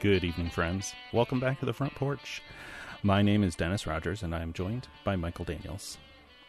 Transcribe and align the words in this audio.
Good 0.00 0.24
evening, 0.24 0.50
friends. 0.50 0.94
Welcome 1.12 1.40
back 1.40 1.58
to 1.60 1.66
the 1.66 1.72
front 1.72 1.94
porch. 1.94 2.42
My 3.02 3.22
name 3.22 3.42
is 3.42 3.54
Dennis 3.54 3.86
Rogers, 3.86 4.22
and 4.22 4.34
I 4.34 4.42
am 4.42 4.52
joined 4.52 4.88
by 5.04 5.16
Michael 5.16 5.44
Daniels. 5.44 5.96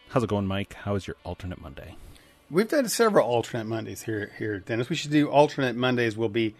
How's 0.08 0.22
it 0.22 0.28
going, 0.28 0.46
Mike? 0.46 0.74
How 0.74 0.94
is 0.94 1.06
your 1.06 1.16
alternate 1.24 1.60
Monday? 1.60 1.96
We've 2.50 2.68
done 2.68 2.88
several 2.88 3.26
alternate 3.26 3.64
Mondays 3.66 4.02
here, 4.02 4.32
here, 4.38 4.58
Dennis. 4.58 4.88
We 4.88 4.96
should 4.96 5.10
do 5.10 5.28
alternate 5.30 5.76
Mondays. 5.76 6.16
Will 6.16 6.28
be 6.28 6.54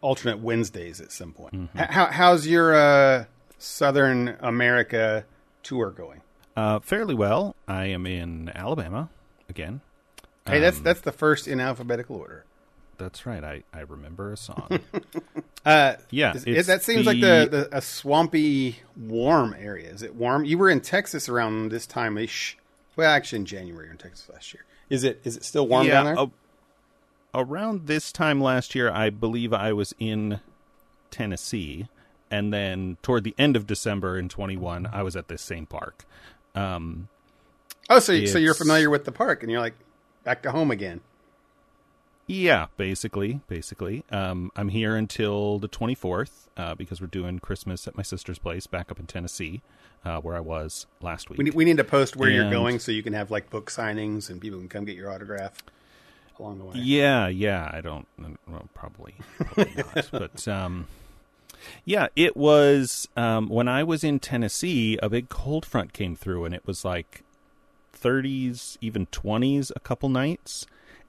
alternate 0.00 0.38
Wednesdays 0.38 1.00
at 1.00 1.12
some 1.12 1.32
point. 1.32 1.54
Mm-hmm. 1.54 1.78
How, 1.78 2.06
how's 2.06 2.46
your 2.46 2.74
uh, 2.74 3.24
Southern 3.58 4.36
America 4.40 5.24
tour 5.62 5.90
going? 5.90 6.20
Uh, 6.56 6.78
fairly 6.80 7.14
well. 7.14 7.56
I 7.66 7.86
am 7.86 8.06
in 8.06 8.50
Alabama 8.54 9.10
again. 9.48 9.80
Hey, 10.46 10.60
that's 10.60 10.78
Um, 10.78 10.84
that's 10.84 11.00
the 11.00 11.12
first 11.12 11.46
in 11.48 11.60
alphabetical 11.60 12.16
order. 12.16 12.44
That's 12.96 13.26
right. 13.26 13.44
I, 13.44 13.62
I 13.72 13.80
remember 13.82 14.32
a 14.32 14.36
song. 14.36 14.80
Uh, 15.68 15.96
Yeah, 16.10 16.34
it's 16.46 16.66
that 16.66 16.82
seems 16.82 17.06
like 17.06 17.20
the, 17.20 17.48
the 17.50 17.76
a 17.76 17.82
swampy, 17.82 18.76
warm 18.96 19.54
area. 19.58 19.90
Is 19.90 20.02
it 20.02 20.14
warm? 20.14 20.44
You 20.44 20.56
were 20.58 20.70
in 20.70 20.80
Texas 20.80 21.28
around 21.28 21.70
this 21.70 21.86
time 21.86 22.16
ish. 22.16 22.56
Well, 22.96 23.10
actually, 23.10 23.40
in 23.40 23.46
January 23.46 23.90
in 23.90 23.98
Texas 23.98 24.28
last 24.32 24.54
year. 24.54 24.64
Is 24.88 25.04
it 25.04 25.20
is 25.24 25.36
it 25.36 25.44
still 25.44 25.68
warm 25.68 25.86
down 25.86 26.04
there? 26.06 26.14
a- 26.16 26.30
around 27.34 27.86
this 27.86 28.10
time 28.10 28.40
last 28.40 28.74
year, 28.74 28.90
I 28.90 29.10
believe 29.10 29.52
I 29.52 29.72
was 29.74 29.94
in 29.98 30.40
Tennessee, 31.10 31.88
and 32.30 32.52
then 32.52 32.96
toward 33.02 33.24
the 33.24 33.34
end 33.38 33.54
of 33.54 33.66
December 33.66 34.18
in 34.18 34.28
21, 34.28 34.88
I 34.90 35.02
was 35.02 35.16
at 35.16 35.28
this 35.28 35.42
same 35.42 35.66
park. 35.66 36.04
Um, 36.54 37.08
oh, 37.90 37.98
so 37.98 38.24
so 38.24 38.38
you're 38.38 38.54
familiar 38.54 38.88
with 38.90 39.04
the 39.04 39.12
park, 39.12 39.42
and 39.42 39.52
you're 39.52 39.60
like 39.60 39.74
back 40.24 40.42
to 40.44 40.50
home 40.50 40.70
again. 40.70 41.02
Yeah, 42.28 42.66
basically, 42.76 43.40
basically. 43.48 44.04
Um, 44.12 44.52
I'm 44.54 44.68
here 44.68 44.94
until 44.94 45.58
the 45.58 45.68
24th 45.68 46.30
uh, 46.58 46.74
because 46.74 47.00
we're 47.00 47.06
doing 47.06 47.38
Christmas 47.38 47.88
at 47.88 47.96
my 47.96 48.02
sister's 48.02 48.38
place 48.38 48.66
back 48.66 48.90
up 48.90 49.00
in 49.00 49.06
Tennessee, 49.06 49.62
uh, 50.04 50.20
where 50.20 50.36
I 50.36 50.40
was 50.40 50.86
last 51.00 51.30
week. 51.30 51.38
We 51.38 51.44
need, 51.46 51.54
we 51.54 51.64
need 51.64 51.78
to 51.78 51.84
post 51.84 52.16
where 52.16 52.28
you're 52.28 52.50
going 52.50 52.80
so 52.80 52.92
you 52.92 53.02
can 53.02 53.14
have 53.14 53.30
like 53.30 53.48
book 53.48 53.70
signings 53.70 54.28
and 54.28 54.42
people 54.42 54.58
can 54.58 54.68
come 54.68 54.84
get 54.84 54.94
your 54.94 55.10
autograph 55.10 55.54
along 56.38 56.58
the 56.58 56.64
way. 56.66 56.72
Yeah, 56.76 57.28
yeah. 57.28 57.70
I 57.72 57.80
don't. 57.80 58.06
Well, 58.46 58.68
probably, 58.74 59.14
probably 59.38 59.74
not. 59.74 60.08
But 60.12 60.46
um, 60.46 60.86
yeah, 61.86 62.08
it 62.14 62.36
was 62.36 63.08
um, 63.16 63.48
when 63.48 63.68
I 63.68 63.82
was 63.84 64.04
in 64.04 64.20
Tennessee. 64.20 64.98
A 65.02 65.08
big 65.08 65.30
cold 65.30 65.64
front 65.64 65.94
came 65.94 66.14
through, 66.14 66.44
and 66.44 66.54
it 66.54 66.66
was 66.66 66.84
like 66.84 67.24
30s, 67.98 68.76
even 68.82 69.06
20s, 69.06 69.72
a 69.74 69.80
couple 69.80 70.10
nights. 70.10 70.66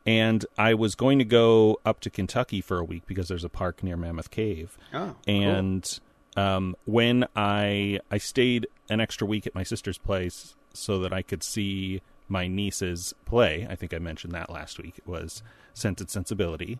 And 0.09 0.43
I 0.57 0.73
was 0.73 0.95
going 0.95 1.19
to 1.19 1.25
go 1.25 1.79
up 1.85 1.99
to 1.99 2.09
Kentucky 2.09 2.61
for 2.61 2.79
a 2.79 2.83
week 2.83 3.03
because 3.05 3.27
there's 3.27 3.43
a 3.43 3.49
park 3.49 3.83
near 3.83 3.95
Mammoth 3.95 4.31
Cave. 4.31 4.75
Oh, 4.91 5.15
and 5.27 5.99
um, 6.35 6.75
when 6.85 7.27
I 7.35 7.99
I 8.09 8.17
stayed 8.17 8.65
an 8.89 9.01
extra 9.01 9.27
week 9.27 9.45
at 9.45 9.53
my 9.53 9.61
sister's 9.61 9.99
place 9.99 10.55
so 10.73 10.97
that 10.99 11.13
I 11.13 11.21
could 11.21 11.43
see 11.43 12.01
my 12.27 12.47
nieces 12.47 13.13
play. 13.25 13.67
I 13.69 13.75
think 13.75 13.93
I 13.93 13.99
mentioned 13.99 14.33
that 14.33 14.49
last 14.49 14.79
week. 14.79 14.95
It 14.97 15.07
was 15.07 15.43
Sense 15.75 16.01
and 16.01 16.09
Sensibility. 16.09 16.79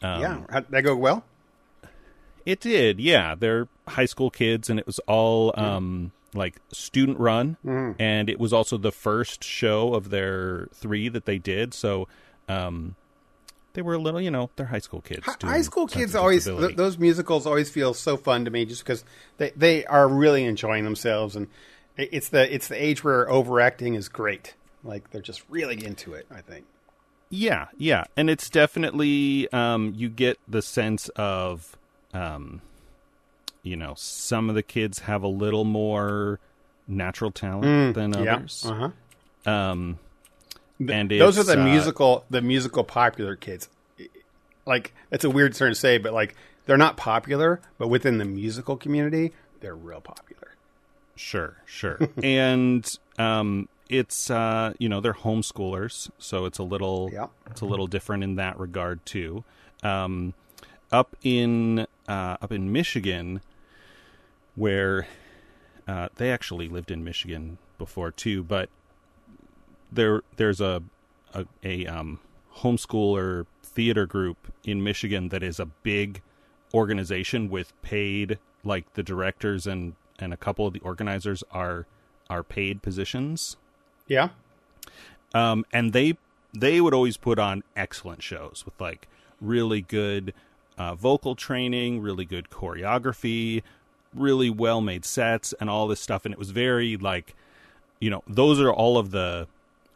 Um, 0.00 0.20
yeah, 0.20 0.40
How'd 0.48 0.70
that 0.70 0.82
go 0.82 0.94
well? 0.94 1.24
it 2.46 2.60
did. 2.60 3.00
Yeah, 3.00 3.34
they're 3.34 3.66
high 3.88 4.06
school 4.06 4.30
kids, 4.30 4.70
and 4.70 4.78
it 4.78 4.86
was 4.86 5.00
all 5.00 5.52
um, 5.56 6.12
like 6.32 6.56
student 6.72 7.18
run, 7.18 7.56
and 7.98 8.30
it 8.30 8.38
was 8.38 8.52
also 8.52 8.76
the 8.78 8.92
first 8.92 9.42
show 9.42 9.94
of 9.94 10.10
their 10.10 10.68
three 10.72 11.08
that 11.08 11.24
they 11.24 11.38
did. 11.38 11.74
So. 11.74 12.06
Um, 12.48 12.96
they 13.74 13.82
were 13.82 13.94
a 13.94 13.98
little, 13.98 14.20
you 14.20 14.30
know, 14.30 14.50
they're 14.56 14.66
high 14.66 14.78
school 14.78 15.00
kids. 15.00 15.24
High 15.42 15.62
school 15.62 15.86
kids 15.86 16.14
always 16.14 16.44
th- 16.44 16.76
those 16.76 16.98
musicals 16.98 17.46
always 17.46 17.70
feel 17.70 17.94
so 17.94 18.16
fun 18.16 18.44
to 18.44 18.50
me 18.50 18.64
just 18.64 18.82
because 18.82 19.04
they 19.36 19.50
they 19.54 19.84
are 19.86 20.08
really 20.08 20.44
enjoying 20.44 20.84
themselves 20.84 21.36
and 21.36 21.48
it's 21.96 22.28
the 22.30 22.52
it's 22.52 22.68
the 22.68 22.82
age 22.82 23.04
where 23.04 23.30
overacting 23.30 23.94
is 23.94 24.08
great. 24.08 24.54
Like 24.82 25.10
they're 25.10 25.20
just 25.20 25.42
really 25.48 25.84
into 25.84 26.14
it. 26.14 26.26
I 26.30 26.40
think. 26.40 26.64
Yeah, 27.30 27.66
yeah, 27.76 28.04
and 28.16 28.30
it's 28.30 28.48
definitely 28.48 29.52
um, 29.52 29.92
you 29.94 30.08
get 30.08 30.38
the 30.48 30.62
sense 30.62 31.10
of, 31.10 31.76
um, 32.14 32.62
you 33.62 33.76
know, 33.76 33.92
some 33.96 34.48
of 34.48 34.54
the 34.54 34.62
kids 34.62 35.00
have 35.00 35.22
a 35.22 35.28
little 35.28 35.64
more 35.64 36.40
natural 36.86 37.30
talent 37.30 37.94
than 37.94 38.16
others. 38.16 38.62
Yeah. 38.64 38.70
Uh-huh. 38.70 39.50
Um, 39.52 39.98
and 40.78 41.10
Those 41.10 41.38
are 41.38 41.42
the 41.44 41.60
uh, 41.60 41.64
musical 41.64 42.24
the 42.30 42.40
musical 42.42 42.84
popular 42.84 43.36
kids. 43.36 43.68
Like 44.66 44.94
it's 45.10 45.24
a 45.24 45.30
weird 45.30 45.54
term 45.54 45.70
to 45.70 45.74
say, 45.74 45.98
but 45.98 46.12
like 46.12 46.36
they're 46.66 46.76
not 46.76 46.96
popular, 46.96 47.60
but 47.78 47.88
within 47.88 48.18
the 48.18 48.24
musical 48.24 48.76
community, 48.76 49.32
they're 49.60 49.74
real 49.76 50.00
popular. 50.00 50.54
Sure, 51.16 51.56
sure, 51.66 51.98
and 52.22 52.98
um, 53.18 53.68
it's 53.88 54.30
uh, 54.30 54.74
you 54.78 54.88
know 54.88 55.00
they're 55.00 55.14
homeschoolers, 55.14 56.10
so 56.18 56.44
it's 56.44 56.58
a 56.58 56.62
little 56.62 57.10
Yeah. 57.12 57.28
it's 57.50 57.60
a 57.60 57.64
little 57.66 57.86
different 57.86 58.22
in 58.22 58.36
that 58.36 58.58
regard 58.58 59.04
too. 59.06 59.42
Um, 59.82 60.34
up 60.92 61.16
in 61.22 61.86
uh, 62.06 62.36
up 62.40 62.52
in 62.52 62.70
Michigan, 62.70 63.40
where 64.54 65.06
uh, 65.88 66.08
they 66.16 66.30
actually 66.30 66.68
lived 66.68 66.90
in 66.90 67.02
Michigan 67.02 67.58
before 67.78 68.10
too, 68.10 68.42
but 68.42 68.68
there 69.92 70.22
there's 70.36 70.60
a 70.60 70.82
a, 71.34 71.44
a 71.62 71.86
um, 71.86 72.20
homeschooler 72.58 73.46
theater 73.62 74.06
group 74.06 74.52
in 74.64 74.82
Michigan 74.82 75.28
that 75.28 75.42
is 75.42 75.60
a 75.60 75.66
big 75.66 76.22
organization 76.74 77.48
with 77.48 77.72
paid 77.82 78.38
like 78.64 78.92
the 78.94 79.02
directors 79.02 79.66
and 79.66 79.94
and 80.18 80.32
a 80.32 80.36
couple 80.36 80.66
of 80.66 80.72
the 80.72 80.80
organizers 80.80 81.44
are 81.52 81.86
are 82.28 82.42
paid 82.42 82.82
positions 82.82 83.56
Yeah. 84.06 84.30
um, 85.34 85.64
and 85.72 85.92
they 85.92 86.16
they 86.52 86.80
would 86.80 86.92
always 86.94 87.16
put 87.16 87.38
on 87.38 87.62
excellent 87.76 88.22
shows 88.22 88.64
with 88.64 88.78
like 88.80 89.06
really 89.40 89.80
good 89.82 90.34
uh, 90.76 90.94
vocal 90.94 91.34
training, 91.34 92.00
really 92.00 92.24
good 92.24 92.50
choreography, 92.50 93.62
really 94.14 94.48
well 94.50 94.80
made 94.80 95.04
sets, 95.04 95.52
and 95.60 95.68
all 95.68 95.86
this 95.88 96.00
stuff. 96.00 96.24
And 96.24 96.32
it 96.32 96.38
was 96.38 96.50
very 96.50 96.96
like, 96.96 97.34
you 98.00 98.10
know, 98.10 98.22
those 98.26 98.60
are 98.60 98.72
all 98.72 98.96
of 98.96 99.10
the 99.10 99.46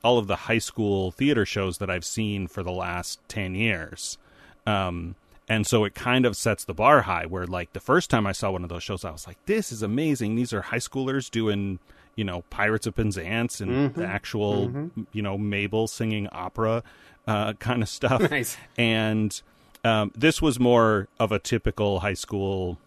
all 0.03 0.19
of 0.19 0.27
the 0.27 0.37
high 0.37 0.59
school 0.59 1.11
theater 1.11 1.47
shows 1.47 1.79
that 1.79 1.91
I've 1.91 2.05
seen 2.05 2.47
for 2.47 2.63
the 2.63 2.73
last 2.73 3.21
ten 3.29 3.55
years. 3.55 4.19
Um, 4.67 5.17
and 5.49 5.67
so 5.67 5.85
it 5.85 5.95
kind 5.95 6.25
of 6.25 6.37
sets 6.37 6.65
the 6.65 6.75
bar 6.75 7.03
high. 7.03 7.27
Where 7.27 7.47
like 7.47 7.73
the 7.73 7.81
first 7.81 8.11
time 8.11 8.27
I 8.27 8.33
saw 8.33 8.51
one 8.51 8.63
of 8.63 8.69
those 8.69 8.83
shows, 8.83 9.05
I 9.05 9.11
was 9.11 9.27
like, 9.27 9.39
"This 9.47 9.73
is 9.73 9.83
amazing! 9.83 10.35
These 10.35 10.53
are 10.53 10.63
high 10.63 10.79
schoolers 10.79 11.31
doing." 11.31 11.79
you 12.15 12.25
know 12.25 12.43
Pirates 12.51 12.87
of 12.87 12.95
Penzance 12.95 13.61
and 13.63 13.95
the 13.95 14.07
actual 14.07 14.91
you 15.13 15.23
know 15.23 15.39
Mabel 15.39 15.87
singing 15.87 16.29
opera 16.31 16.83
uh, 17.27 17.53
kind 17.55 17.83
of 17.83 17.89
stuff. 17.89 18.21
Nice. 18.31 18.57
And 18.77 19.41
um, 19.85 20.13
this 20.15 20.41
was 20.41 20.59
more 20.61 21.09
of 21.19 21.33
a 21.33 21.39
typical 21.39 22.01
high 22.01 22.15
school 22.15 22.79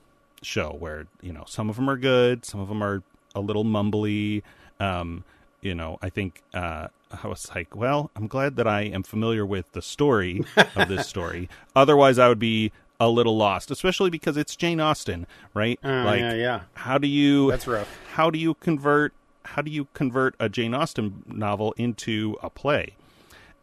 show 0.42 0.76
where 0.80 1.08
you 1.22 1.34
know 1.34 1.44
some 1.48 1.70
of 1.70 1.76
them 1.76 1.90
are 1.90 1.98
good, 1.98 2.46
some 2.46 2.60
of 2.60 2.68
them 2.68 2.84
are 2.84 3.04
a 3.34 3.40
little 3.42 3.66
mumbly. 3.66 4.44
Um, 4.80 5.24
you 5.62 5.74
know, 5.74 5.98
I 6.02 6.10
think 6.10 6.42
uh, 6.54 6.88
I 7.12 7.28
was 7.28 7.50
like, 7.54 7.76
well, 7.76 8.12
I'm 8.16 8.28
glad 8.28 8.56
that 8.56 8.68
I 8.68 8.82
am 8.82 9.04
familiar 9.04 9.46
with 9.46 9.72
the 9.72 9.82
story 9.82 10.44
of 10.76 10.88
this 10.88 11.08
story. 11.14 11.50
Otherwise, 11.76 12.20
I 12.20 12.28
would 12.28 12.40
be 12.40 12.72
a 13.00 13.10
little 13.10 13.38
lost, 13.38 13.72
especially 13.72 14.10
because 14.10 14.38
it's 14.38 14.56
Jane 14.56 14.80
Austen, 14.80 15.28
right? 15.54 15.80
Uh, 15.84 16.04
like, 16.06 16.20
yeah, 16.20 16.34
yeah. 16.34 16.62
how 16.74 16.98
do 16.98 17.08
you 17.08 17.52
That's 17.52 17.68
rough. 17.68 17.90
how 18.14 18.30
do 18.30 18.40
you 18.40 18.54
convert 18.56 19.14
how 19.44 19.62
do 19.62 19.70
you 19.70 19.88
convert 19.94 20.36
a 20.40 20.50
Jane 20.50 20.74
Austen 20.74 21.24
novel 21.28 21.74
into 21.78 22.38
a 22.42 22.50
play 22.50 22.96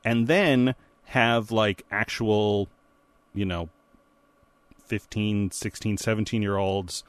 and 0.04 0.28
then 0.28 0.74
have 1.06 1.50
like 1.50 1.84
actual 1.90 2.68
you 3.34 3.44
know 3.44 3.68
15 4.86 5.50
16 5.50 5.98
17 5.98 6.42
year 6.42 6.56
olds 6.56 7.02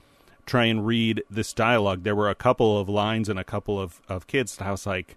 try 0.45 0.65
and 0.65 0.85
read 0.85 1.23
this 1.29 1.53
dialogue 1.53 2.03
there 2.03 2.15
were 2.15 2.29
a 2.29 2.35
couple 2.35 2.79
of 2.79 2.89
lines 2.89 3.29
and 3.29 3.37
a 3.39 3.43
couple 3.43 3.79
of, 3.79 4.01
of 4.09 4.27
kids 4.27 4.55
that 4.55 4.67
I 4.67 4.71
was 4.71 4.85
like 4.85 5.15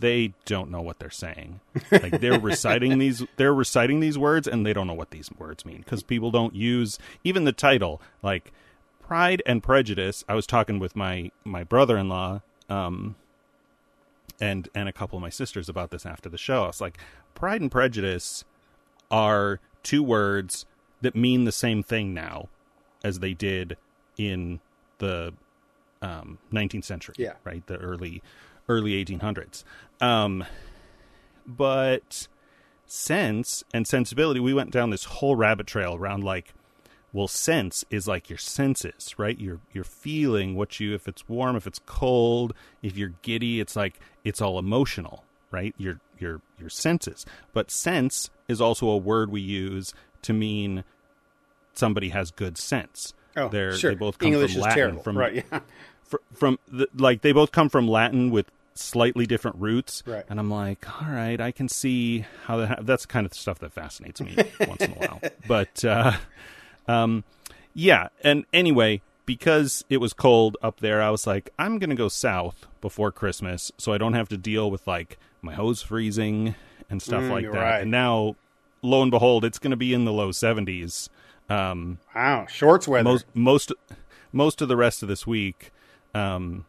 they 0.00 0.34
don't 0.44 0.70
know 0.70 0.80
what 0.82 0.98
they're 0.98 1.10
saying. 1.10 1.60
Like 1.90 2.20
they're 2.20 2.38
reciting 2.40 2.98
these 3.04 3.24
they're 3.36 3.54
reciting 3.54 4.00
these 4.00 4.18
words 4.18 4.46
and 4.48 4.64
they 4.66 4.72
don't 4.72 4.86
know 4.86 4.94
what 4.94 5.10
these 5.10 5.30
words 5.38 5.64
mean 5.64 5.78
because 5.78 6.02
people 6.02 6.30
don't 6.30 6.54
use 6.54 6.98
even 7.24 7.44
the 7.44 7.52
title. 7.52 8.00
Like 8.22 8.52
pride 9.00 9.40
and 9.46 9.62
prejudice 9.62 10.24
i 10.28 10.34
was 10.34 10.48
talking 10.48 10.80
with 10.80 10.96
my 10.96 11.30
my 11.44 11.62
brother-in-law 11.62 12.40
um 12.68 13.14
and 14.40 14.68
and 14.74 14.88
a 14.88 14.92
couple 14.92 15.16
of 15.16 15.22
my 15.22 15.30
sisters 15.30 15.68
about 15.68 15.90
this 15.90 16.04
after 16.04 16.28
the 16.28 16.36
show. 16.38 16.64
I 16.64 16.66
was 16.66 16.80
like 16.80 16.98
pride 17.34 17.60
and 17.60 17.70
prejudice 17.70 18.44
are 19.10 19.60
two 19.82 20.02
words 20.02 20.66
that 21.00 21.14
mean 21.14 21.44
the 21.44 21.52
same 21.52 21.82
thing 21.82 22.12
now 22.12 22.48
as 23.04 23.20
they 23.20 23.32
did 23.32 23.76
in 24.18 24.60
the 24.98 25.32
um 26.02 26.38
19th 26.52 26.84
century 26.84 27.14
Yeah. 27.18 27.34
right? 27.44 27.66
The 27.66 27.76
early 27.76 28.22
early 28.68 28.92
1800s 29.04 29.62
um 30.00 30.44
but 31.46 32.28
sense 32.86 33.64
and 33.72 33.86
sensibility 33.86 34.40
we 34.40 34.54
went 34.54 34.70
down 34.70 34.90
this 34.90 35.04
whole 35.04 35.36
rabbit 35.36 35.66
trail 35.66 35.94
around 35.94 36.22
like 36.24 36.52
Well, 37.12 37.28
sense 37.28 37.84
is 37.90 38.06
like 38.06 38.28
your 38.28 38.38
senses, 38.38 39.14
right? 39.18 39.38
You're 39.38 39.60
you're 39.72 39.84
feeling 39.84 40.54
what 40.54 40.78
you 40.80 40.94
if 40.94 41.08
it's 41.08 41.28
warm, 41.28 41.56
if 41.56 41.66
it's 41.66 41.80
cold, 41.86 42.52
if 42.82 42.96
you're 42.96 43.14
giddy, 43.22 43.58
it's 43.60 43.74
like 43.74 43.98
it's 44.24 44.40
all 44.42 44.58
emotional, 44.58 45.24
right? 45.50 45.74
Your 45.78 46.00
your 46.18 46.42
your 46.60 46.68
senses. 46.68 47.24
But 47.52 47.70
sense 47.70 48.30
is 48.48 48.60
also 48.60 48.88
a 48.88 48.96
word 48.98 49.30
we 49.30 49.40
use 49.40 49.94
to 50.22 50.32
mean 50.32 50.84
somebody 51.72 52.10
has 52.10 52.30
good 52.30 52.58
sense. 52.58 53.14
Oh, 53.36 53.48
They're, 53.48 53.72
sure. 53.76 53.90
They 53.92 53.96
both 53.96 54.18
come 54.18 54.32
English 54.32 54.52
from 54.52 54.58
is 54.60 54.62
Latin. 54.64 54.76
terrible. 54.76 55.02
From 55.02 55.18
right? 55.18 55.34
Yeah. 55.50 55.60
fr- 56.02 56.16
from 56.32 56.58
the, 56.68 56.88
like 56.96 57.22
they 57.22 57.32
both 57.32 57.50
come 57.52 57.68
from 57.68 57.86
Latin 57.88 58.30
with 58.30 58.50
slightly 58.78 59.26
different 59.26 59.56
roots. 59.58 60.02
Right. 60.06 60.24
And 60.28 60.38
I'm 60.38 60.50
like, 60.50 60.86
all 61.02 61.08
right, 61.08 61.40
I 61.40 61.52
can 61.52 61.68
see 61.68 62.24
how 62.44 62.56
that. 62.58 62.86
That's 62.86 63.06
kind 63.06 63.24
of 63.26 63.32
the 63.32 63.38
stuff 63.38 63.58
that 63.60 63.72
fascinates 63.72 64.20
me 64.20 64.36
once 64.60 64.80
in 64.82 64.92
a 64.92 64.94
while. 64.94 65.20
But 65.46 65.84
uh, 65.84 66.12
um, 66.88 67.24
yeah. 67.74 68.08
And 68.22 68.44
anyway, 68.52 69.02
because 69.26 69.84
it 69.90 69.98
was 69.98 70.12
cold 70.12 70.56
up 70.62 70.80
there, 70.80 71.02
I 71.02 71.10
was 71.10 71.26
like, 71.26 71.50
I'm 71.58 71.78
gonna 71.78 71.94
go 71.94 72.08
south 72.08 72.66
before 72.80 73.10
Christmas, 73.12 73.72
so 73.78 73.92
I 73.92 73.98
don't 73.98 74.14
have 74.14 74.28
to 74.30 74.36
deal 74.36 74.70
with 74.70 74.86
like 74.86 75.18
my 75.42 75.54
hose 75.54 75.82
freezing 75.82 76.54
and 76.88 77.02
stuff 77.02 77.22
Mm, 77.24 77.30
like 77.30 77.44
that. 77.44 77.52
right. 77.58 77.80
And 77.82 77.90
now, 77.90 78.36
lo 78.82 79.02
and 79.02 79.10
behold, 79.10 79.44
it's 79.44 79.58
gonna 79.58 79.76
be 79.76 79.92
in 79.92 80.04
the 80.04 80.12
low 80.12 80.30
70s. 80.30 81.08
Um, 81.48 81.98
Wow. 82.14 82.46
Shorts 82.46 82.86
weather. 82.88 83.04
most 83.04 83.26
most 83.34 83.72
most 84.32 84.60
of 84.60 84.68
the 84.68 84.76
rest 84.76 85.02
of 85.02 85.08
this 85.08 85.26
week 85.26 85.70
um 86.14 86.64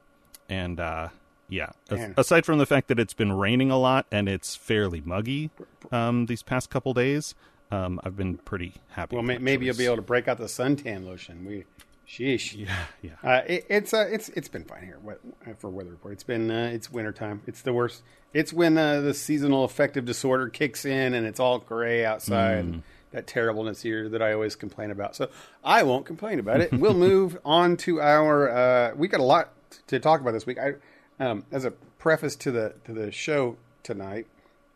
and 0.49 0.79
uh 0.79 1.09
yeah 1.49 1.69
Man. 1.89 2.13
aside 2.17 2.45
from 2.45 2.57
the 2.57 2.65
fact 2.65 2.87
that 2.89 2.99
it's 2.99 3.13
been 3.13 3.31
raining 3.33 3.71
a 3.71 3.77
lot 3.77 4.05
and 4.11 4.27
it's 4.27 4.55
fairly 4.55 5.01
muggy 5.01 5.49
um 5.91 6.25
these 6.25 6.43
past 6.43 6.69
couple 6.69 6.93
days 6.93 7.35
um 7.71 7.99
i've 8.03 8.15
been 8.17 8.37
pretty 8.37 8.75
happy 8.89 9.15
well, 9.15 9.23
may, 9.23 9.37
maybe 9.37 9.65
you'll 9.65 9.77
be 9.77 9.85
able 9.85 9.95
to 9.97 10.01
break 10.01 10.27
out 10.27 10.37
the 10.37 10.45
suntan 10.45 11.05
lotion. 11.05 11.45
We, 11.45 11.65
sheesh. 12.07 12.55
yeah 12.57 12.75
yeah 13.01 13.11
Uh, 13.23 13.41
it, 13.47 13.65
it's 13.69 13.93
uh, 13.93 14.07
it's 14.09 14.29
it's 14.29 14.47
been 14.47 14.63
fine 14.63 14.83
here 14.83 14.97
what, 15.01 15.19
for 15.59 15.69
weather 15.69 15.91
report. 15.91 16.13
It's 16.13 16.23
been 16.23 16.49
uh, 16.49 16.71
it's 16.73 16.89
winter 16.91 17.11
time. 17.11 17.41
It's 17.47 17.61
the 17.61 17.73
worst. 17.73 18.01
It's 18.33 18.53
when 18.53 18.77
uh, 18.77 19.01
the 19.01 19.13
seasonal 19.13 19.63
affective 19.65 20.05
disorder 20.05 20.47
kicks 20.49 20.85
in 20.85 21.13
and 21.13 21.25
it's 21.27 21.39
all 21.39 21.59
gray 21.59 22.05
outside. 22.05 22.65
Mm. 22.65 22.81
That 23.11 23.25
terribleness 23.25 23.81
here 23.81 24.09
that 24.09 24.21
I 24.21 24.33
always 24.33 24.55
complain 24.57 24.91
about. 24.91 25.15
So 25.15 25.29
I 25.63 25.83
won't 25.83 26.05
complain 26.05 26.39
about 26.39 26.59
it. 26.59 26.73
we'll 26.73 26.93
move 27.11 27.37
on 27.45 27.77
to 27.77 28.01
our. 28.01 28.49
Uh, 28.49 28.95
we 28.95 29.07
got 29.07 29.21
a 29.21 29.23
lot 29.23 29.53
to 29.87 29.99
talk 29.99 30.19
about 30.19 30.31
this 30.31 30.45
week. 30.45 30.59
I, 30.59 30.73
um, 31.19 31.45
as 31.51 31.65
a 31.65 31.71
preface 31.71 32.35
to 32.37 32.51
the 32.51 32.75
to 32.85 32.93
the 32.93 33.11
show 33.11 33.57
tonight, 33.83 34.27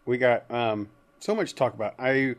we 0.05 0.17
got 0.17 0.49
um, 0.51 0.89
so 1.19 1.35
much 1.35 1.49
to 1.49 1.55
talk 1.55 1.73
about. 1.73 1.95
I 1.99 2.35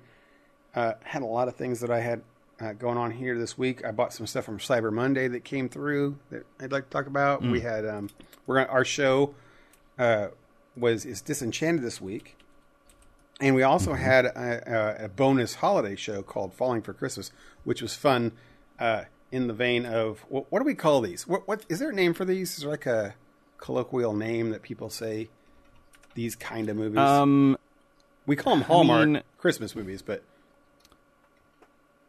uh, 0.74 0.94
had 1.04 1.22
a 1.22 1.26
lot 1.26 1.48
of 1.48 1.56
things 1.56 1.80
that 1.80 1.90
I 1.90 2.00
had 2.00 2.22
uh, 2.60 2.72
going 2.72 2.98
on 2.98 3.12
here 3.12 3.38
this 3.38 3.56
week. 3.56 3.84
I 3.84 3.90
bought 3.90 4.12
some 4.12 4.26
stuff 4.26 4.44
from 4.44 4.58
Cyber 4.58 4.92
Monday 4.92 5.28
that 5.28 5.44
came 5.44 5.68
through 5.68 6.18
that 6.30 6.46
I'd 6.60 6.72
like 6.72 6.84
to 6.84 6.90
talk 6.90 7.06
about. 7.06 7.42
We 7.42 7.60
had 7.60 7.86
um, 7.86 8.10
we're 8.46 8.56
gonna, 8.56 8.68
our 8.68 8.84
show 8.84 9.34
uh, 9.98 10.28
was 10.76 11.04
is 11.04 11.20
Disenchanted 11.20 11.82
this 11.82 12.00
week, 12.00 12.36
and 13.40 13.54
we 13.54 13.62
also 13.62 13.94
had 13.94 14.26
a, 14.26 15.04
a, 15.04 15.08
bonus 15.08 15.56
holiday 15.56 15.96
show 15.96 16.22
called 16.22 16.54
Falling 16.54 16.82
for 16.82 16.92
Christmas, 16.92 17.30
which 17.64 17.82
was 17.82 17.94
fun. 17.94 18.32
Uh, 18.78 19.04
in 19.30 19.46
the 19.46 19.54
vein 19.54 19.86
of 19.86 20.20
what, 20.28 20.44
what 20.50 20.58
do 20.58 20.64
we 20.66 20.74
call 20.74 21.00
these? 21.00 21.26
What, 21.26 21.48
what 21.48 21.64
is 21.68 21.78
there 21.78 21.88
a 21.88 21.94
name 21.94 22.12
for 22.12 22.26
these? 22.26 22.52
Is 22.52 22.58
there 22.58 22.70
like 22.70 22.84
a 22.84 23.14
colloquial 23.62 24.12
name 24.12 24.50
that 24.50 24.62
people 24.62 24.90
say 24.90 25.28
these 26.14 26.34
kind 26.36 26.68
of 26.68 26.76
movies? 26.76 26.98
um 26.98 27.56
we 28.26 28.36
call 28.36 28.54
them 28.54 28.64
Hallmark 28.64 29.08
mean- 29.08 29.22
Christmas 29.38 29.74
movies, 29.74 30.02
but 30.02 30.22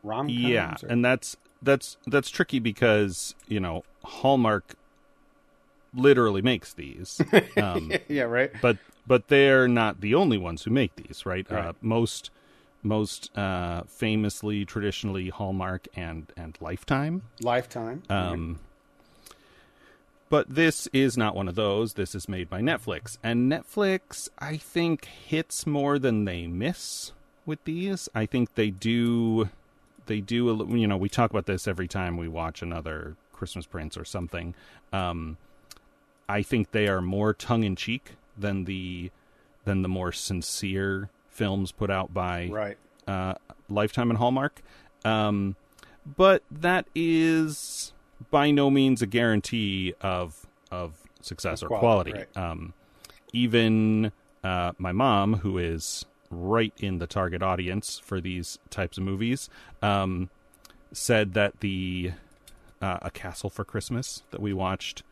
rom 0.04 0.28
yeah 0.28 0.76
and 0.90 1.06
that's 1.06 1.38
that's 1.62 1.96
that's 2.08 2.30
tricky 2.30 2.60
because 2.60 3.36
you 3.48 3.58
know 3.58 3.84
hallmark 4.04 4.76
literally 5.94 6.42
makes 6.42 6.74
these 6.74 7.22
um 7.58 7.90
yeah, 8.10 8.24
right. 8.24 8.52
but 8.62 8.78
but 9.06 9.28
they're 9.28 9.68
not 9.68 10.02
the 10.02 10.16
only 10.16 10.38
ones 10.38 10.64
who 10.64 10.72
make 10.72 10.96
these, 10.96 11.26
right? 11.26 11.50
Uh, 11.52 11.74
most 11.82 12.32
most 12.82 13.36
uh, 13.38 13.84
famously, 13.88 14.66
traditionally, 14.66 15.30
Hallmark 15.30 15.88
and 15.96 16.32
and 16.38 16.58
Lifetime. 16.62 17.24
Lifetime. 17.42 18.04
Um, 18.10 18.60
but 20.34 20.56
this 20.56 20.88
is 20.94 21.16
not 21.16 21.36
one 21.36 21.48
of 21.48 21.54
those. 21.54 21.94
This 21.94 22.16
is 22.16 22.28
made 22.28 22.50
by 22.50 22.60
Netflix, 22.60 23.20
and 23.22 23.52
Netflix, 23.52 24.30
I 24.40 24.58
think, 24.58 25.06
hits 25.06 25.68
more 25.68 26.00
than 26.00 26.26
they 26.26 26.48
miss 26.48 27.12
with 27.46 27.64
these. 27.66 28.10
I 28.16 28.26
think 28.26 28.56
they 28.56 28.72
do. 28.72 29.52
They 30.08 30.22
do. 30.22 30.50
a 30.50 30.76
You 30.76 30.88
know, 30.88 30.98
we 30.98 31.08
talk 31.08 31.30
about 31.30 31.46
this 31.46 31.68
every 31.68 31.88
time 31.88 32.18
we 32.18 32.28
watch 32.28 32.64
another 32.64 33.16
Christmas 33.32 33.68
Prince 33.68 33.96
or 33.96 34.06
something. 34.06 34.56
Um, 34.92 35.38
I 36.28 36.42
think 36.42 36.72
they 36.72 36.88
are 36.88 37.00
more 37.00 37.36
tongue 37.36 37.64
in 37.64 37.76
cheek 37.76 38.14
than 38.36 38.64
the 38.64 39.12
than 39.66 39.84
the 39.84 39.88
more 39.88 40.12
sincere 40.12 41.12
films 41.30 41.72
put 41.72 41.92
out 41.92 42.12
by 42.12 42.48
right. 42.48 42.78
uh, 43.08 43.36
Lifetime 43.70 44.10
and 44.10 44.18
Hallmark. 44.18 44.64
Um, 45.06 45.58
but 46.08 46.42
that 46.50 46.88
is 46.96 47.94
by 48.32 48.52
no 48.52 48.70
means 48.70 49.02
a 49.02 49.08
guarantee 49.08 49.94
of 50.02 50.46
of 50.72 50.94
success 51.22 51.62
or 51.64 51.68
quality, 51.68 52.12
quality. 52.12 52.28
right. 52.36 52.52
Um, 52.52 52.74
even 53.32 54.12
uh, 54.44 54.74
my 54.78 54.92
mom, 54.92 55.36
who 55.36 55.58
is 55.58 56.06
right 56.30 56.74
in 56.78 57.00
the 57.00 57.08
target 57.08 57.42
audience 57.44 58.00
for 58.00 58.20
these 58.20 58.60
types 58.70 58.98
of 58.98 59.04
movies, 59.04 59.50
um, 59.82 60.30
said 60.92 61.34
that 61.34 61.60
the 61.62 62.12
uh, 62.82 62.98
A 63.04 63.10
Castle 63.12 63.50
for 63.50 63.64
Christmas 63.64 64.24
that 64.32 64.42
we 64.42 64.54
watched 64.54 65.04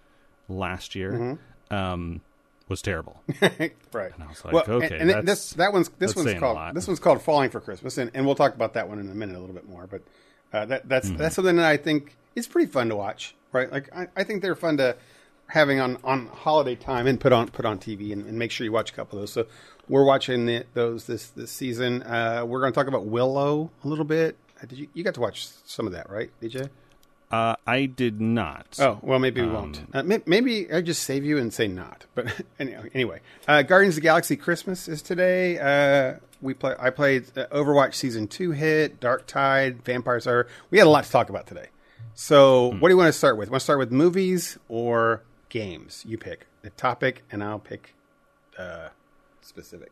last 0.50 0.96
year 0.96 1.12
Mm-hmm. 1.14 1.76
um, 1.76 2.22
was 2.68 2.82
terrible. 2.82 3.22
right. 3.42 4.14
And 4.14 4.24
I 4.24 4.28
was 4.28 4.46
like, 4.46 4.54
well, 4.54 4.64
okay, 4.68 4.86
and, 4.86 4.94
and 5.02 5.10
that's- 5.10 5.26
this 5.26 5.54
that 5.54 5.74
one's 5.74 5.90
this 6.00 6.16
one's 6.16 6.34
called 6.40 6.74
this 6.76 6.88
one's 6.88 7.00
called 7.00 7.22
Falling 7.22 7.50
for 7.50 7.60
Christmas, 7.60 7.98
and, 7.98 8.10
and 8.14 8.26
we'll 8.26 8.36
talk 8.36 8.56
about 8.56 8.74
that 8.76 8.88
one 8.88 8.98
in 9.00 9.10
a 9.10 9.14
minute 9.16 9.36
a 9.36 9.40
little 9.40 9.56
bit 9.56 9.68
more. 9.68 9.88
But 9.88 10.02
uh, 10.54 10.66
that 10.66 10.88
that's 10.88 11.08
Mm-hmm. 11.10 11.18
that's 11.18 11.36
something 11.36 11.56
that 11.58 11.66
I 11.66 11.76
think 11.78 12.16
is 12.36 12.48
pretty 12.48 12.72
fun 12.72 12.90
to 12.90 12.96
watch. 12.96 13.36
Right. 13.52 13.72
Like 13.72 13.94
I, 13.96 14.08
I 14.16 14.24
think 14.24 14.42
they're 14.42 14.56
fun 14.56 14.78
to 14.78 14.96
having 15.48 15.80
on, 15.80 15.98
on 16.04 16.28
holiday 16.28 16.76
time 16.76 17.08
and 17.08 17.20
put 17.20 17.34
on 17.34 17.50
put 17.50 17.66
on 17.66 17.78
TV 17.78 18.14
and, 18.14 18.26
and 18.26 18.40
make 18.40 18.52
sure 18.52 18.64
you 18.66 18.72
watch 18.72 18.92
a 18.92 18.94
couple 18.94 19.18
of 19.18 19.24
those. 19.24 19.34
So 19.34 19.46
we're 19.90 20.06
watching 20.06 20.46
the, 20.46 20.66
those 20.74 21.06
this 21.06 21.28
this 21.30 21.52
season. 21.52 22.04
Uh, 22.04 22.46
we're 22.48 22.62
going 22.62 22.72
to 22.72 22.76
talk 22.76 22.88
about 22.88 23.06
Willow 23.06 23.72
a 23.84 23.88
little 23.88 24.06
bit. 24.06 24.38
Uh, 24.62 24.68
Did 24.68 24.80
you 24.80 24.88
you 24.94 25.04
got 25.04 25.14
to 25.16 25.22
watch 25.22 25.48
some 25.66 25.86
of 25.86 25.94
that, 25.94 26.10
right? 26.10 26.32
Did 26.40 26.54
you? 26.54 26.70
Uh, 27.32 27.56
I 27.66 27.86
did 27.86 28.20
not. 28.20 28.78
Oh 28.80 29.00
well, 29.02 29.18
maybe 29.20 29.42
we 29.42 29.48
won't. 29.48 29.82
Uh, 29.94 30.04
may, 30.04 30.22
maybe 30.26 30.72
I 30.72 30.82
just 30.82 31.04
save 31.04 31.24
you 31.24 31.38
and 31.38 31.54
say 31.54 31.68
not. 31.68 32.06
But 32.14 32.42
anyway, 32.60 32.90
anyway, 32.94 33.22
uh, 33.48 33.62
Guardians 33.62 33.96
of 33.96 34.02
the 34.02 34.02
Galaxy 34.02 34.36
Christmas 34.36 34.90
is 34.90 35.02
today. 35.02 35.58
Uh, 35.58 36.20
we 36.42 36.54
play. 36.54 36.76
I 36.78 36.90
played 36.90 37.26
uh, 37.38 37.48
Overwatch 37.48 37.94
season 37.94 38.28
two 38.28 38.52
hit, 38.52 39.00
Dark 39.00 39.28
Tide, 39.28 39.84
Vampires 39.84 40.28
Are. 40.28 40.48
We 40.72 40.78
had 40.78 40.88
a 40.88 40.90
lot 40.90 41.06
to 41.06 41.12
talk 41.12 41.30
about 41.30 41.48
today. 41.48 41.68
So, 42.14 42.68
what 42.80 42.90
do 42.90 42.94
you 42.94 42.98
want 42.98 43.08
to 43.08 43.18
start 43.18 43.38
with? 43.38 43.50
Want 43.50 43.62
to 43.62 43.64
start 43.64 43.80
with 43.80 43.92
movies 43.92 44.58
or 44.68 45.24
games? 45.50 46.04
You 46.08 46.18
pick 46.18 46.48
the 46.62 46.70
topic, 46.72 47.24
and 47.32 47.44
I'll 47.44 47.60
pick 47.60 47.96
uh, 48.58 48.90
specific. 49.42 49.92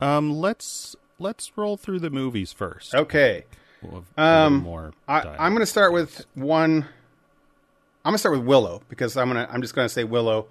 Um, 0.00 0.30
let's 0.30 0.96
let's 1.18 1.52
roll 1.56 1.76
through 1.76 2.00
the 2.00 2.10
movies 2.10 2.52
first. 2.52 2.94
Okay. 2.94 3.44
We'll 3.82 4.04
a 4.16 4.50
more. 4.50 4.92
I. 5.06 5.20
I'm 5.38 5.52
going 5.52 5.60
to 5.60 5.66
start 5.66 5.92
with 5.92 6.26
one. 6.34 6.86
I'm 8.04 8.10
going 8.10 8.14
to 8.14 8.18
start 8.18 8.36
with 8.36 8.46
Willow 8.46 8.82
because 8.88 9.16
I'm 9.16 9.30
going 9.30 9.46
to. 9.46 9.52
I'm 9.52 9.62
just 9.62 9.74
going 9.74 9.86
to 9.86 9.92
say 9.92 10.04
Willow. 10.04 10.46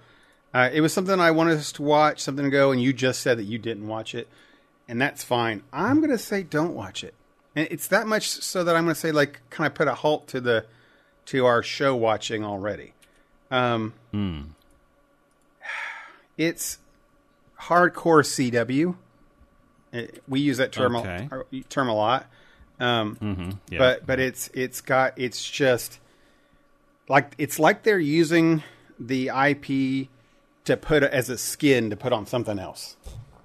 Uh, 0.54 0.70
it 0.72 0.82
was 0.82 0.94
something 0.94 1.20
I 1.20 1.32
wanted 1.32 1.58
us 1.58 1.72
to 1.74 1.82
watch, 1.82 2.22
something 2.22 2.46
to 2.46 2.52
go, 2.52 2.72
and 2.72 2.82
you 2.82 2.94
just 2.94 3.22
said 3.22 3.40
that 3.40 3.46
you 3.46 3.58
didn't 3.58 3.88
watch 3.88 4.14
it, 4.14 4.28
and 4.88 5.02
that's 5.02 5.24
fine. 5.24 5.64
I'm 5.74 5.98
going 5.98 6.12
to 6.12 6.18
say 6.18 6.44
don't 6.44 6.76
watch 6.76 7.04
it, 7.04 7.16
and 7.56 7.68
it's 7.72 7.88
that 7.88 8.08
much 8.08 8.30
so 8.30 8.64
that 8.64 8.76
I'm 8.76 8.84
going 8.84 8.94
to 8.96 9.00
say 9.00 9.12
like, 9.12 9.42
kind 9.50 9.68
of 9.68 9.74
put 9.76 9.88
a 9.88 9.94
halt 9.96 10.28
to 10.30 10.42
the 10.42 10.66
to 11.28 11.46
our 11.46 11.64
show 11.64 11.96
watching 11.96 12.44
already. 12.44 12.94
Um, 13.52 13.94
It's 16.38 16.80
hardcore 17.62 18.24
CW. 18.26 18.96
Uh, 19.94 20.08
we 20.28 20.40
use 20.40 20.58
that 20.58 20.72
term 20.72 20.96
Okay. 20.96 21.30
a, 21.32 21.60
term 21.70 21.88
a 21.90 21.94
lot. 21.96 22.26
Um, 22.80 23.16
Mm-hmm. 23.18 23.52
Yeah. 23.70 23.78
but 23.80 24.06
but 24.08 24.20
it's 24.20 24.50
it's 24.54 24.82
got 24.82 25.14
it's 25.18 25.48
just 25.50 26.00
like 27.08 27.34
it's 27.38 27.60
like 27.60 27.84
they're 27.84 28.00
using 28.00 28.64
the 29.00 29.28
IP 29.30 30.08
to 30.66 30.76
put 30.78 31.04
as 31.04 31.30
a 31.30 31.38
skin 31.38 31.92
to 31.92 31.96
put 31.96 32.12
on 32.14 32.26
something 32.26 32.58
else, 32.58 32.98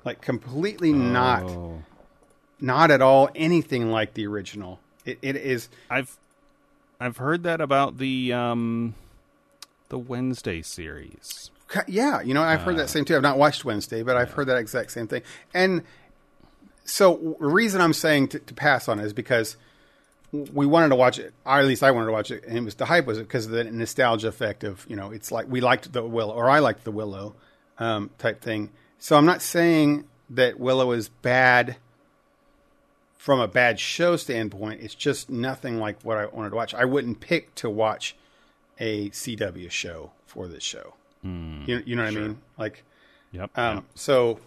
like 0.05 0.23
completely 0.23 0.91
Oh. 0.91 0.95
not 0.95 1.43
at 2.91 3.03
all 3.03 3.31
anything 3.35 3.91
like 3.91 4.15
the 4.15 4.27
original. 4.27 4.81
It, 5.05 5.19
it 5.23 5.37
is 5.37 5.69
I've 5.91 6.17
I've 7.01 7.17
heard 7.17 7.45
that 7.45 7.61
about 7.61 7.99
the 7.99 8.33
um 8.33 8.95
the 9.89 9.99
Wednesday 9.99 10.63
series. 10.63 11.51
Yeah, 11.87 12.23
you 12.23 12.33
know, 12.33 12.43
I've 12.43 12.63
heard 12.63 12.79
that 12.79 12.89
same 12.89 13.05
too. 13.05 13.15
I've 13.15 13.23
not 13.23 13.37
watched 13.37 13.65
Wednesday, 13.65 14.03
but 14.03 14.17
I've 14.17 14.31
heard 14.31 14.47
that 14.47 14.57
exact 14.57 14.91
same 14.91 15.07
thing. 15.07 15.23
And 15.53 15.83
so, 16.85 17.37
the 17.39 17.47
reason 17.47 17.83
I'm 17.83 17.93
saying 17.93 18.29
to, 18.29 18.39
to 18.39 18.55
pass 18.55 18.89
on 18.89 18.99
is 18.99 19.13
because 19.13 19.59
we 20.33 20.65
wanted 20.65 20.89
to 20.89 20.95
watch 20.95 21.19
it. 21.19 21.35
Or 21.45 21.59
at 21.59 21.67
least 21.67 21.83
I 21.83 21.91
wanted 21.91 22.07
to 22.07 22.13
watch 22.13 22.31
it, 22.31 22.45
and 22.45 22.57
it 22.57 22.65
was 22.65 22.75
the 22.75 22.87
hype 22.87 23.05
was 23.05 23.19
it 23.19 23.25
because 23.25 23.45
of 23.45 23.53
the 23.53 23.65
nostalgia 23.65 24.29
effect 24.29 24.65
of 24.65 24.87
you 24.89 24.97
know 24.97 25.11
it's 25.11 25.31
like 25.31 25.47
we 25.49 25.61
liked 25.61 25.93
the 25.93 26.03
Willow 26.03 26.35
or 26.35 26.49
I 26.49 26.61
liked 26.61 26.85
the 26.85 26.91
Willow 26.91 27.35
um, 27.79 28.11
type 28.19 28.41
thing. 28.41 28.71
So 28.99 29.17
I'm 29.17 29.27
not 29.27 29.43
saying 29.43 30.05
that 30.31 30.59
Willow 30.59 30.93
is 30.93 31.09
bad 31.09 31.77
from 33.19 33.41
a 33.41 33.49
bad 33.49 33.79
show 33.79 34.17
standpoint. 34.17 34.81
It's 34.81 34.95
just 34.95 35.29
nothing 35.29 35.79
like 35.79 36.01
what 36.03 36.17
I 36.17 36.25
wanted 36.27 36.51
to 36.51 36.57
watch. 36.57 36.73
I 36.73 36.87
wouldn't 36.87 37.21
pick 37.21 37.55
to 37.57 37.69
watch 37.69 38.17
a 38.81 39.11
CW 39.11 39.71
show 39.71 40.13
for 40.25 40.49
this 40.49 40.63
show. 40.63 40.95
you, 41.23 41.83
you 41.85 41.97
know 41.97 42.05
what 42.05 42.17
I 42.17 42.21
mean? 42.21 42.39
Like, 42.57 42.85
Yep. 43.33 43.59
um, 43.59 43.75
yep. 43.77 43.85
so 43.95 44.39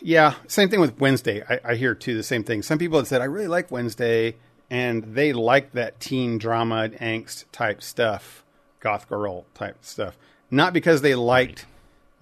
yeah, 0.00 0.34
same 0.46 0.68
thing 0.68 0.80
with 0.80 0.98
Wednesday. 1.00 1.42
I, 1.48 1.60
I 1.64 1.74
hear 1.76 1.94
too 1.94 2.14
the 2.16 2.22
same 2.22 2.44
thing. 2.44 2.62
Some 2.62 2.78
people 2.78 2.98
have 2.98 3.06
said 3.08 3.20
I 3.20 3.24
really 3.24 3.46
like 3.48 3.70
Wednesday, 3.70 4.36
and 4.70 5.02
they 5.14 5.32
like 5.32 5.72
that 5.72 5.98
teen 6.00 6.38
drama, 6.38 6.88
angst 7.00 7.44
type 7.52 7.82
stuff, 7.82 8.44
goth 8.80 9.08
girl 9.08 9.46
type 9.54 9.76
stuff. 9.80 10.16
Not 10.50 10.72
because 10.72 11.00
they 11.02 11.14
liked, 11.14 11.66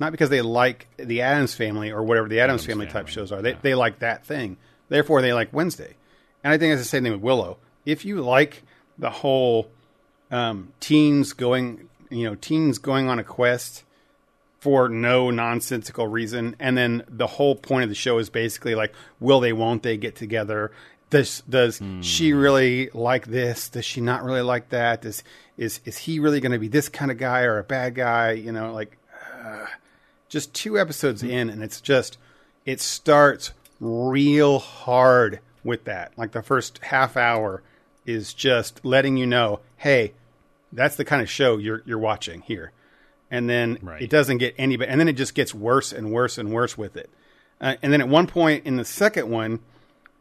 not 0.01 0.13
because 0.13 0.31
they 0.31 0.41
like 0.41 0.89
the 0.97 1.21
Addams 1.21 1.55
Family 1.55 1.91
or 1.91 2.03
whatever 2.03 2.29
the 2.29 2.41
Adams, 2.41 2.63
Addams 2.63 2.67
Family, 2.67 2.87
type 2.87 3.09
shows 3.09 3.31
are. 3.31 3.43
They 3.43 3.53
they 3.61 3.75
like 3.75 4.01
that 4.01 4.25
thing. 4.25 4.57
Therefore, 4.89 5.23
they 5.23 5.33
like 5.33 5.53
Wednesday. 5.53 5.95
And 6.43 6.53
I 6.53 6.59
think 6.59 6.73
it's 6.73 6.83
the 6.83 6.89
same 6.89 7.03
thing 7.03 7.13
with 7.13 7.21
Willow. 7.21 7.59
If 7.85 8.05
you 8.05 8.23
like 8.23 8.63
the 8.99 9.11
whole 9.11 9.71
um, 10.31 10.73
teens 10.81 11.33
going, 11.33 11.89
you 12.09 12.25
know, 12.25 12.35
teens 12.35 12.79
going 12.79 13.09
on 13.09 13.19
a 13.19 13.25
quest 13.25 13.85
for 14.59 14.89
no 14.89 15.31
nonsensical 15.31 16.07
reason, 16.07 16.57
and 16.59 16.77
then 16.77 17.05
the 17.09 17.27
whole 17.27 17.55
point 17.55 17.83
of 17.83 17.89
the 17.89 17.95
show 17.95 18.19
is 18.19 18.31
basically 18.31 18.75
like, 18.75 18.95
will 19.21 19.41
they, 19.41 19.53
won't 19.53 19.83
they 19.83 19.97
get 19.97 20.17
together? 20.17 20.73
Does 21.11 21.43
does 21.49 21.83
she 22.03 22.33
really 22.33 22.89
like 22.95 23.27
this? 23.27 23.69
Does 23.69 23.85
she 23.85 24.01
not 24.01 24.23
really 24.23 24.43
like 24.43 24.69
that? 24.69 25.03
Does 25.03 25.25
is 25.59 25.81
is 25.85 25.99
he 25.99 26.21
really 26.21 26.41
going 26.41 26.53
to 26.53 26.59
be 26.59 26.69
this 26.69 26.89
kind 26.89 27.11
of 27.11 27.19
guy 27.19 27.43
or 27.43 27.59
a 27.59 27.65
bad 27.65 27.97
guy? 27.97 28.33
You 28.33 28.53
know, 28.53 28.73
like 28.73 28.97
uh, 29.45 29.67
just 30.31 30.55
two 30.55 30.79
episodes 30.79 31.23
in, 31.23 31.51
and 31.51 31.63
it's 31.63 31.83
just 31.83 32.17
it 32.65 32.81
starts 32.81 33.53
real 33.81 34.59
hard 34.59 35.41
with 35.63 35.85
that. 35.85 36.13
Like 36.17 36.33
the 36.33 36.43
first 36.43 36.79
half 36.85 37.17
hour 37.19 37.63
is 38.07 38.33
just 38.33 38.83
letting 38.85 39.17
you 39.19 39.27
know, 39.27 39.61
hey, 39.77 40.13
that's 40.73 40.97
the 40.97 41.05
kind 41.05 41.21
of 41.21 41.29
show 41.29 41.59
you're 41.59 41.83
you're 41.85 41.99
watching 41.99 42.41
here. 42.41 42.73
And 43.31 43.49
then 43.49 43.79
Right. 43.83 44.03
it 44.03 44.11
doesn't 44.11 44.39
get 44.39 44.55
any 44.59 44.77
better. 44.77 44.91
And 44.91 44.99
then 45.01 45.09
it 45.09 45.13
just 45.13 45.35
gets 45.35 45.55
worse 45.55 45.93
and 45.93 46.11
worse 46.13 46.39
and 46.39 46.51
worse 46.53 46.77
with 46.79 46.97
it. 46.97 47.11
Uh, 47.61 47.77
and 47.83 47.93
then 47.93 48.01
at 48.01 48.09
one 48.09 48.27
point 48.27 48.65
in 48.67 48.77
the 48.77 48.85
second 48.85 49.29
one, 49.29 49.61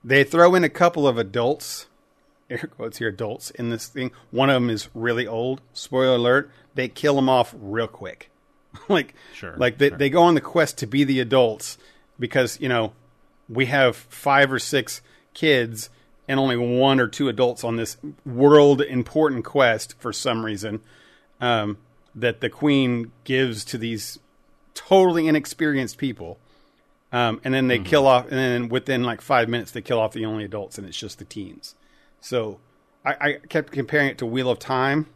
they 0.03 0.23
throw 0.23 0.53
in 0.55 0.63
a 0.63 0.69
couple 0.69 1.07
of 1.07 1.17
adults, 1.17 1.87
air 2.49 2.69
quotes 2.75 2.97
here, 2.99 3.07
adults 3.09 3.49
in 3.51 3.69
this 3.69 3.87
thing. 3.87 4.11
One 4.31 4.49
of 4.49 4.55
them 4.55 4.69
is 4.69 4.89
really 4.93 5.25
old. 5.27 5.61
Spoiler 5.73 6.15
alert: 6.15 6.51
they 6.75 6.87
kill 6.87 7.15
them 7.15 7.29
off 7.29 7.53
real 7.59 7.87
quick. 7.87 8.29
like, 8.89 9.13
Sure, 9.33 9.55
like 9.57 9.77
they, 9.77 9.89
sure. 9.89 9.97
they 9.97 10.09
go 10.09 10.23
on 10.23 10.35
the 10.35 10.41
quest 10.41 10.77
to 10.79 10.87
be 10.87 11.03
the 11.03 11.19
adults 11.19 11.77
because 12.19 12.59
you 12.59 12.69
know 12.69 12.93
we 13.47 13.65
have 13.67 13.95
five 13.95 14.51
or 14.51 14.59
six 14.59 15.01
kids 15.33 15.89
and 16.27 16.39
only 16.39 16.57
one 16.57 16.99
or 16.99 17.07
two 17.07 17.27
adults 17.27 17.63
on 17.63 17.75
this 17.75 17.97
world 18.25 18.81
important 18.81 19.43
quest 19.43 19.95
for 19.99 20.13
some 20.13 20.45
reason 20.45 20.79
um, 21.41 21.77
that 22.13 22.39
the 22.41 22.49
queen 22.49 23.11
gives 23.23 23.65
to 23.65 23.77
these 23.77 24.19
totally 24.75 25.27
inexperienced 25.27 25.97
people. 25.97 26.37
Um, 27.11 27.41
and 27.43 27.53
then 27.53 27.67
they 27.67 27.79
kill 27.79 28.05
off, 28.05 28.25
and 28.25 28.33
then 28.33 28.69
within 28.69 29.03
like 29.03 29.19
five 29.19 29.49
minutes, 29.49 29.71
they 29.71 29.81
kill 29.81 29.99
off 29.99 30.13
the 30.13 30.25
only 30.25 30.43
adults, 30.43 30.77
and 30.77 30.85
it's 30.85 30.97
just 30.97 31.17
the 31.17 31.25
teens. 31.25 31.73
So 32.21 32.59
I, 33.03 33.15
I 33.19 33.33
kept 33.47 33.71
comparing 33.71 34.09
it 34.09 34.19
to 34.19 34.27
Wheel 34.27 34.51
of 34.51 34.59
Time, 34.59 35.07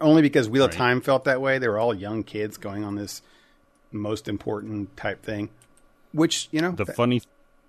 only 0.00 0.22
because 0.22 0.48
Wheel 0.48 0.64
of 0.64 0.72
Time 0.72 1.00
felt 1.00 1.24
that 1.24 1.40
way. 1.40 1.58
They 1.58 1.68
were 1.68 1.78
all 1.78 1.94
young 1.94 2.22
kids 2.22 2.56
going 2.56 2.84
on 2.84 2.94
this 2.96 3.22
most 3.92 4.28
important 4.28 4.96
type 4.96 5.22
thing, 5.22 5.50
which 6.12 6.48
you 6.50 6.60
know, 6.60 6.72
The 6.72 6.84
th- 6.86 6.96
funny, 6.96 7.22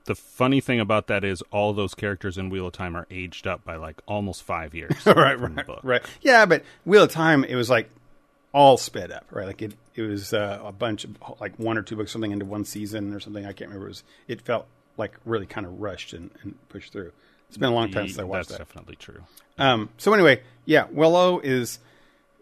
the 0.05 0.15
funny 0.15 0.59
thing 0.61 0.79
about 0.79 1.07
that 1.07 1.23
is 1.23 1.41
all 1.51 1.73
those 1.73 1.93
characters 1.93 2.37
in 2.37 2.49
Wheel 2.49 2.67
of 2.67 2.73
Time 2.73 2.95
are 2.95 3.07
aged 3.11 3.45
up 3.47 3.63
by 3.63 3.75
like 3.75 4.01
almost 4.07 4.43
five 4.43 4.73
years. 4.73 4.91
right, 5.05 5.37
from 5.39 5.53
the 5.53 5.57
right, 5.57 5.67
book. 5.67 5.79
right. 5.83 6.01
Yeah, 6.21 6.45
but 6.45 6.63
Wheel 6.85 7.03
of 7.03 7.11
Time, 7.11 7.43
it 7.43 7.55
was 7.55 7.69
like 7.69 7.89
all 8.53 8.77
sped 8.77 9.11
up, 9.11 9.25
right? 9.31 9.45
Like 9.45 9.61
it, 9.61 9.73
it 9.95 10.01
was 10.01 10.33
uh, 10.33 10.61
a 10.63 10.71
bunch 10.71 11.03
of 11.03 11.11
like 11.39 11.57
one 11.59 11.77
or 11.77 11.81
two 11.83 11.95
books, 11.95 12.11
something 12.11 12.31
into 12.31 12.45
one 12.45 12.65
season 12.65 13.13
or 13.13 13.19
something. 13.19 13.45
I 13.45 13.53
can't 13.53 13.69
remember. 13.69 13.85
It 13.87 13.89
was. 13.89 14.03
It 14.27 14.41
felt 14.41 14.65
like 14.97 15.13
really 15.25 15.45
kind 15.45 15.67
of 15.67 15.79
rushed 15.81 16.13
and, 16.13 16.31
and 16.41 16.55
pushed 16.69 16.91
through. 16.93 17.11
It's 17.49 17.57
been 17.57 17.69
a 17.69 17.75
long 17.75 17.91
time 17.91 18.07
since 18.07 18.17
I 18.17 18.23
watched 18.23 18.49
That's 18.49 18.57
that. 18.59 18.67
definitely 18.67 18.95
true. 18.95 19.21
Um, 19.57 19.89
so 19.97 20.13
anyway, 20.13 20.41
yeah, 20.65 20.87
Willow 20.89 21.39
is 21.39 21.79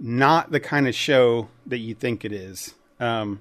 not 0.03 0.51
the 0.51 0.59
kind 0.59 0.85
of 0.85 0.93
show 0.93 1.47
that 1.65 1.77
you 1.77 1.95
think 1.95 2.25
it 2.25 2.33
is. 2.33 2.75
Um, 2.99 3.39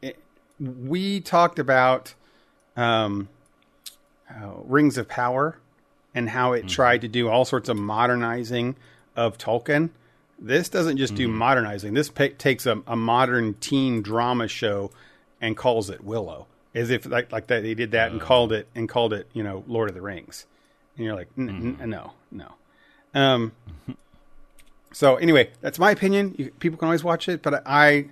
it, 0.00 0.18
we 0.58 1.20
talked 1.20 1.58
about 1.58 2.14
um, 2.74 3.28
uh, 4.30 4.52
Rings 4.64 4.96
of 4.96 5.08
Power 5.08 5.58
and 6.14 6.30
how 6.30 6.54
it 6.54 6.66
tried 6.66 7.02
to 7.02 7.08
do 7.08 7.28
all 7.28 7.44
sorts 7.44 7.68
of 7.68 7.76
modernizing 7.76 8.76
of 9.14 9.36
Tolkien. 9.36 9.90
This 10.38 10.70
doesn't 10.70 10.96
just 10.96 11.14
do 11.14 11.28
modernizing. 11.28 11.92
This 11.92 12.10
takes 12.38 12.64
a, 12.64 12.82
a 12.86 12.96
modern 12.96 13.54
teen 13.54 14.00
drama 14.00 14.48
show 14.48 14.90
and 15.38 15.54
calls 15.54 15.90
it 15.90 16.02
Willow, 16.02 16.46
as 16.74 16.88
if 16.88 17.04
like 17.04 17.30
like 17.30 17.48
that 17.48 17.62
they 17.62 17.74
did 17.74 17.90
that 17.90 18.10
and 18.10 18.20
called 18.22 18.52
it 18.52 18.66
and 18.74 18.88
called 18.88 19.12
it 19.12 19.28
you 19.34 19.42
know 19.42 19.64
Lord 19.66 19.90
of 19.90 19.94
the 19.94 20.00
Rings, 20.00 20.46
and 20.96 21.04
you're 21.04 21.14
like 21.14 21.28
n- 21.36 21.76
n- 21.78 21.90
no 21.90 22.12
no. 22.30 22.54
Um, 23.14 23.52
so 24.92 25.16
anyway, 25.16 25.50
that's 25.60 25.78
my 25.78 25.90
opinion. 25.90 26.34
You, 26.38 26.50
people 26.58 26.78
can 26.78 26.86
always 26.86 27.04
watch 27.04 27.28
it, 27.28 27.42
but 27.42 27.62
I, 27.66 28.06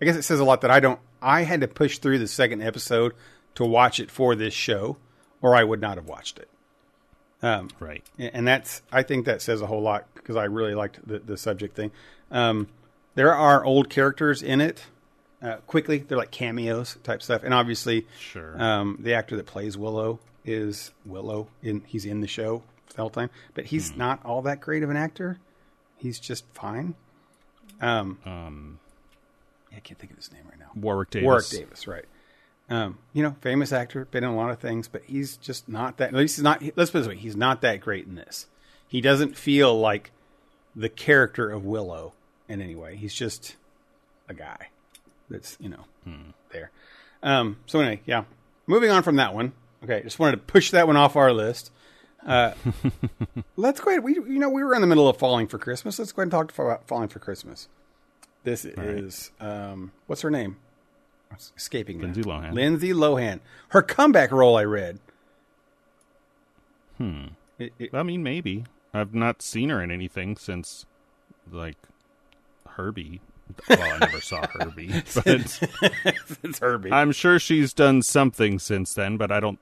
I 0.00 0.04
guess 0.04 0.16
it 0.16 0.22
says 0.22 0.40
a 0.40 0.44
lot 0.44 0.60
that 0.62 0.70
I 0.70 0.80
don't. 0.80 1.00
I 1.20 1.42
had 1.42 1.60
to 1.62 1.68
push 1.68 1.98
through 1.98 2.18
the 2.18 2.28
second 2.28 2.62
episode 2.62 3.12
to 3.56 3.64
watch 3.64 3.98
it 3.98 4.10
for 4.10 4.34
this 4.36 4.54
show, 4.54 4.96
or 5.42 5.56
I 5.56 5.64
would 5.64 5.80
not 5.80 5.96
have 5.96 6.06
watched 6.06 6.38
it. 6.38 6.48
Um, 7.42 7.68
Right. 7.78 8.04
and 8.18 8.46
that's 8.46 8.82
I 8.92 9.02
think 9.02 9.26
that 9.26 9.42
says 9.42 9.60
a 9.62 9.66
whole 9.66 9.82
lot 9.82 10.06
because 10.14 10.36
I 10.36 10.44
really 10.44 10.74
liked 10.74 11.06
the, 11.06 11.18
the 11.20 11.36
subject 11.36 11.74
thing. 11.76 11.90
Um, 12.30 12.68
there 13.14 13.34
are 13.34 13.64
old 13.64 13.88
characters 13.90 14.42
in 14.42 14.60
it. 14.60 14.86
Uh, 15.40 15.56
quickly, 15.68 15.98
they're 15.98 16.18
like 16.18 16.32
cameos 16.32 16.98
type 17.04 17.22
stuff, 17.22 17.44
and 17.44 17.54
obviously, 17.54 18.06
Sure. 18.18 18.60
um, 18.60 18.98
the 19.00 19.14
actor 19.14 19.36
that 19.36 19.46
plays 19.46 19.76
Willow 19.78 20.18
is 20.44 20.92
Willow. 21.06 21.46
In 21.62 21.82
he's 21.86 22.04
in 22.04 22.20
the 22.20 22.26
show 22.26 22.62
the 22.94 23.08
time, 23.08 23.30
but 23.54 23.66
he's 23.66 23.90
Hmm. 23.92 23.98
not 23.98 24.24
all 24.24 24.42
that 24.42 24.60
great 24.60 24.82
of 24.82 24.90
an 24.90 24.96
actor. 24.96 25.38
He's 25.96 26.18
just 26.18 26.44
fine. 26.54 26.94
Um, 27.80 28.18
Um, 28.24 28.80
I 29.74 29.80
can't 29.80 29.98
think 29.98 30.10
of 30.12 30.16
his 30.18 30.32
name 30.32 30.42
right 30.48 30.58
now. 30.58 30.70
Warwick 30.74 31.10
Davis. 31.10 31.24
Warwick 31.24 31.46
Davis, 31.50 31.86
right? 31.86 32.04
Um, 32.70 32.98
you 33.12 33.22
know, 33.22 33.36
famous 33.40 33.72
actor, 33.72 34.04
been 34.06 34.24
in 34.24 34.30
a 34.30 34.36
lot 34.36 34.50
of 34.50 34.58
things, 34.58 34.88
but 34.88 35.02
he's 35.04 35.36
just 35.36 35.68
not 35.68 35.96
that. 35.98 36.08
At 36.08 36.14
least 36.14 36.36
he's 36.36 36.42
not. 36.42 36.62
Let's 36.76 36.90
put 36.90 36.98
it 36.98 37.00
this 37.02 37.08
way: 37.08 37.16
he's 37.16 37.36
not 37.36 37.60
that 37.62 37.80
great 37.80 38.06
in 38.06 38.14
this. 38.14 38.46
He 38.86 39.00
doesn't 39.00 39.36
feel 39.36 39.78
like 39.78 40.10
the 40.76 40.88
character 40.88 41.50
of 41.50 41.64
Willow 41.64 42.12
in 42.48 42.60
any 42.60 42.74
way. 42.74 42.96
He's 42.96 43.14
just 43.14 43.56
a 44.28 44.34
guy 44.34 44.68
that's 45.30 45.56
you 45.60 45.68
know 45.70 45.84
there. 46.50 46.70
Um, 47.22 47.58
so 47.66 47.80
anyway, 47.80 48.02
yeah. 48.06 48.24
Moving 48.66 48.90
on 48.90 49.02
from 49.02 49.16
that 49.16 49.34
one. 49.34 49.52
Okay, 49.82 50.02
just 50.02 50.18
wanted 50.18 50.32
to 50.32 50.42
push 50.42 50.70
that 50.72 50.86
one 50.86 50.96
off 50.96 51.16
our 51.16 51.32
list. 51.32 51.70
Uh, 52.26 52.52
let's 53.56 53.80
go 53.80 53.90
ahead. 53.90 54.04
We 54.04 54.14
you 54.14 54.38
know 54.38 54.48
we 54.48 54.62
were 54.62 54.74
in 54.74 54.80
the 54.80 54.86
middle 54.86 55.08
of 55.08 55.16
falling 55.16 55.46
for 55.46 55.58
Christmas. 55.58 55.98
Let's 55.98 56.12
go 56.12 56.22
ahead 56.22 56.26
and 56.26 56.32
talk 56.32 56.58
about 56.58 56.86
falling 56.86 57.08
for 57.08 57.18
Christmas. 57.18 57.68
This 58.44 58.64
is 58.64 59.30
um, 59.40 59.92
what's 60.06 60.22
her 60.22 60.30
name? 60.30 60.56
Escaping. 61.56 62.00
Lindsay 62.00 62.22
Lohan. 62.22 62.52
Lindsay 62.54 62.92
Lohan. 62.92 63.40
Her 63.68 63.82
comeback 63.82 64.32
role 64.32 64.56
I 64.56 64.64
read. 64.64 64.98
Hmm. 66.96 67.26
It, 67.58 67.72
it, 67.78 67.94
I 67.94 68.02
mean, 68.02 68.22
maybe. 68.22 68.64
I've 68.94 69.14
not 69.14 69.42
seen 69.42 69.68
her 69.68 69.82
in 69.82 69.90
anything 69.90 70.36
since, 70.36 70.86
like, 71.50 71.76
Herbie. 72.66 73.20
Well, 73.68 73.80
I 73.80 73.98
never 73.98 74.20
saw 74.20 74.46
Herbie, 74.52 74.88
but 75.14 75.26
it's 76.42 76.58
Herbie. 76.58 76.92
I'm 76.92 77.12
sure 77.12 77.38
she's 77.38 77.72
done 77.72 78.02
something 78.02 78.58
since 78.58 78.94
then. 78.94 79.16
But 79.16 79.32
I 79.32 79.40
don't. 79.40 79.58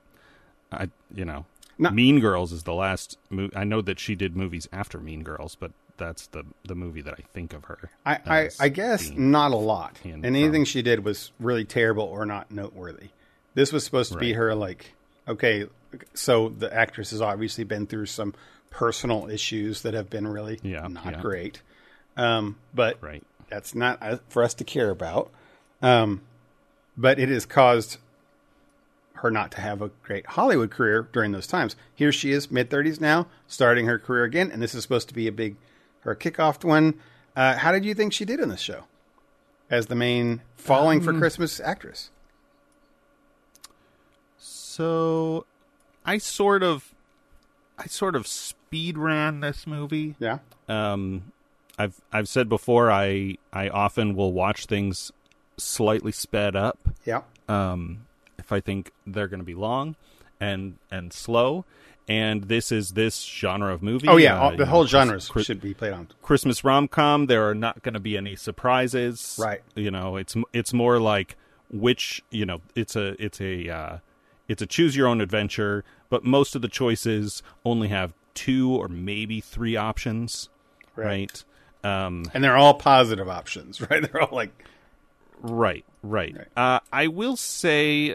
I 0.72 0.88
you 1.14 1.24
know, 1.24 1.46
No. 1.78 1.90
Mean 1.90 2.20
Girls 2.20 2.52
is 2.52 2.62
the 2.62 2.72
last. 2.74 3.18
Mo- 3.30 3.50
I 3.54 3.64
know 3.64 3.82
that 3.82 3.98
she 4.00 4.14
did 4.14 4.36
movies 4.36 4.68
after 4.72 4.98
Mean 4.98 5.22
Girls, 5.22 5.56
but 5.58 5.72
that's 5.98 6.26
the 6.28 6.44
the 6.64 6.74
movie 6.74 7.02
that 7.02 7.14
I 7.14 7.22
think 7.34 7.52
of 7.52 7.64
her. 7.64 7.90
I, 8.04 8.18
I, 8.26 8.50
I 8.60 8.68
guess 8.68 9.10
not 9.10 9.52
a 9.52 9.56
lot. 9.56 9.98
And 10.04 10.24
anything 10.24 10.64
she 10.64 10.82
did 10.82 11.04
was 11.04 11.32
really 11.40 11.64
terrible 11.64 12.04
or 12.04 12.24
not 12.26 12.50
noteworthy. 12.50 13.08
This 13.54 13.72
was 13.72 13.84
supposed 13.84 14.12
to 14.12 14.18
be 14.18 14.34
her, 14.34 14.54
like, 14.54 14.92
okay, 15.26 15.66
so 16.14 16.50
the 16.50 16.72
actress 16.74 17.10
has 17.12 17.22
obviously 17.22 17.64
been 17.64 17.86
through 17.86 18.06
some 18.06 18.34
personal 18.70 19.28
issues 19.30 19.82
that 19.82 19.94
have 19.94 20.10
been 20.10 20.26
really 20.28 20.58
Yeah, 20.62 20.86
not 20.88 21.04
yeah. 21.06 21.20
great. 21.22 21.62
Um, 22.18 22.56
but 22.74 22.98
Right. 23.02 23.22
that's 23.48 23.74
not 23.74 23.98
uh, 24.02 24.18
for 24.28 24.42
us 24.42 24.52
to 24.54 24.64
care 24.64 24.90
about. 24.90 25.30
Um, 25.80 26.20
but 26.98 27.18
it 27.18 27.28
has 27.30 27.46
caused 27.46 27.96
her 29.16 29.30
not 29.30 29.50
to 29.52 29.60
have 29.60 29.80
a 29.82 29.90
great 30.02 30.26
Hollywood 30.26 30.70
career 30.70 31.08
during 31.12 31.32
those 31.32 31.46
times. 31.46 31.76
Here 31.94 32.12
she 32.12 32.32
is, 32.32 32.50
mid 32.50 32.70
thirties 32.70 33.00
now, 33.00 33.26
starting 33.46 33.86
her 33.86 33.98
career 33.98 34.24
again, 34.24 34.50
and 34.50 34.62
this 34.62 34.74
is 34.74 34.82
supposed 34.82 35.08
to 35.08 35.14
be 35.14 35.26
a 35.26 35.32
big 35.32 35.56
her 36.00 36.14
kickoff 36.14 36.64
one. 36.64 36.94
Uh, 37.34 37.56
how 37.56 37.72
did 37.72 37.84
you 37.84 37.94
think 37.94 38.12
she 38.12 38.24
did 38.24 38.40
in 38.40 38.48
this 38.48 38.60
show 38.60 38.84
as 39.70 39.86
the 39.86 39.94
main 39.94 40.40
falling 40.56 41.00
for 41.00 41.12
Christmas 41.12 41.60
actress? 41.60 42.10
So, 44.38 45.46
I 46.04 46.18
sort 46.18 46.62
of, 46.62 46.94
I 47.78 47.86
sort 47.86 48.14
of 48.14 48.26
speed 48.26 48.98
ran 48.98 49.40
this 49.40 49.66
movie. 49.66 50.14
Yeah, 50.18 50.38
Um, 50.68 51.32
I've 51.78 52.00
I've 52.12 52.28
said 52.28 52.48
before 52.48 52.90
I 52.90 53.36
I 53.52 53.68
often 53.68 54.14
will 54.14 54.32
watch 54.32 54.66
things 54.66 55.12
slightly 55.58 56.12
sped 56.12 56.56
up. 56.56 56.78
yeah, 57.04 57.22
um, 57.48 58.05
if 58.38 58.52
I 58.52 58.60
think 58.60 58.92
they're 59.06 59.28
going 59.28 59.40
to 59.40 59.44
be 59.46 59.54
long 59.54 59.96
and 60.40 60.76
and 60.90 61.12
slow. 61.12 61.64
And 62.08 62.44
this 62.44 62.70
is 62.70 62.90
this 62.92 63.20
genre 63.24 63.74
of 63.74 63.82
movie. 63.82 64.06
oh 64.06 64.16
yeah, 64.16 64.40
uh, 64.40 64.54
the 64.54 64.66
whole 64.66 64.82
Chris- 64.82 64.90
genres 64.92 65.28
Chris- 65.28 65.46
should 65.46 65.60
be 65.60 65.74
played 65.74 65.92
on. 65.92 66.06
Christmas 66.22 66.62
rom 66.62 66.86
com. 66.86 67.26
There 67.26 67.48
are 67.48 67.54
not 67.54 67.82
going 67.82 67.94
to 67.94 68.00
be 68.00 68.16
any 68.16 68.36
surprises. 68.36 69.36
Right. 69.42 69.60
You 69.74 69.90
know, 69.90 70.16
it's 70.16 70.36
it's 70.52 70.72
more 70.72 71.00
like 71.00 71.36
which 71.68 72.22
you 72.30 72.46
know 72.46 72.60
it's 72.76 72.94
a 72.94 73.20
it's 73.20 73.40
a 73.40 73.68
uh, 73.68 73.98
it's 74.46 74.62
a 74.62 74.66
choose 74.66 74.94
your 74.94 75.08
own 75.08 75.20
adventure, 75.20 75.82
but 76.08 76.24
most 76.24 76.54
of 76.54 76.62
the 76.62 76.68
choices 76.68 77.42
only 77.64 77.88
have 77.88 78.12
two 78.34 78.70
or 78.70 78.86
maybe 78.86 79.40
three 79.40 79.74
options. 79.74 80.48
Right. 80.94 81.42
Um, 81.82 82.24
and 82.32 82.44
they're 82.44 82.56
all 82.56 82.74
positive 82.74 83.28
options, 83.28 83.80
right? 83.90 84.00
They're 84.00 84.22
all 84.22 84.34
like, 84.36 84.50
Right, 85.40 85.84
right. 86.02 86.34
Right. 86.36 86.46
Uh, 86.56 86.80
I 86.92 87.08
will 87.08 87.36
say, 87.36 88.14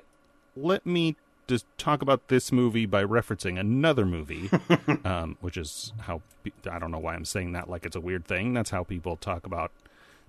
let 0.55 0.86
me 0.86 1.15
just 1.48 1.65
talk 1.77 2.01
about 2.01 2.27
this 2.29 2.51
movie 2.51 2.86
by 2.86 3.03
referencing 3.03 3.60
another 3.60 4.05
movie, 4.05 4.50
um, 5.05 5.38
which 5.41 5.58
is 5.58 5.91
how 6.01 6.22
I 6.70 6.79
don't 6.79 6.91
know 6.91 7.00
why 7.00 7.13
I'm 7.15 7.25
saying 7.25 7.51
that 7.53 7.70
like 7.70 7.86
it's 7.86 7.96
a 7.96 8.00
weird 8.01 8.25
thing. 8.25 8.53
That's 8.53 8.70
how 8.70 8.84
people 8.84 9.17
talk 9.17 9.46
about 9.46 9.72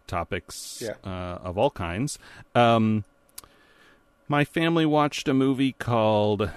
topics 0.06 0.82
Yeah. 0.84 0.94
uh, 1.04 1.38
of 1.42 1.56
all 1.58 1.70
kinds. 1.70 2.18
Um, 2.54 3.04
my 4.28 4.44
family 4.44 4.84
watched 4.86 5.28
a 5.28 5.34
movie 5.34 5.72
called 5.72 6.50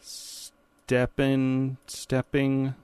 Steppin' 0.00 1.76
Stepping. 1.86 2.74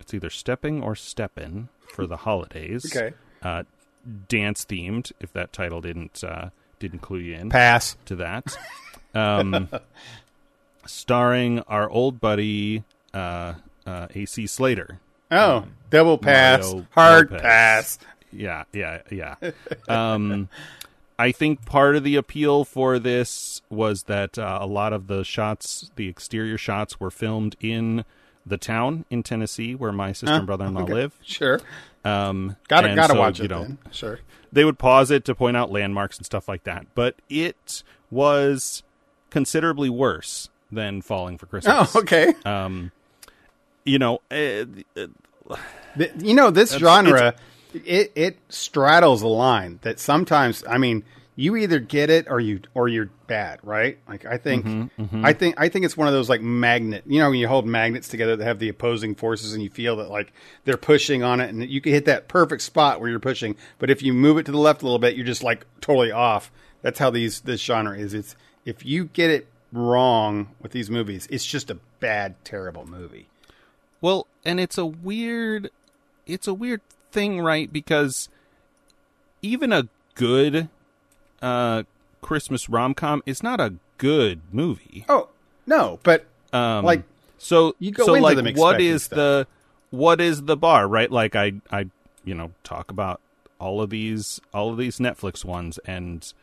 It's 0.00 0.14
either 0.14 0.30
Stepping 0.30 0.82
or 0.82 0.94
Steppin' 0.94 1.68
for 1.92 2.06
the 2.06 2.18
holidays 2.18 2.94
okay, 2.96 3.14
uh, 3.42 3.64
dance 4.28 4.64
themed. 4.64 5.12
If 5.20 5.32
that 5.32 5.52
title 5.52 5.80
didn't 5.80 6.22
uh, 6.22 6.50
didn't 6.78 7.00
clue 7.00 7.18
you 7.18 7.34
in 7.34 7.50
pass. 7.50 7.96
to 8.06 8.16
that, 8.16 8.56
um, 9.14 9.68
starring 10.86 11.60
our 11.60 11.88
old 11.90 12.20
buddy 12.20 12.84
uh, 13.14 13.54
uh, 13.86 14.06
AC 14.14 14.46
Slater. 14.46 15.00
Oh, 15.30 15.64
double 15.90 16.18
pass, 16.18 16.66
Mario 16.66 16.86
hard 16.92 17.30
Lopez. 17.30 17.42
pass. 17.42 17.98
Yeah, 18.32 18.64
yeah, 18.72 19.02
yeah. 19.10 19.34
Um, 19.88 20.48
I 21.18 21.32
think 21.32 21.66
part 21.66 21.96
of 21.96 22.04
the 22.04 22.16
appeal 22.16 22.64
for 22.64 22.98
this 22.98 23.62
was 23.68 24.04
that 24.04 24.38
uh, 24.38 24.58
a 24.60 24.66
lot 24.66 24.92
of 24.92 25.06
the 25.06 25.24
shots, 25.24 25.90
the 25.96 26.08
exterior 26.08 26.56
shots, 26.56 27.00
were 27.00 27.10
filmed 27.10 27.56
in 27.60 28.04
the 28.46 28.56
town 28.56 29.04
in 29.10 29.22
Tennessee 29.22 29.74
where 29.74 29.92
my 29.92 30.12
sister 30.12 30.36
and 30.36 30.46
brother-in-law 30.46 30.82
okay. 30.82 30.94
live. 30.94 31.18
Sure, 31.22 31.60
Um, 32.04 32.56
gotta 32.68 32.94
gotta 32.94 33.14
so, 33.14 33.18
watch 33.18 33.38
you 33.38 33.46
it 33.46 33.50
know, 33.50 33.62
then. 33.62 33.78
Sure, 33.90 34.20
they 34.52 34.64
would 34.64 34.78
pause 34.78 35.10
it 35.10 35.24
to 35.26 35.34
point 35.34 35.56
out 35.56 35.70
landmarks 35.70 36.16
and 36.16 36.24
stuff 36.24 36.48
like 36.48 36.64
that. 36.64 36.86
But 36.94 37.16
it 37.28 37.82
was 38.10 38.82
considerably 39.30 39.90
worse 39.90 40.48
than 40.70 41.02
Falling 41.02 41.38
for 41.38 41.46
Christmas. 41.46 41.94
Oh, 41.94 42.00
okay. 42.00 42.34
Um, 42.44 42.92
you 43.84 43.98
know, 43.98 44.20
uh, 44.30 44.64
uh, 44.96 45.56
You 46.18 46.34
know, 46.34 46.50
this 46.50 46.72
genre, 46.72 47.34
it 47.72 48.12
it 48.14 48.38
straddles 48.48 49.22
a 49.22 49.28
line 49.28 49.78
that 49.82 49.98
sometimes, 49.98 50.62
I 50.68 50.78
mean, 50.78 51.04
you 51.36 51.56
either 51.56 51.78
get 51.78 52.10
it 52.10 52.26
or 52.28 52.40
you 52.40 52.60
or 52.74 52.88
you're 52.88 53.10
bad, 53.26 53.60
right? 53.62 53.98
Like 54.08 54.26
I 54.26 54.36
think, 54.36 54.66
Mm-hmm, 54.66 55.24
I 55.24 55.32
think, 55.32 55.54
I 55.58 55.68
think 55.68 55.84
it's 55.84 55.96
one 55.96 56.08
of 56.08 56.12
those 56.12 56.28
like 56.28 56.42
magnet. 56.42 57.04
You 57.06 57.20
know, 57.20 57.30
when 57.30 57.38
you 57.38 57.48
hold 57.48 57.66
magnets 57.66 58.08
together 58.08 58.36
that 58.36 58.44
have 58.44 58.58
the 58.58 58.68
opposing 58.68 59.14
forces, 59.14 59.54
and 59.54 59.62
you 59.62 59.70
feel 59.70 59.96
that 59.96 60.10
like 60.10 60.32
they're 60.64 60.76
pushing 60.76 61.22
on 61.22 61.40
it, 61.40 61.48
and 61.48 61.66
you 61.68 61.80
can 61.80 61.92
hit 61.92 62.04
that 62.06 62.28
perfect 62.28 62.60
spot 62.62 63.00
where 63.00 63.08
you're 63.08 63.20
pushing. 63.20 63.56
But 63.78 63.88
if 63.88 64.02
you 64.02 64.12
move 64.12 64.36
it 64.38 64.46
to 64.46 64.52
the 64.52 64.58
left 64.58 64.82
a 64.82 64.84
little 64.84 64.98
bit, 64.98 65.16
you're 65.16 65.24
just 65.24 65.42
like 65.42 65.64
totally 65.80 66.10
off. 66.10 66.50
That's 66.82 66.98
how 66.98 67.10
these 67.10 67.40
this 67.40 67.60
genre 67.62 67.96
is. 67.96 68.12
It's 68.14 68.36
if 68.68 68.84
you 68.84 69.06
get 69.06 69.30
it 69.30 69.46
wrong 69.72 70.48
with 70.60 70.72
these 70.72 70.90
movies, 70.90 71.26
it's 71.30 71.46
just 71.46 71.70
a 71.70 71.78
bad, 72.00 72.34
terrible 72.44 72.86
movie. 72.86 73.26
well, 74.02 74.26
and 74.44 74.60
it's 74.60 74.76
a 74.76 74.84
weird, 74.84 75.70
it's 76.26 76.46
a 76.46 76.52
weird 76.54 76.82
thing, 77.10 77.40
right? 77.40 77.72
Because 77.72 78.28
even 79.40 79.72
a 79.72 79.88
good 80.14 80.68
uh, 81.40 81.84
Christmas 82.20 82.68
rom 82.68 82.92
com 82.94 83.22
is 83.24 83.42
not 83.42 83.58
a 83.58 83.74
good 83.96 84.42
movie. 84.52 85.06
Oh 85.08 85.28
no, 85.66 85.98
but 86.02 86.26
Um, 86.52 86.84
Like, 86.84 87.02
so 87.38 87.74
you 87.78 87.90
go 87.90 88.04
so 88.04 88.14
into 88.16 88.22
like 88.24 88.36
them 88.36 88.54
what 88.54 88.80
is 88.80 89.04
stuff. 89.04 89.16
the 89.16 89.46
what 89.90 90.20
is 90.20 90.42
the 90.42 90.56
bar 90.56 90.86
right 90.86 91.10
like 91.10 91.34
i 91.34 91.52
i 91.70 91.86
you 92.24 92.34
know 92.34 92.50
talk 92.62 92.90
about 92.90 93.20
all 93.58 93.80
of 93.80 93.88
these 93.90 94.38
all 94.52 94.70
of 94.70 94.76
these 94.76 94.98
netflix 94.98 95.44
ones 95.46 95.78
and 95.86 96.34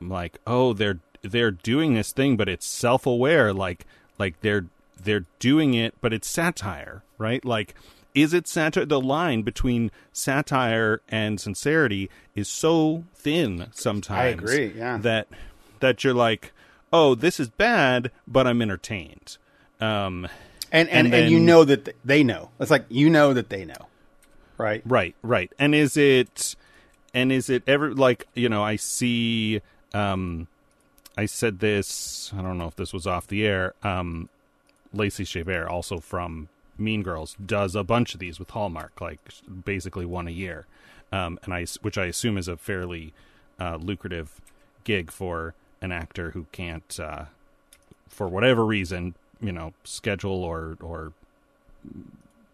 I'm 0.00 0.08
like 0.08 0.38
oh 0.46 0.72
they're 0.72 1.00
they're 1.22 1.50
doing 1.50 1.94
this 1.94 2.12
thing 2.12 2.36
but 2.36 2.48
it's 2.48 2.66
self-aware 2.66 3.52
like 3.52 3.86
like 4.18 4.40
they're 4.40 4.66
they're 5.02 5.26
doing 5.38 5.74
it 5.74 5.94
but 6.00 6.12
it's 6.12 6.28
satire 6.28 7.02
right 7.18 7.44
like 7.44 7.74
is 8.14 8.32
it 8.34 8.48
satire 8.48 8.84
the 8.84 9.00
line 9.00 9.42
between 9.42 9.90
satire 10.12 11.00
and 11.08 11.40
sincerity 11.40 12.10
is 12.34 12.48
so 12.48 13.04
thin 13.14 13.68
sometimes 13.72 14.20
I 14.20 14.26
agree, 14.26 14.72
yeah. 14.76 14.98
that 14.98 15.28
that 15.80 16.02
you're 16.04 16.14
like 16.14 16.52
oh 16.92 17.14
this 17.14 17.38
is 17.38 17.48
bad 17.48 18.10
but 18.26 18.46
i'm 18.46 18.62
entertained 18.62 19.36
um 19.80 20.26
and 20.70 20.88
and, 20.88 21.06
And 21.06 21.14
and, 21.14 21.30
you 21.30 21.40
know 21.40 21.64
that 21.64 21.94
they 22.04 22.22
know. 22.22 22.50
It's 22.60 22.70
like 22.70 22.84
you 22.88 23.08
know 23.08 23.32
that 23.32 23.48
they 23.48 23.64
know, 23.64 23.88
right? 24.56 24.82
Right, 24.84 25.14
right. 25.22 25.52
And 25.58 25.74
is 25.74 25.96
it 25.96 26.56
and 27.14 27.32
is 27.32 27.48
it 27.48 27.62
ever 27.66 27.94
like, 27.94 28.26
you 28.34 28.48
know, 28.48 28.62
I 28.62 28.76
see 28.76 29.60
um 29.94 30.48
I 31.18 31.26
said 31.26 31.58
this, 31.58 32.32
I 32.36 32.40
don't 32.42 32.56
know 32.58 32.68
if 32.68 32.76
this 32.76 32.92
was 32.92 33.06
off 33.06 33.26
the 33.26 33.46
air. 33.46 33.74
Um 33.82 34.28
Lacey 34.94 35.24
Chabert 35.24 35.68
also 35.68 35.98
from 35.98 36.48
Mean 36.78 37.02
Girls 37.02 37.36
does 37.44 37.74
a 37.74 37.84
bunch 37.84 38.14
of 38.14 38.20
these 38.20 38.38
with 38.38 38.50
Hallmark, 38.50 39.00
like 39.00 39.18
basically 39.64 40.06
one 40.06 40.28
a 40.28 40.30
year. 40.30 40.66
Um 41.12 41.38
and 41.42 41.52
I 41.52 41.66
which 41.82 41.98
I 41.98 42.06
assume 42.06 42.38
is 42.38 42.48
a 42.48 42.56
fairly 42.56 43.12
uh 43.60 43.76
lucrative 43.76 44.40
gig 44.84 45.10
for 45.10 45.54
an 45.82 45.92
actor 45.92 46.30
who 46.30 46.46
can't 46.52 46.98
uh 47.00 47.24
for 48.08 48.28
whatever 48.28 48.64
reason, 48.64 49.14
you 49.40 49.52
know, 49.52 49.74
schedule 49.84 50.42
or 50.44 50.76
or 50.80 51.12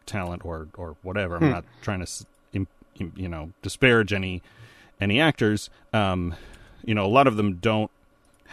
talent 0.06 0.44
or 0.44 0.68
or 0.76 0.96
whatever. 1.02 1.36
I'm 1.36 1.42
not 1.50 1.64
trying 1.82 2.00
to 2.00 2.04
s- 2.04 2.26
im, 2.52 2.66
im, 3.00 3.12
you 3.16 3.28
know 3.28 3.52
disparage 3.62 4.12
any 4.12 4.42
any 5.00 5.20
actors. 5.20 5.70
Um, 5.92 6.34
you 6.84 6.94
know, 6.94 7.04
a 7.04 7.08
lot 7.08 7.26
of 7.26 7.36
them 7.36 7.54
don't 7.56 7.90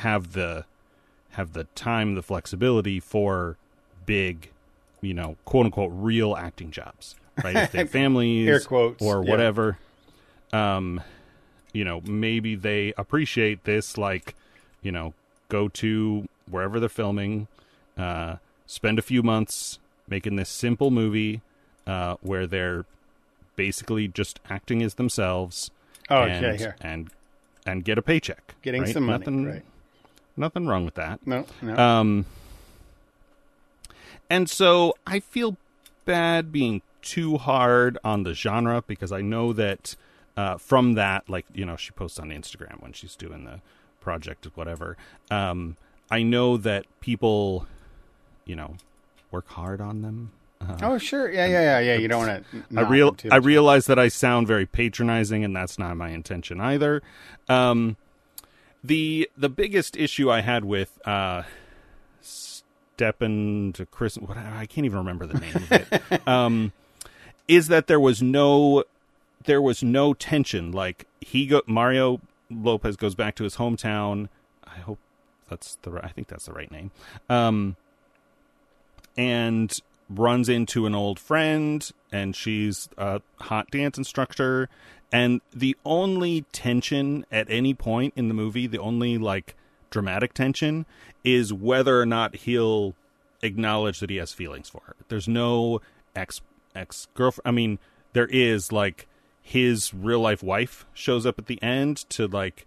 have 0.01 0.33
the 0.33 0.65
have 1.31 1.53
the 1.53 1.63
time, 1.75 2.15
the 2.15 2.21
flexibility 2.21 2.99
for 2.99 3.57
big, 4.05 4.49
you 5.01 5.13
know, 5.13 5.37
quote 5.45 5.65
unquote 5.67 5.91
real 5.93 6.35
acting 6.35 6.71
jobs, 6.71 7.15
right? 7.43 7.55
If 7.55 7.71
they 7.71 7.77
have 7.79 7.89
families 7.89 8.65
quotes, 8.65 9.01
or 9.01 9.23
yeah. 9.23 9.31
whatever. 9.31 9.77
Um, 10.51 11.01
you 11.71 11.85
know, 11.85 12.01
maybe 12.01 12.55
they 12.55 12.93
appreciate 12.97 13.63
this, 13.63 13.97
like, 13.97 14.35
you 14.81 14.91
know, 14.91 15.13
go 15.47 15.69
to 15.69 16.27
wherever 16.49 16.81
they're 16.81 16.89
filming, 16.89 17.47
uh, 17.97 18.35
spend 18.67 18.99
a 18.99 19.01
few 19.01 19.23
months 19.23 19.79
making 20.09 20.35
this 20.35 20.49
simple 20.49 20.91
movie 20.91 21.41
uh, 21.87 22.17
where 22.21 22.45
they're 22.45 22.85
basically 23.55 24.09
just 24.09 24.41
acting 24.49 24.81
as 24.83 24.95
themselves. 24.95 25.71
Oh, 26.09 26.23
and, 26.23 26.43
yeah, 26.43 26.53
here. 26.57 26.75
and 26.81 27.09
and 27.65 27.85
get 27.85 27.97
a 27.97 28.01
paycheck, 28.01 28.55
Getting 28.63 28.81
right? 28.81 28.93
some 28.93 29.05
money, 29.05 29.19
Nothing, 29.19 29.45
right? 29.45 29.63
Nothing 30.37 30.67
wrong 30.67 30.85
with 30.85 30.95
that. 30.95 31.25
No, 31.25 31.45
no. 31.61 31.75
Um, 31.75 32.25
and 34.29 34.49
so 34.49 34.95
I 35.05 35.19
feel 35.19 35.57
bad 36.05 36.51
being 36.51 36.81
too 37.01 37.37
hard 37.37 37.97
on 38.03 38.23
the 38.23 38.33
genre 38.33 38.83
because 38.85 39.11
I 39.11 39.21
know 39.21 39.53
that 39.53 39.95
uh, 40.37 40.57
from 40.57 40.93
that, 40.93 41.29
like 41.29 41.45
you 41.53 41.65
know, 41.65 41.75
she 41.75 41.91
posts 41.91 42.19
on 42.19 42.29
Instagram 42.29 42.81
when 42.81 42.93
she's 42.93 43.15
doing 43.15 43.43
the 43.43 43.61
project 43.99 44.45
or 44.45 44.51
whatever. 44.51 44.97
Um, 45.29 45.77
I 46.09 46.23
know 46.23 46.57
that 46.57 46.85
people, 46.99 47.67
you 48.45 48.55
know, 48.55 48.75
work 49.31 49.47
hard 49.49 49.81
on 49.81 50.01
them. 50.01 50.31
Uh, 50.59 50.77
oh, 50.83 50.97
sure. 50.97 51.31
Yeah, 51.31 51.47
yeah, 51.47 51.61
yeah, 51.61 51.79
yeah. 51.79 51.95
You 51.95 52.07
don't 52.07 52.27
want 52.27 52.45
to. 52.51 52.77
I 52.77 52.81
real 52.81 53.15
I 53.31 53.37
realize 53.37 53.87
that 53.87 53.97
I 53.97 54.09
sound 54.09 54.47
very 54.47 54.65
patronizing, 54.65 55.43
and 55.43 55.55
that's 55.55 55.79
not 55.79 55.95
my 55.97 56.09
intention 56.09 56.61
either. 56.61 57.01
Um, 57.49 57.97
the 58.83 59.29
the 59.37 59.49
biggest 59.49 59.95
issue 59.97 60.31
I 60.31 60.41
had 60.41 60.65
with 60.65 60.99
uh, 61.07 61.43
Steppen 62.21 63.73
to 63.73 63.85
Chris. 63.85 64.15
What 64.17 64.37
I 64.37 64.65
can't 64.65 64.85
even 64.85 64.99
remember 64.99 65.25
the 65.25 65.39
name 65.39 65.55
of 65.55 65.71
it. 65.71 66.27
um, 66.27 66.73
is 67.47 67.67
that 67.67 67.87
there 67.87 67.99
was 67.99 68.21
no 68.21 68.83
there 69.45 69.61
was 69.61 69.83
no 69.83 70.13
tension. 70.13 70.71
Like 70.71 71.05
he 71.19 71.47
go 71.47 71.61
Mario 71.67 72.21
Lopez 72.49 72.95
goes 72.95 73.15
back 73.15 73.35
to 73.35 73.43
his 73.43 73.55
hometown. 73.57 74.29
I 74.63 74.79
hope 74.79 74.99
that's 75.49 75.77
the 75.81 75.91
right, 75.91 76.03
I 76.03 76.09
think 76.09 76.27
that's 76.27 76.45
the 76.45 76.53
right 76.53 76.71
name. 76.71 76.91
Um, 77.29 77.75
and 79.17 79.77
runs 80.09 80.49
into 80.49 80.85
an 80.85 80.95
old 80.95 81.19
friend, 81.19 81.89
and 82.11 82.35
she's 82.35 82.89
a 82.97 83.21
hot 83.39 83.69
dance 83.71 83.97
instructor. 83.97 84.69
And 85.11 85.41
the 85.53 85.75
only 85.85 86.45
tension 86.51 87.25
at 87.31 87.49
any 87.49 87.73
point 87.73 88.13
in 88.15 88.27
the 88.27 88.33
movie, 88.33 88.67
the 88.67 88.79
only 88.79 89.17
like 89.17 89.55
dramatic 89.89 90.33
tension, 90.33 90.85
is 91.23 91.51
whether 91.51 91.99
or 91.99 92.05
not 92.05 92.35
he'll 92.37 92.95
acknowledge 93.41 93.99
that 93.99 94.09
he 94.09 94.17
has 94.17 94.31
feelings 94.31 94.69
for 94.69 94.81
her. 94.85 94.95
There's 95.09 95.27
no 95.27 95.81
ex 96.15 96.41
ex 96.75 97.07
girlfriend. 97.13 97.47
I 97.47 97.51
mean, 97.51 97.79
there 98.13 98.27
is 98.27 98.71
like 98.71 99.07
his 99.41 99.93
real 99.93 100.19
life 100.19 100.41
wife 100.43 100.85
shows 100.93 101.25
up 101.25 101.37
at 101.39 101.47
the 101.47 101.61
end 101.61 101.97
to 102.09 102.27
like 102.27 102.65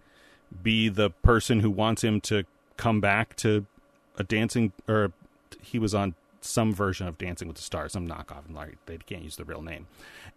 be 0.62 0.88
the 0.88 1.11
person 1.11 1.61
who 1.61 1.70
wants 1.70 2.04
him 2.04 2.20
to 2.20 2.44
come 2.76 3.00
back 3.00 3.37
to 3.37 3.66
a 4.16 4.24
dancing 4.24 4.72
or 4.87 5.12
he 5.62 5.78
was 5.78 5.94
on 5.94 6.14
some 6.44 6.74
version 6.74 7.09
of 7.09 7.16
Dancing 7.16 7.48
with 7.48 7.57
the 7.57 7.62
Stars, 7.62 7.92
some 7.92 8.07
knockoff, 8.07 8.46
and 8.46 8.54
like 8.54 8.76
they 8.87 8.98
can't 8.98 9.22
use 9.22 9.37
the 9.37 9.44
real 9.44 9.62
name, 9.62 9.87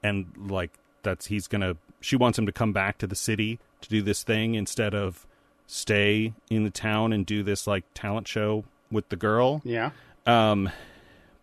and 0.02 0.32
like 0.38 0.72
that's 1.04 1.28
he's 1.28 1.48
gonna. 1.48 1.78
She 2.00 2.16
wants 2.16 2.38
him 2.38 2.46
to 2.46 2.52
come 2.52 2.74
back 2.74 2.98
to 3.00 3.08
the 3.08 3.16
city 3.16 3.60
to 3.82 3.90
do 3.90 4.02
this 4.02 4.24
thing 4.24 4.56
instead 4.56 4.94
of 4.94 5.26
stay 5.66 6.34
in 6.50 6.64
the 6.64 6.70
town 6.70 7.12
and 7.12 7.26
do 7.26 7.44
this 7.44 7.68
like 7.68 7.84
talent 7.94 8.28
show 8.28 8.64
with 8.92 9.10
the 9.10 9.16
girl. 9.16 9.62
Yeah. 9.64 9.92
Um, 10.26 10.70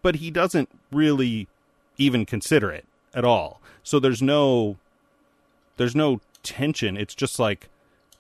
but 0.03 0.17
he 0.17 0.31
doesn't 0.31 0.69
really 0.91 1.49
even 1.97 2.27
consider 2.27 2.71
it 2.71 2.87
at 3.15 3.25
all. 3.25 3.61
So 3.83 3.99
there's 3.99 4.23
no 4.23 4.77
there's 5.77 5.95
no 5.95 6.21
tension. 6.43 6.97
It's 6.97 7.15
just 7.15 7.39
like 7.39 7.69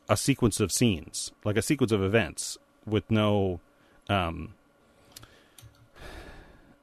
a 0.09 0.16
sequence 0.16 0.61
of 0.61 0.73
scenes, 0.73 1.33
like 1.44 1.57
a 1.57 1.62
sequence 1.62 1.92
of 1.92 2.03
events 2.03 2.59
with 2.87 3.11
no 3.11 3.61
um 4.09 4.55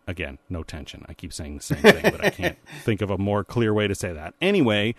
again, 0.08 0.38
no 0.50 0.64
tension. 0.64 1.06
I 1.08 1.14
keep 1.14 1.34
saying 1.34 1.58
the 1.58 1.64
same 1.64 1.78
thing, 1.80 2.12
but 2.12 2.24
I 2.26 2.30
can't 2.30 2.58
think 2.84 3.02
of 3.02 3.10
a 3.10 3.18
more 3.18 3.44
clear 3.44 3.74
way 3.74 3.88
to 3.88 3.96
say 3.96 4.12
that. 4.14 4.34
Anyway, 4.42 4.96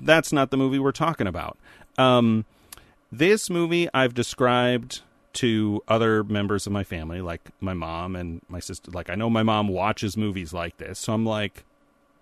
that's 0.00 0.32
not 0.32 0.50
the 0.50 0.56
movie 0.56 0.78
we're 0.78 0.92
talking 0.92 1.26
about. 1.26 1.56
Um 1.98 2.44
this 3.12 3.48
movie 3.48 3.88
I've 3.94 4.14
described 4.14 5.02
to 5.34 5.82
other 5.86 6.24
members 6.24 6.66
of 6.66 6.72
my 6.72 6.82
family, 6.82 7.20
like 7.20 7.40
my 7.60 7.74
mom 7.74 8.16
and 8.16 8.40
my 8.48 8.58
sister. 8.58 8.90
Like 8.90 9.10
I 9.10 9.14
know 9.14 9.28
my 9.30 9.42
mom 9.42 9.68
watches 9.68 10.16
movies 10.16 10.52
like 10.52 10.78
this, 10.78 10.98
so 10.98 11.12
I'm 11.12 11.24
like, 11.26 11.64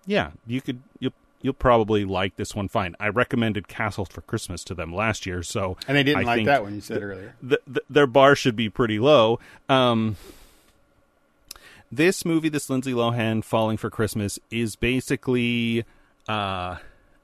yeah, 0.05 0.31
you 0.45 0.61
could 0.61 0.81
you'll 0.99 1.13
you'll 1.41 1.53
probably 1.53 2.05
like 2.05 2.35
this 2.35 2.53
one 2.55 2.67
fine. 2.67 2.95
I 2.99 3.07
recommended 3.09 3.67
Castle 3.67 4.05
for 4.05 4.21
Christmas 4.21 4.63
to 4.65 4.73
them 4.75 4.93
last 4.93 5.25
year, 5.25 5.43
so 5.43 5.77
And 5.87 5.95
they 5.95 6.03
didn't 6.03 6.23
I 6.23 6.25
like 6.35 6.45
that 6.45 6.63
one 6.63 6.75
you 6.75 6.81
said 6.81 7.01
earlier. 7.01 7.35
th- 7.47 7.61
th- 7.65 7.85
their 7.89 8.07
bar 8.07 8.35
should 8.35 8.55
be 8.55 8.69
pretty 8.69 8.99
low. 8.99 9.39
Um, 9.69 10.15
this 11.91 12.25
movie, 12.25 12.49
this 12.49 12.69
Lindsay 12.69 12.93
Lohan 12.93 13.43
Falling 13.43 13.77
for 13.77 13.89
Christmas, 13.89 14.39
is 14.51 14.75
basically 14.75 15.85
uh, 16.27 16.77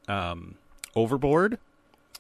um, 0.07 0.55
Overboard 0.95 1.57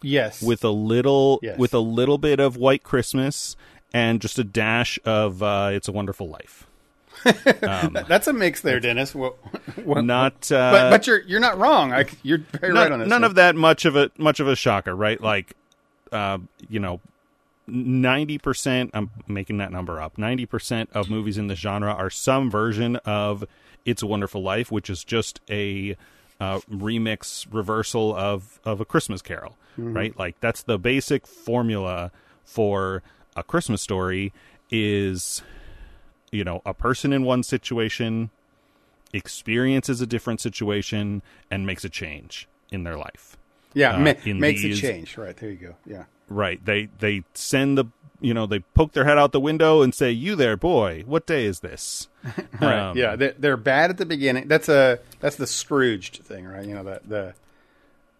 Yes. 0.01 0.41
with 0.41 0.63
a 0.63 0.69
little 0.69 1.39
Yes. 1.41 1.57
with 1.57 1.73
a 1.73 1.79
little 1.79 2.17
bit 2.17 2.39
of 2.39 2.57
White 2.57 2.83
Christmas 2.83 3.55
and 3.93 4.19
just 4.21 4.39
a 4.39 4.43
dash 4.43 4.97
of 5.05 5.43
uh, 5.43 5.69
It's 5.73 5.87
a 5.87 5.91
Wonderful 5.91 6.27
Life. 6.29 6.67
that's 7.59 8.27
a 8.27 8.33
mix 8.33 8.61
there, 8.61 8.79
Dennis. 8.79 9.13
What, 9.13 9.35
what, 9.85 10.03
Not, 10.03 10.51
uh, 10.51 10.71
but 10.71 10.89
but 10.89 11.07
you're 11.07 11.21
you're 11.23 11.39
not 11.41 11.57
wrong. 11.59 11.93
I, 11.93 12.05
you're 12.23 12.39
very 12.39 12.73
none, 12.73 12.83
right 12.83 12.91
on 12.91 12.99
this. 12.99 13.07
none 13.09 13.21
one. 13.21 13.29
of 13.29 13.35
that 13.35 13.55
much 13.55 13.85
of 13.85 13.95
a 13.95 14.09
much 14.17 14.39
of 14.39 14.47
a 14.47 14.55
shocker, 14.55 14.95
right? 14.95 15.21
Like, 15.21 15.53
uh, 16.11 16.39
you 16.69 16.79
know, 16.79 16.99
ninety 17.71 18.37
percent. 18.37 18.91
I'm 18.93 19.09
making 19.27 19.57
that 19.57 19.71
number 19.71 20.01
up. 20.01 20.17
Ninety 20.17 20.45
percent 20.45 20.89
of 20.93 21.09
movies 21.09 21.37
in 21.37 21.47
the 21.47 21.55
genre 21.55 21.91
are 21.93 22.09
some 22.09 22.51
version 22.51 22.97
of 22.97 23.43
"It's 23.85 24.01
a 24.03 24.07
Wonderful 24.07 24.43
Life," 24.43 24.71
which 24.71 24.89
is 24.89 25.03
just 25.03 25.39
a 25.49 25.95
uh, 26.39 26.59
remix 26.71 27.47
reversal 27.51 28.15
of 28.15 28.59
of 28.65 28.81
a 28.81 28.85
Christmas 28.85 29.21
Carol, 29.21 29.55
right? 29.77 30.17
Like 30.19 30.39
that's 30.39 30.63
the 30.63 30.77
basic 30.77 31.25
formula 31.27 32.11
for 32.45 33.01
a 33.35 33.43
Christmas 33.43 33.81
story. 33.81 34.33
Is 34.69 35.41
you 36.31 36.43
know 36.43 36.61
a 36.65 36.73
person 36.73 37.11
in 37.13 37.23
one 37.23 37.43
situation 37.43 38.29
experiences 39.13 40.01
a 40.01 40.05
different 40.07 40.39
situation 40.39 41.21
and 41.49 41.65
makes 41.65 41.83
a 41.83 41.89
change 41.89 42.47
in 42.71 42.83
their 42.83 42.97
life. 42.97 43.37
yeah, 43.73 43.95
uh, 43.95 43.99
ma- 43.99 44.13
makes 44.39 44.61
these- 44.61 44.79
a 44.79 44.81
change. 44.81 45.17
Right 45.17 45.35
there, 45.35 45.49
you 45.49 45.57
go. 45.57 45.75
Yeah. 45.85 46.03
Right. 46.31 46.63
They 46.63 46.89
they 46.99 47.23
send 47.33 47.77
the 47.77 47.85
you 48.19 48.33
know 48.33 48.45
they 48.45 48.59
poke 48.59 48.93
their 48.93 49.05
head 49.05 49.17
out 49.17 49.31
the 49.31 49.39
window 49.39 49.81
and 49.81 49.93
say, 49.93 50.11
"You 50.11 50.35
there, 50.35 50.55
boy? 50.55 51.03
What 51.05 51.25
day 51.25 51.45
is 51.45 51.59
this?" 51.59 52.07
Right. 52.61 52.77
Um, 52.77 52.97
yeah, 52.97 53.15
they're, 53.15 53.33
they're 53.37 53.57
bad 53.57 53.89
at 53.89 53.97
the 53.97 54.05
beginning. 54.05 54.47
That's 54.47 54.69
a 54.69 54.99
that's 55.19 55.35
the 55.35 55.47
Scrooged 55.47 56.17
thing, 56.23 56.45
right? 56.45 56.65
You 56.65 56.75
know 56.75 56.83
the 56.83 57.01
the 57.05 57.33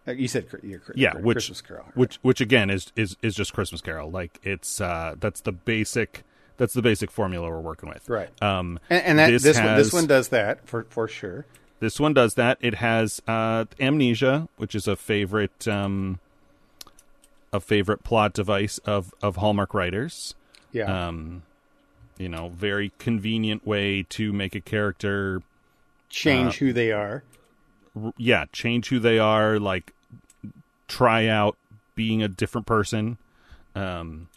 uh, 0.08 0.12
you 0.12 0.26
said 0.26 0.46
yeah, 0.62 0.78
Yeah, 0.94 1.14
which 1.14 1.36
Christmas 1.36 1.60
Carol. 1.60 1.84
right. 1.84 1.96
which 1.96 2.16
which 2.22 2.40
again 2.40 2.70
is 2.70 2.92
is 2.96 3.16
is 3.22 3.34
just 3.34 3.52
Christmas 3.52 3.80
Carol. 3.80 4.10
Like 4.10 4.40
it's 4.42 4.80
uh 4.80 5.14
that's 5.20 5.40
the 5.40 5.52
basic 5.52 6.24
that's 6.56 6.74
the 6.74 6.82
basic 6.82 7.10
formula 7.10 7.48
we're 7.48 7.60
working 7.60 7.88
with. 7.88 8.08
Right. 8.08 8.30
Um 8.42 8.80
and, 8.90 9.04
and 9.04 9.18
that 9.20 9.30
this 9.30 9.42
this, 9.44 9.58
one 9.58 9.76
this 9.76 9.92
one 9.92 10.06
does 10.06 10.28
that 10.28 10.66
for 10.66 10.84
for 10.90 11.06
sure. 11.06 11.46
This 11.82 11.98
one 11.98 12.14
does 12.14 12.34
that. 12.34 12.58
It 12.60 12.74
has 12.74 13.20
uh, 13.26 13.64
amnesia, 13.80 14.46
which 14.56 14.76
is 14.76 14.86
a 14.86 14.94
favorite 14.94 15.66
um, 15.66 16.20
a 17.52 17.60
favorite 17.60 18.02
plot 18.04 18.32
device 18.32 18.78
of 18.78 19.14
of 19.22 19.36
Hallmark 19.36 19.74
writers. 19.74 20.34
Yeah. 20.72 21.08
Um, 21.08 21.42
you 22.18 22.28
know, 22.28 22.48
very 22.50 22.92
convenient 22.98 23.66
way 23.66 24.04
to 24.10 24.32
make 24.32 24.54
a 24.54 24.60
character, 24.60 25.42
Change 26.08 26.58
who 26.58 26.72
they 26.72 26.92
are. 26.92 27.24
r- 28.00 28.12
yeah, 28.16 28.44
change 28.52 28.88
who 28.88 28.98
they 28.98 29.18
are, 29.18 29.58
like 29.58 29.92
try 30.88 31.26
out 31.26 31.56
being 31.94 32.22
a 32.22 32.28
different 32.28 32.66
person. 32.66 33.18
Um, 33.74 34.28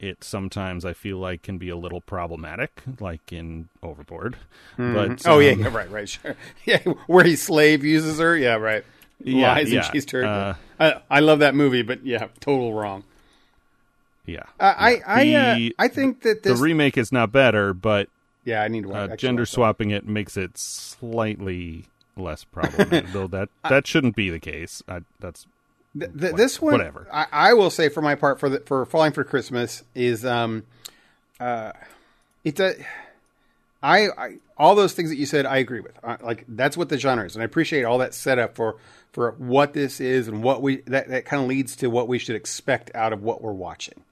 it 0.00 0.22
sometimes 0.22 0.84
I 0.84 0.92
feel 0.92 1.18
like 1.18 1.42
can 1.42 1.58
be 1.58 1.68
a 1.70 1.76
little 1.76 2.00
problematic, 2.00 2.82
like 3.00 3.32
in 3.32 3.68
Overboard. 3.82 4.36
But 4.76 5.26
oh 5.26 5.38
yeah, 5.40 5.52
um, 5.52 5.60
yeah, 5.60 5.74
right, 5.74 5.90
right, 5.90 6.08
sure. 6.08 6.36
Yeah, 6.64 6.78
where 7.06 7.24
he 7.24 7.36
slave 7.36 7.84
uses 7.84 8.18
her. 8.20 8.36
Yeah, 8.36 8.54
right. 8.56 8.84
Yeah, 9.22 9.52
Lies 9.54 9.72
yeah. 9.72 9.84
and 9.84 9.92
she's 9.92 10.06
turned. 10.06 10.26
Uh, 10.26 10.54
I, 10.78 11.00
I 11.10 11.20
love 11.20 11.40
that 11.40 11.54
movie, 11.54 11.82
but 11.82 12.04
yeah, 12.06 12.28
total 12.40 12.72
wrong. 12.74 13.04
yeah. 14.26 14.44
Uh, 14.60 14.74
I 14.76 15.00
I 15.06 15.34
uh, 15.34 15.54
The- 15.56 15.76
I 15.78 15.88
think 15.88 16.22
that 16.22 16.42
the 16.42 16.54
remake 16.54 16.96
is 16.98 17.10
not 17.12 17.32
better, 17.32 17.72
but 17.74 18.08
yeah, 18.44 18.62
I 18.62 18.68
need 18.68 18.82
to 18.84 18.88
watch. 18.88 19.10
uh, 19.10 19.16
gender 19.16 19.42
watch 19.42 19.48
swapping 19.50 19.90
it 19.90 20.06
makes 20.06 20.36
it 20.36 20.56
slightly 20.56 21.86
less 22.16 22.44
problematic. 22.44 23.06
though 23.12 23.26
that 23.28 23.48
that 23.68 23.86
shouldn't 23.86 24.16
be 24.16 24.30
the 24.30 24.40
case. 24.40 24.82
I, 24.88 25.00
that's 25.20 25.46
Th- 25.98 26.10
th- 26.18 26.34
this 26.34 26.60
one, 26.60 26.72
whatever. 26.74 27.06
I, 27.12 27.26
I 27.32 27.54
will 27.54 27.70
say 27.70 27.88
for 27.88 28.02
my 28.02 28.14
part 28.14 28.38
for 28.38 28.48
the, 28.48 28.60
for 28.60 28.84
falling 28.86 29.12
for 29.12 29.24
Christmas 29.24 29.82
is 29.94 30.24
um, 30.24 30.64
uh, 31.40 31.72
it's 32.44 32.60
a, 32.60 32.74
I, 33.82 34.08
I 34.16 34.36
all 34.58 34.74
those 34.74 34.92
things 34.92 35.10
that 35.10 35.16
you 35.16 35.26
said 35.26 35.46
I 35.46 35.58
agree 35.58 35.80
with. 35.80 35.98
Like 36.22 36.44
that's 36.48 36.76
what 36.76 36.88
the 36.88 36.98
genre 36.98 37.24
is, 37.24 37.36
and 37.36 37.42
I 37.42 37.44
appreciate 37.44 37.84
all 37.84 37.98
that 37.98 38.14
setup 38.14 38.54
for 38.54 38.76
for 39.12 39.32
what 39.38 39.72
this 39.72 40.00
is 40.00 40.28
and 40.28 40.42
what 40.42 40.62
we 40.62 40.78
that 40.82 41.08
that 41.08 41.24
kind 41.24 41.42
of 41.42 41.48
leads 41.48 41.76
to 41.76 41.88
what 41.88 42.08
we 42.08 42.18
should 42.18 42.36
expect 42.36 42.90
out 42.94 43.12
of 43.12 43.22
what 43.22 43.42
we're 43.42 43.52
watching, 43.52 44.02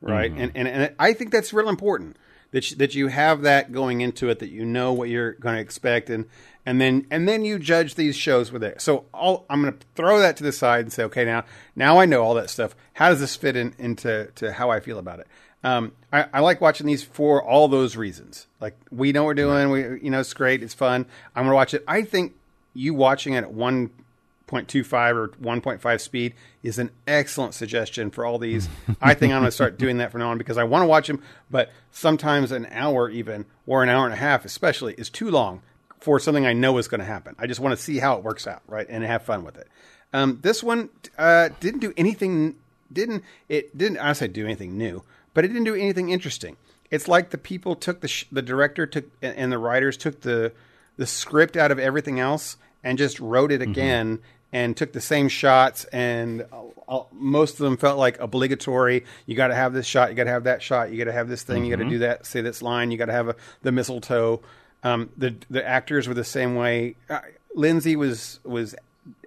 right? 0.00 0.30
Mm-hmm. 0.30 0.40
And, 0.40 0.56
and 0.56 0.68
and 0.68 0.94
I 0.98 1.12
think 1.12 1.30
that's 1.30 1.52
real 1.52 1.68
important 1.68 2.16
that 2.52 2.70
you, 2.70 2.76
that 2.78 2.94
you 2.94 3.08
have 3.08 3.42
that 3.42 3.72
going 3.72 4.00
into 4.00 4.28
it 4.28 4.38
that 4.40 4.50
you 4.50 4.64
know 4.64 4.92
what 4.92 5.08
you're 5.08 5.32
going 5.32 5.54
to 5.54 5.60
expect 5.60 6.10
and 6.10 6.24
and 6.66 6.80
then 6.80 7.06
and 7.10 7.28
then 7.28 7.44
you 7.44 7.58
judge 7.58 7.94
these 7.94 8.16
shows 8.16 8.52
with 8.52 8.62
it. 8.62 8.80
So 8.80 9.04
I'll, 9.14 9.44
I'm 9.48 9.62
going 9.62 9.72
to 9.72 9.86
throw 9.94 10.20
that 10.20 10.36
to 10.38 10.44
the 10.44 10.52
side 10.52 10.80
and 10.80 10.92
say, 10.92 11.04
okay, 11.04 11.24
now 11.24 11.44
now 11.76 11.98
I 11.98 12.06
know 12.06 12.22
all 12.22 12.34
that 12.34 12.50
stuff. 12.50 12.74
How 12.94 13.08
does 13.08 13.20
this 13.20 13.36
fit 13.36 13.56
in 13.56 13.74
into 13.78 14.30
to 14.36 14.52
how 14.52 14.70
I 14.70 14.80
feel 14.80 14.98
about 14.98 15.20
it? 15.20 15.26
Um, 15.62 15.92
I, 16.12 16.26
I 16.32 16.40
like 16.40 16.60
watching 16.60 16.86
these 16.86 17.02
for 17.02 17.42
all 17.42 17.68
those 17.68 17.96
reasons. 17.96 18.46
Like 18.60 18.76
we 18.90 19.12
know 19.12 19.24
what 19.24 19.28
we're 19.28 19.34
doing. 19.34 19.70
We 19.70 19.80
you 20.00 20.10
know 20.10 20.20
it's 20.20 20.34
great. 20.34 20.62
It's 20.62 20.74
fun. 20.74 21.06
I'm 21.34 21.44
going 21.44 21.50
to 21.50 21.54
watch 21.54 21.74
it. 21.74 21.84
I 21.86 22.02
think 22.02 22.34
you 22.74 22.94
watching 22.94 23.34
it 23.34 23.44
at 23.44 23.52
1.25 23.52 25.14
or 25.14 25.28
1.5 25.28 26.00
speed 26.00 26.34
is 26.62 26.78
an 26.78 26.90
excellent 27.06 27.54
suggestion 27.54 28.10
for 28.10 28.24
all 28.24 28.38
these. 28.38 28.68
I 29.02 29.14
think 29.14 29.32
I'm 29.32 29.40
going 29.40 29.48
to 29.48 29.52
start 29.52 29.78
doing 29.78 29.98
that 29.98 30.12
from 30.12 30.20
now 30.20 30.30
on 30.30 30.38
because 30.38 30.56
I 30.56 30.64
want 30.64 30.82
to 30.82 30.86
watch 30.86 31.08
them, 31.08 31.22
but 31.50 31.70
sometimes 31.90 32.52
an 32.52 32.66
hour 32.70 33.10
even 33.10 33.44
or 33.66 33.82
an 33.82 33.88
hour 33.88 34.04
and 34.04 34.14
a 34.14 34.18
half 34.18 34.44
especially 34.44 34.94
is 34.94 35.10
too 35.10 35.30
long 35.30 35.62
for 36.00 36.18
something 36.18 36.46
I 36.46 36.54
know 36.54 36.78
is 36.78 36.88
going 36.88 37.00
to 37.00 37.06
happen. 37.06 37.36
I 37.38 37.46
just 37.46 37.60
want 37.60 37.76
to 37.76 37.82
see 37.82 37.98
how 37.98 38.16
it 38.16 38.24
works 38.24 38.46
out, 38.46 38.62
right, 38.66 38.86
and 38.88 39.04
have 39.04 39.22
fun 39.22 39.44
with 39.44 39.58
it. 39.58 39.68
Um, 40.12 40.38
this 40.42 40.62
one 40.62 40.88
uh, 41.18 41.50
didn't 41.60 41.80
do 41.80 41.92
anything. 41.96 42.56
Didn't 42.92 43.22
it? 43.48 43.76
Didn't 43.76 43.98
I 43.98 44.12
say 44.14 44.26
do 44.26 44.44
anything 44.44 44.76
new? 44.76 45.04
But 45.34 45.44
it 45.44 45.48
didn't 45.48 45.64
do 45.64 45.74
anything 45.74 46.10
interesting. 46.10 46.56
it's 46.90 47.06
like 47.06 47.30
the 47.30 47.38
people 47.38 47.76
took 47.76 48.00
the 48.00 48.08
sh- 48.08 48.26
the 48.32 48.42
director 48.42 48.86
took 48.86 49.04
and 49.22 49.52
the 49.52 49.58
writers 49.58 49.96
took 49.96 50.20
the 50.22 50.52
the 50.96 51.06
script 51.06 51.56
out 51.56 51.70
of 51.70 51.78
everything 51.78 52.18
else 52.20 52.56
and 52.82 52.98
just 52.98 53.20
wrote 53.20 53.52
it 53.52 53.62
again 53.62 54.18
and 54.52 54.76
took 54.76 54.92
the 54.92 55.00
same 55.00 55.28
shots 55.28 55.84
and 55.92 56.42
uh, 56.52 56.62
uh, 56.88 57.04
most 57.12 57.52
of 57.52 57.58
them 57.58 57.76
felt 57.76 57.96
like 57.98 58.18
obligatory. 58.18 59.04
You 59.24 59.36
got 59.36 59.48
to 59.48 59.54
have 59.54 59.72
this 59.72 59.86
shot, 59.86 60.10
you 60.10 60.16
got 60.16 60.24
to 60.24 60.30
have 60.30 60.44
that 60.44 60.60
shot, 60.60 60.90
you 60.90 60.98
got 60.98 61.04
to 61.04 61.12
have 61.12 61.28
this 61.28 61.44
thing, 61.44 61.64
you 61.64 61.70
got 61.76 61.82
to 61.82 61.88
do 61.88 61.98
that, 62.00 62.26
say 62.26 62.40
this 62.40 62.60
line, 62.60 62.90
you 62.90 62.98
got 62.98 63.06
to 63.06 63.12
have 63.12 63.28
a, 63.28 63.36
the 63.62 63.70
mistletoe. 63.70 64.40
Um, 64.82 65.10
the 65.16 65.36
the 65.48 65.64
actors 65.66 66.08
were 66.08 66.14
the 66.14 66.24
same 66.24 66.56
way. 66.56 66.96
Uh, 67.08 67.20
Lindsay 67.54 67.94
was 67.94 68.40
was 68.42 68.74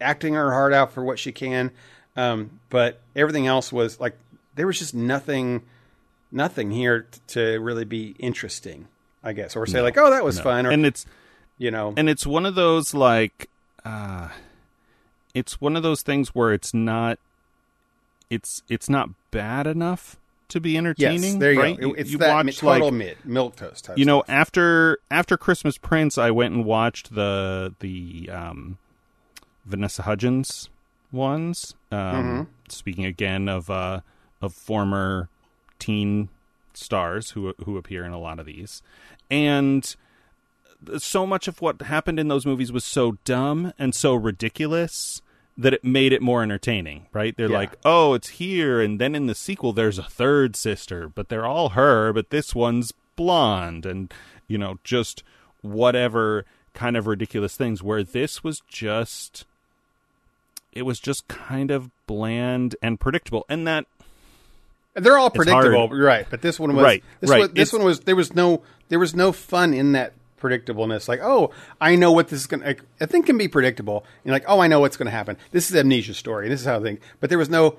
acting 0.02 0.34
her 0.34 0.52
heart 0.52 0.74
out 0.74 0.92
for 0.92 1.04
what 1.04 1.20
she 1.20 1.32
can, 1.32 1.72
um, 2.18 2.60
but 2.70 3.00
everything 3.16 3.48
else 3.48 3.72
was 3.72 4.00
like 4.00 4.18
there 4.56 4.68
was 4.68 4.78
just 4.78 4.94
nothing 4.94 5.62
nothing 6.34 6.72
here 6.72 7.08
t- 7.10 7.20
to 7.28 7.60
really 7.60 7.86
be 7.86 8.16
interesting. 8.20 8.88
I 9.24 9.32
guess, 9.32 9.56
or 9.56 9.66
say 9.66 9.80
like, 9.82 9.98
"Oh, 9.98 10.10
that 10.10 10.26
was 10.26 10.40
fun," 10.42 10.66
or 10.66 10.72
and 10.72 10.86
it's 10.86 11.06
you 11.58 11.72
know, 11.72 11.94
and 11.96 12.10
it's 12.10 12.28
one 12.28 12.46
of 12.46 12.56
those 12.56 12.94
like 12.94 13.50
uh 13.86 14.28
it's 15.34 15.62
one 15.62 15.76
of 15.78 15.84
those 15.84 16.02
things 16.02 16.30
where 16.36 16.52
it's 16.54 16.74
not 16.74 17.20
it's 18.30 18.64
it's 18.68 18.90
not 18.90 19.10
bad 19.32 19.66
enough 19.68 20.18
to 20.50 20.60
be 20.60 20.78
entertaining 20.78 21.24
yes, 21.24 21.36
there 21.38 21.54
you 21.54 21.60
right? 21.62 21.80
go. 21.80 21.94
It's 21.94 22.12
you 22.12 22.18
that 22.20 22.46
watch, 22.46 22.58
total 22.58 22.88
like, 22.90 22.94
mid 22.94 23.18
milquetoast. 23.26 23.98
You 23.98 24.06
know 24.06 24.20
stuff. 24.24 24.30
after 24.30 24.98
after 25.10 25.38
christmas 25.38 25.78
prince 25.78 26.18
i 26.18 26.30
went 26.30 26.54
and 26.54 26.64
watched 26.66 27.16
the 27.16 27.74
the 27.80 28.30
um 28.32 28.78
vanessa 29.66 30.04
hudgens 30.04 30.70
ones 31.12 31.74
um 31.92 32.00
Mm-hmm. 32.00 32.44
speaking 32.70 33.06
again 33.06 33.48
of 33.50 33.70
uh 33.70 34.02
of 34.42 34.54
former 34.54 35.30
teen 35.84 36.30
stars 36.74 37.32
who 37.32 37.54
who 37.66 37.78
appear 37.78 38.04
in 38.06 38.12
a 38.12 38.20
lot 38.20 38.40
of 38.40 38.46
these 38.46 38.82
and 39.30 39.96
so 40.98 41.26
much 41.26 41.48
of 41.48 41.62
what 41.62 41.82
happened 41.84 42.20
in 42.20 42.28
those 42.28 42.46
movies 42.46 42.72
was 42.72 42.84
so 42.84 43.18
dumb 43.26 43.72
and 43.80 43.94
so 43.96 44.14
ridiculous 44.16 45.22
that 45.58 45.74
it 45.74 45.84
made 45.84 46.12
it 46.12 46.22
more 46.22 46.42
entertaining, 46.44 47.06
right? 47.14 47.38
They're 47.38 47.50
Yeah. 47.50 47.58
like, 47.58 47.74
"Oh, 47.86 48.16
it's 48.16 48.30
here," 48.42 48.82
and 48.82 49.00
then 49.00 49.14
in 49.16 49.28
the 49.28 49.36
sequel, 49.36 49.72
there's 49.72 49.98
a 50.00 50.04
third 50.04 50.56
sister, 50.56 51.08
but 51.08 51.30
they're 51.30 51.46
all 51.46 51.70
her, 51.70 52.12
but 52.12 52.32
this 52.32 52.54
one's 52.56 52.92
blonde, 53.16 53.86
and 53.86 54.12
you 54.48 54.58
know, 54.58 54.80
just 54.84 55.24
whatever 55.62 56.44
kind 56.74 56.98
of 56.98 57.06
ridiculous 57.08 57.56
things. 57.56 57.82
Where 57.84 58.04
this 58.04 58.44
was 58.44 58.62
just, 58.68 59.46
it 60.74 60.82
was 60.82 61.00
just 61.00 61.28
kind 61.30 61.70
of 61.72 61.92
bland 62.08 62.76
and 62.82 63.00
predictable, 63.00 63.46
and 63.48 63.66
that 63.68 63.86
They're 64.96 65.18
all 65.18 65.30
predictable, 65.30 65.90
right? 65.90 66.28
But 66.30 66.42
this 66.42 66.60
one 66.60 66.76
was 66.76 66.84
Right, 66.84 67.04
This, 67.20 67.30
right. 67.30 67.40
Was, 67.42 67.50
this 67.52 67.70
It's- 67.70 67.74
one 67.74 67.84
was 67.84 68.02
there 68.02 68.16
was 68.16 68.34
no 68.36 68.62
there 68.90 69.00
was 69.00 69.16
no 69.16 69.32
fun 69.32 69.74
in 69.74 69.94
that 69.94 70.14
predictableness. 70.40 71.08
Like, 71.08 71.22
oh, 71.24 71.52
I 71.82 71.96
know 71.96 72.12
what 72.12 72.28
this 72.28 72.42
is 72.42 72.48
going. 72.48 72.62
to 72.62 72.76
A 73.00 73.08
thing 73.08 73.24
can 73.24 73.38
be 73.38 73.48
predictable. 73.48 74.06
You're 74.24 74.34
like, 74.34 74.44
oh, 74.48 74.60
I 74.60 74.68
know 74.68 74.80
what's 74.82 74.98
going 74.98 75.06
to 75.08 75.12
happen. 75.12 75.38
This 75.52 75.70
is 75.70 75.76
amnesia 75.76 76.14
story. 76.14 76.50
This 76.50 76.60
is 76.60 76.66
how 76.68 76.80
I 76.80 76.84
think. 76.84 77.00
But 77.22 77.30
there 77.30 77.40
was 77.40 77.50
no 77.50 77.78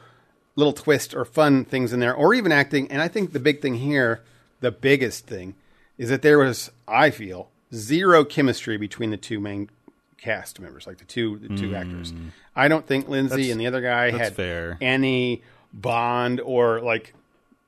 little 0.56 0.72
twist 0.72 1.14
or 1.14 1.24
fun 1.24 1.64
things 1.66 1.92
in 1.92 2.00
there, 2.00 2.14
or 2.14 2.32
even 2.32 2.52
acting. 2.52 2.90
And 2.90 3.02
I 3.02 3.08
think 3.08 3.32
the 3.32 3.38
big 3.40 3.60
thing 3.60 3.74
here, 3.74 4.22
the 4.60 4.70
biggest 4.70 5.26
thing, 5.26 5.56
is 5.98 6.08
that 6.08 6.22
there 6.22 6.38
was, 6.38 6.70
I 6.88 7.10
feel, 7.10 7.50
zero 7.74 8.24
chemistry 8.24 8.76
between 8.78 9.10
the 9.10 9.16
two 9.16 9.40
main 9.40 9.68
cast 10.16 10.58
members, 10.58 10.86
like 10.86 10.96
the 10.98 11.04
two 11.04 11.38
the 11.38 11.54
two 11.56 11.74
actors. 11.76 12.12
Mm. 12.12 12.28
I 12.56 12.68
don't 12.68 12.86
think 12.86 13.08
Lindsay. 13.08 13.36
That's- 13.36 13.50
and 13.52 13.60
the 13.60 13.66
other 13.66 13.82
guy 13.82 14.10
had 14.16 14.34
fair. 14.34 14.78
any 14.80 15.42
bond 15.74 16.40
or 16.40 16.80
like 16.80 17.14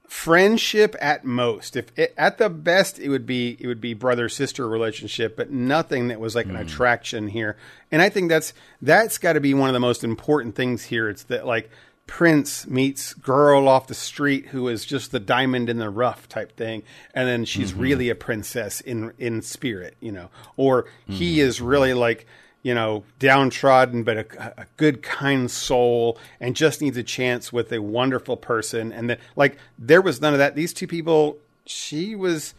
friendship 0.08 0.94
at 1.00 1.24
most. 1.24 1.76
If 1.76 1.86
it, 1.98 2.14
at 2.16 2.38
the 2.38 2.48
best, 2.48 2.98
it 2.98 3.08
would 3.08 3.26
be 3.26 3.56
it 3.60 3.66
would 3.66 3.80
be 3.80 3.94
brother 3.94 4.28
sister 4.28 4.68
relationship, 4.68 5.36
but 5.36 5.50
nothing 5.50 6.08
that 6.08 6.20
was 6.20 6.34
like 6.34 6.46
an 6.46 6.54
hmm. 6.54 6.62
attraction 6.62 7.28
here. 7.28 7.56
And 7.90 8.00
I 8.00 8.08
think 8.08 8.28
that's 8.28 8.52
that's 8.80 9.18
got 9.18 9.34
to 9.34 9.40
be 9.40 9.54
one 9.54 9.68
of 9.68 9.74
the 9.74 9.80
most 9.80 10.04
important 10.04 10.54
things 10.54 10.84
here. 10.84 11.08
It's 11.08 11.24
that 11.24 11.46
like 11.46 11.70
Prince 12.06 12.66
meets 12.68 13.14
girl 13.14 13.66
off 13.66 13.88
the 13.88 13.94
street 13.94 14.46
who 14.46 14.68
is 14.68 14.84
just 14.84 15.10
the 15.10 15.20
diamond 15.20 15.68
in 15.68 15.78
the 15.78 15.90
rough 15.90 16.28
type 16.28 16.56
thing, 16.56 16.82
and 17.14 17.28
then 17.28 17.44
she's 17.44 17.72
mm-hmm. 17.72 17.80
really 17.80 18.10
a 18.10 18.14
princess 18.14 18.80
in 18.80 19.12
in 19.18 19.42
spirit, 19.42 19.96
you 20.00 20.12
know, 20.12 20.30
or 20.56 20.86
he 21.08 21.32
mm-hmm. 21.32 21.48
is 21.48 21.60
really 21.60 21.94
like 21.94 22.26
you 22.66 22.74
know, 22.74 23.05
downtrodden, 23.20 24.02
but 24.02 24.16
a, 24.16 24.62
a 24.62 24.66
good, 24.76 25.00
kind 25.00 25.48
soul, 25.48 26.18
and 26.40 26.57
just 26.57 26.83
needs 26.83 26.96
a 26.96 27.02
chance 27.05 27.52
with 27.52 27.70
a 27.72 27.81
wonderful 27.81 28.37
person. 28.37 28.90
And 28.90 29.09
that, 29.09 29.20
like, 29.37 29.57
there 29.79 30.02
was 30.02 30.20
none 30.20 30.33
of 30.33 30.40
that. 30.40 30.57
These 30.57 30.72
two 30.72 30.88
people, 30.88 31.37
she 31.64 32.16
was 32.16 32.55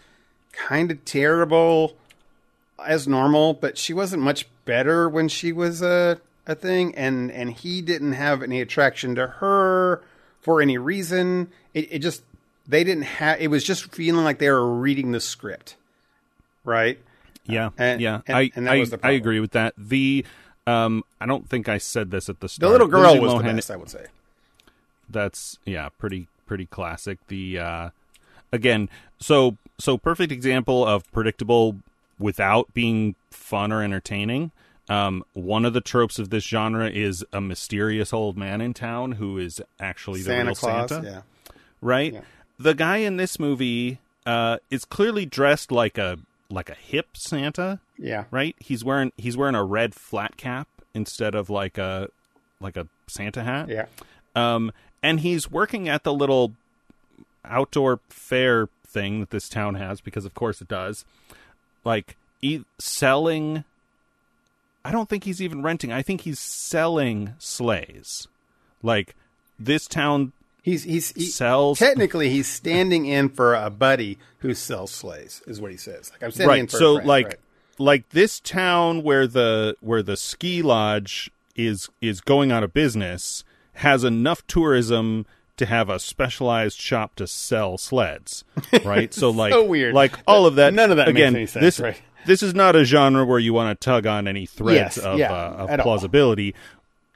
kind 0.53 0.91
of 0.91 1.03
terrible 1.03 1.97
as 2.85 3.05
normal, 3.05 3.53
but 3.53 3.77
she 3.77 3.93
wasn't 3.93 4.23
much 4.23 4.47
better 4.63 5.09
when 5.09 5.27
she 5.27 5.51
was 5.51 5.81
a 5.81 6.21
a 6.45 6.55
thing. 6.55 6.95
And 6.95 7.29
and 7.29 7.51
he 7.51 7.81
didn't 7.81 8.13
have 8.13 8.41
any 8.41 8.61
attraction 8.61 9.13
to 9.15 9.27
her 9.27 10.01
for 10.39 10.61
any 10.61 10.77
reason. 10.77 11.51
It, 11.73 11.91
it 11.91 11.99
just 11.99 12.23
they 12.65 12.85
didn't 12.85 13.03
have. 13.03 13.41
It 13.41 13.49
was 13.49 13.65
just 13.65 13.93
feeling 13.93 14.23
like 14.23 14.39
they 14.39 14.49
were 14.49 14.73
reading 14.73 15.11
the 15.11 15.19
script, 15.19 15.75
right? 16.63 16.97
Yeah, 17.47 17.69
And- 17.77 18.01
yeah, 18.01 18.21
and- 18.27 18.37
I 18.37 18.51
and 18.55 18.69
I, 18.69 18.77
was 18.79 18.89
the 18.91 18.99
I 19.03 19.11
agree 19.11 19.39
with 19.39 19.51
that. 19.51 19.73
The 19.77 20.25
um, 20.65 21.03
I 21.21 21.25
don't 21.25 21.49
think 21.49 21.69
I 21.69 21.77
said 21.77 22.11
this 22.11 22.27
at 22.29 22.41
the 22.41 22.49
start. 22.49 22.67
The 22.67 22.71
little 22.71 22.87
girl 22.87 23.03
Lindsay 23.13 23.19
was 23.19 23.33
the 23.41 23.43
best, 23.43 23.71
I 23.71 23.75
would 23.77 23.89
say. 23.89 24.05
That's 25.09 25.57
yeah, 25.65 25.89
pretty 25.97 26.27
pretty 26.45 26.65
classic. 26.65 27.19
The 27.27 27.59
uh, 27.59 27.89
again, 28.51 28.89
so 29.19 29.57
so 29.79 29.97
perfect 29.97 30.31
example 30.31 30.85
of 30.85 31.09
predictable 31.11 31.77
without 32.19 32.73
being 32.73 33.15
fun 33.31 33.71
or 33.71 33.81
entertaining. 33.81 34.51
Um, 34.89 35.23
one 35.33 35.65
of 35.65 35.73
the 35.73 35.81
tropes 35.81 36.17
of 36.17 36.29
this 36.29 36.45
genre 36.45 36.89
is 36.89 37.23
a 37.33 37.41
mysterious 37.41 38.13
old 38.13 38.37
man 38.37 38.61
in 38.61 38.73
town 38.73 39.13
who 39.13 39.37
is 39.37 39.61
actually 39.79 40.19
the 40.19 40.27
Santa 40.27 40.45
real 40.45 40.55
Claus, 40.55 40.89
Santa 40.89 41.07
yeah. 41.07 41.53
right? 41.81 42.13
Yeah. 42.13 42.21
The 42.57 42.73
guy 42.73 42.97
in 42.97 43.17
this 43.17 43.37
movie 43.37 43.99
uh, 44.25 44.57
is 44.71 44.85
clearly 44.85 45.25
dressed 45.25 45.71
like 45.71 45.97
a 45.97 46.19
like 46.49 46.69
a 46.69 46.75
hip 46.75 47.07
Santa, 47.15 47.79
Yeah. 47.97 48.25
right? 48.31 48.55
He's 48.59 48.83
wearing 48.83 49.11
he's 49.17 49.35
wearing 49.37 49.55
a 49.55 49.63
red 49.63 49.93
flat 49.95 50.37
cap 50.37 50.67
instead 50.93 51.35
of 51.35 51.49
like 51.49 51.77
a 51.77 52.09
like 52.59 52.77
a 52.77 52.87
Santa 53.07 53.43
hat. 53.43 53.69
Yeah. 53.69 53.85
Um, 54.35 54.71
and 55.03 55.19
he's 55.19 55.49
working 55.51 55.87
at 55.89 56.03
the 56.03 56.13
little 56.13 56.53
outdoor 57.45 57.99
fair 58.09 58.67
thing 58.85 59.19
that 59.19 59.29
this 59.29 59.47
town 59.49 59.75
has 59.75 60.01
because 60.01 60.25
of 60.25 60.33
course 60.33 60.61
it 60.61 60.67
does. 60.67 61.05
Like 61.83 62.15
e- 62.41 62.63
selling 62.79 63.63
I 64.85 64.91
don't 64.91 65.09
think 65.09 65.25
he's 65.25 65.41
even 65.41 65.63
renting. 65.63 65.91
I 65.91 66.01
think 66.01 66.21
he's 66.21 66.39
selling 66.39 67.33
sleighs. 67.39 68.27
Like 68.81 69.15
this 69.59 69.85
town 69.87 70.31
He's 70.67 70.83
he's 70.83 71.13
he, 71.13 71.27
sells 71.27 71.79
technically 71.79 72.29
he's 72.29 72.45
standing 72.45 73.05
in 73.05 73.29
for 73.29 73.55
a 73.55 73.69
buddy 73.69 74.17
who 74.39 74.53
sells 74.53 74.91
sleighs, 74.91 75.41
is 75.47 75.61
what 75.61 75.71
he 75.71 75.77
says. 75.77 76.11
Like 76.11 76.21
I'm 76.23 76.31
standing 76.31 76.57
in 76.57 76.61
right 76.63 76.69
for 76.71 76.75
a 76.75 76.79
so 76.79 76.95
friend, 76.95 77.07
like 77.07 77.25
right. 77.25 77.35
like 77.77 78.09
this 78.09 78.41
town 78.41 79.01
where 79.01 79.27
the 79.27 79.77
where 79.79 80.03
the 80.03 80.17
ski 80.17 80.61
lodge 80.61 81.31
is 81.55 81.87
is 82.01 82.19
going 82.19 82.51
out 82.51 82.63
of 82.63 82.73
business 82.73 83.45
has 83.75 84.03
enough 84.03 84.45
tourism 84.45 85.25
to 85.55 85.65
have 85.65 85.89
a 85.89 85.99
specialized 85.99 86.81
shop 86.81 87.15
to 87.15 87.27
sell 87.27 87.77
sleds 87.77 88.43
right 88.83 89.13
so 89.13 89.29
like 89.29 89.53
so 89.53 89.63
weird. 89.63 89.93
like 89.93 90.19
all 90.27 90.45
of 90.45 90.55
that 90.55 90.73
None 90.73 90.91
of 90.91 90.97
that 90.97 91.07
makes 91.07 91.15
again 91.15 91.35
any 91.37 91.45
sense, 91.45 91.63
this 91.63 91.79
right. 91.79 92.01
this 92.25 92.43
is 92.43 92.53
not 92.53 92.75
a 92.75 92.83
genre 92.83 93.25
where 93.25 93.39
you 93.39 93.53
want 93.53 93.79
to 93.79 93.85
tug 93.85 94.05
on 94.05 94.27
any 94.27 94.45
threads 94.45 94.97
Yes, 94.97 94.97
of, 94.97 95.17
yeah, 95.17 95.31
uh, 95.31 95.51
of 95.59 95.69
at 95.69 95.79
all. 95.79 95.85
plausibility 95.85 96.53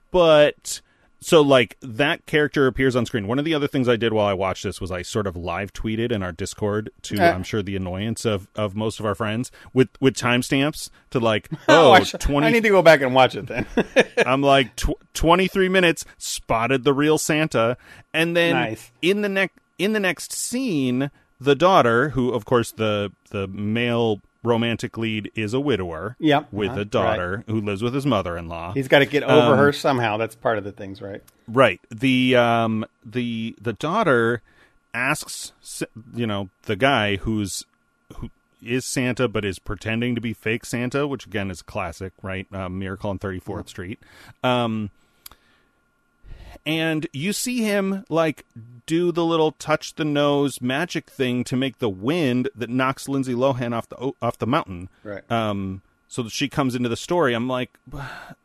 but 0.09 0.79
so 1.21 1.41
like 1.41 1.77
that 1.81 2.25
character 2.25 2.65
appears 2.67 2.95
on 2.95 3.05
screen. 3.05 3.27
One 3.27 3.37
of 3.39 3.45
the 3.45 3.53
other 3.53 3.67
things 3.67 3.87
I 3.87 3.95
did 3.95 4.11
while 4.11 4.25
I 4.25 4.33
watched 4.33 4.63
this 4.63 4.81
was 4.81 4.91
I 4.91 5.03
sort 5.03 5.27
of 5.27 5.35
live 5.37 5.71
tweeted 5.71 6.11
in 6.11 6.23
our 6.23 6.31
Discord 6.31 6.89
to 7.03 7.17
Uh. 7.21 7.31
I'm 7.31 7.43
sure 7.43 7.61
the 7.61 7.75
annoyance 7.75 8.25
of, 8.25 8.47
of 8.55 8.75
most 8.75 8.99
of 8.99 9.05
our 9.05 9.13
friends 9.15 9.51
with 9.73 9.89
with 9.99 10.15
timestamps 10.15 10.89
to 11.11 11.19
like 11.19 11.49
Oh, 11.69 11.89
oh, 11.89 11.91
I, 11.91 12.03
sh- 12.03 12.15
20 12.19 12.45
I 12.47 12.49
need 12.51 12.63
to 12.63 12.69
go 12.69 12.81
back 12.81 13.01
and 13.01 13.13
watch 13.13 13.35
it 13.35 13.47
then. 13.47 13.65
I'm 14.25 14.41
like 14.41 14.75
tw- 14.75 14.91
23 15.13 15.69
minutes 15.69 16.05
spotted 16.17 16.83
the 16.83 16.93
real 16.93 17.17
Santa 17.17 17.77
and 18.13 18.35
then 18.35 18.53
Nice. 18.55 18.91
in 19.01 19.21
the 19.21 19.29
next 19.29 19.57
in 19.77 19.93
the 19.93 19.99
next 19.99 20.31
scene 20.33 21.11
the 21.39 21.55
daughter 21.55 22.09
who 22.09 22.31
of 22.31 22.45
course 22.45 22.71
the 22.71 23.11
the 23.31 23.47
male 23.47 24.21
romantic 24.43 24.97
lead 24.97 25.31
is 25.35 25.53
a 25.53 25.59
widower 25.59 26.15
Yep. 26.19 26.47
with 26.51 26.71
Uh-huh. 26.71 26.79
a 26.81 26.85
daughter 26.85 27.43
who 27.47 27.61
lives 27.61 27.81
with 27.83 27.93
his 27.93 28.05
mother-in-law 28.05 28.73
He's 28.73 28.87
got 28.87 28.99
to 28.99 29.05
get 29.05 29.23
over 29.23 29.53
Um, 29.53 29.57
her 29.57 29.71
somehow. 29.71 30.17
That's 30.17 30.35
part 30.35 30.57
of 30.57 30.63
the 30.63 30.71
things, 30.71 31.01
right? 31.01 31.21
Right. 31.47 31.79
The 31.89 32.35
um 32.35 32.85
the 33.05 33.55
the 33.61 33.73
daughter 33.73 34.41
asks 34.93 35.53
you 36.13 36.27
know 36.27 36.49
the 36.63 36.75
guy 36.75 37.15
who's 37.17 37.65
who 38.15 38.29
is 38.63 38.85
Santa 38.85 39.27
but 39.27 39.43
is 39.45 39.57
pretending 39.59 40.15
to 40.15 40.21
be 40.21 40.33
fake 40.33 40.65
Santa, 40.65 41.07
which 41.07 41.25
again 41.25 41.49
is 41.49 41.61
classic, 41.61 42.13
right? 42.21 42.45
Uh, 42.53 42.69
Miracle 42.69 43.09
on 43.09 43.19
34th 43.19 43.69
Street. 43.69 43.99
Um 44.43 44.89
and 46.65 47.07
you 47.13 47.33
see 47.33 47.59
him 47.63 48.05
like 48.09 48.45
do 48.85 49.11
the 49.11 49.25
little 49.25 49.51
touch 49.53 49.95
the 49.95 50.05
nose 50.05 50.61
magic 50.61 51.09
thing 51.09 51.43
to 51.45 51.55
make 51.55 51.79
the 51.79 51.89
wind 51.89 52.49
that 52.55 52.69
knocks 52.69 53.07
Lindsay 53.07 53.33
Lohan 53.33 53.73
off 53.75 53.87
the 53.89 54.11
off 54.21 54.37
the 54.37 54.47
mountain. 54.47 54.89
Right. 55.03 55.29
Um, 55.31 55.81
so 56.07 56.23
that 56.23 56.31
she 56.31 56.49
comes 56.49 56.75
into 56.75 56.89
the 56.89 56.97
story. 56.97 57.33
I'm 57.33 57.47
like, 57.47 57.71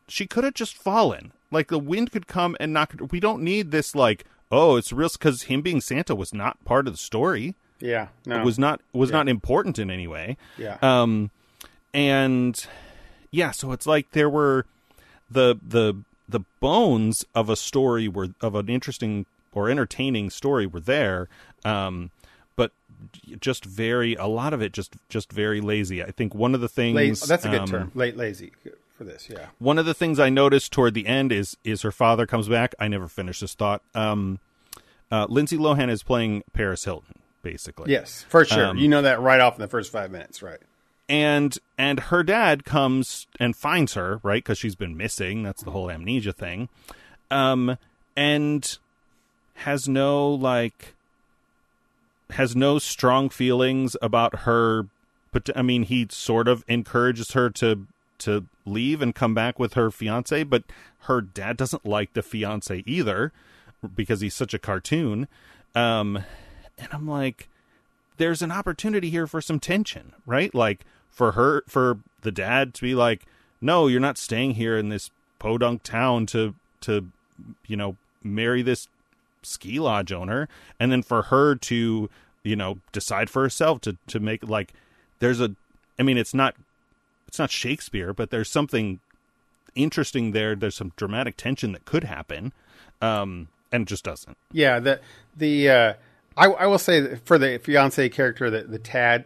she 0.07 0.27
could 0.27 0.45
have 0.45 0.55
just 0.55 0.77
fallen. 0.77 1.33
Like 1.51 1.69
the 1.69 1.79
wind 1.79 2.13
could 2.13 2.27
come 2.27 2.57
and 2.61 2.73
knock. 2.73 2.95
We 3.11 3.19
don't 3.21 3.43
need 3.43 3.71
this. 3.73 3.95
Like, 3.95 4.25
oh, 4.53 4.77
it's 4.77 4.93
real 4.93 5.09
because 5.09 5.43
him 5.43 5.63
being 5.63 5.81
Santa 5.81 6.15
was 6.15 6.33
not 6.33 6.65
part 6.65 6.87
of 6.87 6.93
the 6.95 6.99
story. 6.99 7.55
Yeah. 7.81 8.09
No. 8.25 8.41
It 8.41 8.45
was 8.45 8.59
not 8.59 8.81
was 8.93 9.11
Yeah. 9.11 9.17
not 9.17 9.29
important 9.29 9.79
in 9.79 9.91
any 9.91 10.07
way. 10.07 10.37
Yeah. 10.57 10.79
Um, 10.81 11.31
and 11.93 12.65
yeah, 13.31 13.51
so 13.51 13.73
it's 13.73 13.87
like 13.87 14.13
there 14.13 14.31
were 14.31 14.65
the 15.31 15.59
the 15.67 15.95
the 16.29 16.41
bones 16.61 17.25
of 17.35 17.49
a 17.49 17.57
story 17.57 18.09
were 18.09 18.29
of 18.41 18.55
an 18.55 18.69
interesting 18.69 19.27
or 19.53 19.71
entertaining 19.71 20.31
story 20.31 20.67
were 20.67 20.81
there. 20.81 21.29
Um, 21.65 22.11
but 22.57 22.73
just 23.41 23.65
very 23.65 24.15
a 24.15 24.27
lot 24.27 24.53
of 24.53 24.62
it 24.62 24.73
just 24.73 24.95
just 25.09 25.33
very 25.33 25.61
lazy. 25.61 26.03
I 26.03 26.11
think 26.11 26.35
one 26.35 26.55
of 26.55 26.61
the 26.61 26.69
things 26.69 27.23
La- 27.23 27.27
that's 27.27 27.45
a 27.45 27.51
good 27.51 27.61
um, 27.61 27.69
term. 27.69 27.93
Late 27.95 28.17
lazy 28.17 28.53
for 28.97 29.05
this. 29.05 29.29
Yeah. 29.31 29.47
one 29.59 29.79
of 29.79 29.87
the 29.87 29.95
things 29.95 30.19
I 30.19 30.31
noticed 30.31 30.73
toward 30.73 30.95
the 30.95 31.07
end 31.07 31.33
is 31.33 31.57
is 31.65 31.83
her 31.83 31.93
father 31.93 32.27
comes 32.27 32.49
back. 32.49 32.75
I 32.79 32.89
never 32.89 33.09
finished 33.09 33.41
this 33.41 33.55
thought. 33.55 33.83
Um, 33.95 34.41
uh, 35.11 35.27
Lindsay 35.29 35.57
Lohan 35.57 35.89
is 35.89 36.03
playing 36.03 36.43
Paris 36.53 36.85
Hilton, 36.85 37.15
basically. 37.43 37.93
Yes, 37.93 38.25
for 38.29 38.45
sure. 38.45 38.67
Um, 38.67 38.77
you 38.77 38.89
know 38.89 39.03
that 39.03 39.21
right 39.21 39.41
off 39.41 39.55
in 39.55 39.61
the 39.61 39.69
first 39.69 39.93
five 39.93 40.11
minutes, 40.11 40.43
right? 40.43 40.59
And 41.09 41.59
and 41.79 42.01
her 42.01 42.23
dad 42.23 42.64
comes 42.64 43.27
and 43.38 43.55
finds 43.55 43.95
her 43.95 44.21
right? 44.23 44.42
Because 44.42 44.59
she's 44.59 44.75
been 44.75 44.97
missing. 44.97 45.42
That's 45.42 45.62
the 45.62 45.71
whole 45.71 45.90
amnesia 45.90 46.33
thing. 46.33 46.69
Um 47.31 47.79
and 48.16 48.79
has 49.55 49.88
no 49.88 50.29
like 50.29 50.95
has 52.31 52.57
no 52.57 52.79
strong 52.79 53.29
feelings 53.29 53.97
about 54.03 54.40
her 54.40 54.87
but 55.33 55.49
i 55.55 55.62
mean 55.62 55.85
he 55.85 56.07
sort 56.11 56.49
of 56.49 56.64
encourages 56.66 57.33
her 57.33 57.49
to 57.49 57.87
to 58.19 58.45
leave 58.66 59.01
and 59.01 59.14
come 59.14 59.33
back 59.33 59.59
with 59.59 59.75
her 59.75 59.90
fiance 59.90 60.42
but 60.42 60.64
her 61.01 61.21
dad 61.21 61.57
doesn't 61.57 61.87
like 61.87 62.12
the 62.14 62.23
fiance 62.23 62.83
either 62.85 63.33
because 63.95 64.21
he's 64.21 64.35
such 64.35 64.53
a 64.55 64.59
cartoon. 64.59 65.29
Um 65.75 66.16
and 66.79 66.88
i'm 66.92 67.09
like 67.09 67.49
there's 68.16 68.42
an 68.42 68.51
opportunity 68.51 69.11
here 69.11 69.27
for 69.27 69.40
some 69.40 69.61
tension, 69.61 70.12
right? 70.25 70.55
Like 70.55 70.85
for 71.17 71.33
her, 71.33 71.65
for 71.67 71.99
the 72.21 72.31
dad 72.31 72.75
to 72.75 72.83
be 72.83 72.95
like, 72.95 73.25
no, 73.61 73.87
you're 73.87 74.01
not 74.01 74.19
staying 74.19 74.53
here 74.53 74.77
in 74.77 74.91
this 74.91 75.11
podunk 75.39 75.83
town 75.83 76.27
to, 76.27 76.55
to, 76.83 77.09
you 77.67 77.77
know, 77.77 77.97
marry 78.23 78.61
this 78.61 78.89
ski 79.43 79.81
lodge 79.81 80.13
owner. 80.13 80.47
And 80.79 80.93
then 80.93 81.03
for 81.03 81.23
her 81.23 81.55
to, 81.55 82.11
you 82.43 82.57
know, 82.57 82.79
decide 82.93 83.31
for 83.31 83.43
herself 83.43 83.81
to, 83.81 83.97
to 84.09 84.21
make 84.21 84.47
like, 84.47 84.75
there's 85.21 85.41
a, 85.41 85.57
I 85.99 86.03
mean, 86.03 86.19
it's 86.19 86.35
not, 86.35 86.55
it's 87.27 87.39
not 87.39 87.51
Shakespeare, 87.51 88.13
but 88.13 88.31
there's 88.31 88.51
something 88.51 89.01
interesting 89.75 90.33
there. 90.33 90.55
There's 90.55 90.77
some 90.77 90.93
dramatic 90.97 91.39
tension 91.39 91.73
that 91.73 91.87
could 91.87 92.05
happen. 92.05 92.53
Um, 93.01 93.49
and 93.73 93.83
it 93.83 93.89
just 93.89 94.05
doesn't. 94.05 94.37
Yeah. 94.53 94.81
The 94.81 95.01
the 95.35 95.71
uh, 95.71 95.95
I 96.37 96.47
I 96.47 96.67
will 96.67 96.79
say 96.79 97.17
for 97.25 97.39
the 97.39 97.59
fiance 97.59 98.07
character, 98.11 98.51
the 98.51 98.63
the 98.65 98.79
Tad. 98.79 99.25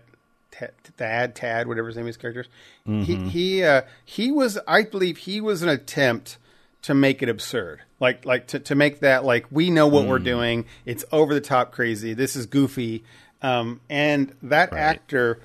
Tad, 0.60 0.72
Thad, 0.96 1.34
Tad, 1.34 1.68
whatever 1.68 1.88
his 1.88 1.96
name 1.96 2.06
is, 2.06 2.16
characters. 2.16 2.48
He 2.84 3.16
he 3.16 3.64
uh, 3.64 3.82
he 4.04 4.30
was, 4.30 4.58
I 4.66 4.82
believe, 4.82 5.18
he 5.18 5.40
was 5.40 5.62
an 5.62 5.68
attempt 5.68 6.38
to 6.82 6.94
make 6.94 7.22
it 7.22 7.28
absurd, 7.28 7.80
like 8.00 8.24
like 8.24 8.46
to, 8.48 8.58
to 8.60 8.74
make 8.74 9.00
that 9.00 9.24
like 9.24 9.46
we 9.50 9.70
know 9.70 9.86
what 9.86 10.06
we're 10.06 10.18
doing. 10.18 10.66
It's 10.84 11.04
over 11.12 11.34
the 11.34 11.40
top 11.40 11.72
crazy. 11.72 12.14
This 12.14 12.36
is 12.36 12.46
goofy, 12.46 13.04
um, 13.42 13.80
and 13.88 14.34
that 14.42 14.72
actor 14.72 15.40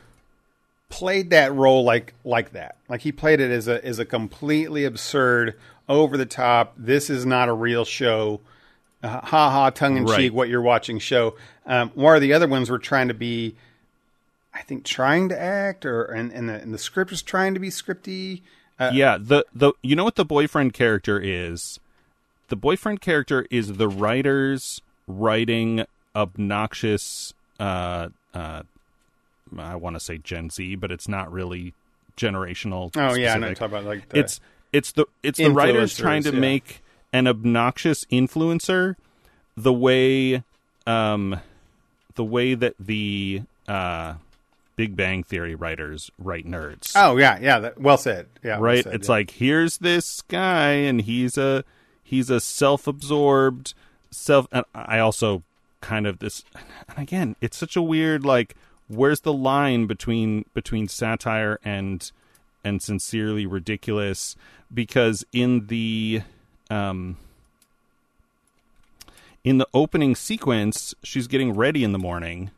played 0.90 1.32
that 1.32 1.54
role 1.54 1.84
like 1.84 2.14
like 2.24 2.54
that. 2.54 2.78
Like 2.90 3.02
he 3.02 3.12
played 3.12 3.40
it 3.40 3.52
as 3.52 3.68
a 3.68 3.84
as 3.86 4.00
a 4.00 4.06
completely 4.06 4.86
absurd, 4.86 5.56
over 5.88 6.18
the 6.18 6.26
top. 6.26 6.74
This 6.78 7.10
is 7.10 7.26
not 7.26 7.50
a 7.50 7.54
real 7.54 7.86
show. 7.86 8.42
Uh, 9.04 9.10
ha 9.22 9.50
ha, 9.52 9.70
tongue 9.70 9.98
in 9.98 10.08
cheek. 10.08 10.18
Right. 10.18 10.34
What 10.34 10.50
you're 10.50 10.62
watching 10.62 11.00
show. 11.00 11.36
Um, 11.66 11.92
while 11.96 12.20
the 12.20 12.34
other 12.34 12.48
ones 12.48 12.70
were 12.70 12.80
trying 12.80 13.10
to 13.10 13.14
be, 13.14 13.56
I 14.56 14.62
think, 14.62 14.86
trying 14.86 15.30
to 15.30 15.40
act, 15.40 15.86
or 15.86 16.06
and 16.06 16.32
and 16.32 16.50
the, 16.50 16.56
and 16.56 16.74
the 16.74 16.78
script 16.80 17.12
is 17.12 17.22
trying 17.22 17.54
to 17.54 17.60
be 17.60 17.70
scripty. 17.70 18.42
Uh, 18.80 18.92
yeah 18.94 19.18
the 19.18 19.46
the 19.54 19.72
you 19.82 19.96
know 19.96 20.04
what 20.04 20.16
the 20.16 20.26
boyfriend 20.26 20.74
character 20.74 21.18
is 21.18 21.80
the 22.50 22.58
boyfriend 22.58 23.00
character 23.00 23.48
is 23.50 23.78
the 23.78 23.88
writers 23.88 24.82
writing 25.08 25.86
obnoxious 26.14 27.34
uh 27.58 28.10
uh 28.34 28.64
i 29.58 29.76
want 29.78 29.96
to 29.96 30.00
say 30.02 30.18
gen 30.18 30.50
z 30.50 30.76
but 30.76 30.92
it's 30.92 31.08
not 31.08 31.32
really 31.32 31.74
generational 32.18 32.92
Oh 32.98 33.14
yeah, 33.16 33.34
I 33.34 33.38
know. 33.38 33.48
specific. 33.54 33.58
talking 33.58 33.78
about 33.78 33.86
like 33.86 34.10
the, 34.10 34.20
it's 34.20 34.42
it's 34.74 34.92
the 34.92 35.06
it's 35.24 35.38
the 35.38 35.52
writers 35.52 35.96
trying 35.96 36.24
to 36.24 36.34
yeah. 36.34 36.40
make 36.40 36.84
an 37.14 37.28
obnoxious 37.28 38.04
influencer 38.06 38.96
the 39.56 39.72
way 39.72 40.44
um 40.86 41.40
the 42.16 42.26
way 42.26 42.56
that 42.56 42.76
the 42.78 43.44
uh 43.70 44.16
big 44.76 44.96
bang 44.96 45.24
theory 45.24 45.56
writers 45.56 46.12
write 46.18 46.46
nerds 46.46 46.92
oh 46.96 47.18
yeah, 47.18 47.40
yeah. 47.42 47.60
That, 47.60 47.80
well 47.80 47.98
said. 47.98 48.28
Yeah, 48.44 48.58
right 48.60 48.84
said, 48.84 48.94
it's 48.96 49.08
yeah. 49.08 49.16
like 49.16 49.32
here's 49.32 49.78
this 49.78 50.22
guy 50.24 50.70
and 50.72 51.02
he's 51.02 51.38
a 51.38 51.64
he's 52.04 52.30
a 52.30 52.40
self-absorbed 52.40 53.74
self 54.12 54.48
and 54.52 54.66
i 54.74 55.00
also 55.00 55.44
kind 55.82 56.08
of 56.08 56.20
this 56.20 56.44
and 56.90 56.98
again 56.98 57.36
it's 57.42 57.58
such 57.58 57.76
a 57.76 57.82
weird 57.82 58.26
like 58.26 58.56
where's 58.88 59.22
the 59.22 59.34
line 59.34 59.88
between 59.88 60.46
between 60.54 60.88
satire 60.88 61.60
and 61.64 62.12
and 62.64 62.82
sincerely 62.82 63.46
ridiculous 63.46 64.36
because 64.74 65.26
in 65.32 65.68
the 65.68 66.22
um 66.70 67.18
in 69.44 69.58
the 69.60 69.68
opening 69.74 70.16
sequence 70.16 70.96
she's 71.04 71.28
getting 71.28 71.54
ready 71.54 71.84
in 71.84 71.92
the 71.92 72.00
morning 72.00 72.50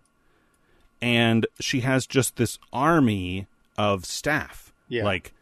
and 1.02 1.46
she 1.60 1.82
has 1.82 2.06
just 2.08 2.36
this 2.38 2.58
army 2.74 3.48
of 3.78 4.06
staff 4.06 4.72
Yeah. 4.90 5.04
like 5.04 5.34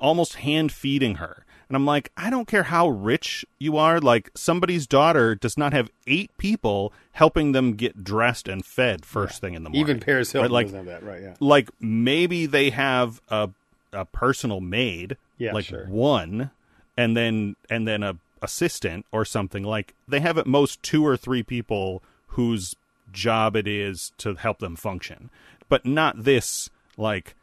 almost 0.00 0.36
hand 0.36 0.70
feeding 0.70 1.16
her 1.16 1.44
and 1.68 1.74
i'm 1.74 1.84
like 1.84 2.12
i 2.16 2.30
don't 2.30 2.46
care 2.46 2.62
how 2.64 2.88
rich 2.88 3.44
you 3.58 3.76
are 3.76 3.98
like 3.98 4.30
somebody's 4.34 4.86
daughter 4.86 5.34
does 5.34 5.58
not 5.58 5.72
have 5.72 5.90
eight 6.06 6.30
people 6.38 6.92
helping 7.12 7.50
them 7.52 7.72
get 7.74 8.04
dressed 8.04 8.46
and 8.46 8.64
fed 8.64 9.04
first 9.04 9.40
thing 9.40 9.54
in 9.54 9.64
the 9.64 9.70
morning 9.70 9.80
even 9.80 9.98
Paris 10.00 10.30
Hilton 10.30 10.52
Right, 10.52 10.54
like 10.54 10.66
doesn't 10.66 10.86
have 10.86 11.02
that, 11.02 11.02
right? 11.02 11.22
Yeah. 11.22 11.34
like 11.40 11.70
maybe 11.80 12.46
they 12.46 12.70
have 12.70 13.20
a 13.28 13.50
a 13.92 14.04
personal 14.06 14.60
maid, 14.60 15.16
Yeah, 15.38 15.52
like 15.52 15.66
sure. 15.66 15.86
one, 15.86 16.50
and 16.96 17.16
then 17.16 17.54
and 17.70 17.86
then 17.86 18.02
a 18.02 18.16
assistant 18.42 19.06
or 19.12 19.24
something. 19.24 19.62
Like 19.62 19.94
they 20.08 20.18
have 20.18 20.36
at 20.36 20.48
most 20.48 20.82
two 20.82 21.06
or 21.06 21.16
three 21.16 21.44
people 21.44 22.02
whose 22.28 22.74
job 23.14 23.56
it 23.56 23.66
is 23.66 24.12
to 24.18 24.34
help 24.34 24.58
them 24.58 24.76
function, 24.76 25.30
but 25.70 25.86
not 25.86 26.24
this. 26.24 26.68
Like, 26.98 27.34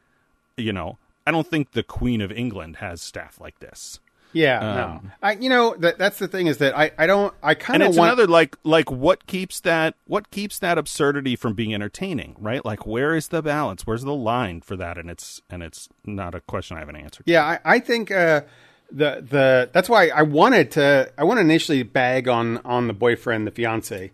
you 0.57 0.71
know, 0.73 0.97
I 1.25 1.31
don't 1.31 1.47
think 1.47 1.71
the 1.71 1.83
Queen 1.83 2.21
of 2.21 2.31
England 2.31 2.77
has 2.77 3.01
staff 3.01 3.39
like 3.41 3.59
this. 3.59 3.99
Yeah, 4.33 4.59
Um, 4.59 4.75
no. 4.75 5.11
I 5.21 5.31
you 5.33 5.49
know 5.49 5.75
that 5.79 5.97
that's 5.97 6.17
the 6.17 6.27
thing 6.29 6.47
is 6.47 6.57
that 6.59 6.73
I 6.77 6.91
I 6.97 7.05
don't 7.05 7.33
I 7.43 7.53
kind 7.53 7.75
and 7.75 7.83
of 7.83 7.89
it's 7.89 7.97
want 7.97 8.13
another 8.13 8.27
like 8.27 8.55
like 8.63 8.89
what 8.89 9.27
keeps 9.27 9.59
that 9.59 9.95
what 10.07 10.31
keeps 10.31 10.57
that 10.59 10.77
absurdity 10.77 11.35
from 11.35 11.53
being 11.53 11.73
entertaining 11.73 12.37
right 12.39 12.63
like 12.63 12.85
where 12.87 13.13
is 13.13 13.27
the 13.27 13.41
balance 13.41 13.85
where's 13.85 14.03
the 14.03 14.13
line 14.15 14.61
for 14.61 14.77
that 14.77 14.97
and 14.97 15.09
it's 15.09 15.41
and 15.49 15.61
it's 15.61 15.89
not 16.05 16.33
a 16.33 16.39
question 16.39 16.77
i 16.77 16.79
have 16.79 16.87
an 16.87 16.95
answer 16.95 17.23
to. 17.23 17.29
Yeah, 17.29 17.43
I, 17.43 17.75
I 17.75 17.79
think 17.79 18.09
uh, 18.09 18.43
the 18.89 19.21
the 19.29 19.69
that's 19.73 19.89
why 19.89 20.07
I 20.07 20.21
wanted 20.21 20.71
to 20.71 21.11
I 21.17 21.25
want 21.25 21.39
to 21.39 21.41
initially 21.41 21.83
bag 21.83 22.29
on 22.29 22.59
on 22.59 22.87
the 22.87 22.93
boyfriend, 22.93 23.45
the 23.45 23.51
fiance, 23.51 24.11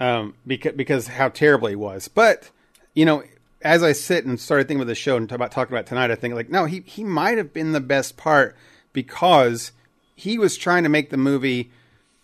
um, 0.00 0.34
because 0.46 0.72
because 0.72 1.06
how 1.06 1.28
terrible 1.28 1.68
he 1.68 1.76
was. 1.76 2.08
But 2.08 2.50
you 2.94 3.04
know, 3.04 3.22
as 3.62 3.82
I 3.82 3.92
sit 3.92 4.24
and 4.24 4.40
started 4.40 4.66
thinking 4.66 4.80
about 4.80 4.88
the 4.88 4.94
show 4.94 5.16
and 5.16 5.30
about 5.30 5.52
talking 5.52 5.74
about 5.74 5.86
tonight, 5.86 6.10
I 6.10 6.14
think 6.16 6.34
like 6.34 6.50
no, 6.50 6.64
he 6.64 6.80
he 6.80 7.04
might 7.04 7.38
have 7.38 7.52
been 7.52 7.72
the 7.72 7.80
best 7.80 8.16
part 8.16 8.56
because 8.92 9.72
he 10.16 10.38
was 10.38 10.56
trying 10.56 10.82
to 10.82 10.88
make 10.88 11.10
the 11.10 11.16
movie 11.16 11.70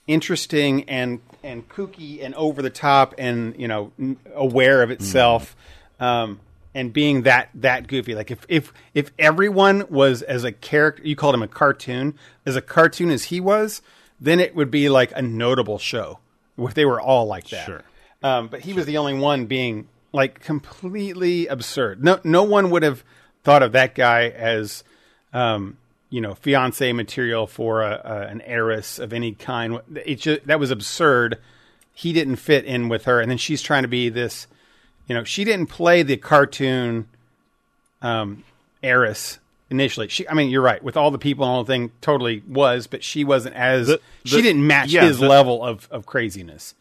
interesting 0.06 0.84
and 0.88 1.20
and 1.42 1.68
kooky 1.68 2.24
and 2.24 2.34
over 2.34 2.62
the 2.62 2.70
top 2.70 3.14
and 3.18 3.58
you 3.58 3.68
know 3.68 3.92
aware 4.34 4.82
of 4.82 4.90
itself 4.90 5.56
um, 6.00 6.40
and 6.74 6.92
being 6.92 7.22
that 7.22 7.48
that 7.54 7.88
goofy 7.88 8.14
like 8.14 8.30
if 8.30 8.46
if 8.48 8.72
if 8.94 9.10
everyone 9.18 9.84
was 9.90 10.22
as 10.22 10.44
a 10.44 10.52
character 10.52 11.02
you 11.04 11.16
called 11.16 11.34
him 11.34 11.42
a 11.42 11.48
cartoon 11.48 12.14
as 12.44 12.54
a 12.54 12.62
cartoon 12.62 13.10
as 13.10 13.24
he 13.24 13.40
was 13.40 13.82
then 14.20 14.38
it 14.38 14.54
would 14.54 14.70
be 14.70 14.88
like 14.88 15.12
a 15.16 15.22
notable 15.22 15.78
show 15.78 16.18
they 16.74 16.84
were 16.84 17.00
all 17.00 17.26
like 17.26 17.48
that 17.48 17.66
Sure. 17.66 17.82
um, 18.22 18.48
but 18.48 18.60
he 18.60 18.72
was 18.72 18.86
the 18.86 18.98
only 18.98 19.14
one 19.14 19.46
being 19.46 19.88
like 20.12 20.40
completely 20.40 21.46
absurd 21.46 22.02
no 22.02 22.20
no 22.24 22.42
one 22.42 22.70
would 22.70 22.82
have 22.82 23.04
thought 23.44 23.62
of 23.62 23.72
that 23.72 23.94
guy 23.94 24.28
as 24.28 24.82
um, 25.32 25.76
you 26.08 26.20
know, 26.20 26.34
fiance 26.34 26.92
material 26.92 27.46
for 27.46 27.82
a, 27.82 28.00
a, 28.04 28.20
an 28.30 28.40
heiress 28.42 28.98
of 28.98 29.12
any 29.12 29.32
kind. 29.32 29.80
It 30.04 30.16
just, 30.16 30.46
that 30.46 30.58
was 30.58 30.70
absurd. 30.70 31.38
He 31.92 32.12
didn't 32.12 32.36
fit 32.36 32.64
in 32.64 32.88
with 32.88 33.04
her, 33.04 33.20
and 33.20 33.30
then 33.30 33.38
she's 33.38 33.60
trying 33.60 33.82
to 33.82 33.88
be 33.88 34.08
this. 34.08 34.46
You 35.08 35.14
know, 35.14 35.24
she 35.24 35.44
didn't 35.44 35.66
play 35.66 36.02
the 36.02 36.16
cartoon 36.16 37.06
um, 38.02 38.44
heiress 38.82 39.38
initially. 39.70 40.08
She, 40.08 40.28
I 40.28 40.34
mean, 40.34 40.50
you're 40.50 40.62
right. 40.62 40.82
With 40.82 40.96
all 40.96 41.10
the 41.10 41.18
people 41.18 41.44
and 41.44 41.50
all 41.52 41.64
the 41.64 41.72
thing, 41.72 41.90
totally 42.00 42.42
was, 42.48 42.86
but 42.86 43.02
she 43.04 43.24
wasn't 43.24 43.54
as. 43.56 43.88
The- 43.88 44.00
she 44.24 44.42
didn't 44.42 44.66
match 44.66 44.90
yeah, 44.92 45.04
his 45.04 45.18
the- 45.18 45.28
level 45.28 45.64
of 45.64 45.88
of 45.90 46.06
craziness. 46.06 46.74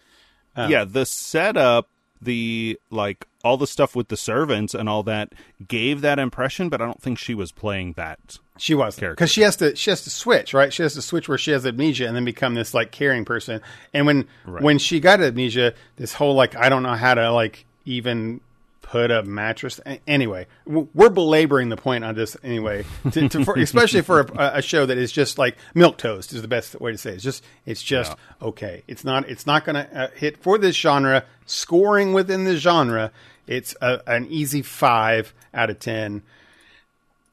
Um, 0.55 0.71
yeah, 0.71 0.85
the 0.85 1.05
setup, 1.05 1.89
the 2.21 2.79
like 2.89 3.25
all 3.43 3.57
the 3.57 3.67
stuff 3.67 3.95
with 3.95 4.07
the 4.07 4.17
servants 4.17 4.73
and 4.73 4.87
all 4.89 5.03
that 5.03 5.33
gave 5.67 6.01
that 6.01 6.17
impression, 6.17 6.69
but 6.69 6.81
I 6.81 6.85
don't 6.85 7.01
think 7.01 7.19
she 7.19 7.33
was 7.35 7.51
playing 7.51 7.93
that. 7.93 8.39
She 8.57 8.73
was 8.73 8.95
because 8.97 9.29
she 9.29 9.41
has 9.41 9.57
to 9.57 9.75
she 9.75 9.89
has 9.89 10.01
to 10.05 10.09
switch 10.09 10.53
right. 10.53 10.71
She 10.71 10.81
has 10.81 10.93
to 10.93 11.01
switch 11.01 11.27
where 11.27 11.37
she 11.37 11.51
has 11.51 11.65
amnesia 11.65 12.07
and 12.07 12.15
then 12.15 12.23
become 12.23 12.53
this 12.55 12.73
like 12.73 12.91
caring 12.91 13.25
person. 13.25 13.59
And 13.93 14.05
when 14.05 14.27
Right. 14.45 14.63
when 14.63 14.77
she 14.79 15.01
got 15.01 15.19
amnesia, 15.21 15.73
this 15.97 16.13
whole 16.13 16.35
like 16.35 16.55
I 16.55 16.69
don't 16.69 16.81
know 16.83 16.93
how 16.93 17.15
to 17.15 17.31
like 17.31 17.65
even 17.83 18.39
put 18.85 19.11
a 19.11 19.23
mattress. 19.23 19.79
Anyway, 20.07 20.47
we're 20.65 21.09
belaboring 21.09 21.69
the 21.69 21.77
point 21.77 22.03
on 22.03 22.15
this 22.15 22.37
anyway, 22.43 22.85
to, 23.11 23.29
to, 23.29 23.43
for, 23.43 23.55
especially 23.59 24.01
for 24.01 24.21
a, 24.21 24.57
a 24.57 24.61
show 24.61 24.85
that 24.85 24.97
is 24.97 25.11
just 25.11 25.37
like 25.37 25.57
milquetoast 25.75 26.33
is 26.33 26.41
the 26.41 26.47
best 26.47 26.79
way 26.79 26.91
to 26.91 26.97
say 26.97 27.11
it. 27.11 27.15
It's 27.15 27.23
just 27.23 27.43
it's 27.65 27.83
just 27.83 28.15
okay. 28.41 28.83
It's 28.87 29.03
not 29.03 29.27
it's 29.29 29.45
not 29.45 29.65
going 29.65 29.75
to 29.75 30.03
uh, 30.03 30.07
hit 30.15 30.37
for 30.37 30.57
this 30.57 30.75
genre. 30.75 31.25
Scoring 31.47 32.13
within 32.13 32.45
the 32.45 32.57
genre, 32.57 33.11
it's 33.45 33.75
a, 33.81 34.01
an 34.07 34.25
easy 34.29 34.61
five 34.61 35.33
out 35.53 35.69
of 35.69 35.79
ten 35.79 36.23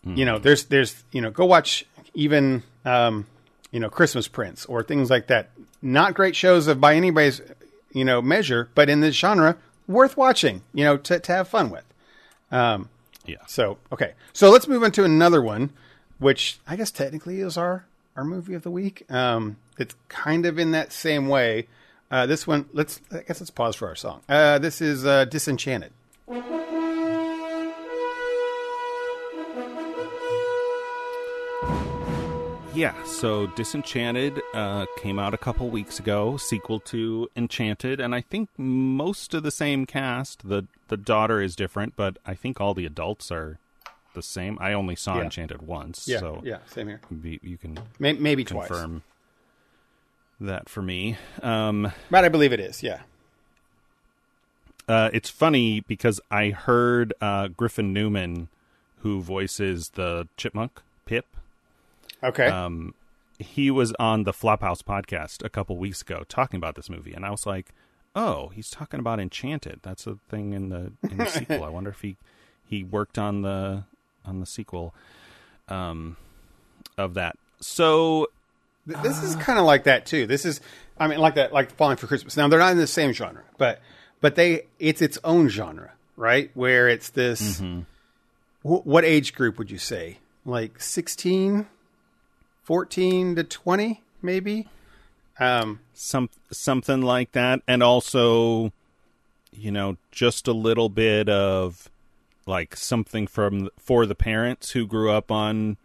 you 0.04 0.24
know 0.24 0.38
there's 0.38 0.64
there's 0.64 1.02
you 1.12 1.20
know 1.20 1.30
go 1.30 1.44
watch 1.44 1.86
even 2.14 2.62
um 2.84 3.26
you 3.70 3.80
know 3.80 3.88
christmas 3.88 4.28
prince 4.28 4.64
or 4.66 4.82
things 4.82 5.10
like 5.10 5.28
that 5.28 5.50
not 5.80 6.14
great 6.14 6.34
shows 6.34 6.66
of 6.66 6.80
by 6.80 6.94
anybody's 6.94 7.40
you 7.92 8.04
know 8.04 8.20
measure 8.20 8.68
but 8.74 8.88
in 8.88 9.00
this 9.00 9.14
genre 9.14 9.56
worth 9.86 10.16
watching 10.16 10.62
you 10.74 10.84
know 10.84 10.96
to, 10.96 11.18
to 11.20 11.32
have 11.32 11.48
fun 11.48 11.70
with. 11.70 11.84
Um 12.50 12.88
Yeah. 13.26 13.36
so 13.46 13.78
okay. 13.92 14.12
So 14.32 14.50
let's 14.50 14.66
move 14.68 14.82
on 14.82 14.92
to 14.92 15.04
another 15.04 15.42
one 15.42 15.70
which 16.18 16.58
i 16.68 16.76
guess 16.76 16.90
technically 16.92 17.40
is 17.40 17.56
our 17.56 17.84
our 18.16 18.24
movie 18.24 18.54
of 18.54 18.62
the 18.62 18.70
week. 18.70 19.04
Um 19.10 19.56
it's 19.78 19.94
kind 20.08 20.46
of 20.46 20.58
in 20.58 20.72
that 20.72 20.92
same 20.92 21.28
way. 21.28 21.66
Uh 22.10 22.26
this 22.26 22.46
one 22.46 22.68
let's 22.72 23.00
i 23.10 23.18
guess 23.20 23.40
let's 23.40 23.50
pause 23.50 23.76
for 23.76 23.88
our 23.88 23.96
song. 23.96 24.20
Uh 24.28 24.58
this 24.58 24.80
is 24.80 25.04
uh 25.06 25.24
disenchanted 25.24 25.92
Yeah, 32.74 32.94
so 33.04 33.48
Disenchanted 33.48 34.40
uh, 34.54 34.86
came 34.96 35.18
out 35.18 35.34
a 35.34 35.38
couple 35.38 35.68
weeks 35.68 35.98
ago, 35.98 36.38
sequel 36.38 36.80
to 36.80 37.28
Enchanted, 37.36 38.00
and 38.00 38.14
I 38.14 38.22
think 38.22 38.48
most 38.56 39.34
of 39.34 39.42
the 39.42 39.50
same 39.50 39.84
cast. 39.84 40.48
the 40.48 40.66
The 40.88 40.96
daughter 40.96 41.42
is 41.42 41.54
different, 41.54 41.96
but 41.96 42.16
I 42.24 42.32
think 42.34 42.60
all 42.62 42.72
the 42.72 42.86
adults 42.86 43.30
are 43.30 43.58
the 44.14 44.22
same. 44.22 44.56
I 44.58 44.72
only 44.72 44.96
saw 44.96 45.16
Yeah. 45.18 45.24
Enchanted 45.24 45.62
once, 45.62 46.08
yeah 46.08 46.18
so 46.20 46.40
yeah 46.44 46.58
same 46.66 46.88
here 46.88 47.00
be- 47.20 47.40
you 47.42 47.58
can 47.58 47.78
May- 47.98 48.12
maybe 48.14 48.44
twice 48.44 48.68
confirm 48.68 49.02
that 50.40 50.68
for 50.70 50.82
me. 50.82 51.16
Um, 51.42 51.92
but 52.10 52.24
i 52.24 52.28
believe 52.28 52.52
it 52.52 52.60
is 52.60 52.82
yeah 52.82 53.00
uh, 54.88 55.08
it's 55.12 55.30
funny 55.30 55.80
because 55.80 56.20
I 56.30 56.50
heard 56.50 57.14
uh, 57.20 57.48
Griffin 57.48 57.92
Newman, 57.92 58.48
who 58.98 59.20
voices 59.22 59.90
the 59.90 60.26
chipmunk 60.36 60.82
Pip. 61.06 61.24
Okay 62.22 62.46
um, 62.46 62.94
he 63.38 63.70
was 63.70 63.92
on 63.98 64.24
the 64.24 64.32
Flophouse 64.32 64.82
podcast 64.82 65.44
a 65.44 65.48
couple 65.48 65.76
weeks 65.76 66.02
ago 66.02 66.22
talking 66.28 66.58
about 66.58 66.74
this 66.76 66.88
movie, 66.88 67.12
and 67.12 67.24
I 67.26 67.30
was 67.30 67.44
like, 67.46 67.70
"Oh, 68.14 68.48
he's 68.48 68.70
talking 68.70 69.00
about 69.00 69.18
Enchanted. 69.18 69.80
That's 69.82 70.06
a 70.06 70.18
thing 70.28 70.52
in 70.52 70.68
the 70.68 70.92
in 71.10 71.16
the 71.18 71.26
sequel. 71.38 71.64
I 71.64 71.68
wonder 71.68 71.90
if 71.90 72.02
he 72.02 72.16
he 72.64 72.84
worked 72.84 73.18
on 73.18 73.42
the 73.42 73.84
on 74.24 74.38
the 74.40 74.46
sequel 74.46 74.94
um, 75.68 76.16
of 76.96 77.14
that." 77.14 77.36
So 77.60 78.28
Th- 78.88 78.98
This 79.02 79.22
is 79.22 79.36
kind 79.36 79.58
of 79.58 79.64
like 79.64 79.84
that 79.84 80.06
too. 80.06 80.26
This 80.26 80.44
is, 80.44 80.60
I 80.98 81.06
mean, 81.06 81.18
like 81.20 81.36
that, 81.36 81.52
like 81.52 81.70
Falling 81.76 81.96
for 81.96 82.06
Christmas. 82.08 82.36
Now 82.36 82.48
they're 82.48 82.58
not 82.58 82.72
in 82.72 82.78
the 82.78 82.86
same 82.86 83.12
genre, 83.12 83.42
but 83.58 83.80
but 84.20 84.34
they, 84.34 84.66
it's 84.78 85.00
its 85.02 85.18
own 85.24 85.48
genre, 85.48 85.92
right? 86.16 86.50
Where 86.54 86.88
it's 86.88 87.10
this. 87.10 87.60
wh- 88.62 88.86
what 88.86 89.04
age 89.04 89.34
group 89.34 89.58
would 89.58 89.70
you 89.70 89.78
say? 89.78 90.18
Like 90.44 90.80
16, 90.80 91.66
14 92.62 93.36
to 93.36 93.44
twenty, 93.44 94.02
maybe. 94.20 94.68
Um, 95.40 95.80
some 95.94 96.30
something 96.50 97.02
like 97.02 97.32
that, 97.32 97.62
and 97.66 97.82
also, 97.82 98.72
you 99.52 99.70
know, 99.70 99.96
just 100.10 100.46
a 100.46 100.52
little 100.52 100.88
bit 100.88 101.28
of 101.28 101.88
like 102.46 102.76
something 102.76 103.26
from 103.26 103.68
for 103.78 104.04
the 104.06 104.14
parents 104.14 104.72
who 104.72 104.86
grew 104.86 105.10
up 105.10 105.30
on 105.30 105.76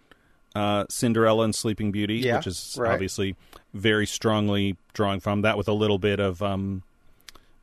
uh, 0.55 0.85
Cinderella 0.89 1.45
and 1.45 1.55
Sleeping 1.55 1.91
Beauty, 1.91 2.15
Yeah, 2.17 2.37
which 2.37 2.47
is 2.47 2.75
right. 2.79 2.91
obviously 2.91 3.35
very 3.73 4.05
strongly 4.07 4.75
drawing 4.93 5.19
from 5.19 5.41
that, 5.41 5.57
with 5.57 5.67
a 5.67 5.73
little 5.73 5.99
bit 5.99 6.19
of 6.19 6.41
um, 6.41 6.83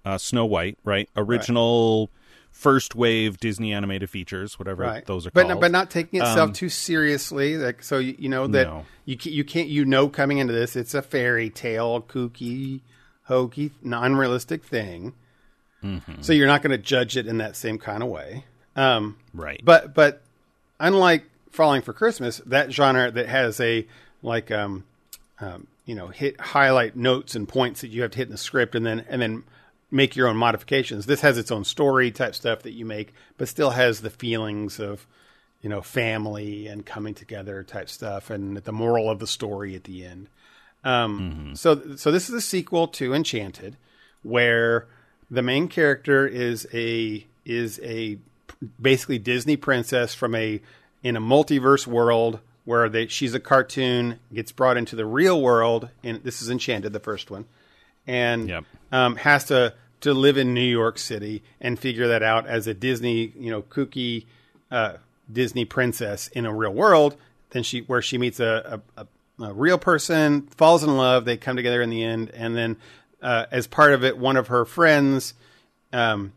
uh, 0.04 0.16
Snow 0.18 0.46
White, 0.46 0.78
right? 0.84 1.08
Original 1.16 2.08
first 2.54 2.94
wave 2.94 3.36
Disney 3.38 3.72
animated 3.74 4.08
features, 4.08 4.58
whatever 4.60 4.84
right. 4.84 5.04
those 5.06 5.26
are 5.26 5.30
but 5.32 5.48
called. 5.48 5.60
but 5.60 5.70
not 5.72 5.90
taking 5.90 6.20
itself 6.20 6.48
Um, 6.48 6.52
too 6.52 6.68
seriously. 6.68 7.58
Like 7.58 7.82
so, 7.82 7.98
you, 7.98 8.14
you 8.16 8.28
know 8.28 8.46
that 8.46 8.68
No. 8.68 8.86
you 9.04 9.16
you 9.20 9.44
can't 9.44 9.68
you 9.68 9.84
know 9.84 10.08
coming 10.08 10.38
into 10.38 10.52
this, 10.54 10.76
it's 10.76 10.94
a 10.94 11.02
fairy 11.02 11.50
tale, 11.50 12.00
kooky, 12.00 12.80
hokey, 13.24 13.72
non-realistic 13.82 14.64
thing. 14.64 15.12
Mm-hmm. 15.82 16.22
So 16.22 16.32
you're 16.32 16.46
not 16.46 16.62
going 16.62 16.70
to 16.70 16.78
judge 16.78 17.16
it 17.16 17.26
in 17.26 17.38
that 17.38 17.56
same 17.56 17.76
kind 17.76 18.02
of 18.02 18.08
way. 18.08 18.44
Um, 18.76 19.16
right, 19.34 19.60
but 19.62 19.92
but 19.92 20.22
unlike 20.80 21.24
Falling 21.50 21.82
for 21.82 21.92
Christmas, 21.92 22.40
that 22.46 22.72
genre 22.72 23.10
that 23.10 23.28
has 23.28 23.60
a 23.60 23.86
like 24.22 24.50
um, 24.50 24.84
um, 25.40 25.66
you 25.84 25.94
know 25.94 26.06
hit 26.08 26.40
highlight 26.40 26.96
notes 26.96 27.34
and 27.34 27.46
points 27.48 27.82
that 27.82 27.88
you 27.88 28.02
have 28.02 28.12
to 28.12 28.18
hit 28.18 28.28
in 28.28 28.32
the 28.32 28.38
script, 28.38 28.74
and 28.74 28.86
then 28.86 29.04
and 29.08 29.20
then 29.20 29.44
make 29.90 30.16
your 30.16 30.28
own 30.28 30.36
modifications. 30.36 31.06
This 31.06 31.20
has 31.20 31.38
its 31.38 31.50
own 31.50 31.64
story 31.64 32.10
type 32.10 32.34
stuff 32.34 32.62
that 32.62 32.72
you 32.72 32.84
make, 32.84 33.12
but 33.38 33.48
still 33.48 33.70
has 33.70 34.00
the 34.00 34.10
feelings 34.10 34.80
of 34.80 35.06
you 35.60 35.68
know 35.70 35.80
family 35.80 36.66
and 36.66 36.84
coming 36.84 37.14
together 37.14 37.62
type 37.62 37.88
stuff, 37.88 38.30
and 38.30 38.56
the 38.58 38.72
moral 38.72 39.10
of 39.10 39.18
the 39.18 39.26
story 39.26 39.74
at 39.74 39.84
the 39.84 40.04
end. 40.04 40.28
Um, 40.84 41.54
So 41.56 41.96
so 41.96 42.10
this 42.10 42.28
is 42.28 42.34
a 42.34 42.40
sequel 42.40 42.88
to 42.88 43.14
Enchanted, 43.14 43.76
where 44.22 44.86
the 45.30 45.42
main 45.42 45.68
character 45.68 46.26
is 46.26 46.66
a 46.72 47.26
is 47.44 47.80
a 47.82 48.18
basically 48.80 49.18
Disney 49.18 49.56
princess 49.56 50.14
from 50.14 50.34
a 50.34 50.60
in 51.02 51.16
a 51.16 51.20
multiverse 51.20 51.86
world 51.86 52.40
where 52.64 52.88
they, 52.88 53.06
she's 53.06 53.34
a 53.34 53.40
cartoon 53.40 54.18
gets 54.32 54.50
brought 54.50 54.78
into 54.78 54.96
the 54.96 55.04
real 55.04 55.40
world, 55.42 55.90
and 56.02 56.24
this 56.24 56.40
is 56.40 56.48
Enchanted, 56.48 56.94
the 56.94 57.00
first 57.00 57.30
one, 57.30 57.44
and 58.06 58.48
Yep. 58.48 58.64
Um, 58.94 59.16
has 59.16 59.44
to 59.46 59.74
to 60.04 60.12
live 60.12 60.36
in 60.36 60.52
New 60.52 60.60
York 60.60 60.98
City 60.98 61.42
and 61.62 61.78
figure 61.78 62.08
that 62.08 62.22
out 62.22 62.46
as 62.46 62.66
a 62.66 62.74
Disney, 62.74 63.32
you 63.38 63.50
know, 63.50 63.62
kooky 63.62 64.26
uh, 64.70 64.98
Disney 65.32 65.64
princess 65.64 66.28
in 66.28 66.44
a 66.44 66.54
real 66.54 66.72
world. 66.72 67.16
Then 67.50 67.62
she 67.62 67.80
where 67.80 68.02
she 68.02 68.18
meets 68.18 68.38
a, 68.38 68.82
a, 68.96 69.06
a, 69.42 69.52
real 69.54 69.78
person, 69.78 70.42
falls 70.42 70.84
in 70.84 70.96
love. 70.96 71.24
They 71.24 71.38
come 71.38 71.56
together 71.56 71.80
in 71.80 71.88
the 71.88 72.04
end, 72.04 72.30
and 72.34 72.54
then 72.54 72.76
uh, 73.22 73.46
as 73.50 73.66
part 73.66 73.94
of 73.94 74.04
it, 74.04 74.18
one 74.18 74.36
of 74.36 74.48
her 74.48 74.66
friends, 74.66 75.32
um, 75.92 76.32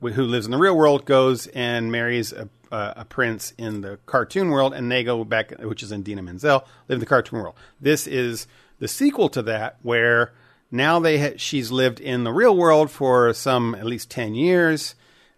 wh- 0.00 0.12
who 0.12 0.22
lives 0.22 0.46
in 0.46 0.52
the 0.52 0.58
real 0.58 0.76
world, 0.76 1.06
goes 1.06 1.48
and 1.48 1.90
marries 1.90 2.32
a, 2.32 2.48
a, 2.70 2.94
a 2.98 3.04
prince 3.04 3.52
in 3.58 3.80
the 3.80 3.98
cartoon 4.06 4.50
world, 4.50 4.72
and 4.72 4.90
they 4.92 5.02
go 5.02 5.24
back, 5.24 5.58
which 5.60 5.82
is 5.82 5.90
Idina 5.90 6.22
Menzel, 6.22 6.64
live 6.88 6.96
in 6.96 7.00
the 7.00 7.06
cartoon 7.06 7.40
world. 7.40 7.56
This 7.80 8.06
is 8.06 8.46
the 8.78 8.86
sequel 8.86 9.28
to 9.30 9.42
that, 9.42 9.78
where 9.82 10.32
now 10.70 11.00
they 11.00 11.18
ha- 11.18 11.36
she's 11.36 11.70
lived 11.70 12.00
in 12.00 12.24
the 12.24 12.32
real 12.32 12.56
world 12.56 12.90
for 12.90 13.32
some 13.32 13.74
at 13.74 13.86
least 13.86 14.10
ten 14.10 14.34
years, 14.34 14.94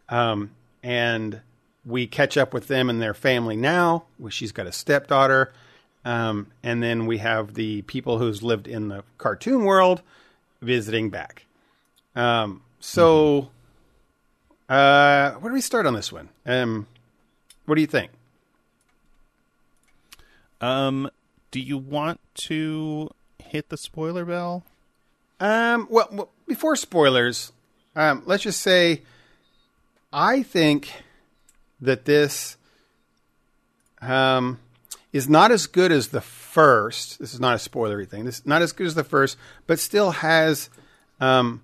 um, 0.09 0.51
and 0.83 1.41
we 1.85 2.07
catch 2.07 2.37
up 2.37 2.55
with 2.55 2.69
them 2.69 2.89
and 2.89 3.01
their 3.01 3.15
family 3.15 3.57
now. 3.57 4.05
She's 4.31 4.53
got 4.53 4.67
a 4.67 4.73
stepdaughter, 4.73 5.53
um, 6.05 6.49
and 6.63 6.83
then 6.83 7.07
we 7.07 7.19
have 7.19 7.55
the 7.55 7.83
people 7.83 8.19
who's 8.19 8.43
lived 8.43 8.69
in 8.69 8.89
the 8.89 9.05
cartoon 9.19 9.65
world 9.65 10.03
visiting 10.61 11.11
back. 11.11 11.47
Um, 12.15 12.63
so, 12.79 13.51
uh, 14.69 15.33
where 15.33 15.51
do 15.51 15.55
we 15.55 15.61
start 15.61 15.87
on 15.87 15.95
this 15.95 16.13
one? 16.13 16.29
Um, 16.47 16.87
what 17.67 17.77
do 17.77 17.81
you 17.81 17.87
think? 17.87 18.11
um, 20.63 21.11
do 21.51 21.61
you 21.61 21.77
want 21.77 22.21
to 22.35 23.11
hit 23.39 23.69
the 23.69 23.77
spoiler 23.77 24.25
bell? 24.25 24.65
Um, 25.43 25.89
well, 25.91 26.09
well, 26.13 26.29
before 26.47 26.77
spoilers, 26.77 27.51
um, 27.97 28.23
let's 28.27 28.45
just 28.45 28.61
say 28.61 29.03
I 30.13 30.45
think 30.45 31.03
that 31.81 32.05
this, 32.05 32.57
um, 34.01 34.61
is 35.13 35.29
not 35.29 35.51
as 35.51 35.67
good 35.67 35.91
as 35.91 36.09
the 36.09 36.21
first. 36.21 37.19
This 37.19 37.35
is 37.35 37.41
not 37.41 37.55
a 37.55 37.69
spoilery 37.69 38.09
thing. 38.09 38.25
This 38.25 38.39
is 38.39 38.47
not 38.47 38.63
as 38.63 38.71
good 38.71 38.87
as 38.87 38.95
the 38.95 39.03
first, 39.03 39.37
but 39.67 39.81
still 39.81 40.13
has 40.13 40.71
um, 41.21 41.61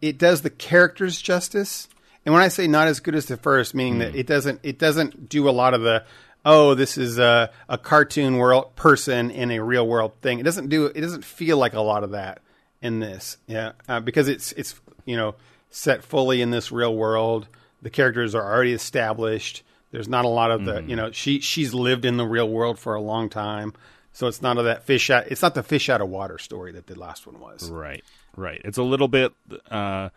it 0.00 0.16
does 0.16 0.42
the 0.42 0.50
characters 0.50 1.20
justice. 1.20 1.88
And 2.24 2.32
when 2.32 2.44
I 2.44 2.48
say 2.48 2.68
not 2.68 2.86
as 2.86 3.00
good 3.00 3.16
as 3.16 3.26
the 3.26 3.36
first, 3.36 3.74
meaning 3.74 3.98
that 3.98 4.14
it 4.14 4.28
doesn't 4.28 4.60
it 4.62 4.78
doesn't 4.78 5.28
do 5.28 5.48
a 5.48 5.50
lot 5.50 5.74
of 5.74 5.80
the 5.80 6.04
oh 6.44 6.74
this 6.74 6.96
is 6.96 7.18
a, 7.18 7.50
a 7.68 7.76
cartoon 7.76 8.36
world 8.36 8.76
person 8.76 9.32
in 9.32 9.50
a 9.50 9.58
real 9.58 9.84
world 9.84 10.12
thing. 10.22 10.38
It 10.38 10.44
doesn't 10.44 10.68
do 10.68 10.86
it 10.86 11.00
doesn't 11.00 11.24
feel 11.24 11.58
like 11.58 11.74
a 11.74 11.80
lot 11.80 12.04
of 12.04 12.12
that 12.12 12.40
in 12.80 13.00
this. 13.00 13.38
Yeah, 13.46 13.72
uh, 13.88 14.00
because 14.00 14.28
it's 14.28 14.52
it's 14.52 14.80
you 15.04 15.16
know 15.16 15.34
set 15.70 16.04
fully 16.04 16.42
in 16.42 16.50
this 16.50 16.72
real 16.72 16.94
world. 16.94 17.48
The 17.82 17.90
characters 17.90 18.34
are 18.34 18.42
already 18.42 18.72
established. 18.72 19.62
There's 19.90 20.08
not 20.08 20.24
a 20.24 20.28
lot 20.28 20.50
of 20.50 20.64
the 20.64 20.82
you 20.82 20.96
know 20.96 21.12
she 21.12 21.40
she's 21.40 21.72
lived 21.72 22.04
in 22.04 22.16
the 22.16 22.26
real 22.26 22.48
world 22.48 22.78
for 22.78 22.94
a 22.94 23.00
long 23.00 23.28
time. 23.28 23.72
So 24.12 24.26
it's 24.26 24.42
not 24.42 24.58
of 24.58 24.64
that 24.64 24.84
fish 24.84 25.10
out. 25.10 25.28
It's 25.28 25.42
not 25.42 25.54
the 25.54 25.62
fish 25.62 25.88
out 25.88 26.00
of 26.00 26.08
water 26.08 26.38
story 26.38 26.72
that 26.72 26.88
the 26.88 26.98
last 26.98 27.26
one 27.26 27.38
was. 27.38 27.70
Right, 27.70 28.02
right. 28.36 28.60
It's 28.64 28.76
a 28.76 28.82
little 28.82 29.06
bit, 29.06 29.32
uh, 29.70 30.08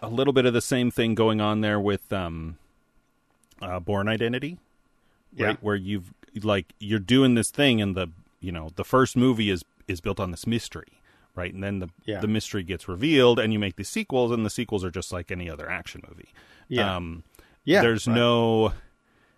a 0.00 0.08
little 0.08 0.32
bit 0.32 0.46
of 0.46 0.54
the 0.54 0.62
same 0.62 0.90
thing 0.90 1.14
going 1.14 1.38
on 1.38 1.60
there 1.60 1.78
with 1.78 2.10
um, 2.10 2.56
uh, 3.60 3.80
Bourne 3.80 4.08
Identity, 4.08 4.58
right? 5.38 5.50
Yeah. 5.50 5.56
Where 5.60 5.76
you've 5.76 6.14
like 6.42 6.72
you're 6.78 6.98
doing 6.98 7.34
this 7.34 7.50
thing, 7.50 7.82
and 7.82 7.94
the 7.94 8.08
you 8.40 8.50
know 8.50 8.70
the 8.76 8.84
first 8.84 9.16
movie 9.16 9.50
is 9.50 9.62
is 9.86 10.00
built 10.00 10.20
on 10.20 10.30
this 10.30 10.46
mystery, 10.46 10.97
right? 11.38 11.54
And 11.54 11.62
then 11.64 11.78
the 11.78 11.88
Yeah. 12.04 12.20
the 12.20 12.26
mystery 12.28 12.62
gets 12.64 12.88
revealed, 12.88 13.38
and 13.38 13.52
you 13.52 13.58
make 13.58 13.76
the 13.76 13.84
sequels, 13.84 14.32
and 14.32 14.44
the 14.44 14.50
sequels 14.50 14.84
are 14.84 14.90
just 14.90 15.12
like 15.12 15.30
any 15.30 15.48
other 15.48 15.70
action 15.70 16.02
movie. 16.08 16.28
Yeah. 16.68 16.96
Um, 16.96 17.22
Yeah, 17.64 17.80
there's 17.82 18.06
right. 18.06 18.14
no 18.16 18.72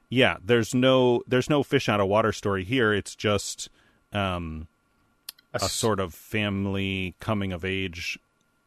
yeah 0.08 0.38
there's 0.44 0.74
no 0.74 1.22
there's 1.28 1.48
no 1.48 1.62
fish 1.62 1.88
out 1.88 2.00
of 2.00 2.08
water 2.08 2.32
story 2.32 2.64
here 2.64 2.92
it's 2.92 3.14
just 3.14 3.68
um 4.12 4.66
A 5.54 5.58
a 5.58 5.64
s- 5.64 5.72
sort 5.72 6.00
of 6.00 6.12
family 6.14 7.14
coming 7.20 7.52
of 7.52 7.64
age 7.64 8.18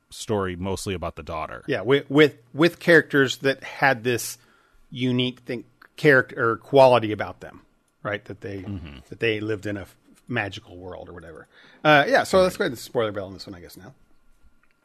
story 0.10 0.56
mostly 0.56 0.94
about 0.94 1.16
the 1.18 1.24
daughter 1.24 1.64
Yeah, 1.68 1.82
with 1.82 2.10
with 2.10 2.38
with 2.54 2.80
characters 2.80 3.38
that 3.38 3.64
had 3.64 4.04
this 4.06 4.38
unique 4.92 5.40
thing, 5.42 5.64
character 5.98 6.56
quality 6.58 7.12
about 7.12 7.40
them, 7.42 7.62
right? 8.04 8.24
That 8.26 8.40
they 8.42 8.60
Mm-hmm. 8.62 9.00
that 9.10 9.20
they 9.20 9.40
lived 9.42 9.66
in 9.66 9.76
a 9.78 9.86
magical 10.34 10.78
world 10.78 11.10
or 11.10 11.14
whatever. 11.14 11.48
Uh, 11.84 12.06
yeah, 12.08 12.24
so 12.24 12.42
let's 12.42 12.58
go 12.58 12.64
ahead 12.64 12.72
and 12.72 12.80
spoiler 12.80 13.12
bell 13.12 13.28
on 13.28 13.34
this 13.34 13.46
one, 13.48 13.56
I 13.56 13.60
guess. 13.62 13.78
Now, 13.78 13.94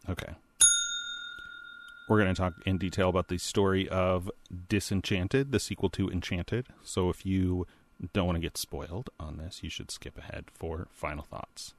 okay. 0.08 0.34
We're 2.08 2.22
going 2.22 2.34
to 2.34 2.40
talk 2.40 2.54
in 2.64 2.78
detail 2.78 3.10
about 3.10 3.28
the 3.28 3.36
story 3.36 3.86
of 3.88 4.30
disenchanted 4.68 5.52
the 5.52 5.60
sequel 5.60 5.90
to 5.90 6.08
enchanted. 6.08 6.66
So 6.82 7.10
if 7.10 7.26
you 7.26 7.66
don't 8.12 8.26
want 8.26 8.36
to 8.36 8.40
get 8.40 8.56
spoiled 8.56 9.10
on 9.18 9.38
this 9.38 9.62
you 9.62 9.68
should 9.68 9.90
skip 9.90 10.16
ahead 10.16 10.44
for 10.54 10.86
final 10.92 11.24
thoughts. 11.24 11.74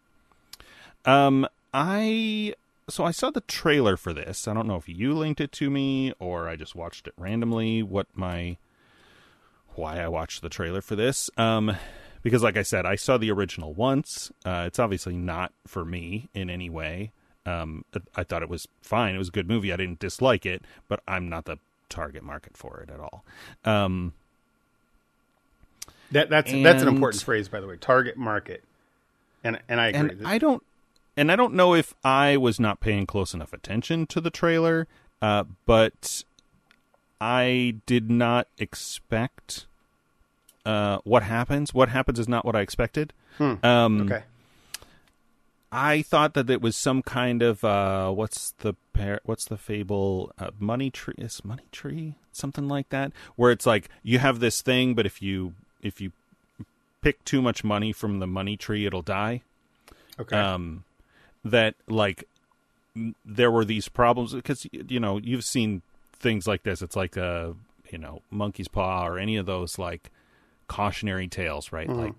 Um 1.06 1.48
i 1.74 2.54
so 2.90 3.06
i 3.06 3.12
saw 3.12 3.30
the 3.30 3.42
trailer 3.42 3.96
for 3.96 4.14
this. 4.14 4.48
I 4.48 4.54
don't 4.54 4.68
know 4.68 4.76
if 4.76 4.90
you 4.90 5.14
linked 5.14 5.40
it 5.40 5.52
to 5.54 5.70
me 5.70 6.14
or 6.20 6.48
i 6.50 6.56
just 6.56 6.76
watched 6.76 7.08
it 7.08 7.14
randomly 7.18 7.82
what 7.82 8.08
my 8.14 8.58
why 9.76 10.00
i 10.00 10.08
watched 10.08 10.42
the 10.42 10.50
trailer 10.50 10.82
for 10.82 10.96
this. 10.96 11.30
Um 11.38 11.78
because 12.22 12.44
like 12.44 12.58
i 12.58 12.64
said 12.64 12.86
i 12.86 12.96
saw 12.96 13.18
the 13.18 13.32
original 13.32 13.74
once. 13.74 14.32
Uh, 14.46 14.64
it's 14.68 14.80
obviously 14.80 15.16
not 15.16 15.54
for 15.68 15.86
me 15.86 16.30
in 16.34 16.50
any 16.50 16.70
way. 16.70 17.12
Um 17.46 17.86
i 18.16 18.24
thought 18.24 18.44
it 18.44 18.50
was 18.50 18.68
fine. 18.82 19.16
It 19.16 19.20
was 19.20 19.30
a 19.30 19.32
good 19.32 19.48
movie. 19.48 19.74
I 19.74 19.78
didn't 19.78 20.00
dislike 20.00 20.46
it 20.46 20.64
but 20.88 21.02
i'm 21.08 21.30
not 21.30 21.46
the 21.46 21.58
target 21.90 22.24
market 22.24 22.56
for 22.56 22.82
it 22.82 22.90
at 22.90 23.00
all. 23.00 23.24
Um 23.66 24.14
that 26.12 26.30
that's 26.30 26.52
that's 26.52 26.82
an 26.82 26.88
important 26.88 27.22
phrase, 27.24 27.48
by 27.48 27.60
the 27.60 27.68
way. 27.68 27.78
Target 27.78 28.18
market, 28.18 28.64
and 29.44 29.60
and 29.70 29.80
I 29.80 29.88
agree. 29.88 30.10
and 30.10 30.28
I 30.28 30.38
don't 30.38 30.64
and 31.16 31.32
I 31.32 31.36
don't 31.36 31.54
know 31.54 31.76
if 31.76 31.94
I 32.04 32.38
was 32.38 32.60
not 32.60 32.80
paying 32.80 33.06
close 33.06 33.34
enough 33.34 33.54
attention 33.54 34.08
to 34.08 34.22
the 34.22 34.32
trailer, 34.32 34.88
uh, 35.22 35.44
but 35.66 36.24
I 37.22 37.76
did 37.86 38.10
not 38.10 38.48
expect 38.58 39.68
uh, 40.66 41.00
what 41.04 41.24
happens. 41.24 41.74
What 41.74 41.90
happens 41.90 42.20
is 42.20 42.28
not 42.28 42.46
what 42.46 42.56
I 42.56 42.62
expected. 42.62 43.14
Um, 43.64 44.02
okay, 44.02 44.24
I 45.72 46.02
thought 46.02 46.34
that 46.34 46.50
it 46.50 46.62
was 46.62 46.76
some 46.76 47.02
kind 47.02 47.42
of 47.42 47.64
uh, 47.64 48.12
what's 48.12 48.52
the 48.60 48.76
par- 48.94 49.22
what's 49.24 49.46
the 49.46 49.58
fable 49.58 50.32
uh, 50.40 50.52
money 50.60 50.90
tree 50.90 51.16
is 51.18 51.44
money 51.46 51.68
tree 51.72 52.16
something 52.32 52.68
like 52.68 52.90
that 52.90 53.12
where 53.36 53.52
it's 53.52 53.66
like 53.66 53.90
you 54.02 54.18
have 54.20 54.40
this 54.40 54.62
thing 54.62 54.94
but 54.94 55.06
if 55.06 55.22
you 55.22 55.54
if 55.82 56.00
you 56.00 56.12
pick 57.02 57.24
too 57.26 57.42
much 57.42 57.64
money 57.64 57.92
from 57.92 58.20
the 58.20 58.28
money 58.28 58.56
tree 58.56 58.86
it'll 58.86 59.02
die 59.02 59.42
okay, 60.20 60.38
um, 60.38 60.84
that 61.44 61.76
like 61.88 62.26
there 63.26 63.52
were 63.52 63.66
these 63.66 63.88
problems 63.88 64.34
because 64.34 64.68
you 64.72 65.00
know 65.00 65.18
you've 65.18 65.46
seen 65.46 65.82
things 66.14 66.48
like 66.48 66.64
this. 66.64 66.82
It's 66.82 66.96
like 66.96 67.16
a 67.18 67.56
you 67.90 67.98
know 67.98 68.22
monkey's 68.30 68.68
paw 68.68 69.08
or 69.08 69.18
any 69.18 69.38
of 69.38 69.46
those 69.46 69.80
like 69.80 70.12
cautionary 70.70 71.28
tales, 71.28 71.74
right? 71.74 71.88
Mm-hmm. 71.90 72.00
Like 72.00 72.14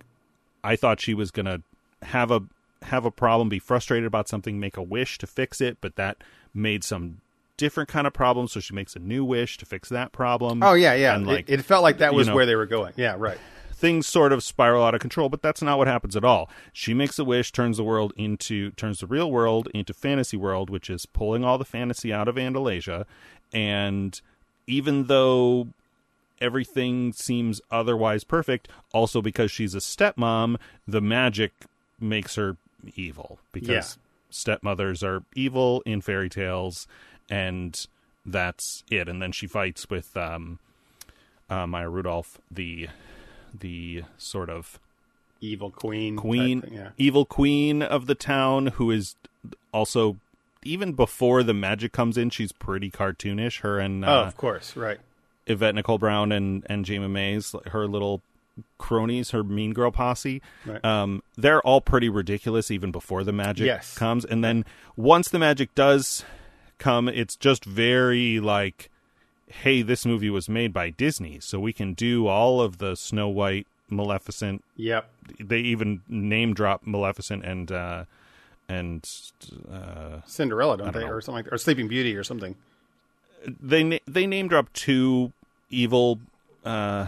I 0.63 0.77
thought 0.77 1.01
she 1.01 1.15
was 1.15 1.31
gonna 1.31 1.63
have 2.03 2.31
a 2.31 2.43
have 2.83 3.05
a 3.07 3.11
problem, 3.11 3.49
be 3.49 3.59
frustrated 3.59 4.07
about 4.07 4.29
something, 4.29 4.61
make 4.61 4.77
a 4.77 4.83
wish 4.83 5.17
to 5.19 5.27
fix 5.27 5.61
it, 5.63 5.79
but 5.81 5.97
that 5.97 6.23
made 6.53 6.85
some 6.85 7.19
different 7.57 7.89
kind 7.89 8.07
of 8.07 8.13
problem. 8.13 8.49
So 8.49 8.59
she 8.61 8.75
makes 8.75 8.97
a 8.97 8.99
new 8.99 9.25
wish 9.25 9.57
to 9.59 9.67
fix 9.67 9.89
that 9.91 10.13
problem. 10.13 10.63
oh 10.63 10.75
yeah, 10.75 10.95
yeah. 10.95 11.15
and, 11.15 11.25
It- 11.27 11.31
like, 11.31 11.49
it, 11.51 11.63
felt 11.65 11.83
like 11.83 11.99
that 11.99 12.13
you 12.13 12.17
was 12.19 12.29
know- 12.29 12.35
where 12.35 12.47
they 12.47 12.57
were 12.57 12.67
going. 12.67 12.93
Yeah, 12.97 13.17
right. 13.19 13.39
things 13.75 14.07
sort 14.07 14.33
of 14.33 14.43
spiral 14.43 14.83
out 14.85 14.95
of 14.95 15.01
control, 15.01 15.29
but 15.31 15.41
that's 15.43 15.61
not 15.63 15.79
what 15.79 15.87
happens 15.87 16.15
at 16.17 16.25
all. 16.25 16.51
She 16.73 16.93
makes 16.95 17.19
a 17.19 17.25
wish, 17.25 17.51
turns 17.53 17.77
the 17.79 17.85
world 17.85 18.13
into 18.17 18.71
turns 18.73 19.01
the 19.01 19.07
real 19.07 19.31
world 19.31 19.69
into 19.75 19.93
fantasy 19.95 20.37
world, 20.39 20.69
which 20.71 20.89
is 20.91 21.07
pulling 21.07 21.45
all 21.45 21.57
the 21.59 21.65
fantasy 21.67 22.13
out 22.13 22.29
of 22.29 22.37
Andalasia. 22.37 23.05
And 23.53 24.19
even 24.67 25.07
though 25.07 25.69
everything 26.41 27.13
seems 27.13 27.61
otherwise 27.71 28.25
perfect, 28.25 28.69
also 28.93 29.21
because 29.23 29.51
she's 29.51 29.75
a 29.75 29.79
stepmom, 29.79 30.57
the 30.87 31.01
magic 31.01 31.53
makes 31.99 32.35
her 32.37 32.57
evil 32.97 33.39
because 33.53 33.99
stepmothers 34.31 35.03
are 35.03 35.23
evil 35.35 35.83
in 35.85 36.01
fairy 36.01 36.29
tales, 36.29 36.87
and 37.29 37.87
that's 38.25 38.85
it. 38.91 39.09
And 39.09 39.21
then 39.21 39.33
she 39.33 39.47
fights 39.47 39.91
with 39.91 40.17
um, 40.17 40.59
uh, 41.49 41.67
Maya 41.67 41.89
Rudolph, 41.89 42.41
the 42.51 42.89
the 43.59 44.05
sort 44.17 44.49
of 44.49 44.79
Evil 45.43 45.71
queen, 45.71 46.17
queen, 46.17 46.61
thing, 46.61 46.75
yeah. 46.75 46.91
evil 46.99 47.25
queen 47.25 47.81
of 47.81 48.07
the 48.07 48.15
town, 48.15 48.67
who 48.67 48.91
is 48.91 49.17
also 49.73 50.19
even 50.63 50.93
before 50.93 51.43
the 51.43 51.55
magic 51.55 51.93
comes 51.93 52.19
in, 52.19 52.29
she's 52.29 52.53
pretty 52.53 52.91
cartoonish. 52.91 53.61
Her 53.61 53.79
and 53.79 54.05
oh, 54.05 54.09
uh, 54.09 54.25
of 54.27 54.37
course, 54.37 54.77
right. 54.77 55.01
Yvette 55.51 55.75
Nicole 55.75 55.99
Brown 55.99 56.33
and 56.33 56.65
and 56.69 56.85
Jayma 56.85 57.11
Mays, 57.11 57.55
her 57.67 57.87
little 57.87 58.23
cronies, 58.79 59.31
her 59.31 59.43
Mean 59.43 59.73
Girl 59.73 59.91
posse. 59.91 60.43
Right. 60.67 60.85
Um, 60.85 61.23
they're 61.37 61.61
all 61.63 61.81
pretty 61.81 62.09
ridiculous 62.09 62.71
even 62.71 62.91
before 62.93 63.25
the 63.25 63.33
magic 63.33 63.67
Yes. 63.67 63.97
comes, 63.97 64.25
and 64.25 64.45
then 64.45 64.65
once 64.97 65.29
the 65.29 65.39
magic 65.39 65.75
does 65.75 66.25
come, 66.79 67.09
it's 67.09 67.37
just 67.37 67.65
very 67.65 68.39
like, 68.41 68.91
hey, 69.47 69.83
this 69.83 70.05
movie 70.07 70.31
was 70.31 70.49
made 70.49 70.73
by 70.73 70.91
Disney, 70.91 71.39
so 71.41 71.59
we 71.61 71.73
can 71.73 71.95
do 71.95 72.27
all 72.27 72.61
of 72.61 72.79
the 72.79 72.95
Snow 72.97 73.29
White, 73.29 73.67
Maleficent. 73.89 74.63
Yep. 74.77 75.09
They 75.39 75.61
even 75.61 76.03
name 76.09 76.55
drop 76.55 76.87
Maleficent 76.87 77.45
and 77.45 77.71
uh, 77.73 78.05
and 78.69 79.09
uh, 79.73 80.21
Cinderella, 80.27 80.77
don't, 80.79 80.93
they, 80.93 81.01
know. 81.01 81.07
or 81.09 81.21
something 81.21 81.37
like 81.37 81.45
that, 81.47 81.55
or 81.55 81.59
Sleeping 81.59 81.89
Beauty, 81.89 82.15
or 82.17 82.25
something. 82.25 82.57
they 83.47 83.83
na- 83.85 83.99
they 84.07 84.27
name 84.27 84.49
drop 84.49 84.73
two 84.73 85.33
evil 85.71 86.19
uh 86.65 87.07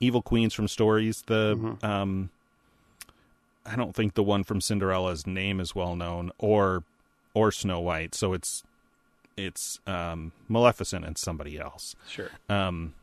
evil 0.00 0.22
queens 0.22 0.54
from 0.54 0.66
stories. 0.68 1.22
The 1.26 1.76
um 1.82 2.30
i 3.66 3.76
don't 3.76 3.94
think 3.94 4.14
the 4.14 4.22
one 4.22 4.44
from 4.44 4.60
cinderella's 4.60 5.26
name 5.26 5.60
is 5.60 5.74
well 5.74 5.94
known 5.94 6.30
or 6.38 6.84
or 7.34 7.52
snow 7.52 7.80
white. 7.80 8.14
So 8.14 8.32
it's 8.32 8.62
it's 9.36 9.78
um 9.86 10.32
maleficent 10.48 11.04
and 11.04 11.16
somebody 11.18 11.58
else. 11.58 11.94
Sure. 12.08 12.30
um 12.48 12.94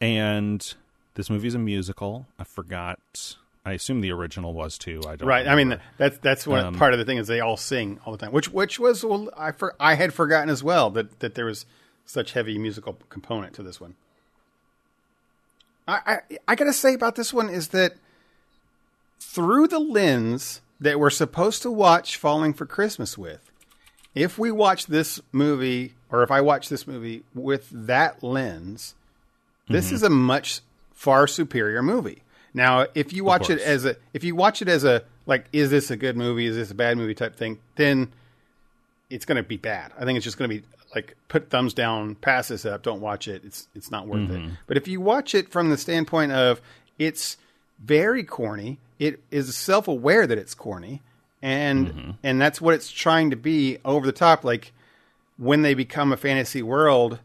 and 0.00 0.74
this 1.14 1.28
movie's 1.28 1.54
a 1.54 1.58
musical. 1.58 2.26
I 2.38 2.44
forgot 2.44 3.36
i 3.64 3.72
assume 3.72 4.00
the 4.00 4.12
original 4.12 4.54
was 4.54 4.78
too. 4.78 5.02
I 5.06 5.16
don't 5.16 5.28
Right. 5.28 5.46
I 5.46 5.54
mean, 5.54 5.78
that's 5.98 6.16
that's 6.18 6.46
one 6.46 6.64
Um, 6.64 6.74
part 6.74 6.94
of 6.94 6.98
the 6.98 7.04
thing 7.04 7.18
is 7.18 7.26
they 7.26 7.40
all 7.40 7.56
sing 7.58 8.00
all 8.06 8.12
the 8.12 8.18
time, 8.18 8.32
which 8.32 8.50
which 8.50 8.78
was 8.78 9.04
well, 9.04 9.28
I 9.36 9.52
for, 9.52 9.74
I 9.78 9.94
had 9.94 10.14
forgotten 10.14 10.48
as 10.48 10.62
well 10.62 10.88
that 10.90 11.18
that 11.20 11.34
there 11.34 11.44
was 11.44 11.66
such 12.08 12.32
heavy 12.32 12.58
musical 12.58 12.94
component 13.10 13.52
to 13.54 13.62
this 13.62 13.80
one. 13.80 13.94
I 15.86 16.00
I, 16.06 16.38
I 16.48 16.54
got 16.54 16.64
to 16.64 16.72
say 16.72 16.94
about 16.94 17.14
this 17.14 17.32
one 17.32 17.48
is 17.48 17.68
that 17.68 17.94
through 19.20 19.68
the 19.68 19.78
lens 19.78 20.62
that 20.80 20.98
we're 20.98 21.10
supposed 21.10 21.62
to 21.62 21.70
watch 21.70 22.16
Falling 22.16 22.54
for 22.54 22.64
Christmas 22.64 23.18
with, 23.18 23.50
if 24.14 24.38
we 24.38 24.50
watch 24.50 24.86
this 24.86 25.20
movie 25.32 25.94
or 26.10 26.22
if 26.22 26.30
I 26.30 26.40
watch 26.40 26.68
this 26.68 26.86
movie 26.86 27.24
with 27.34 27.68
that 27.70 28.22
lens, 28.22 28.94
this 29.68 29.86
mm-hmm. 29.86 29.94
is 29.96 30.02
a 30.02 30.10
much 30.10 30.60
far 30.92 31.26
superior 31.26 31.82
movie. 31.82 32.22
Now, 32.54 32.86
if 32.94 33.12
you 33.12 33.22
watch 33.22 33.50
it 33.50 33.60
as 33.60 33.84
a 33.84 33.96
if 34.14 34.24
you 34.24 34.34
watch 34.34 34.62
it 34.62 34.68
as 34.68 34.82
a 34.82 35.04
like, 35.26 35.44
is 35.52 35.70
this 35.70 35.90
a 35.90 35.96
good 35.96 36.16
movie? 36.16 36.46
Is 36.46 36.56
this 36.56 36.70
a 36.70 36.74
bad 36.74 36.96
movie 36.96 37.14
type 37.14 37.36
thing? 37.36 37.58
Then 37.76 38.10
it's 39.10 39.26
going 39.26 39.36
to 39.36 39.42
be 39.42 39.58
bad. 39.58 39.92
I 39.98 40.06
think 40.06 40.16
it's 40.16 40.24
just 40.24 40.38
going 40.38 40.50
to 40.50 40.56
be 40.56 40.64
like 40.94 41.16
put 41.28 41.50
thumbs 41.50 41.74
down, 41.74 42.14
pass 42.16 42.48
this 42.48 42.64
up, 42.64 42.82
don't 42.82 43.00
watch 43.00 43.28
it. 43.28 43.42
It's 43.44 43.68
it's 43.74 43.90
not 43.90 44.06
worth 44.06 44.30
it. 44.30 44.38
Mm-hmm. 44.38 44.54
But 44.66 44.76
if 44.76 44.88
you 44.88 45.00
watch 45.00 45.34
it 45.34 45.50
from 45.50 45.70
the 45.70 45.76
standpoint 45.76 46.32
of 46.32 46.60
it's 46.98 47.36
very 47.78 48.24
corny, 48.24 48.78
it 48.98 49.20
is 49.30 49.54
self 49.56 49.88
aware 49.88 50.26
that 50.26 50.38
it's 50.38 50.54
corny, 50.54 51.02
and 51.42 51.88
mm-hmm. 51.88 52.10
and 52.22 52.40
that's 52.40 52.60
what 52.60 52.74
it's 52.74 52.90
trying 52.90 53.30
to 53.30 53.36
be 53.36 53.78
over 53.84 54.06
the 54.06 54.12
top. 54.12 54.44
Like 54.44 54.72
when 55.36 55.62
they 55.62 55.74
become 55.74 56.12
a 56.12 56.16
fantasy 56.16 56.62
world, 56.62 57.18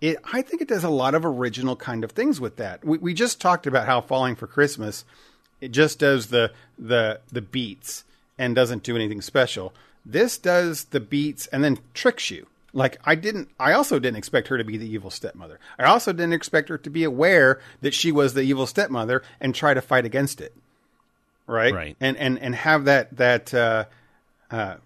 it 0.00 0.18
I 0.32 0.42
think 0.42 0.62
it 0.62 0.68
does 0.68 0.84
a 0.84 0.90
lot 0.90 1.14
of 1.14 1.24
original 1.24 1.76
kind 1.76 2.04
of 2.04 2.12
things 2.12 2.40
with 2.40 2.56
that. 2.56 2.84
We 2.84 2.98
we 2.98 3.14
just 3.14 3.40
talked 3.40 3.66
about 3.66 3.86
how 3.86 4.00
Falling 4.00 4.36
for 4.36 4.46
Christmas 4.46 5.04
it 5.60 5.72
just 5.72 5.98
does 5.98 6.28
the 6.28 6.52
the 6.78 7.20
the 7.30 7.42
beats 7.42 8.04
and 8.38 8.54
doesn't 8.54 8.82
do 8.82 8.96
anything 8.96 9.20
special. 9.20 9.74
This 10.04 10.38
does 10.38 10.84
the 10.84 11.00
beats 11.00 11.46
and 11.48 11.62
then 11.62 11.78
tricks 11.92 12.30
you. 12.30 12.46
Like 12.72 12.98
I 13.04 13.14
didn't 13.14 13.48
I 13.58 13.72
also 13.72 13.98
didn't 13.98 14.18
expect 14.18 14.48
her 14.48 14.58
to 14.58 14.64
be 14.64 14.76
the 14.76 14.88
evil 14.88 15.10
stepmother. 15.10 15.58
I 15.78 15.84
also 15.84 16.12
didn't 16.12 16.34
expect 16.34 16.68
her 16.68 16.78
to 16.78 16.90
be 16.90 17.04
aware 17.04 17.60
that 17.80 17.94
she 17.94 18.12
was 18.12 18.34
the 18.34 18.42
evil 18.42 18.66
stepmother 18.66 19.22
and 19.40 19.54
try 19.54 19.74
to 19.74 19.80
fight 19.80 20.04
against 20.04 20.40
it. 20.40 20.54
Right? 21.46 21.74
Right. 21.74 21.96
And 22.00 22.16
and 22.16 22.38
and 22.38 22.54
have 22.54 22.84
that 22.84 23.16
that 23.16 23.52
uh 23.52 23.84
uh 24.50 24.76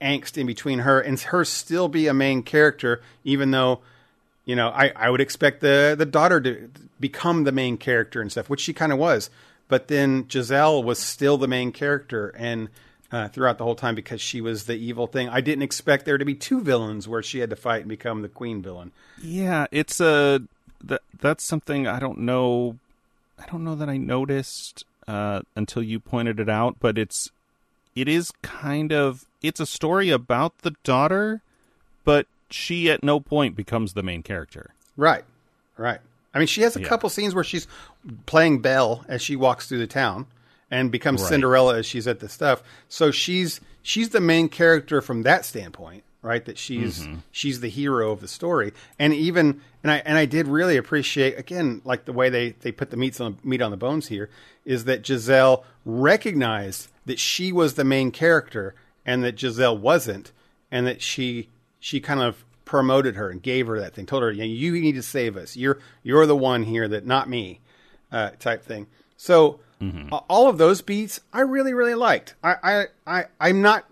angst 0.00 0.38
in 0.38 0.46
between 0.46 0.80
her 0.80 1.00
and 1.00 1.20
her 1.20 1.44
still 1.44 1.88
be 1.88 2.06
a 2.06 2.14
main 2.14 2.42
character 2.42 3.02
even 3.24 3.50
though 3.50 3.80
you 4.46 4.54
know, 4.54 4.68
I, 4.68 4.92
I 4.96 5.10
would 5.10 5.20
expect 5.20 5.60
the 5.60 5.94
the 5.98 6.06
daughter 6.06 6.40
to 6.40 6.70
become 6.98 7.44
the 7.44 7.52
main 7.52 7.76
character 7.76 8.22
and 8.22 8.32
stuff, 8.32 8.48
which 8.48 8.60
she 8.60 8.72
kind 8.72 8.92
of 8.92 8.98
was. 8.98 9.28
But 9.68 9.88
then 9.88 10.26
Giselle 10.30 10.82
was 10.82 11.00
still 11.00 11.36
the 11.36 11.48
main 11.48 11.72
character 11.72 12.28
and 12.38 12.68
uh, 13.12 13.28
throughout 13.28 13.58
the 13.58 13.64
whole 13.64 13.74
time 13.76 13.94
because 13.94 14.20
she 14.20 14.40
was 14.40 14.64
the 14.64 14.74
evil 14.76 15.06
thing. 15.06 15.28
I 15.28 15.40
didn't 15.40 15.62
expect 15.62 16.04
there 16.04 16.18
to 16.18 16.24
be 16.24 16.34
two 16.34 16.60
villains 16.60 17.06
where 17.08 17.22
she 17.22 17.38
had 17.38 17.50
to 17.50 17.56
fight 17.56 17.80
and 17.80 17.88
become 17.88 18.22
the 18.22 18.28
queen 18.28 18.62
villain. 18.62 18.92
Yeah, 19.22 19.66
it's 19.70 20.00
a 20.00 20.42
that 20.84 21.02
that's 21.20 21.44
something 21.44 21.86
I 21.86 21.98
don't 21.98 22.18
know. 22.18 22.78
I 23.38 23.46
don't 23.50 23.64
know 23.64 23.74
that 23.74 23.88
I 23.88 23.96
noticed 23.96 24.84
uh, 25.06 25.42
until 25.54 25.82
you 25.82 26.00
pointed 26.00 26.40
it 26.40 26.48
out, 26.48 26.76
but 26.80 26.98
it's 26.98 27.30
it 27.94 28.08
is 28.08 28.32
kind 28.42 28.92
of 28.92 29.24
it's 29.42 29.60
a 29.60 29.66
story 29.66 30.10
about 30.10 30.58
the 30.58 30.74
daughter, 30.84 31.42
but 32.04 32.26
she 32.50 32.90
at 32.90 33.02
no 33.02 33.20
point 33.20 33.56
becomes 33.56 33.92
the 33.92 34.02
main 34.02 34.22
character. 34.22 34.70
Right, 34.96 35.24
right. 35.76 36.00
I 36.34 36.38
mean, 36.38 36.48
she 36.48 36.62
has 36.62 36.76
a 36.76 36.80
Yeah. 36.80 36.88
couple 36.88 37.08
scenes 37.08 37.34
where 37.34 37.44
she's 37.44 37.66
playing 38.26 38.60
Belle 38.60 39.04
as 39.08 39.22
she 39.22 39.36
walks 39.36 39.68
through 39.68 39.78
the 39.78 39.86
town 39.86 40.26
and 40.70 40.90
becomes 40.90 41.22
Right. 41.22 41.28
Cinderella 41.30 41.78
as 41.78 41.86
she's 41.86 42.06
at 42.08 42.20
the 42.20 42.28
stuff. 42.28 42.62
So 42.88 43.10
she's 43.10 43.60
she's 43.82 44.08
the 44.10 44.20
main 44.20 44.48
character 44.48 45.00
from 45.00 45.22
that 45.22 45.44
standpoint, 45.44 46.02
right? 46.22 46.44
That 46.44 46.58
she's 46.58 47.00
Mm-hmm. 47.00 47.16
she's 47.30 47.60
the 47.60 47.68
hero 47.68 48.10
of 48.12 48.20
the 48.20 48.28
story. 48.28 48.72
And 48.98 49.14
even 49.14 49.60
and 49.82 49.92
I 49.92 49.96
and 50.04 50.18
I 50.18 50.24
did 50.26 50.48
really 50.48 50.76
appreciate 50.76 51.38
again 51.38 51.82
like 51.84 52.04
the 52.04 52.12
way 52.12 52.28
they 52.30 52.50
they 52.60 52.72
put 52.72 52.90
the 52.90 52.96
meats 52.96 53.20
on 53.20 53.38
meat 53.44 53.62
on 53.62 53.70
the 53.70 53.76
bones 53.76 54.08
here 54.08 54.28
is 54.64 54.84
that 54.84 55.06
Giselle 55.06 55.64
recognized 55.84 56.88
that 57.06 57.18
she 57.18 57.52
was 57.52 57.74
the 57.74 57.84
main 57.84 58.10
character 58.10 58.74
and 59.04 59.22
that 59.22 59.38
Giselle 59.38 59.78
wasn't 59.78 60.32
and 60.72 60.86
that 60.86 61.00
she 61.02 61.48
she 61.78 62.00
kind 62.00 62.20
of 62.20 62.44
promoted 62.64 63.14
her 63.14 63.30
and 63.30 63.40
gave 63.40 63.68
her 63.68 63.78
that 63.78 63.94
thing, 63.94 64.06
told 64.06 64.24
her, 64.24 64.32
"Yeah, 64.32 64.42
you 64.42 64.72
need 64.72 64.96
to 64.96 65.02
save 65.02 65.36
us. 65.36 65.56
You're 65.56 65.78
you're 66.02 66.26
the 66.26 66.34
one 66.36 66.64
here 66.64 66.88
that 66.88 67.06
not 67.06 67.28
me," 67.28 67.60
uh, 68.10 68.30
type 68.40 68.64
thing. 68.64 68.88
So 69.16 69.60
Mm-hmm. 69.80 70.12
a- 70.12 70.16
all 70.28 70.48
of 70.48 70.58
those 70.58 70.80
beats, 70.82 71.20
I 71.32 71.40
really 71.40 71.74
really 71.74 71.94
liked. 71.94 72.34
I 72.42 72.54
I, 72.62 72.84
I 73.06 73.24
I'm 73.40 73.62
not 73.62 73.84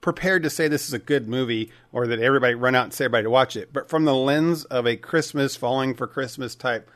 prepared 0.00 0.42
to 0.44 0.50
say 0.50 0.68
this 0.68 0.86
is 0.86 0.92
a 0.94 0.98
good 0.98 1.28
movie 1.28 1.70
or 1.92 2.06
that 2.06 2.20
everybody 2.20 2.54
run 2.54 2.74
out 2.74 2.84
and 2.84 2.94
say 2.94 3.04
everybody 3.06 3.24
to 3.24 3.30
watch 3.30 3.56
it, 3.56 3.72
but 3.72 3.88
from 3.88 4.04
the 4.04 4.14
lens 4.14 4.64
of 4.64 4.86
a 4.86 4.96
Christmas 4.96 5.56
falling 5.56 5.94
for 5.94 6.06
Christmas 6.06 6.54
type 6.54 6.88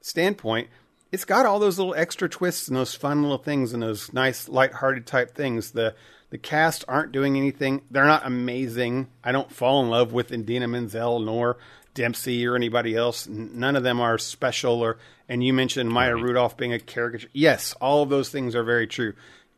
standpoint, 0.00 0.68
it's 1.12 1.24
got 1.24 1.46
all 1.46 1.58
those 1.58 1.78
little 1.78 1.94
extra 1.94 2.28
twists 2.28 2.68
and 2.68 2.76
those 2.76 2.94
fun 2.94 3.22
little 3.22 3.38
things 3.38 3.72
and 3.72 3.82
those 3.82 4.12
nice 4.12 4.48
lighthearted 4.48 5.06
type 5.06 5.34
things. 5.34 5.72
The 5.72 5.94
the 6.30 6.38
cast 6.38 6.84
aren't 6.88 7.12
doing 7.12 7.36
anything. 7.36 7.82
They're 7.90 8.04
not 8.04 8.26
amazing. 8.26 9.06
I 9.22 9.30
don't 9.32 9.50
fall 9.52 9.82
in 9.82 9.90
love 9.90 10.12
with 10.12 10.32
Idina 10.32 10.66
Menzel 10.66 11.20
nor 11.20 11.56
Dempsey 11.94 12.44
or 12.46 12.56
anybody 12.56 12.96
else. 12.96 13.28
None 13.28 13.76
of 13.76 13.84
them 13.84 14.00
are 14.00 14.18
special 14.18 14.80
or 14.82 14.98
and 15.28 15.42
you 15.42 15.52
mentioned 15.52 15.90
Maya 15.90 16.16
Rudolph 16.16 16.56
being 16.56 16.72
a 16.72 16.78
caricature. 16.78 17.28
Yes, 17.32 17.74
all 17.80 18.02
of 18.02 18.08
those 18.08 18.28
things 18.28 18.54
are 18.54 18.62
very 18.62 18.86
true. 18.86 19.14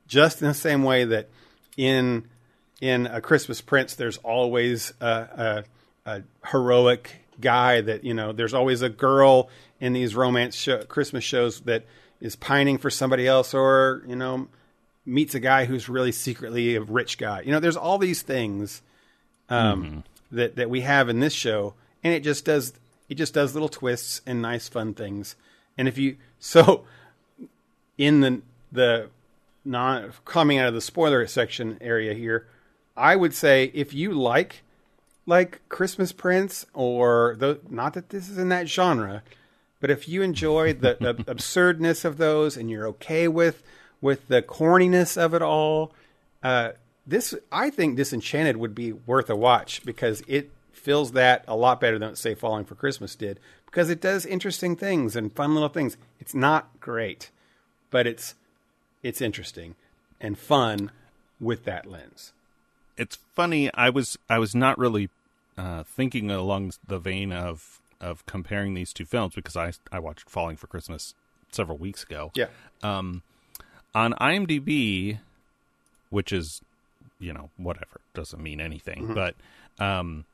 Just 0.06 0.40
in 0.40 0.48
the 0.48 0.54
same 0.54 0.82
way 0.82 1.04
that 1.04 1.28
in 1.76 2.24
in 2.80 3.06
a 3.06 3.20
Christmas 3.20 3.60
Prince, 3.60 3.94
there's 3.94 4.18
always 4.18 4.92
a, 5.00 5.64
a, 6.06 6.10
a 6.10 6.22
heroic 6.46 7.24
guy 7.40 7.80
that 7.80 8.04
you 8.04 8.14
know. 8.14 8.32
There's 8.32 8.54
always 8.54 8.82
a 8.82 8.88
girl 8.88 9.50
in 9.80 9.92
these 9.92 10.14
romance 10.14 10.56
show, 10.56 10.82
Christmas 10.84 11.24
shows 11.24 11.60
that 11.62 11.84
is 12.20 12.36
pining 12.36 12.78
for 12.78 12.90
somebody 12.90 13.26
else, 13.26 13.52
or 13.52 14.02
you 14.06 14.16
know, 14.16 14.48
meets 15.04 15.34
a 15.34 15.40
guy 15.40 15.66
who's 15.66 15.88
really 15.88 16.12
secretly 16.12 16.76
a 16.76 16.80
rich 16.80 17.18
guy. 17.18 17.42
You 17.42 17.52
know, 17.52 17.60
there's 17.60 17.76
all 17.76 17.98
these 17.98 18.22
things 18.22 18.82
um, 19.48 20.04
that 20.30 20.56
that 20.56 20.70
we 20.70 20.80
have 20.80 21.08
in 21.08 21.20
this 21.20 21.34
show, 21.34 21.74
and 22.02 22.14
it 22.14 22.20
just 22.20 22.44
does 22.44 22.72
it 23.08 23.16
just 23.16 23.34
does 23.34 23.54
little 23.54 23.68
twists 23.68 24.20
and 24.26 24.40
nice 24.40 24.68
fun 24.68 24.94
things. 24.94 25.36
And 25.78 25.88
if 25.88 25.96
you 25.96 26.16
so 26.40 26.84
in 27.96 28.20
the 28.20 28.42
the 28.70 29.08
non 29.64 30.12
coming 30.24 30.58
out 30.58 30.68
of 30.68 30.74
the 30.74 30.80
spoiler 30.80 31.26
section 31.26 31.78
area 31.80 32.12
here, 32.12 32.46
I 32.96 33.16
would 33.16 33.32
say 33.32 33.70
if 33.72 33.94
you 33.94 34.12
like 34.12 34.64
like 35.24 35.60
Christmas 35.68 36.12
Prince 36.12 36.66
or 36.74 37.36
the 37.38 37.60
not 37.70 37.94
that 37.94 38.10
this 38.10 38.28
is 38.28 38.36
in 38.36 38.48
that 38.48 38.68
genre, 38.68 39.22
but 39.80 39.90
if 39.90 40.08
you 40.08 40.22
enjoy 40.22 40.72
the, 40.74 40.96
the 41.00 41.24
absurdness 41.30 42.04
of 42.04 42.18
those 42.18 42.56
and 42.56 42.68
you're 42.68 42.86
okay 42.88 43.28
with 43.28 43.62
with 44.00 44.28
the 44.28 44.42
corniness 44.42 45.16
of 45.16 45.34
it 45.34 45.42
all, 45.42 45.92
uh, 46.42 46.72
this 47.06 47.34
I 47.52 47.70
think 47.70 47.96
Disenchanted 47.96 48.56
would 48.56 48.74
be 48.74 48.92
worth 48.92 49.30
a 49.30 49.36
watch 49.36 49.84
because 49.84 50.22
it 50.26 50.50
fills 50.72 51.12
that 51.12 51.44
a 51.46 51.56
lot 51.56 51.80
better 51.80 51.98
than 51.98 52.16
say 52.16 52.34
Falling 52.34 52.64
for 52.64 52.74
Christmas 52.74 53.14
did 53.14 53.38
because 53.70 53.90
it 53.90 54.00
does 54.00 54.24
interesting 54.24 54.76
things 54.76 55.14
and 55.14 55.32
fun 55.32 55.54
little 55.54 55.68
things. 55.68 55.96
It's 56.20 56.34
not 56.34 56.80
great, 56.80 57.30
but 57.90 58.06
it's 58.06 58.34
it's 59.02 59.20
interesting 59.20 59.74
and 60.20 60.38
fun 60.38 60.90
with 61.40 61.64
that 61.64 61.86
lens. 61.86 62.32
It's 62.96 63.16
funny. 63.34 63.72
I 63.74 63.90
was 63.90 64.18
I 64.28 64.38
was 64.38 64.54
not 64.54 64.78
really 64.78 65.10
uh, 65.56 65.84
thinking 65.84 66.30
along 66.30 66.72
the 66.86 66.98
vein 66.98 67.32
of 67.32 67.80
of 68.00 68.24
comparing 68.26 68.74
these 68.74 68.92
two 68.92 69.04
films 69.04 69.34
because 69.34 69.56
I 69.56 69.72
I 69.92 69.98
watched 69.98 70.28
Falling 70.28 70.56
for 70.56 70.66
Christmas 70.66 71.14
several 71.52 71.78
weeks 71.78 72.02
ago. 72.02 72.30
Yeah. 72.34 72.46
Um, 72.82 73.22
on 73.94 74.12
IMDb, 74.14 75.18
which 76.10 76.32
is, 76.32 76.60
you 77.18 77.32
know, 77.32 77.50
whatever, 77.56 78.00
doesn't 78.14 78.42
mean 78.42 78.60
anything, 78.60 79.14
but 79.14 79.34
um, 79.78 80.24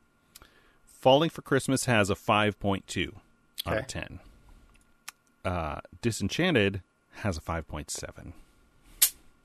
Falling 1.05 1.29
for 1.29 1.43
Christmas 1.43 1.85
has 1.85 2.09
a 2.09 2.15
5.2 2.15 3.13
out 3.67 3.77
of 3.77 3.85
10. 3.85 4.19
Uh, 5.45 5.79
Disenchanted 6.01 6.81
has 7.17 7.37
a 7.37 7.41
5.7. 7.41 8.33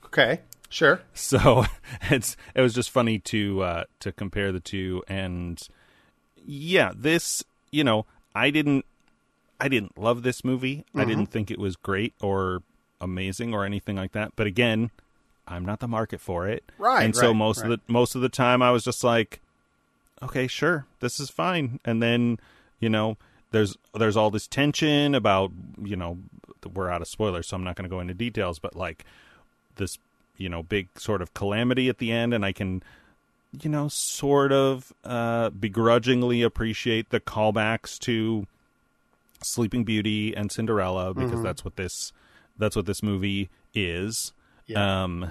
Okay. 0.07 0.41
Sure. 0.71 1.03
So 1.13 1.67
it's 2.11 2.39
it 2.55 2.63
was 2.63 2.73
just 2.73 2.89
funny 2.89 3.19
to 3.19 3.61
uh, 3.61 3.85
to 3.99 4.11
compare 4.11 4.53
the 4.53 4.61
two, 4.61 5.03
and 5.07 5.61
yeah, 6.43 6.93
this 6.97 7.45
you 7.71 7.85
know 7.85 8.07
I 8.35 8.49
didn't 8.49 8.87
I 9.61 9.69
didn't 9.69 9.99
love 9.99 10.23
this 10.23 10.43
movie. 10.43 10.87
I 10.95 11.05
didn't 11.05 11.27
think 11.27 11.51
it 11.51 11.59
was 11.59 11.77
great 11.77 12.15
or 12.23 12.63
amazing 13.03 13.53
or 13.53 13.67
anything 13.67 13.97
like 13.97 14.13
that. 14.13 14.33
But 14.35 14.47
again, 14.47 14.93
I'm 15.47 15.67
not 15.67 15.81
the 15.81 15.89
market 15.89 16.23
for 16.23 16.49
it, 16.49 16.65
Right, 16.79 17.05
And 17.05 17.15
so 17.15 17.27
right, 17.29 17.37
most 17.37 17.61
right. 17.61 17.73
of 17.73 17.81
the 17.87 17.93
most 17.93 18.15
of 18.15 18.23
the 18.23 18.31
time, 18.31 18.63
I 18.63 18.71
was 18.71 18.83
just 18.83 19.05
like, 19.05 19.43
okay, 20.23 20.47
sure, 20.47 20.87
this 21.01 21.19
is 21.21 21.31
fine. 21.31 21.81
And 21.85 22.03
then 22.03 22.39
you 22.79 22.89
know 22.89 23.17
there's 23.51 23.77
there's 23.95 24.17
all 24.17 24.31
this 24.31 24.47
tension 24.47 25.15
about 25.15 25.51
you 25.83 25.97
know 25.97 26.19
we're 26.75 26.91
out 26.91 27.01
of 27.03 27.09
spoilers, 27.09 27.49
so 27.49 27.57
I'm 27.57 27.65
not 27.65 27.77
going 27.77 27.85
to 27.89 27.95
go 27.95 28.01
into 28.01 28.15
details, 28.15 28.59
but 28.59 28.77
like 28.77 29.05
this 29.77 29.97
you 30.37 30.49
know 30.49 30.63
big 30.63 30.89
sort 30.99 31.21
of 31.23 31.35
calamity 31.35 31.89
at 31.91 31.99
the 31.99 32.11
end 32.11 32.33
and 32.33 32.47
i 32.47 32.53
can 32.53 32.83
you 33.61 33.69
know 33.69 33.89
sort 33.89 34.53
of 34.53 34.91
uh 35.05 35.51
begrudgingly 35.51 36.41
appreciate 36.41 37.11
the 37.11 37.21
callbacks 37.21 37.99
to 37.99 38.47
sleeping 39.43 39.85
beauty 39.85 40.35
and 40.35 40.51
cinderella 40.51 41.13
because 41.13 41.33
Mm-hmm. 41.33 41.43
that's 41.43 41.63
what 41.65 41.77
this 41.77 42.13
that's 42.59 42.75
what 42.75 42.87
this 42.87 43.03
movie 43.03 43.51
is 43.75 44.33
Yeah. 44.67 45.03
um 45.03 45.31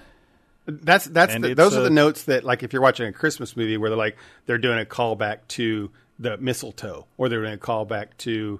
That's 0.66 1.05
that's 1.05 1.34
the, 1.36 1.53
those 1.55 1.76
are 1.76 1.80
a- 1.82 1.84
the 1.84 1.89
notes 1.89 2.24
that 2.26 2.43
like 2.43 2.62
if 2.64 2.74
you're 2.74 2.82
watching 2.82 3.07
a 3.07 3.12
Christmas 3.14 3.57
movie 3.57 3.78
where 3.78 3.89
they're 3.89 3.97
like 3.97 4.18
they're 4.45 4.57
doing 4.60 4.80
a 4.80 4.86
callback 4.86 5.39
to 5.49 5.89
the 6.20 6.38
mistletoe 6.38 7.05
or 7.18 7.30
they're 7.30 7.41
doing 7.41 7.53
a 7.53 7.57
callback 7.57 8.07
to 8.20 8.60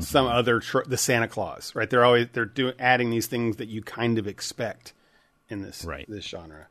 some 0.00 0.26
other 0.26 0.58
tr- 0.60 0.82
the 0.86 0.96
Santa 0.96 1.28
Claus, 1.28 1.72
right? 1.74 1.88
They're 1.88 2.04
always 2.04 2.26
they're 2.32 2.44
doing 2.44 2.74
adding 2.78 3.10
these 3.10 3.26
things 3.26 3.56
that 3.56 3.68
you 3.68 3.80
kind 3.80 4.18
of 4.18 4.26
expect 4.26 4.92
in 5.48 5.62
this 5.62 5.84
Right. 5.84 6.04
this 6.08 6.24
genre, 6.24 6.66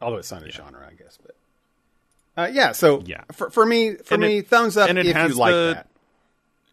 although 0.00 0.18
it's 0.18 0.30
not 0.30 0.42
a 0.44 0.50
genre, 0.50 0.86
I 0.88 0.94
guess. 0.94 1.18
But 1.20 1.34
uh, 2.36 2.48
yeah, 2.52 2.72
so 2.72 3.02
Yeah. 3.04 3.24
for 3.32 3.50
for 3.50 3.66
me, 3.66 3.96
for 3.96 4.14
And 4.14 4.22
me, 4.22 4.38
it- 4.38 4.48
thumbs 4.48 4.76
up 4.76 4.88
and 4.88 4.96
it 4.98 5.06
if 5.06 5.16
has 5.16 5.32
you 5.32 5.36
like 5.38 5.52
the- 5.52 5.72
that. 5.74 5.88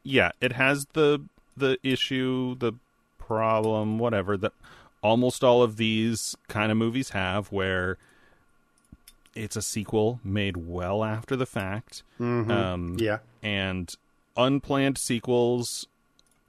yeah, 0.04 0.32
it 0.42 0.52
has 0.54 0.86
the 0.94 1.22
the 1.58 1.78
issue, 1.84 2.56
the 2.60 2.74
problem, 3.18 3.98
whatever 3.98 4.38
that 4.38 4.54
almost 5.06 5.44
all 5.44 5.62
of 5.62 5.78
these 5.78 6.36
kind 6.48 6.72
of 6.72 6.78
movies 6.78 7.12
have, 7.12 7.52
where 7.52 7.98
it's 9.36 9.56
a 9.56 9.62
sequel 9.62 10.20
made 10.24 10.58
well 10.58 11.04
after 11.04 11.36
the 11.36 11.46
fact, 11.46 12.02
um, 12.20 12.96
Yeah, 12.98 13.20
and 13.44 13.94
unplanned 14.36 14.98
sequels 14.98 15.88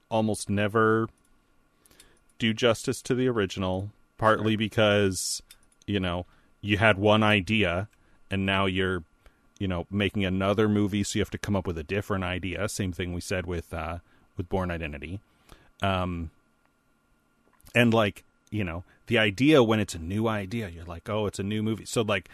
almost 0.08 0.48
never 0.48 1.08
do 2.38 2.54
justice 2.54 3.02
to 3.02 3.14
the 3.14 3.28
original. 3.28 3.90
Partly 4.18 4.56
because 4.56 5.42
you 5.86 6.00
know 6.00 6.24
you 6.62 6.78
had 6.78 6.96
one 6.96 7.22
idea, 7.22 7.88
and 8.30 8.46
now 8.46 8.64
you're 8.64 9.04
you 9.58 9.68
know 9.68 9.86
making 9.90 10.24
another 10.24 10.66
movie, 10.66 11.04
so 11.04 11.18
you 11.18 11.20
have 11.20 11.30
to 11.30 11.38
come 11.38 11.54
up 11.54 11.66
with 11.66 11.76
a 11.76 11.84
different 11.84 12.24
idea. 12.24 12.66
Same 12.70 12.92
thing 12.92 13.12
we 13.12 13.20
said 13.20 13.44
with 13.44 13.74
uh, 13.74 13.98
with 14.38 14.48
Bourne 14.48 14.70
Identity, 14.70 15.20
um, 15.82 16.30
and 17.74 17.92
like 17.92 18.24
you 18.50 18.64
know 18.64 18.84
the 19.06 19.18
idea 19.18 19.62
when 19.62 19.80
it's 19.80 19.94
a 19.94 19.98
new 19.98 20.28
idea, 20.28 20.68
you're 20.68 20.84
like, 20.84 21.08
oh, 21.08 21.26
it's 21.26 21.38
a 21.38 21.44
new 21.44 21.62
movie. 21.62 21.84
So 21.84 22.02
like 22.02 22.28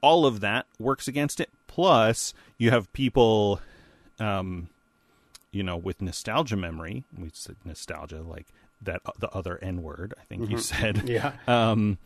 all 0.00 0.26
of 0.26 0.40
that 0.40 0.66
works 0.78 1.08
against 1.08 1.40
it. 1.40 1.50
Plus, 1.66 2.34
you 2.58 2.70
have 2.70 2.92
people, 2.92 3.60
um, 4.20 4.68
you 5.50 5.62
know, 5.62 5.76
with 5.76 6.00
nostalgia 6.00 6.56
memory. 6.56 7.04
We 7.18 7.30
said 7.32 7.56
nostalgia, 7.64 8.22
like 8.22 8.46
that 8.82 9.00
the 9.18 9.30
other 9.30 9.58
N 9.62 9.82
word. 9.82 10.14
I 10.20 10.24
think 10.24 10.50
you 10.50 10.58
said 10.58 11.02
yeah, 11.08 11.32
um, 11.46 11.98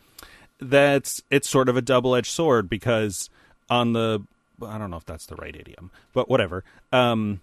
that's 0.59 1.21
it's 1.29 1.49
sort 1.49 1.69
of 1.69 1.77
a 1.77 1.81
double 1.81 2.15
edged 2.15 2.31
sword 2.31 2.69
because 2.69 3.29
on 3.69 3.93
the 3.93 4.23
I 4.65 4.77
don't 4.77 4.91
know 4.91 4.97
if 4.97 5.05
that's 5.05 5.25
the 5.25 5.35
right 5.35 5.55
idiom, 5.55 5.91
but 6.13 6.29
whatever. 6.29 6.63
Um, 6.91 7.41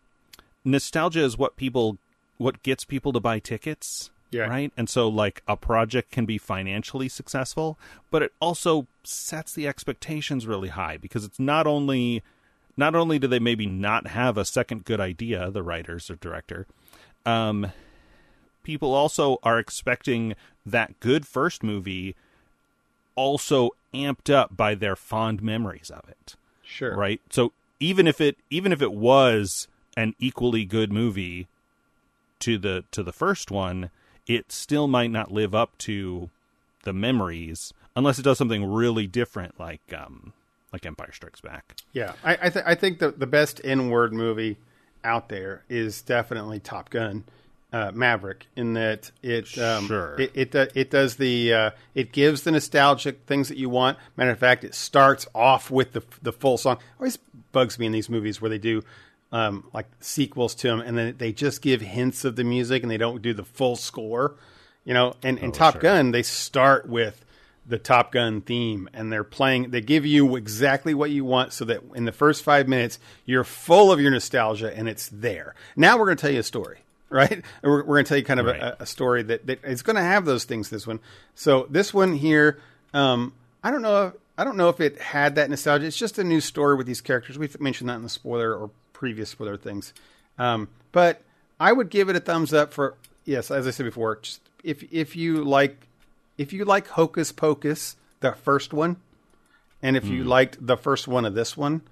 nostalgia 0.64 1.22
is 1.22 1.38
what 1.38 1.56
people 1.56 1.98
what 2.38 2.62
gets 2.62 2.84
people 2.84 3.12
to 3.12 3.20
buy 3.20 3.38
tickets. 3.38 4.10
Yeah. 4.30 4.44
Right. 4.44 4.72
And 4.76 4.88
so 4.88 5.08
like 5.08 5.42
a 5.46 5.56
project 5.56 6.10
can 6.10 6.26
be 6.26 6.36
financially 6.36 7.08
successful, 7.08 7.78
but 8.10 8.22
it 8.22 8.32
also 8.40 8.86
sets 9.04 9.52
the 9.52 9.68
expectations 9.68 10.46
really 10.46 10.68
high 10.68 10.96
because 10.96 11.24
it's 11.24 11.38
not 11.38 11.66
only 11.66 12.22
not 12.76 12.94
only 12.94 13.18
do 13.18 13.26
they 13.26 13.38
maybe 13.38 13.66
not 13.66 14.08
have 14.08 14.36
a 14.36 14.44
second 14.44 14.84
good 14.84 15.00
idea, 15.00 15.50
the 15.50 15.62
writers 15.62 16.10
or 16.10 16.16
director, 16.16 16.66
um, 17.24 17.72
people 18.62 18.92
also 18.92 19.38
are 19.42 19.58
expecting 19.58 20.34
that 20.66 20.98
good 21.00 21.26
first 21.26 21.62
movie 21.62 22.16
also 23.14 23.70
amped 23.94 24.32
up 24.32 24.56
by 24.56 24.74
their 24.74 24.96
fond 24.96 25.42
memories 25.42 25.90
of 25.90 26.06
it 26.08 26.34
sure, 26.62 26.94
right 26.94 27.20
so 27.30 27.52
even 27.80 28.06
if 28.06 28.20
it 28.20 28.36
even 28.50 28.72
if 28.72 28.82
it 28.82 28.92
was 28.92 29.68
an 29.96 30.14
equally 30.18 30.64
good 30.64 30.92
movie 30.92 31.46
to 32.40 32.58
the 32.58 32.84
to 32.90 33.02
the 33.02 33.12
first 33.12 33.50
one 33.50 33.88
it 34.26 34.50
still 34.52 34.86
might 34.88 35.10
not 35.10 35.30
live 35.30 35.54
up 35.54 35.76
to 35.78 36.30
the 36.84 36.92
memories 36.92 37.72
unless 37.94 38.18
it 38.18 38.22
does 38.22 38.38
something 38.38 38.64
really 38.64 39.06
different 39.06 39.58
like 39.58 39.80
um 39.96 40.32
like 40.72 40.84
empire 40.86 41.12
strikes 41.12 41.40
back 41.40 41.76
Yeah, 41.92 42.12
I 42.24 42.38
I, 42.42 42.50
th- 42.50 42.64
I 42.66 42.74
think 42.74 42.98
the 42.98 43.10
the 43.10 43.26
best 43.26 43.60
N 43.64 43.88
word 43.90 44.12
movie 44.12 44.56
out 45.04 45.28
there 45.28 45.62
is 45.68 46.02
definitely 46.02 46.58
Top 46.58 46.90
Gun, 46.90 47.24
uh, 47.72 47.92
Maverick. 47.94 48.46
In 48.56 48.72
that 48.74 49.10
it 49.22 49.56
um, 49.58 49.86
Sure. 49.86 50.16
it 50.20 50.32
it, 50.34 50.50
do- 50.50 50.66
it 50.74 50.90
does 50.90 51.16
the 51.16 51.52
uh, 51.54 51.70
it 51.94 52.12
gives 52.12 52.42
the 52.42 52.50
nostalgic 52.50 53.20
things 53.26 53.48
that 53.48 53.56
you 53.56 53.68
want. 53.70 53.98
Matter 54.16 54.32
of 54.32 54.38
fact, 54.38 54.64
it 54.64 54.74
starts 54.74 55.26
off 55.34 55.70
with 55.70 55.92
the 55.92 56.02
the 56.22 56.32
full 56.32 56.58
song. 56.58 56.78
Always 56.98 57.18
bugs 57.52 57.78
me 57.78 57.86
in 57.86 57.92
these 57.92 58.10
movies 58.10 58.40
where 58.40 58.50
they 58.50 58.58
do. 58.58 58.82
Um, 59.36 59.64
like 59.74 59.86
sequels 60.00 60.54
to 60.56 60.68
them, 60.68 60.80
and 60.80 60.96
then 60.96 61.14
they 61.18 61.32
just 61.32 61.60
give 61.60 61.80
hints 61.82 62.24
of 62.24 62.36
the 62.36 62.44
music, 62.44 62.82
and 62.82 62.90
they 62.90 62.96
don't 62.96 63.20
do 63.20 63.34
the 63.34 63.44
full 63.44 63.76
score, 63.76 64.36
you 64.84 64.94
know. 64.94 65.14
And 65.22 65.38
in 65.38 65.52
Top 65.52 65.74
sure. 65.74 65.82
Gun, 65.82 66.10
they 66.12 66.22
start 66.22 66.88
with 66.88 67.24
the 67.66 67.78
Top 67.78 68.12
Gun 68.12 68.40
theme 68.40 68.88
and 68.94 69.12
they're 69.12 69.24
playing 69.24 69.70
they 69.70 69.80
give 69.80 70.06
you 70.06 70.36
exactly 70.36 70.94
what 70.94 71.10
you 71.10 71.24
want 71.24 71.52
so 71.52 71.64
that 71.64 71.80
in 71.96 72.04
the 72.04 72.12
first 72.12 72.44
5 72.44 72.68
minutes 72.68 72.98
you're 73.24 73.42
full 73.44 73.90
of 73.90 74.00
your 74.00 74.10
nostalgia 74.12 74.72
and 74.76 74.88
it's 74.88 75.08
there. 75.08 75.54
Now 75.74 75.98
we're 75.98 76.04
going 76.06 76.16
to 76.16 76.20
tell 76.20 76.30
you 76.30 76.38
a 76.38 76.44
story, 76.44 76.78
right? 77.10 77.42
We're, 77.62 77.78
we're 77.84 77.96
going 77.96 78.04
to 78.04 78.08
tell 78.08 78.18
you 78.18 78.24
kind 78.24 78.40
of 78.40 78.46
Right. 78.46 78.60
a, 78.62 78.82
a 78.82 78.86
story 78.86 79.22
that, 79.24 79.48
it's 79.64 79.82
going 79.82 79.96
to 79.96 80.02
have 80.02 80.24
those 80.24 80.44
things 80.44 80.70
this 80.70 80.86
one. 80.86 81.00
So 81.34 81.66
this 81.68 81.92
one 81.92 82.14
here 82.14 82.60
um 82.94 83.32
I 83.64 83.72
don't 83.72 83.82
know 83.82 84.06
if, 84.06 84.14
I 84.38 84.44
don't 84.44 84.56
know 84.56 84.68
if 84.68 84.80
it 84.80 85.00
had 85.00 85.34
that 85.34 85.50
nostalgia. 85.50 85.86
It's 85.86 85.96
just 85.96 86.18
a 86.20 86.24
new 86.24 86.40
story 86.40 86.76
with 86.76 86.86
these 86.86 87.00
characters. 87.00 87.36
We've 87.36 87.58
mentioned 87.60 87.90
that 87.90 87.96
in 87.96 88.02
the 88.04 88.08
spoiler 88.08 88.54
or 88.54 88.70
previous 88.96 89.28
spoiler 89.30 89.56
things. 89.58 89.92
Um, 90.38 90.68
but 90.92 91.22
I 91.60 91.72
would 91.72 91.90
give 91.90 92.08
it 92.08 92.16
a 92.16 92.20
thumbs 92.20 92.54
up 92.54 92.72
for 92.72 92.94
yes, 93.24 93.50
as 93.50 93.66
I 93.66 93.70
said 93.70 93.84
before, 93.84 94.16
just 94.16 94.40
if 94.64 94.82
if 94.92 95.14
you 95.16 95.44
like 95.44 95.86
if 96.38 96.52
you 96.52 96.64
like 96.64 96.88
Hocus 96.88 97.30
Pocus, 97.32 97.96
the 98.20 98.32
first 98.32 98.72
one, 98.72 98.96
and 99.82 99.96
if 99.96 100.06
you 100.06 100.22
Hmm. 100.22 100.28
liked 100.28 100.66
the 100.66 100.76
first 100.76 101.06
one 101.06 101.24
of 101.26 101.34
this 101.34 101.56
one, 101.56 101.82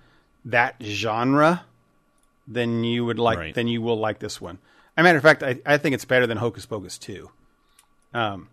that 0.46 0.76
genre, 0.82 1.64
then 2.48 2.84
you 2.84 3.04
would 3.04 3.18
like 3.18 3.38
Right. 3.38 3.54
then 3.54 3.68
you 3.68 3.82
will 3.82 3.98
like 3.98 4.18
this 4.18 4.40
one. 4.40 4.58
As 4.96 5.02
a 5.02 5.04
matter 5.04 5.18
of 5.18 5.22
fact, 5.24 5.42
I, 5.42 5.60
I 5.66 5.76
think 5.78 5.94
it's 5.94 6.04
better 6.04 6.26
than 6.26 6.38
Hocus 6.38 6.66
Pocus 6.66 6.98
two. 6.98 7.30
Um, 8.12 8.48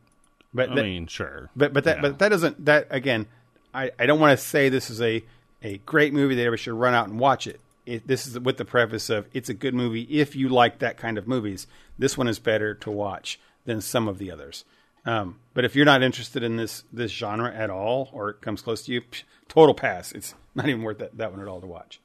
but 0.54 0.70
i 0.72 0.76
that- 0.76 0.84
mean 0.84 1.08
sure 1.08 1.50
but 1.56 1.72
but 1.74 1.84
that 1.86 1.98
Yeah. 1.98 2.02
but 2.02 2.20
that 2.20 2.30
doesn't 2.30 2.66
that 2.66 2.88
again. 2.90 3.28
I, 3.74 3.92
I 3.98 4.06
don't 4.06 4.20
want 4.20 4.38
to 4.38 4.44
say 4.46 4.68
this 4.70 4.90
is 4.90 5.02
a 5.02 5.24
a 5.64 5.78
great 5.86 6.14
movie 6.14 6.36
that 6.36 6.42
everybody 6.42 6.62
should 6.64 6.74
run 6.74 6.94
out 6.94 7.08
and 7.08 7.20
watch 7.20 7.48
it. 7.48 7.60
It. 7.92 8.08
This 8.08 8.26
is 8.26 8.40
with 8.40 8.58
the 8.58 8.66
preface 8.66 9.10
of 9.10 9.28
it's 9.34 9.50
a 9.50 9.54
good 9.54 9.74
movie 9.74 10.04
if 10.04 10.36
you 10.36 10.50
like 10.50 10.80
that 10.80 10.98
kind 10.98 11.18
of 11.18 11.28
movies. 11.28 11.68
This 11.98 12.18
one 12.18 12.28
is 12.28 12.40
better 12.40 12.74
to 12.76 12.92
watch 12.92 13.40
than 13.66 13.82
some 13.82 14.08
of 14.08 14.18
the 14.18 14.32
others. 14.32 14.66
Um, 15.06 15.40
but 15.54 15.66
if 15.66 15.76
you're 15.76 15.86
not 15.86 16.04
interested 16.04 16.44
in 16.44 16.58
this 16.58 16.84
this 16.94 17.12
genre 17.12 17.54
at 17.54 17.70
all, 17.70 18.10
or 18.14 18.30
it 18.30 18.42
comes 18.42 18.62
close 18.62 18.84
to 18.84 18.94
you, 18.94 19.02
psh, 19.02 19.24
total 19.48 19.74
pass. 19.74 20.12
It's 20.12 20.36
not 20.56 20.70
even 20.70 20.84
worth 20.84 21.00
that, 21.00 21.18
that 21.18 21.32
one 21.32 21.42
at 21.42 21.48
all 21.48 21.62
to 21.62 21.68
watch. 21.68 22.00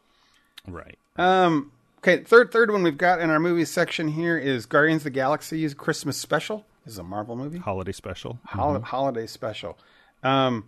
right 0.67 0.97
Um, 1.17 1.73
okay, 1.99 2.23
third 2.25 2.51
third 2.53 2.71
one 2.71 2.83
we've 2.83 2.99
got 2.99 3.21
in 3.21 3.31
our 3.31 3.41
movies 3.41 3.71
section 3.71 4.09
here 4.09 4.39
is 4.39 4.67
Guardians 4.67 5.01
of 5.01 5.05
the 5.05 5.11
Galaxy's 5.11 5.75
Christmas 5.75 6.17
special. 6.17 6.65
This 6.85 6.95
is 6.95 6.99
a 6.99 7.03
Marvel 7.03 7.37
movie 7.37 7.59
holiday 7.59 7.93
special 7.93 8.39
hol- 8.47 8.81
holiday 8.81 9.27
special. 9.27 9.79
Um, 10.23 10.65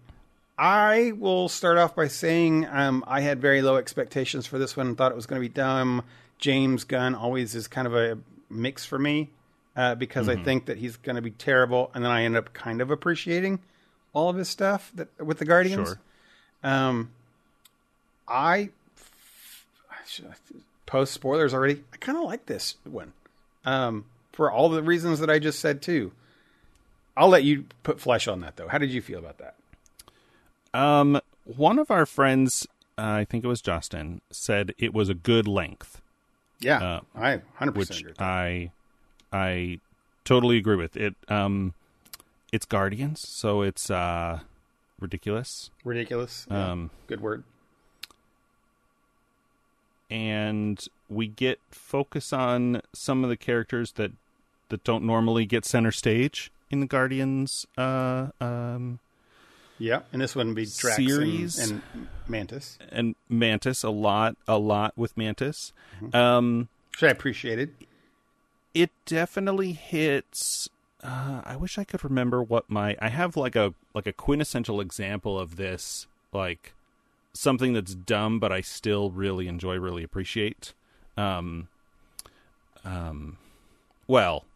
I 0.58 1.12
will 1.16 1.48
start 1.48 1.78
off 1.78 1.94
by 1.94 2.08
saying 2.08 2.66
um, 2.66 3.04
I 3.06 3.20
had 3.20 3.40
very 3.40 3.62
low 3.62 3.76
expectations 3.76 4.46
for 4.46 4.58
this 4.58 4.76
one. 4.76 4.88
And 4.88 4.98
thought 4.98 5.12
it 5.12 5.14
was 5.14 5.26
going 5.26 5.40
to 5.40 5.48
be 5.48 5.52
dumb. 5.52 6.02
James 6.38 6.84
Gunn 6.84 7.14
always 7.14 7.54
is 7.54 7.68
kind 7.68 7.86
of 7.86 7.94
a 7.94 8.18
mix 8.50 8.84
for 8.84 8.98
me 8.98 9.30
uh, 9.76 9.94
because 9.94 10.28
I 10.28 10.36
think 10.36 10.66
that 10.66 10.78
he's 10.78 10.96
going 10.96 11.16
to 11.16 11.22
be 11.22 11.30
terrible, 11.30 11.90
and 11.94 12.04
then 12.04 12.10
I 12.10 12.24
end 12.24 12.36
up 12.36 12.52
kind 12.52 12.80
of 12.80 12.90
appreciating 12.90 13.60
all 14.12 14.28
of 14.28 14.36
his 14.36 14.48
stuff 14.48 14.90
that 14.96 15.08
with 15.24 15.38
the 15.38 15.44
Guardians. 15.44 15.88
Sure. 15.88 16.00
Um, 16.64 17.10
I 18.26 18.70
post 20.86 21.12
spoilers 21.12 21.54
already. 21.54 21.84
I 21.92 21.96
kind 21.98 22.18
of 22.18 22.24
like 22.24 22.46
this 22.46 22.74
one 22.84 23.12
um, 23.64 24.04
for 24.32 24.50
all 24.50 24.68
the 24.68 24.82
reasons 24.82 25.20
that 25.20 25.30
I 25.30 25.38
just 25.38 25.60
said 25.60 25.80
too. 25.80 26.12
I'll 27.16 27.28
let 27.28 27.44
you 27.44 27.66
put 27.84 28.00
flesh 28.00 28.26
on 28.26 28.40
that 28.40 28.56
though. 28.56 28.68
How 28.68 28.78
did 28.78 28.90
you 28.90 29.00
feel 29.00 29.20
about 29.20 29.38
that? 29.38 29.54
Um, 30.74 31.20
one 31.44 31.78
of 31.78 31.90
our 31.90 32.04
friends, 32.06 32.66
uh, 32.96 33.02
I 33.02 33.24
think 33.24 33.44
it 33.44 33.48
was 33.48 33.60
Justin, 33.62 34.20
said 34.30 34.74
it 34.78 34.92
was 34.92 35.08
a 35.08 35.14
good 35.14 35.46
length, 35.48 36.00
Yeah, 36.60 36.78
Uh, 36.82 37.00
I 37.14 37.40
hundred 37.56 37.72
percent 37.74 37.76
which 37.76 38.00
agree. 38.00 38.10
with 38.10 38.18
that. 38.18 38.24
I, 38.24 38.72
I 39.32 39.80
totally 40.24 40.56
agree 40.58 40.76
with 40.76 40.96
it. 40.96 41.14
Um, 41.28 41.74
it's 42.52 42.66
Guardians, 42.66 43.26
so 43.28 43.62
it's 43.62 43.90
uh 43.90 44.40
ridiculous. 45.00 45.70
Ridiculous. 45.84 46.46
Yeah, 46.50 46.70
Um, 46.72 46.90
good 47.06 47.20
word. 47.20 47.44
and 50.10 50.86
we 51.08 51.26
get 51.26 51.60
focus 51.70 52.32
on 52.32 52.80
some 52.94 53.22
of 53.24 53.30
the 53.30 53.36
characters 53.36 53.92
that 53.92 54.12
that 54.70 54.84
don't 54.84 55.04
normally 55.04 55.46
get 55.46 55.64
center 55.64 55.92
stage 55.92 56.50
in 56.70 56.80
the 56.80 56.86
Guardians 56.86 57.66
uh 57.76 58.28
um 58.40 58.98
Yeah, 59.78 60.00
and 60.12 60.20
this 60.20 60.34
one 60.34 60.48
would 60.48 60.56
be 60.56 60.66
Drax 60.66 60.96
Series? 60.96 61.58
and, 61.58 61.82
and 61.94 62.08
Mantis, 62.26 62.78
and 62.90 63.14
Mantis 63.28 63.82
a 63.82 63.90
lot 63.90 64.36
a 64.46 64.58
lot 64.58 64.96
with 64.96 65.16
Mantis. 65.16 65.72
Mm-hmm. 66.00 66.16
Um 66.16 66.68
which 66.92 67.02
I 67.04 67.08
appreciated. 67.08 67.74
it 67.80 67.88
It 68.74 68.90
definitely 69.06 69.72
hits 69.72 70.68
uh, 71.02 71.42
I 71.44 71.54
wish 71.54 71.78
I 71.78 71.84
could 71.84 72.02
remember 72.02 72.42
what 72.42 72.68
my 72.68 72.96
I 73.00 73.08
have 73.08 73.36
like 73.36 73.54
a 73.54 73.72
like 73.94 74.06
a 74.06 74.12
quintessential 74.12 74.80
example 74.80 75.38
of 75.38 75.56
this 75.56 76.08
like 76.32 76.74
something 77.32 77.72
that's 77.72 77.94
dumb 77.94 78.40
but 78.40 78.50
I 78.50 78.62
still 78.62 79.10
really 79.10 79.46
enjoy 79.46 79.76
really 79.76 80.02
appreciate 80.02 80.74
um 81.16 81.68
um 82.84 83.38
well, 84.08 84.46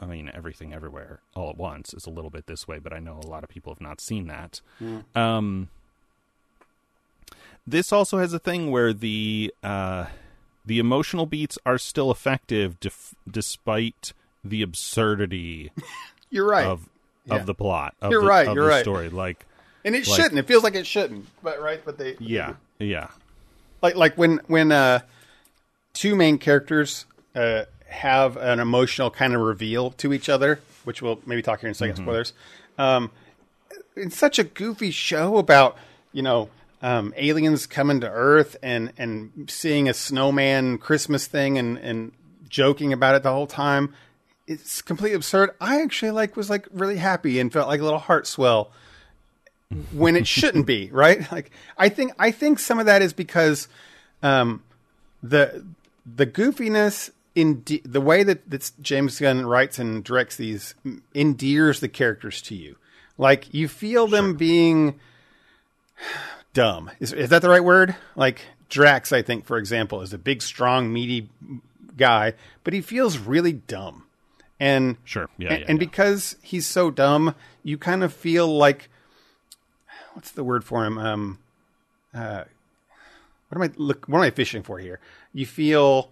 I 0.00 0.06
mean, 0.06 0.30
everything 0.34 0.72
everywhere 0.74 1.20
all 1.34 1.48
at 1.50 1.56
once 1.56 1.94
is 1.94 2.06
a 2.06 2.10
little 2.10 2.30
bit 2.30 2.46
this 2.46 2.66
way, 2.68 2.78
but 2.78 2.92
I 2.92 2.98
know 2.98 3.18
a 3.22 3.26
lot 3.26 3.42
of 3.44 3.48
people 3.48 3.72
have 3.72 3.80
not 3.80 4.00
seen 4.00 4.26
that. 4.26 4.60
Um, 5.14 5.68
this 7.66 7.92
also 7.92 8.18
has 8.18 8.32
a 8.32 8.38
thing 8.38 8.70
where 8.70 8.92
the 8.92 9.52
uh, 9.62 10.06
the 10.64 10.78
emotional 10.78 11.26
beats 11.26 11.58
are 11.66 11.78
still 11.78 12.10
effective 12.10 12.78
def- 12.80 13.14
despite 13.30 14.12
the 14.44 14.62
absurdity 14.62 15.72
You're 16.30 16.46
right. 16.48 16.66
of 16.66 16.88
Yeah. 17.24 17.36
of 17.36 17.46
the 17.46 17.54
plot. 17.54 17.94
Of 18.00 18.12
You're 18.12 18.20
the, 18.22 18.26
right, 18.28 18.54
you're 18.54 18.66
right. 18.68 18.82
story, 18.82 19.08
like 19.08 19.46
and 19.84 19.94
it 19.96 20.06
like- 20.06 20.16
shouldn't. 20.20 20.38
It 20.38 20.46
feels 20.46 20.62
like 20.62 20.74
it 20.74 20.86
shouldn't. 20.86 21.26
But 21.42 21.60
right, 21.60 21.80
but 21.84 21.98
they 21.98 22.16
yeah, 22.20 22.54
yeah, 22.78 23.08
like 23.82 23.96
like 23.96 24.16
when 24.16 24.40
when 24.46 24.70
uh 24.72 25.00
two 25.92 26.14
main 26.14 26.38
characters 26.38 27.06
uh 27.34 27.64
have 27.88 28.36
an 28.36 28.60
emotional 28.60 29.10
kind 29.10 29.34
of 29.34 29.40
reveal 29.40 29.90
to 29.92 30.12
each 30.12 30.28
other, 30.28 30.60
which 30.84 31.02
we'll 31.02 31.20
maybe 31.26 31.42
talk 31.42 31.60
here 31.60 31.68
in 31.68 31.74
a 31.74 31.78
2nd 31.78 31.96
spoilers. 31.96 32.32
Um 32.78 33.10
it's 33.96 34.16
such 34.16 34.38
a 34.38 34.44
goofy 34.44 34.90
show 34.90 35.38
about, 35.38 35.76
you 36.12 36.22
know, 36.22 36.50
um, 36.82 37.14
aliens 37.16 37.66
coming 37.66 38.00
to 38.00 38.10
Earth 38.10 38.56
and 38.62 38.92
and 38.98 39.50
seeing 39.50 39.88
a 39.88 39.94
snowman 39.94 40.78
Christmas 40.78 41.26
thing 41.26 41.58
and 41.58 41.78
and 41.78 42.12
joking 42.48 42.92
about 42.92 43.14
it 43.14 43.22
the 43.22 43.32
whole 43.32 43.46
time. 43.46 43.94
It's 44.46 44.82
completely 44.82 45.16
absurd. 45.16 45.50
I 45.60 45.82
actually 45.82 46.12
like 46.12 46.36
was 46.36 46.50
like 46.50 46.68
really 46.72 46.98
happy 46.98 47.40
and 47.40 47.52
felt 47.52 47.66
like 47.66 47.80
a 47.80 47.84
little 47.84 47.98
heart 47.98 48.26
swell 48.26 48.70
when 49.92 50.14
it 50.14 50.26
shouldn't 50.26 50.66
be, 50.66 50.90
right? 50.92 51.30
Like 51.32 51.50
I 51.76 51.88
think 51.88 52.12
I 52.18 52.30
think 52.30 52.58
some 52.58 52.78
of 52.78 52.86
that 52.86 53.02
is 53.02 53.12
because 53.12 53.68
um, 54.22 54.62
the 55.22 55.64
the 56.04 56.26
goofiness 56.26 57.10
in 57.36 57.62
the 57.84 58.00
way 58.00 58.24
that 58.24 58.50
that 58.50 58.72
James 58.80 59.20
Gunn 59.20 59.46
writes 59.46 59.78
and 59.78 60.02
directs 60.02 60.34
these 60.34 60.74
endears 61.14 61.78
the 61.78 61.88
characters 61.88 62.42
to 62.42 62.56
you. 62.56 62.76
Like 63.18 63.52
you 63.54 63.68
feel 63.68 64.08
them 64.08 64.34
being 64.34 64.98
dumb. 66.54 66.90
Is 66.98 67.12
is 67.12 67.28
that 67.28 67.42
the 67.42 67.50
right 67.50 67.62
word? 67.62 67.94
Like 68.16 68.40
Drax, 68.68 69.12
I 69.12 69.22
think, 69.22 69.44
for 69.44 69.58
example, 69.58 70.00
is 70.00 70.12
a 70.12 70.18
big, 70.18 70.42
strong, 70.42 70.92
meaty 70.92 71.28
guy, 71.96 72.32
but 72.64 72.72
he 72.72 72.80
feels 72.80 73.18
really 73.18 73.52
dumb. 73.52 74.04
And 74.58 74.96
sure, 75.04 75.28
yeah, 75.36 75.50
and, 75.50 75.60
yeah, 75.60 75.66
and 75.68 75.78
yeah. 75.78 75.86
because 75.86 76.36
he's 76.42 76.66
so 76.66 76.90
dumb, 76.90 77.34
you 77.62 77.76
kind 77.76 78.02
of 78.02 78.14
feel 78.14 78.48
like 78.48 78.88
what's 80.14 80.30
the 80.30 80.42
word 80.42 80.64
for 80.64 80.86
him? 80.86 80.96
Um, 80.96 81.38
uh, 82.14 82.44
what 83.50 83.58
am 83.58 83.62
I 83.62 83.70
look? 83.76 84.06
What 84.06 84.18
am 84.18 84.24
I 84.24 84.30
fishing 84.30 84.62
for 84.62 84.78
here? 84.78 84.98
You 85.34 85.44
feel 85.44 86.10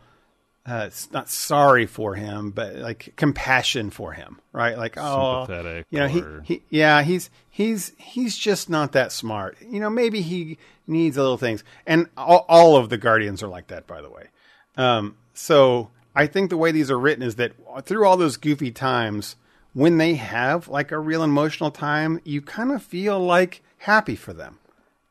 uh, 0.67 0.85
it's 0.87 1.13
not 1.13 1.29
sorry 1.29 1.85
for 1.85 2.15
him, 2.15 2.51
but 2.51 2.77
like 2.77 3.13
compassion 3.17 3.91
for 3.91 4.13
him, 4.13 4.41
right? 4.53 4.79
Like 4.79 4.97
oh, 4.97 5.47
you 5.91 5.99
know, 5.99 6.09
he, 6.09 6.23
he 6.45 6.63
yeah, 6.71 7.03
he's 7.03 7.29
he's 7.51 7.93
he's 7.99 8.37
just 8.37 8.71
not 8.71 8.93
that 8.93 9.13
smart. 9.13 9.59
You 9.61 9.79
know, 9.79 9.91
maybe 9.91 10.23
he 10.23 10.57
needs 10.87 11.19
a 11.19 11.23
little 11.23 11.37
things, 11.37 11.65
and 11.87 12.09
all, 12.17 12.47
all 12.49 12.77
of 12.77 12.89
the 12.89 12.97
Guardians 12.97 13.43
are 13.43 13.49
like 13.49 13.67
that, 13.67 13.87
by 13.87 14.01
the 14.01 14.09
way. 14.09 14.29
Um, 14.77 15.17
so 15.35 15.91
I 16.15 16.27
think 16.27 16.49
the 16.49 16.57
way 16.57 16.73
these 16.73 16.91
are 16.91 16.99
written 16.99 17.23
is 17.23 17.37
that 17.37 17.53
through 17.83 18.07
all 18.07 18.17
those 18.17 18.39
goofy 18.39 18.71
times, 18.71 19.37
when 19.75 19.99
they 19.99 20.15
have 20.15 20.69
like 20.69 20.93
a 20.93 20.99
real 20.99 21.23
emotional 21.23 21.73
time, 21.73 22.21
you 22.25 22.41
kind 22.41 22.73
of 22.73 22.83
feel 22.83 23.21
like 23.21 23.63
happy 23.79 24.17
for 24.17 24.33
them. 24.33 24.59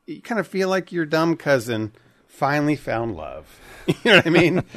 You 0.06 0.20
kind 0.20 0.40
of 0.40 0.48
feel 0.48 0.68
like 0.68 0.90
your 0.90 1.06
dumb 1.06 1.36
cousin 1.36 1.92
finally 2.26 2.74
found 2.74 3.14
love. 3.14 3.60
you 3.86 3.94
know 4.04 4.16
what 4.16 4.26
I 4.26 4.30
mean? 4.30 4.64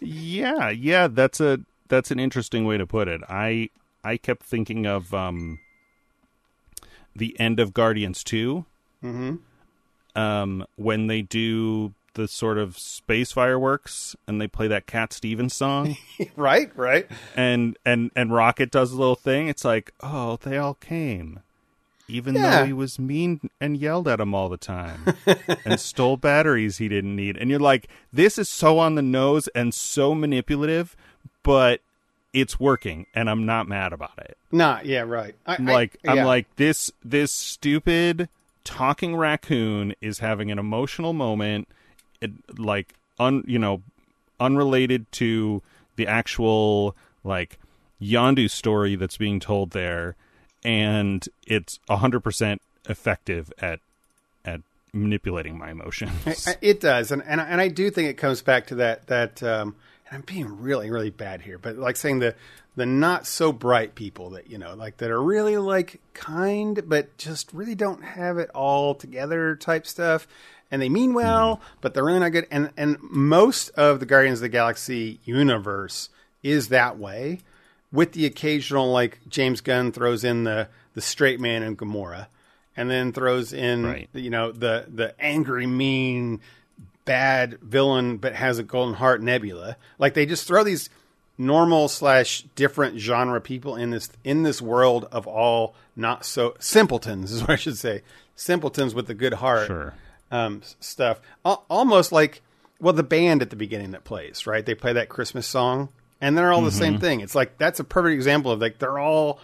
Yeah, 0.00 0.70
yeah, 0.70 1.08
that's 1.08 1.40
a 1.40 1.60
that's 1.88 2.10
an 2.10 2.18
interesting 2.18 2.64
way 2.64 2.78
to 2.78 2.86
put 2.86 3.08
it. 3.08 3.20
I 3.28 3.70
I 4.02 4.16
kept 4.16 4.42
thinking 4.44 4.86
of 4.86 5.12
um 5.14 5.58
the 7.16 7.38
end 7.38 7.60
of 7.60 7.72
Guardians 7.74 8.24
2 8.24 8.64
Mm-hmm. 9.02 10.18
Um, 10.18 10.64
when 10.76 11.08
they 11.08 11.20
do 11.22 11.92
the 12.14 12.26
sort 12.28 12.56
of 12.56 12.78
space 12.78 13.32
fireworks 13.32 14.14
and 14.26 14.40
they 14.40 14.46
play 14.46 14.68
that 14.68 14.86
Cat 14.86 15.12
Stevens 15.12 15.54
song 15.54 15.96
right, 16.36 16.70
right. 16.76 17.06
and 17.36 17.76
and 17.84 18.10
and 18.16 18.32
Rocket 18.32 18.70
does 18.70 18.92
a 18.92 18.96
little 18.96 19.16
thing. 19.16 19.48
It's 19.48 19.64
like, 19.64 19.92
oh, 20.00 20.38
they 20.40 20.56
all 20.56 20.74
came, 20.74 21.40
even 22.08 22.34
Yeah. 22.34 22.60
though 22.60 22.66
he 22.66 22.72
was 22.72 22.98
mean 22.98 23.48
and 23.60 23.76
yelled 23.76 24.08
at 24.08 24.20
him 24.20 24.34
all 24.34 24.48
the 24.48 24.56
time 24.56 25.04
and 25.64 25.80
stole 25.80 26.16
batteries 26.16 26.78
he 26.78 26.88
didn't 26.88 27.16
need. 27.16 27.36
And 27.36 27.48
you're 27.50 27.58
like, 27.60 27.88
this 28.12 28.38
is 28.38 28.48
so 28.48 28.78
on 28.78 28.94
the 28.94 29.02
nose 29.02 29.48
and 29.54 29.72
so 29.74 30.14
manipulative, 30.14 30.96
but 31.42 31.80
it's 32.32 32.58
working, 32.58 33.06
and 33.14 33.30
I'm 33.30 33.46
not 33.46 33.68
mad 33.68 33.92
about 33.92 34.18
it. 34.18 34.36
Nah, 34.50 34.80
yeah, 34.82 35.02
right. 35.02 35.34
I, 35.46 35.54
I'm 35.54 35.68
I- 35.68 35.72
like, 35.72 35.98
I'm 36.06 36.16
yeah. 36.18 36.24
like 36.26 36.56
this 36.56 36.90
this 37.04 37.32
stupid 37.32 38.28
talking 38.64 39.14
raccoon 39.14 39.94
is 40.00 40.18
having 40.18 40.50
an 40.50 40.58
emotional 40.58 41.12
moment, 41.12 41.68
it, 42.20 42.32
like 42.58 42.94
un 43.18 43.44
you 43.46 43.58
know 43.58 43.82
unrelated 44.40 45.10
to 45.12 45.62
the 45.96 46.06
actual 46.08 46.96
like 47.22 47.58
Yondu 48.02 48.50
story 48.50 48.96
that's 48.96 49.16
being 49.16 49.38
told 49.38 49.70
there, 49.70 50.16
and 50.64 51.26
it's 51.46 51.78
hundred 51.88 52.20
percent 52.20 52.60
effective 52.88 53.52
at 53.60 53.80
at 54.44 54.60
manipulating 54.92 55.58
my 55.58 55.70
emotions. 55.70 56.46
It 56.60 56.80
does, 56.80 57.10
and 57.10 57.22
and 57.26 57.40
I- 57.40 57.44
and 57.48 57.60
I 57.60 57.68
do 57.68 57.90
think 57.90 58.08
it 58.08 58.14
comes 58.14 58.42
back 58.42 58.66
to 58.68 58.74
that 58.76 59.06
that. 59.08 59.42
Um, 59.42 59.76
and 60.08 60.16
I'm 60.16 60.22
being 60.22 60.60
really 60.60 60.90
really 60.90 61.10
bad 61.10 61.40
here, 61.42 61.58
but 61.58 61.76
like 61.78 61.96
saying 61.96 62.18
the 62.18 62.34
the 62.76 62.84
not 62.86 63.26
so 63.26 63.52
bright 63.52 63.94
people 63.94 64.30
that 64.30 64.50
you 64.50 64.58
know 64.58 64.74
like 64.74 64.98
that 64.98 65.10
are 65.10 65.22
really 65.22 65.56
like 65.56 66.00
kind, 66.12 66.82
but 66.88 67.16
just 67.18 67.52
really 67.52 67.74
don't 67.74 68.02
have 68.04 68.36
it 68.38 68.50
all 68.50 68.94
together 68.94 69.56
type 69.56 69.86
stuff, 69.86 70.26
and 70.70 70.82
they 70.82 70.88
mean 70.90 71.14
well, 71.14 71.60
but 71.80 71.94
they're 71.94 72.04
really 72.04 72.20
not 72.20 72.30
good. 72.30 72.46
And 72.50 72.70
and 72.76 72.98
most 73.00 73.70
of 73.70 73.98
the 74.00 74.06
Guardians 74.06 74.38
of 74.40 74.42
the 74.42 74.48
Galaxy 74.50 75.20
universe 75.24 76.10
is 76.42 76.68
that 76.68 76.98
way, 76.98 77.40
with 77.94 78.12
the 78.12 78.26
occasional 78.26 78.90
like 78.92 79.20
James 79.28 79.60
Gunn 79.62 79.92
throws 79.92 80.24
in 80.24 80.44
the 80.44 80.68
the 80.94 81.00
straight 81.00 81.40
man 81.40 81.62
and 81.62 81.78
Gamora, 81.78 82.26
and 82.76 82.90
then 82.90 83.12
throws 83.12 83.52
in 83.54 83.84
Right. 83.86 84.08
you 84.12 84.28
know 84.30 84.52
the 84.52 84.84
the 84.92 85.14
angry 85.18 85.66
mean 85.66 86.40
bad 87.04 87.58
villain 87.60 88.16
but 88.16 88.34
has 88.34 88.58
a 88.58 88.62
golden 88.62 88.94
heart 88.96 89.22
nebula. 89.22 89.76
Like 89.98 90.14
they 90.14 90.26
just 90.26 90.46
throw 90.46 90.64
these 90.64 90.90
normal 91.36 91.88
slash 91.88 92.42
different 92.54 92.98
genre 92.98 93.40
people 93.40 93.76
in 93.76 93.90
this 93.90 94.08
in 94.22 94.42
this 94.42 94.62
world 94.62 95.06
of 95.10 95.26
all 95.26 95.74
not 95.96 96.24
so 96.24 96.54
simpletons 96.60 97.32
is 97.32 97.40
what 97.42 97.50
i 97.50 97.56
should 97.56 97.78
say. 97.78 98.02
Simpletons 98.36 98.94
with 98.94 99.08
a 99.10 99.14
good 99.14 99.34
heart 99.34 99.66
Sure. 99.68 99.94
um, 100.32 100.62
stuff. 100.80 101.20
Al- 101.44 101.64
almost 101.70 102.10
like 102.12 102.42
well 102.80 102.92
the 102.92 103.02
band 103.04 103.42
at 103.42 103.50
the 103.50 103.56
beginning 103.56 103.92
that 103.92 104.04
plays 104.04 104.46
right? 104.46 104.64
They 104.66 104.74
play 104.74 104.92
that 104.94 105.08
christmas 105.08 105.46
song 105.46 105.88
and 106.24 106.36
they're 106.38 106.52
all 106.52 106.62
the 106.62 106.70
same 106.72 106.98
thing. 106.98 107.20
It's 107.20 107.34
like 107.34 107.58
that's 107.58 107.80
a 107.80 107.84
perfect 107.84 108.14
example 108.14 108.50
of 108.50 108.60
like 108.60 108.78
they're 108.78 108.98
all 108.98 109.38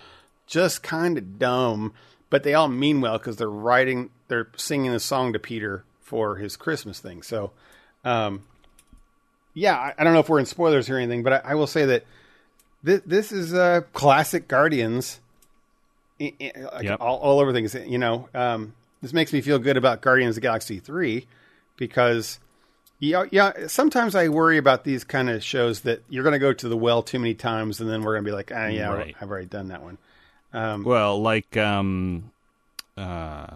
just 0.47 0.83
kind 0.83 1.17
of 1.19 1.39
dumb 1.39 1.93
but 2.31 2.43
they 2.45 2.55
all 2.55 2.69
mean 2.69 3.01
well 3.01 3.19
because 3.19 3.37
they're 3.37 3.51
writing 3.51 4.11
they're 4.29 4.49
singing 4.57 4.93
a 4.93 4.99
song 5.01 5.33
to 5.33 5.39
peter 5.39 5.85
for 6.01 6.37
his 6.37 6.57
christmas 6.57 6.99
thing. 7.01 7.23
So 7.23 7.53
um, 8.05 8.43
yeah 9.55 9.77
I, 9.77 9.95
I 9.99 10.05
don't 10.05 10.13
know 10.13 10.21
if 10.21 10.29
we're 10.29 10.41
in 10.41 10.47
spoilers 10.47 10.89
or 10.91 10.97
anything 10.97 11.23
but 11.23 11.33
i, 11.33 11.51
I 11.53 11.55
will 11.55 11.67
say 11.67 11.85
that 11.87 12.05
this, 12.83 13.01
this 13.07 13.33
is 13.33 13.53
uh, 13.55 13.83
classic 13.93 14.49
guardians 14.49 15.21
like 16.19 16.83
Yep. 16.83 16.99
all, 17.01 17.19
all 17.19 17.41
over 17.41 17.53
things 17.53 17.75
you 17.75 17.99
know? 17.99 18.29
Um, 18.35 18.75
this 19.03 19.13
makes 19.13 19.33
me 19.33 19.41
feel 19.41 19.59
good 19.59 19.77
about 19.77 20.01
guardians 20.03 20.37
of 20.37 20.43
the 20.43 20.47
galaxy 20.47 20.79
3 20.79 21.27
because 21.77 22.39
yeah, 23.01 23.25
yeah. 23.33 23.67
Sometimes 23.67 24.15
I 24.15 24.29
worry 24.29 24.57
about 24.59 24.85
these 24.85 25.03
kind 25.05 25.29
of 25.29 25.43
shows 25.43 25.81
that 25.81 26.03
you're 26.09 26.23
going 26.23 26.35
to 26.35 26.39
go 26.39 26.53
to 26.53 26.69
the 26.69 26.77
well 26.77 27.03
too 27.03 27.19
many 27.19 27.35
times, 27.35 27.81
and 27.81 27.91
then 27.91 28.03
we're 28.03 28.13
going 28.15 28.25
to 28.25 28.31
be 28.31 28.35
like, 28.35 28.53
ah, 28.55 28.67
yeah, 28.67 28.93
Right. 28.93 29.17
I've 29.21 29.31
already 29.31 29.47
done 29.47 29.69
that 29.69 29.83
one. 29.83 29.99
Um, 30.53 30.85
Well, 30.85 31.21
like 31.21 31.57
um 31.57 32.31
uh 32.97 33.47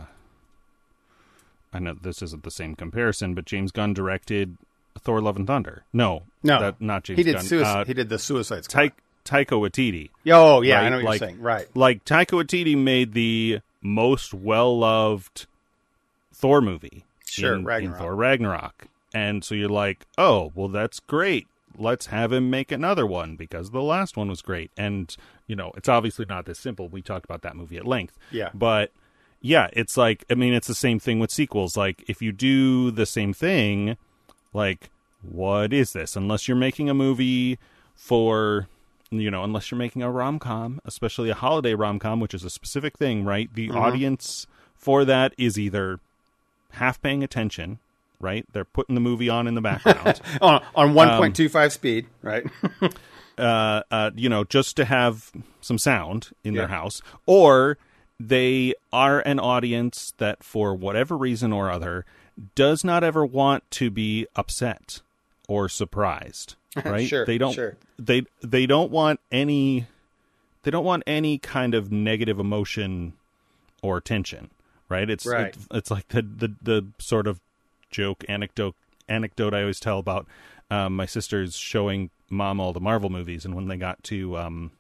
I 1.73 1.79
know 1.81 1.95
this 2.01 2.23
isn't 2.23 2.45
the 2.45 2.51
same 2.53 2.77
comparison, 2.77 3.35
but 3.35 3.45
James 3.47 3.73
Gunn 3.73 3.95
directed 3.95 4.57
Thor 5.01 5.21
Love 5.21 5.37
and 5.37 5.47
Thunder. 5.47 5.83
No. 5.93 6.23
no, 6.45 6.61
that, 6.61 6.81
not 6.81 7.03
James 7.03 7.19
he 7.19 7.25
did. 7.25 7.35
Gunn. 7.37 7.45
Suicide, 7.45 7.81
Uh, 7.81 7.85
he 7.85 7.95
did 7.95 8.09
the 8.09 8.19
Suicide 8.19 8.65
Squad. 8.65 8.93
Tai- 9.25 9.45
Taika 9.45 9.59
Waititi. 9.59 10.11
oh, 10.31 10.61
yeah, 10.63 10.79
I 10.79 10.83
right? 10.85 10.89
know 10.91 10.97
what 10.99 11.05
Like- 11.05 11.21
you're 11.21 11.29
saying. 11.31 11.41
Right. 11.41 11.67
Like 11.75 12.05
Taika 12.05 12.41
Waititi 12.45 12.77
made 12.77 13.13
the 13.15 13.61
most 13.83 14.33
well-loved 14.33 15.47
Thor 16.33 16.61
movie 16.61 17.05
Sure, 17.27 17.55
in, 17.55 17.69
in 17.69 17.93
Thor 17.95 18.15
Ragnarok. 18.15 18.85
And 19.15 19.43
so 19.45 19.55
you're 19.55 19.69
like, 19.69 20.07
"Oh, 20.19 20.53
well 20.55 20.69
that's 20.69 21.01
great. 21.01 21.47
Let's 21.79 22.07
have 22.07 22.33
him 22.33 22.51
make 22.51 22.71
another 22.71 23.07
one 23.07 23.37
because 23.37 23.71
the 23.71 23.83
last 23.83 24.17
one 24.17 24.29
was 24.29 24.43
great." 24.43 24.71
And, 24.77 25.17
you 25.47 25.57
know, 25.57 25.73
it's 25.77 25.89
obviously 25.89 26.27
not 26.29 26.45
this 26.45 26.59
simple. 26.59 26.89
We 26.89 27.01
talked 27.01 27.25
about 27.25 27.43
that 27.43 27.57
movie 27.57 27.77
at 27.77 27.87
length. 27.87 28.19
Yeah. 28.31 28.51
But 28.53 28.91
yeah, 29.41 29.69
it's 29.73 29.97
like 29.97 30.25
I 30.31 30.35
mean, 30.35 30.53
it's 30.53 30.67
the 30.69 30.75
same 30.75 30.99
thing 30.99 31.21
with 31.21 31.31
sequels. 31.31 31.77
Like 31.77 32.05
if 32.09 32.21
you 32.21 32.33
do 32.33 32.91
the 32.91 33.07
same 33.07 33.33
thing, 33.33 33.97
like 34.53 34.91
what 35.23 35.73
is 35.73 35.93
this? 35.93 36.17
Unless 36.17 36.49
you're 36.49 36.57
making 36.57 36.91
a 36.91 36.95
movie 36.95 37.59
for 37.95 38.69
you 39.11 39.31
know, 39.31 39.45
unless 39.45 39.71
you're 39.71 39.79
making 39.79 40.03
a 40.03 40.11
rom 40.11 40.39
com, 40.39 40.81
especially 40.85 41.31
a 41.31 41.35
holiday 41.35 41.75
rom 41.75 41.99
com, 41.99 42.21
which 42.21 42.35
is 42.35 42.45
a 42.45 42.51
specific 42.51 42.99
thing, 42.99 43.25
right? 43.25 43.53
The 43.55 43.69
mm-hmm. 43.69 43.79
audience 43.79 44.47
for 44.75 45.05
that 45.05 45.35
is 45.39 45.59
either 45.59 46.01
half 46.73 47.01
paying 47.01 47.23
attention, 47.23 47.79
right? 48.21 48.45
They're 48.53 48.65
putting 48.65 48.95
the 48.95 49.01
movie 49.01 49.29
on 49.29 49.47
in 49.47 49.55
the 49.55 49.61
background, 49.61 50.21
on 50.41 50.63
on 50.75 50.95
one 50.95 51.09
point 51.19 51.37
two 51.37 51.49
five 51.49 51.73
speed, 51.73 52.07
right? 52.23 52.47
uh, 53.39 53.83
uh, 53.91 54.11
you 54.15 54.29
know, 54.29 54.45
just 54.45 54.77
to 54.77 54.85
have 54.85 55.31
some 55.61 55.79
sound 55.79 56.31
in 56.43 56.55
their 56.55 56.69
house, 56.69 57.03
or 57.27 57.79
they 58.19 58.75
are 58.93 59.21
an 59.21 59.39
audience 59.41 60.15
that, 60.19 60.43
for 60.43 60.75
whatever 60.75 61.17
reason 61.17 61.53
or 61.53 61.71
other, 61.71 62.05
does 62.55 62.85
not 62.85 63.03
ever 63.05 63.25
want 63.25 63.69
to 63.73 63.91
be 63.91 64.27
upset 64.37 65.01
or 65.49 65.69
surprised. 65.69 66.57
Right? 66.85 67.07
Sure, 67.07 67.25
They 67.25 67.39
don't. 67.39 67.53
sure. 67.53 67.77
They 68.01 68.23
they 68.43 68.67
don't 68.67 68.91
want 68.91 69.21
any. 69.31 69.87
They 70.65 70.73
don't 70.73 70.85
want 70.85 71.05
any 71.07 71.39
kind 71.39 71.73
of 71.73 71.93
negative 71.93 72.41
emotion 72.41 73.13
or 73.81 74.01
tension. 74.01 74.51
Right? 74.89 75.09
It's 75.09 75.25
Right. 75.25 75.55
It, 75.57 75.67
it's 75.71 75.91
like 75.93 76.09
the, 76.09 76.23
the 76.23 76.55
the 76.61 76.87
sort 76.99 77.29
of 77.29 77.39
joke 77.95 78.25
anecdote 78.29 78.75
anecdote 79.09 79.55
I 79.55 79.61
always 79.61 79.81
tell 79.81 79.99
about 79.99 80.27
um, 80.71 80.97
my 80.97 81.07
sisters 81.07 81.57
showing 81.57 82.11
mom 82.31 82.59
all 82.61 82.73
the 82.73 82.81
Marvel 82.81 83.11
movies, 83.11 83.45
and 83.45 83.55
when 83.55 83.69
they 83.69 83.77
got 83.77 84.03
to 84.05 84.37
um, 84.39 84.71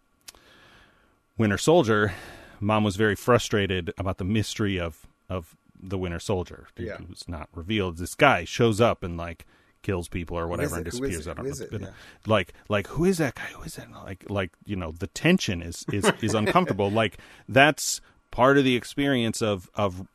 Winter 1.36 1.58
Soldier, 1.58 2.12
mom 2.60 2.84
was 2.84 2.96
very 2.96 3.14
frustrated 3.14 3.92
about 3.98 4.18
the 4.18 4.24
mystery 4.24 4.78
of 4.78 5.06
of 5.28 5.56
the 5.80 5.98
Winter 5.98 6.20
Soldier. 6.20 6.68
It, 6.76 6.84
Yeah. 6.84 6.94
it 6.94 7.08
was 7.08 7.28
not 7.28 7.48
revealed. 7.54 7.98
This 7.98 8.14
guy 8.14 8.44
shows 8.44 8.80
up 8.80 9.02
and 9.02 9.16
like 9.16 9.46
kills 9.82 10.08
people 10.08 10.38
or 10.38 10.48
whatever 10.48 10.78
and 10.78 10.86
it? 10.86 10.92
Who 10.94 11.04
is 11.04 11.10
disappears. 11.18 11.28
I 11.28 11.34
don't 11.34 11.72
know. 11.82 11.86
Yeah. 11.88 11.92
Like 12.26 12.54
like 12.68 12.86
who 12.88 13.04
is 13.04 13.18
that 13.18 13.34
guy? 13.34 13.48
Who 13.54 13.62
is 13.62 13.74
that? 13.76 13.90
Like 13.92 14.24
like 14.30 14.52
you 14.64 14.76
know 14.76 14.92
the 14.92 15.08
tension 15.08 15.60
is 15.62 15.84
is 15.92 16.10
is 16.22 16.34
uncomfortable. 16.42 16.90
like 16.90 17.18
that's 17.48 18.00
part 18.30 18.56
of 18.58 18.64
the 18.64 18.76
experience 18.76 19.42
of 19.42 19.70
of 19.74 20.06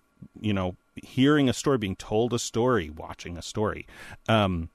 you 0.42 0.54
know 0.54 0.76
hearing 1.04 1.50
a 1.50 1.54
story, 1.54 1.78
being 1.78 1.96
told 1.96 2.34
a 2.34 2.40
story, 2.40 2.90
watching 2.90 3.38
a 3.38 3.42
story. 3.42 3.86
Um, 4.28 4.70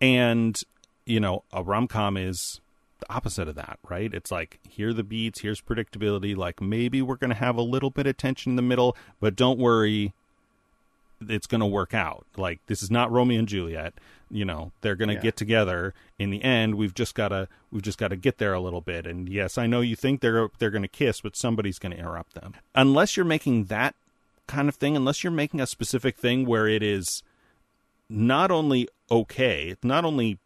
and 0.00 0.60
you 1.06 1.20
know 1.20 1.42
a 1.52 1.62
rom-com 1.62 2.16
is 2.16 2.60
the 3.00 3.12
opposite 3.12 3.48
of 3.48 3.54
that 3.56 3.78
right? 3.88 4.12
It's 4.14 4.30
like 4.30 4.58
here 4.68 4.90
are 4.90 4.92
the 4.92 5.02
beats 5.02 5.40
here's 5.40 5.60
predictability 5.60 6.36
like 6.36 6.60
maybe 6.60 7.02
we're 7.02 7.16
going 7.16 7.30
to 7.30 7.36
have 7.36 7.56
a 7.56 7.62
little 7.62 7.90
bit 7.90 8.06
of 8.06 8.16
tension 8.16 8.52
in 8.52 8.56
the 8.56 8.62
middle 8.62 8.96
but 9.20 9.34
don't 9.36 9.58
worry 9.58 10.12
it's 11.28 11.46
going 11.46 11.60
to 11.60 11.66
work 11.66 11.94
out. 11.94 12.26
Like 12.36 12.58
this 12.66 12.82
is 12.82 12.90
not 12.90 13.10
romeo 13.12 13.38
and 13.40 13.48
juliet 13.48 13.94
you 14.30 14.44
know 14.44 14.72
they're 14.80 14.96
going 14.96 15.08
to 15.08 15.14
Yeah. 15.14 15.20
get 15.20 15.36
together 15.36 15.92
in 16.18 16.30
the 16.30 16.42
end. 16.42 16.76
We've 16.76 16.94
just 16.94 17.14
got 17.14 17.28
to 17.28 17.48
we've 17.70 17.82
just 17.82 17.98
got 17.98 18.08
to 18.08 18.16
get 18.16 18.38
there 18.38 18.54
a 18.54 18.60
little 18.60 18.80
bit. 18.80 19.06
And 19.06 19.28
yes 19.28 19.58
i 19.58 19.66
know 19.66 19.80
you 19.80 19.94
think 19.96 20.20
they're 20.20 20.48
they're 20.58 20.70
going 20.70 20.82
to 20.82 20.88
kiss 20.88 21.20
but 21.20 21.36
somebody's 21.36 21.78
going 21.78 21.92
to 21.92 21.98
interrupt 21.98 22.34
them. 22.34 22.54
Unless 22.74 23.16
you're 23.16 23.26
making 23.26 23.64
that 23.64 23.94
kind 24.46 24.68
of 24.68 24.74
thing 24.76 24.96
unless 24.96 25.22
you're 25.24 25.30
making 25.30 25.60
a 25.60 25.66
specific 25.66 26.16
thing 26.16 26.46
where 26.46 26.66
it 26.66 26.82
is 26.82 27.22
not 28.08 28.50
only 28.50 28.88
okay, 29.10 29.74
not 29.82 30.04
only 30.04 30.38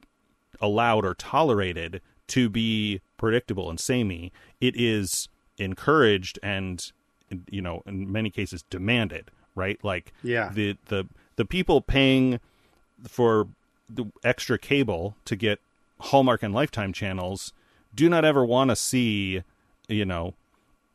allowed 0.61 1.05
or 1.05 1.15
tolerated 1.15 2.01
to 2.29 2.49
be 2.49 3.01
predictable 3.17 3.69
and 3.71 3.79
samey, 3.81 4.33
it 4.61 4.75
is 4.77 5.29
encouraged 5.59 6.39
and 6.43 6.93
you 7.51 7.61
know 7.61 7.83
in 7.87 8.11
many 8.11 8.31
cases 8.31 8.63
demanded, 8.71 9.31
right? 9.55 9.83
Like 9.83 10.13
Yeah. 10.23 10.51
the 10.53 10.77
the 10.87 11.07
the 11.37 11.45
people 11.45 11.81
paying 11.81 12.41
for 13.07 13.49
the 13.89 14.07
extra 14.25 14.59
cable 14.59 15.17
to 15.25 15.37
get 15.37 15.61
Hallmark 16.01 16.43
and 16.43 16.53
Lifetime 16.55 16.93
channels 16.93 17.53
do 17.95 18.09
not 18.09 18.25
ever 18.25 18.45
want 18.45 18.71
to 18.71 18.77
see, 18.77 19.43
you 19.89 20.05
know, 20.05 20.35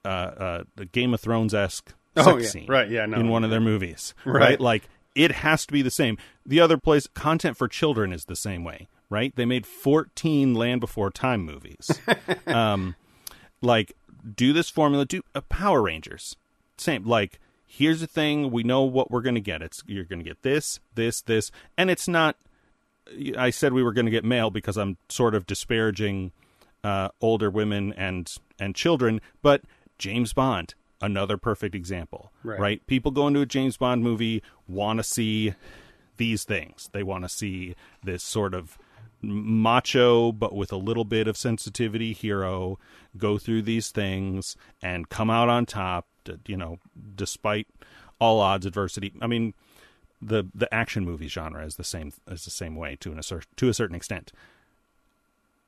uh, 0.05 0.07
uh, 0.07 0.63
the 0.75 0.85
Game 0.85 1.13
of 1.13 1.19
Thrones 1.21 1.53
esque 1.53 1.93
Oh, 2.15 2.23
sex 2.23 2.43
yeah. 2.43 2.49
scene 2.49 2.67
Right, 2.67 2.89
yeah, 2.89 3.05
no. 3.05 3.17
in 3.19 3.29
one 3.29 3.43
of 3.43 3.49
their 3.49 3.61
movies, 3.61 4.13
Right. 4.25 4.41
right? 4.41 4.59
Like 4.61 4.83
it 5.15 5.31
has 5.31 5.65
to 5.65 5.73
be 5.73 5.81
the 5.81 5.91
same. 5.91 6.17
The 6.45 6.59
other 6.59 6.77
place, 6.77 7.07
content 7.07 7.57
for 7.57 7.67
children 7.67 8.11
is 8.13 8.25
the 8.25 8.35
same 8.35 8.63
way, 8.63 8.87
right? 9.09 9.35
They 9.35 9.45
made 9.45 9.65
14 9.65 10.53
Land 10.53 10.81
Before 10.81 11.09
Time 11.11 11.43
movies. 11.45 11.91
um, 12.47 12.95
like, 13.61 13.93
do 14.35 14.53
this 14.53 14.69
formula, 14.69 15.05
do 15.05 15.21
uh, 15.35 15.41
Power 15.41 15.81
Rangers. 15.81 16.35
Same. 16.77 17.05
Like, 17.05 17.39
here's 17.65 17.99
the 18.01 18.07
thing, 18.07 18.51
we 18.51 18.63
know 18.63 18.83
what 18.83 19.11
we're 19.11 19.21
going 19.21 19.35
to 19.35 19.41
get. 19.41 19.61
It's 19.61 19.83
You're 19.85 20.05
going 20.05 20.19
to 20.19 20.25
get 20.27 20.41
this, 20.43 20.79
this, 20.95 21.21
this. 21.21 21.51
And 21.77 21.89
it's 21.89 22.07
not, 22.07 22.37
I 23.37 23.49
said 23.49 23.73
we 23.73 23.83
were 23.83 23.93
going 23.93 24.05
to 24.05 24.11
get 24.11 24.23
male 24.23 24.49
because 24.49 24.77
I'm 24.77 24.97
sort 25.09 25.35
of 25.35 25.45
disparaging 25.45 26.31
uh, 26.83 27.09
older 27.21 27.49
women 27.49 27.93
and 27.93 28.33
and 28.59 28.75
children, 28.75 29.21
but 29.41 29.61
James 29.97 30.33
Bond, 30.33 30.73
another 31.01 31.37
perfect 31.37 31.75
example, 31.75 32.31
Right. 32.43 32.85
People 32.87 33.11
go 33.11 33.27
into 33.27 33.41
a 33.41 33.45
James 33.45 33.77
Bond 33.77 34.03
movie 34.03 34.43
want 34.67 34.99
to 34.99 35.03
see 35.03 35.53
these 36.17 36.43
things. 36.43 36.89
They 36.93 37.03
want 37.03 37.23
to 37.23 37.29
see 37.29 37.75
this 38.03 38.23
sort 38.23 38.53
of 38.53 38.77
macho 39.23 40.31
but 40.31 40.55
with 40.55 40.71
a 40.71 40.77
little 40.77 41.05
bit 41.05 41.27
of 41.27 41.37
sensitivity 41.37 42.11
hero 42.11 42.79
go 43.17 43.37
through 43.37 43.61
these 43.61 43.89
things 43.91 44.55
and 44.81 45.09
come 45.09 45.29
out 45.29 45.47
on 45.47 45.65
top, 45.65 46.07
to, 46.25 46.39
you 46.47 46.57
know, 46.57 46.79
despite 47.15 47.67
all 48.19 48.39
odds 48.39 48.65
adversity. 48.65 49.13
I 49.21 49.27
mean, 49.27 49.53
the 50.21 50.47
the 50.53 50.71
action 50.73 51.03
movie 51.03 51.27
genre 51.27 51.65
is 51.65 51.75
the 51.75 51.83
same 51.83 52.13
is 52.27 52.45
the 52.45 52.51
same 52.51 52.75
way 52.75 52.95
to 52.97 53.11
an 53.11 53.21
to 53.55 53.69
a 53.69 53.73
certain 53.73 53.95
extent. 53.95 54.31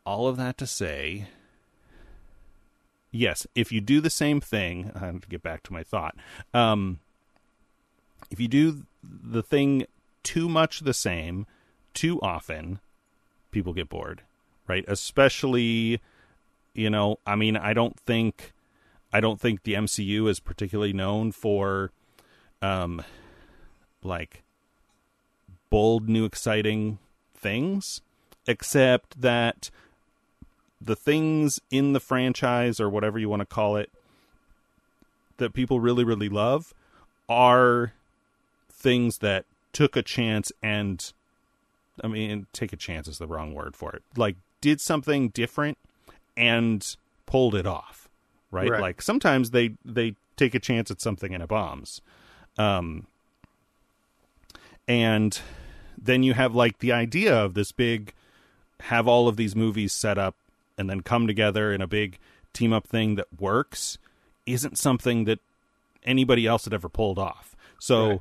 All 0.05 0.27
of 0.27 0.37
that 0.37 0.57
to 0.59 0.67
say, 0.67 1.27
yes, 3.13 3.47
if 3.55 3.71
you 3.71 3.79
do 3.79 4.01
the 4.01 4.09
same 4.09 4.41
thing, 4.41 4.91
I 4.95 4.99
have 4.99 5.21
to 5.21 5.27
get 5.29 5.41
back 5.41 5.63
to 5.63 5.73
my 5.73 5.83
thought. 5.83 6.15
Um, 6.53 6.99
if 8.29 8.39
you 8.39 8.49
do 8.49 8.85
the 9.01 9.43
thing 9.43 9.85
too 10.23 10.49
much 10.49 10.81
the 10.81 10.93
same, 10.93 11.45
too 11.93 12.19
often, 12.21 12.79
people 13.51 13.73
get 13.73 13.87
bored, 13.87 14.23
right? 14.67 14.83
Especially, 14.87 16.01
you 16.73 16.89
know, 16.89 17.19
I 17.25 17.35
mean, 17.35 17.55
I 17.55 17.73
don't 17.73 17.97
think, 17.99 18.51
I 19.13 19.21
don't 19.21 19.39
think 19.39 19.63
the 19.63 19.75
MCU 19.75 20.27
is 20.27 20.39
particularly 20.39 20.93
known 20.93 21.31
for, 21.31 21.91
um, 22.61 23.03
like 24.01 24.43
bold, 25.69 26.09
new, 26.09 26.25
exciting 26.25 26.97
things, 27.35 28.01
except 28.47 29.21
that 29.21 29.69
the 30.85 30.95
things 30.95 31.59
in 31.71 31.93
the 31.93 31.99
franchise 31.99 32.79
or 32.79 32.89
whatever 32.89 33.17
you 33.17 33.29
want 33.29 33.41
to 33.41 33.45
call 33.45 33.75
it 33.75 33.89
that 35.37 35.53
people 35.53 35.79
really, 35.79 36.03
really 36.03 36.29
love 36.29 36.73
are 37.29 37.93
things 38.69 39.19
that 39.19 39.45
took 39.71 39.95
a 39.95 40.01
chance 40.01 40.51
and 40.61 41.13
I 42.03 42.07
mean, 42.07 42.47
take 42.53 42.73
a 42.73 42.77
chance 42.77 43.07
is 43.07 43.19
the 43.19 43.27
wrong 43.27 43.53
word 43.53 43.75
for 43.75 43.93
it. 43.93 44.01
Like, 44.17 44.35
did 44.61 44.81
something 44.81 45.29
different 45.29 45.77
and 46.35 46.95
pulled 47.25 47.53
it 47.53 47.67
off, 47.67 48.09
right? 48.49 48.69
Right. 48.69 48.81
Like 48.81 49.01
sometimes 49.01 49.51
they 49.51 49.75
they 49.85 50.15
take 50.37 50.55
a 50.55 50.59
chance 50.59 50.89
at 50.89 51.01
something 51.01 51.33
and 51.33 51.43
it 51.43 51.49
bombs, 51.49 52.01
um, 52.57 53.05
and 54.87 55.39
then 56.01 56.23
you 56.23 56.33
have 56.33 56.55
like 56.55 56.79
the 56.79 56.91
idea 56.91 57.35
of 57.35 57.53
this 57.53 57.71
big, 57.71 58.13
have 58.81 59.07
all 59.07 59.27
of 59.27 59.37
these 59.37 59.55
movies 59.55 59.93
set 59.93 60.17
up 60.17 60.35
and 60.77 60.89
then 60.89 61.01
come 61.01 61.27
together 61.27 61.71
in 61.73 61.81
a 61.81 61.87
big 61.87 62.19
team 62.53 62.73
up 62.73 62.87
thing 62.87 63.15
that 63.15 63.27
works, 63.39 63.97
isn't 64.45 64.77
something 64.77 65.25
that 65.25 65.39
anybody 66.03 66.45
else 66.45 66.65
had 66.65 66.73
ever 66.73 66.89
pulled 66.89 67.17
off. 67.19 67.55
So 67.79 68.07
Right. 68.09 68.19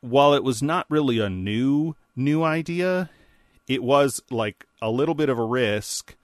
while 0.00 0.34
it 0.34 0.44
was 0.44 0.62
not 0.62 0.86
really 0.88 1.18
a 1.18 1.28
new 1.30 1.94
new 2.18 2.42
idea, 2.42 3.10
it 3.68 3.82
was 3.82 4.22
like 4.30 4.64
a 4.80 4.90
little 4.90 5.14
bit 5.14 5.28
of 5.28 5.38
a 5.38 5.44
risk 5.44 6.14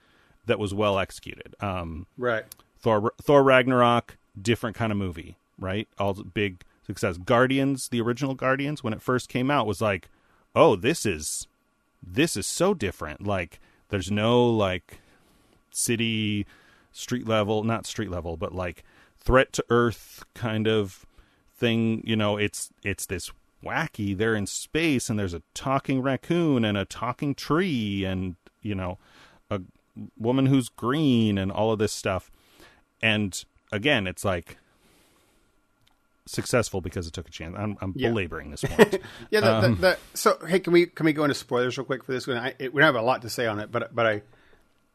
that 0.47 0.59
was 0.59 0.73
well 0.73 0.99
executed. 0.99 1.55
Um, 1.61 2.07
Right. 2.17 2.45
Thor 2.79 3.13
Thor 3.21 3.43
Ragnarok, 3.43 4.17
different 4.41 4.75
kind 4.77 4.91
of 4.91 4.99
movie, 4.99 5.37
right? 5.59 5.87
All 5.99 6.15
big 6.15 6.63
success. 6.87 7.19
Guardians, 7.19 7.89
the 7.89 8.01
original 8.01 8.35
Guardians, 8.35 8.83
when 8.83 8.93
it 8.93 9.03
first 9.03 9.29
came 9.29 9.51
out, 9.51 9.67
was 9.67 9.81
like, 9.81 10.09
oh, 10.55 10.77
this 10.77 11.05
is 11.07 11.47
this 12.03 12.37
is 12.37 12.47
so 12.47 12.75
different. 12.75 13.25
Like, 13.27 13.61
there's 13.91 14.11
no 14.11 14.45
like 14.49 14.99
city 15.73 16.47
street 16.93 17.27
level, 17.27 17.65
not 17.65 17.87
street 17.87 18.11
level, 18.11 18.37
but 18.37 18.55
like 18.55 18.85
threat 19.19 19.53
to 19.55 19.65
Earth 19.71 20.23
kind 20.35 20.67
of 20.69 21.05
thing. 21.57 22.03
You 22.07 22.17
know, 22.17 22.37
it's 22.37 22.71
it's 22.85 23.07
this 23.07 23.31
wacky. 23.65 24.17
They're 24.17 24.35
in 24.35 24.47
space, 24.47 25.09
and 25.11 25.19
there's 25.19 25.35
a 25.35 25.43
talking 25.55 26.03
raccoon 26.03 26.65
and 26.65 26.77
a 26.77 26.85
talking 26.85 27.35
tree, 27.35 28.05
and 28.05 28.37
you 28.61 28.75
know, 28.75 28.99
a 29.51 29.61
woman 30.19 30.47
who's 30.47 30.69
green, 30.69 31.39
and 31.39 31.51
all 31.53 31.73
of 31.73 31.79
this 31.79 31.93
stuff. 31.93 32.31
And 33.01 33.43
again, 33.73 34.07
it's 34.07 34.25
like 34.25 34.59
successful 36.27 36.81
because 36.81 37.07
it 37.07 37.13
took 37.13 37.29
a 37.29 37.31
chance. 37.33 37.57
I'm, 37.59 37.77
I'm 37.81 37.93
Yeah. 37.97 38.11
belaboring 38.11 38.51
this 38.51 38.63
point. 38.69 38.99
Yeah. 39.31 39.41
The, 39.41 39.55
Um, 39.57 39.75
the, 39.77 39.81
the, 39.81 39.99
so 40.15 40.39
hey, 40.47 40.61
can 40.61 40.73
we 40.73 40.87
can 40.87 41.05
we 41.07 41.13
go 41.13 41.25
into 41.25 41.35
spoilers 41.35 41.77
real 41.79 41.85
quick 41.85 42.05
for 42.05 42.13
this 42.13 42.27
one? 42.27 42.37
I, 42.39 42.55
it, 42.59 42.73
we 42.73 42.81
don't 42.81 42.87
have 42.95 43.03
a 43.03 43.05
lot 43.05 43.23
to 43.23 43.31
say 43.31 43.47
on 43.47 43.59
it, 43.59 43.73
but 43.73 43.95
but 43.95 44.07
I 44.07 44.23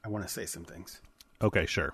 I 0.08 0.10
want 0.10 0.26
to 0.26 0.32
say 0.34 0.46
some 0.46 0.64
things. 0.64 1.02
Okay, 1.42 1.66
sure. 1.66 1.94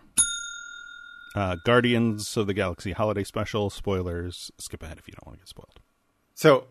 Uh, 1.35 1.55
Guardians 1.65 2.37
of 2.37 2.45
the 2.45 2.53
Galaxy 2.53 2.91
Holiday 2.91 3.23
Special 3.23 3.71
spoilers. 3.71 4.51
Skip 4.59 4.83
ahead 4.83 4.99
if 4.99 5.07
you 5.07 5.15
don't 5.15 5.25
want 5.25 5.39
to 5.39 5.41
get 5.41 5.49
spoiled. 5.49 5.79
So, 6.35 6.65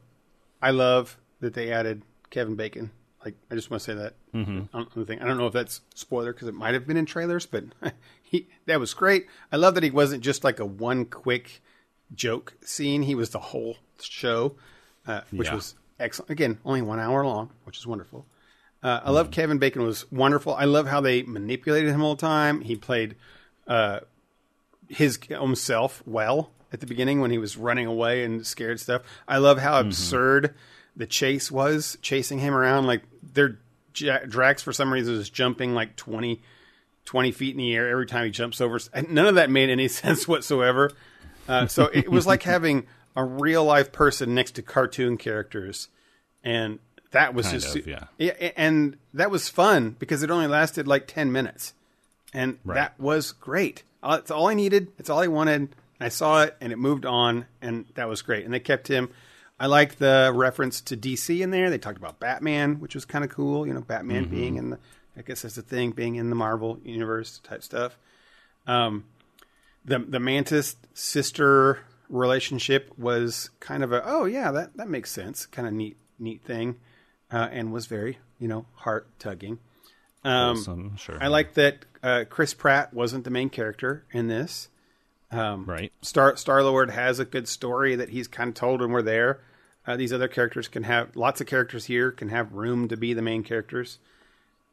I 0.62 0.70
love 0.70 1.16
that 1.40 1.54
they 1.54 1.72
added 1.72 2.02
Kevin 2.30 2.54
Bacon. 2.54 2.92
Like, 3.24 3.34
I 3.50 3.56
just 3.56 3.70
want 3.72 3.82
to 3.82 3.84
say 3.92 3.94
that. 3.94 4.14
Mm-hmm. 4.32 5.00
the 5.00 5.04
thing. 5.04 5.20
I 5.20 5.24
don't 5.26 5.36
know 5.36 5.48
if 5.48 5.52
that's 5.52 5.80
spoiler 5.96 6.32
because 6.32 6.46
it 6.46 6.54
might 6.54 6.74
have 6.74 6.86
been 6.86 6.96
in 6.96 7.06
trailers, 7.06 7.44
but 7.44 7.64
he 8.22 8.46
that 8.66 8.78
was 8.78 8.94
great. 8.94 9.26
I 9.50 9.56
love 9.56 9.74
that 9.74 9.82
he 9.82 9.90
wasn't 9.90 10.22
just 10.22 10.44
like 10.44 10.60
a 10.60 10.64
one 10.64 11.04
quick 11.06 11.60
joke 12.14 12.54
scene. 12.64 13.02
He 13.02 13.16
was 13.16 13.30
the 13.30 13.38
whole 13.40 13.78
show, 14.00 14.54
uh, 15.08 15.22
which 15.32 15.48
Yeah. 15.48 15.56
was 15.56 15.74
excellent. 15.98 16.30
Again, 16.30 16.58
only 16.64 16.82
one 16.82 17.00
hour 17.00 17.24
long, 17.26 17.50
which 17.64 17.78
is 17.78 17.86
wonderful. 17.86 18.26
Uh, 18.82 19.00
I 19.04 19.10
love 19.10 19.30
Kevin 19.30 19.58
Bacon 19.58 19.82
was 19.82 20.10
wonderful. 20.10 20.54
I 20.54 20.64
love 20.64 20.86
how 20.86 21.00
they 21.00 21.22
manipulated 21.22 21.90
him 21.90 22.02
all 22.02 22.16
the 22.16 22.20
time. 22.20 22.62
He 22.62 22.74
played 22.74 23.14
uh, 23.66 24.00
his 24.88 25.18
own 25.30 25.54
self 25.54 26.02
well 26.06 26.50
at 26.72 26.80
the 26.80 26.86
beginning 26.86 27.20
when 27.20 27.30
he 27.30 27.38
was 27.38 27.56
running 27.56 27.86
away 27.86 28.24
and 28.24 28.46
scared 28.46 28.80
stuff. 28.80 29.02
I 29.28 29.38
love 29.38 29.58
how 29.58 29.78
absurd 29.78 30.54
the 30.96 31.06
chase 31.06 31.50
was, 31.50 31.96
chasing 32.02 32.38
him 32.38 32.54
around 32.54 32.86
like 32.86 33.02
their 33.22 33.58
Drax 33.92 34.62
for 34.62 34.72
some 34.72 34.92
reason 34.92 35.14
is 35.14 35.28
jumping 35.28 35.74
like 35.74 35.96
20, 35.96 36.40
20 37.04 37.32
feet 37.32 37.50
in 37.50 37.58
the 37.58 37.74
air 37.74 37.90
every 37.90 38.06
time 38.06 38.24
he 38.24 38.30
jumps 38.30 38.60
over. 38.60 38.80
None 39.08 39.26
of 39.26 39.34
that 39.34 39.50
made 39.50 39.68
any 39.68 39.88
sense 39.88 40.26
whatsoever. 40.26 40.90
Uh, 41.46 41.66
so 41.66 41.90
it 41.92 42.10
was 42.10 42.26
like 42.26 42.42
having 42.44 42.86
a 43.14 43.24
real 43.24 43.64
life 43.64 43.92
person 43.92 44.34
next 44.34 44.52
to 44.52 44.62
cartoon 44.62 45.18
characters, 45.18 45.88
and 46.42 46.78
that 47.12 47.32
was 47.34 47.46
Kind 47.48 47.60
just 47.60 47.76
of, 47.76 47.86
yeah. 47.86 48.04
and 48.56 48.96
that 49.14 49.30
was 49.30 49.48
fun 49.48 49.96
because 49.98 50.22
it 50.22 50.30
only 50.30 50.46
lasted 50.46 50.86
like 50.88 51.06
ten 51.06 51.32
minutes, 51.32 51.74
and 52.34 52.58
Right. 52.64 52.74
that 52.74 52.98
was 53.00 53.32
great. 53.32 53.82
It's 54.04 54.30
all 54.30 54.48
I 54.48 54.54
needed. 54.54 54.88
It's 54.98 55.08
all 55.08 55.20
I 55.20 55.28
wanted. 55.28 55.74
I 56.00 56.08
saw 56.08 56.42
it, 56.42 56.56
and 56.60 56.72
it 56.72 56.76
moved 56.78 57.06
on, 57.06 57.46
and 57.60 57.84
that 57.94 58.08
was 58.08 58.22
great. 58.22 58.44
And 58.44 58.52
they 58.52 58.58
kept 58.60 58.88
him. 58.88 59.10
I 59.60 59.66
liked 59.66 60.00
the 60.00 60.32
reference 60.34 60.80
to 60.80 60.96
DC 60.96 61.40
in 61.40 61.50
there. 61.52 61.70
They 61.70 61.78
talked 61.78 61.98
about 61.98 62.18
Batman, 62.18 62.80
which 62.80 62.96
was 62.96 63.04
kind 63.04 63.24
of 63.24 63.30
cool. 63.30 63.64
You 63.66 63.74
know, 63.74 63.80
Batman 63.82 64.24
being 64.28 64.56
in 64.56 64.70
the, 64.70 64.78
I 65.16 65.22
guess 65.22 65.42
that's 65.42 65.54
the 65.54 65.62
thing, 65.62 65.92
being 65.92 66.16
in 66.16 66.30
the 66.30 66.34
Marvel 66.34 66.80
universe 66.82 67.38
type 67.44 67.62
stuff. 67.62 67.96
Um, 68.66 69.04
the 69.84 70.00
the 70.00 70.18
Mantis 70.18 70.74
sister 70.94 71.78
relationship 72.08 72.92
was 72.98 73.50
kind 73.60 73.82
of 73.82 73.92
a 73.92 74.02
oh 74.04 74.24
yeah 74.26 74.50
that 74.52 74.76
that 74.76 74.88
makes 74.88 75.10
sense 75.10 75.46
kind 75.46 75.66
of 75.66 75.72
neat 75.74 75.96
neat 76.18 76.42
thing, 76.42 76.76
uh, 77.32 77.48
and 77.50 77.72
was 77.72 77.86
very 77.86 78.18
you 78.38 78.48
know 78.48 78.66
heart 78.74 79.06
tugging. 79.18 79.58
Um, 80.24 80.56
Awesome, 80.58 80.96
sure. 80.96 81.18
I 81.20 81.26
like 81.28 81.54
that 81.54 81.84
uh, 82.02 82.24
Chris 82.28 82.54
Pratt 82.54 82.94
wasn't 82.94 83.24
the 83.24 83.30
main 83.30 83.50
character 83.50 84.04
in 84.12 84.28
this. 84.28 84.68
Um, 85.32 85.64
right. 85.64 85.90
Star 86.02 86.36
Star 86.36 86.62
Lord 86.62 86.90
has 86.90 87.18
a 87.18 87.24
good 87.24 87.48
story 87.48 87.96
that 87.96 88.10
he's 88.10 88.28
kind 88.28 88.48
of 88.48 88.54
told 88.54 88.80
when 88.80 88.90
we're 88.90 89.02
there. 89.02 89.40
Uh, 89.84 89.96
these 89.96 90.12
other 90.12 90.28
characters 90.28 90.68
can 90.68 90.84
have 90.84 91.16
lots 91.16 91.40
of 91.40 91.46
characters 91.48 91.86
here 91.86 92.12
can 92.12 92.28
have 92.28 92.52
room 92.52 92.86
to 92.88 92.96
be 92.96 93.14
the 93.14 93.22
main 93.22 93.42
characters, 93.42 93.98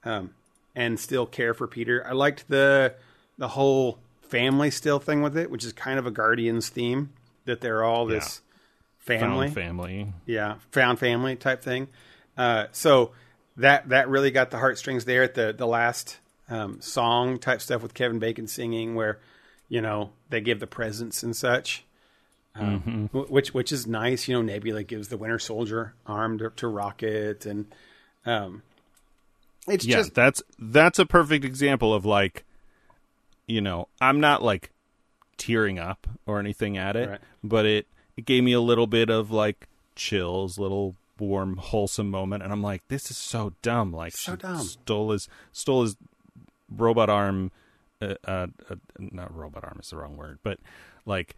um, 0.04 0.32
and 0.76 1.00
still 1.00 1.26
care 1.26 1.54
for 1.56 1.66
Peter. 1.66 2.06
I 2.06 2.12
liked 2.12 2.48
the 2.48 2.94
the 3.38 3.48
whole 3.48 3.98
family 4.22 4.70
still 4.70 5.00
thing 5.00 5.24
with 5.24 5.36
it, 5.36 5.50
which 5.50 5.64
is 5.66 5.74
kind 5.74 5.98
of 5.98 6.06
a 6.06 6.12
Guardians 6.12 6.70
theme 6.70 7.10
that 7.46 7.62
they're 7.62 7.84
all 7.84 8.06
this 8.06 8.42
family, 9.00 9.48
Found 9.48 9.56
family. 9.56 10.14
yeah, 10.28 10.56
found 10.72 11.00
family 11.00 11.36
type 11.36 11.64
thing. 11.64 11.88
Uh, 12.40 12.68
so 12.72 13.12
that 13.58 13.90
that 13.90 14.08
really 14.08 14.32
got 14.32 14.50
the 14.50 14.58
heartstrings 14.58 15.04
there 15.06 15.24
at 15.24 15.34
the 15.36 15.54
the 15.56 15.68
last 15.68 16.18
um, 16.50 16.80
song 16.82 17.38
type 17.38 17.62
stuff 17.62 17.84
with 17.84 17.94
Kevin 17.94 18.18
Bacon 18.18 18.48
singing, 18.48 18.96
where 18.96 19.20
you 19.68 19.82
know 19.82 20.12
they 20.30 20.40
give 20.42 20.60
the 20.62 20.66
presents 20.68 21.22
and 21.22 21.36
such, 21.36 21.84
um, 22.56 23.10
wh- 23.12 23.30
which 23.30 23.54
which 23.54 23.72
is 23.74 23.86
nice. 23.86 24.28
You 24.28 24.36
know, 24.36 24.42
Nebula 24.42 24.84
gives 24.84 25.10
the 25.10 25.18
Winter 25.18 25.38
Soldier 25.38 25.94
arm 26.08 26.38
to, 26.38 26.50
to 26.52 26.68
Rocket, 26.70 27.46
and 27.46 27.66
um, 28.26 28.64
it's 29.68 29.86
yeah, 29.86 29.98
just 29.98 30.14
that's 30.16 30.42
that's 30.58 30.98
a 30.98 31.06
perfect 31.06 31.44
example 31.44 31.94
of 31.94 32.06
like, 32.06 32.46
you 33.48 33.60
know, 33.60 33.90
I'm 34.00 34.22
not 34.22 34.42
like 34.42 34.72
tearing 35.38 35.78
up 35.78 36.08
or 36.26 36.40
anything 36.40 36.78
at 36.78 36.96
it, 36.96 37.10
Right. 37.10 37.20
but 37.44 37.66
it 37.66 37.86
it 38.16 38.24
gave 38.26 38.44
me 38.46 38.54
a 38.54 38.62
little 38.62 38.88
bit 38.88 39.10
of 39.10 39.30
like 39.30 39.68
chills, 39.96 40.58
little 40.58 40.96
warm, 41.28 41.58
wholesome 41.58 42.10
moment, 42.10 42.44
and 42.44 42.52
I'm 42.52 42.62
like, 42.64 42.88
this 42.88 43.10
is 43.12 43.18
so 43.18 43.54
dumb. 43.62 43.92
Like, 43.92 44.14
So 44.14 44.36
dumb. 44.36 44.60
Stole 44.60 45.12
his 45.12 45.28
stole 45.52 45.84
his 45.84 45.96
robot 46.70 47.10
arm. 47.10 47.52
Uh, 48.02 48.16
uh, 48.26 48.48
uh, 48.70 48.76
not 48.98 49.36
robot 49.36 49.64
arm 49.64 49.78
is 49.82 49.90
the 49.90 49.98
wrong 49.98 50.16
word, 50.16 50.40
but 50.42 50.60
like 51.06 51.36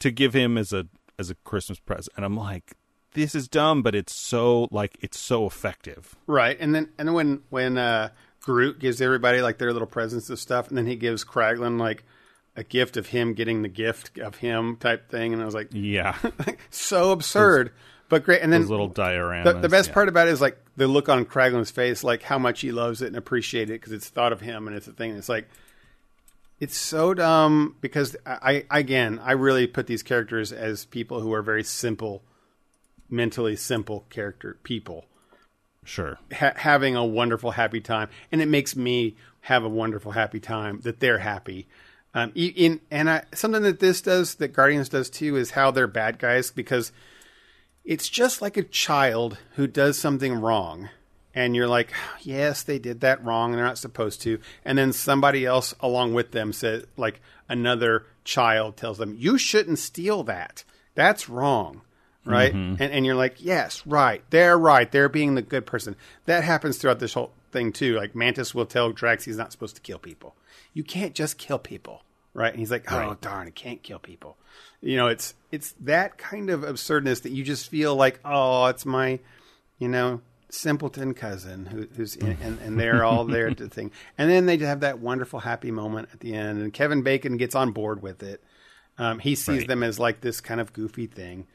to 0.00 0.10
give 0.10 0.34
him 0.34 0.58
as 0.58 0.72
a 0.72 0.86
as 1.18 1.30
a 1.30 1.34
Christmas 1.36 1.78
present, 1.78 2.12
and 2.16 2.24
I'm 2.24 2.36
like. 2.36 2.72
This 3.14 3.34
is 3.34 3.46
dumb, 3.46 3.82
but 3.82 3.94
it's 3.94 4.14
so 4.14 4.68
like 4.70 4.96
it's 5.02 5.18
so 5.18 5.44
effective. 5.44 6.16
Right, 6.26 6.56
and 6.58 6.74
then 6.74 6.88
and 6.96 7.08
then 7.08 7.14
when 7.14 7.42
when 7.50 7.76
uh, 7.76 8.08
Groot 8.40 8.78
gives 8.78 9.02
everybody 9.02 9.42
like 9.42 9.58
their 9.58 9.70
little 9.70 9.86
presents 9.86 10.30
of 10.30 10.38
stuff, 10.38 10.68
and 10.68 10.78
then 10.78 10.86
he 10.86 10.96
gives 10.96 11.22
Kraglin 11.22 11.78
like 11.78 12.04
a 12.56 12.64
gift 12.64 12.96
of 12.96 13.08
him 13.08 13.34
getting 13.34 13.60
the 13.60 13.68
gift 13.68 14.18
of 14.18 14.36
him 14.36 14.76
type 14.76 15.10
thing, 15.10 15.32
and 15.32 15.42
I 15.42 15.44
was 15.44 15.54
like, 15.54 15.68
Yeah, 15.72 16.16
so 16.70 17.12
absurd, 17.12 17.72
but 18.12 18.24
great. 18.24 18.42
And 18.42 18.52
then 18.52 18.60
those 18.60 18.68
little 18.68 18.90
dioramas. 18.90 19.44
the, 19.44 19.60
the 19.60 19.68
best 19.70 19.88
yeah. 19.88 19.94
part 19.94 20.08
about 20.10 20.28
it 20.28 20.32
is 20.32 20.40
like 20.42 20.58
the 20.76 20.86
look 20.86 21.08
on 21.08 21.24
Kraglin's 21.24 21.70
face, 21.70 22.04
like 22.04 22.20
how 22.22 22.38
much 22.38 22.60
he 22.60 22.70
loves 22.70 23.00
it 23.00 23.06
and 23.06 23.16
appreciates 23.16 23.70
it 23.70 23.80
because 23.80 23.90
it's 23.90 24.10
thought 24.10 24.34
of 24.34 24.42
him 24.42 24.68
and 24.68 24.76
it's 24.76 24.86
a 24.86 24.92
thing. 24.92 25.16
It's 25.16 25.30
like 25.30 25.48
it's 26.60 26.76
so 26.76 27.14
dumb 27.14 27.74
because 27.80 28.14
I, 28.26 28.66
I 28.68 28.78
again 28.80 29.18
I 29.24 29.32
really 29.32 29.66
put 29.66 29.86
these 29.86 30.02
characters 30.02 30.52
as 30.52 30.84
people 30.84 31.22
who 31.22 31.32
are 31.32 31.40
very 31.40 31.64
simple, 31.64 32.22
mentally 33.08 33.56
simple 33.56 34.04
character 34.10 34.58
people 34.62 35.06
Sure. 35.82 36.18
ha- 36.34 36.52
having 36.56 36.94
a 36.94 37.06
wonderful 37.06 37.52
happy 37.52 37.80
time 37.80 38.10
and 38.30 38.42
it 38.42 38.46
makes 38.46 38.76
me 38.76 39.16
have 39.40 39.64
a 39.64 39.70
wonderful 39.70 40.12
happy 40.12 40.38
time 40.38 40.80
that 40.82 41.00
they're 41.00 41.18
happy 41.18 41.66
um, 42.12 42.30
in 42.34 42.80
and 42.90 43.08
I, 43.08 43.24
something 43.32 43.62
that 43.62 43.80
this 43.80 44.02
does 44.02 44.34
that 44.34 44.48
guardians 44.48 44.90
does 44.90 45.08
too 45.08 45.34
is 45.34 45.52
how 45.52 45.70
they're 45.70 45.86
bad 45.86 46.18
guys 46.18 46.50
because 46.50 46.92
it's 47.84 48.08
just 48.08 48.40
like 48.42 48.56
a 48.56 48.62
child 48.62 49.38
who 49.56 49.66
does 49.66 49.98
something 49.98 50.34
wrong 50.34 50.88
and 51.34 51.56
you're 51.56 51.68
like 51.68 51.92
yes 52.22 52.62
they 52.62 52.78
did 52.78 53.00
that 53.00 53.24
wrong 53.24 53.50
and 53.50 53.58
they're 53.58 53.66
not 53.66 53.78
supposed 53.78 54.20
to 54.22 54.38
and 54.64 54.78
then 54.78 54.92
somebody 54.92 55.44
else 55.46 55.74
along 55.80 56.14
with 56.14 56.30
them 56.32 56.52
says 56.52 56.84
like 56.96 57.20
another 57.48 58.06
child 58.24 58.76
tells 58.76 58.98
them 58.98 59.14
you 59.18 59.36
shouldn't 59.38 59.78
steal 59.78 60.22
that. 60.24 60.64
That's 60.94 61.28
wrong 61.28 61.82
right? 62.24 62.54
Mm-hmm. 62.54 62.80
And, 62.80 62.92
and 62.92 63.04
you're 63.06 63.16
like 63.16 63.36
yes 63.38 63.84
right. 63.86 64.22
They're 64.30 64.58
right. 64.58 64.90
They're 64.90 65.08
being 65.08 65.34
the 65.34 65.42
good 65.42 65.66
person. 65.66 65.96
That 66.26 66.44
happens 66.44 66.78
throughout 66.78 67.00
this 67.00 67.14
whole 67.14 67.32
thing 67.50 67.72
too. 67.72 67.96
Like 67.96 68.14
mantis 68.14 68.54
will 68.54 68.66
tell 68.66 68.92
drax 68.92 69.24
he's 69.24 69.36
not 69.36 69.50
supposed 69.50 69.74
to 69.74 69.82
kill 69.82 69.98
people. 69.98 70.36
You 70.72 70.84
can't 70.84 71.14
just 71.14 71.36
kill 71.38 71.58
people 71.58 72.02
right? 72.34 72.50
And 72.50 72.60
he's 72.60 72.70
like 72.70 72.90
oh 72.92 72.96
Right. 72.96 73.20
darn 73.20 73.46
i 73.46 73.50
can't 73.50 73.82
kill 73.82 73.98
people 73.98 74.36
you 74.82 74.96
know 74.96 75.06
it's 75.06 75.34
it's 75.50 75.74
that 75.80 76.18
kind 76.18 76.50
of 76.50 76.64
absurdness 76.64 77.20
that 77.20 77.32
you 77.32 77.44
just 77.44 77.68
feel 77.70 77.94
like 77.94 78.20
oh 78.24 78.66
it's 78.66 78.84
my 78.84 79.18
you 79.78 79.88
know 79.88 80.20
simpleton 80.50 81.14
cousin 81.14 81.64
who, 81.66 81.86
who's 81.96 82.14
in, 82.16 82.36
and, 82.42 82.58
and 82.60 82.78
they're 82.78 83.04
all 83.04 83.24
there 83.24 83.54
the 83.54 83.68
thing 83.68 83.90
and 84.18 84.30
then 84.30 84.44
they 84.46 84.56
have 84.58 84.80
that 84.80 84.98
wonderful 84.98 85.40
happy 85.40 85.70
moment 85.70 86.08
at 86.12 86.20
the 86.20 86.34
end 86.34 86.60
and 86.60 86.72
kevin 86.74 87.02
bacon 87.02 87.36
gets 87.38 87.54
on 87.54 87.70
board 87.72 88.02
with 88.02 88.22
it 88.22 88.42
um, 88.98 89.18
he 89.18 89.34
sees 89.34 89.60
Right. 89.60 89.68
them 89.68 89.82
as 89.82 89.98
like 89.98 90.20
this 90.20 90.40
kind 90.42 90.60
of 90.60 90.72
goofy 90.74 91.06
thing 91.06 91.46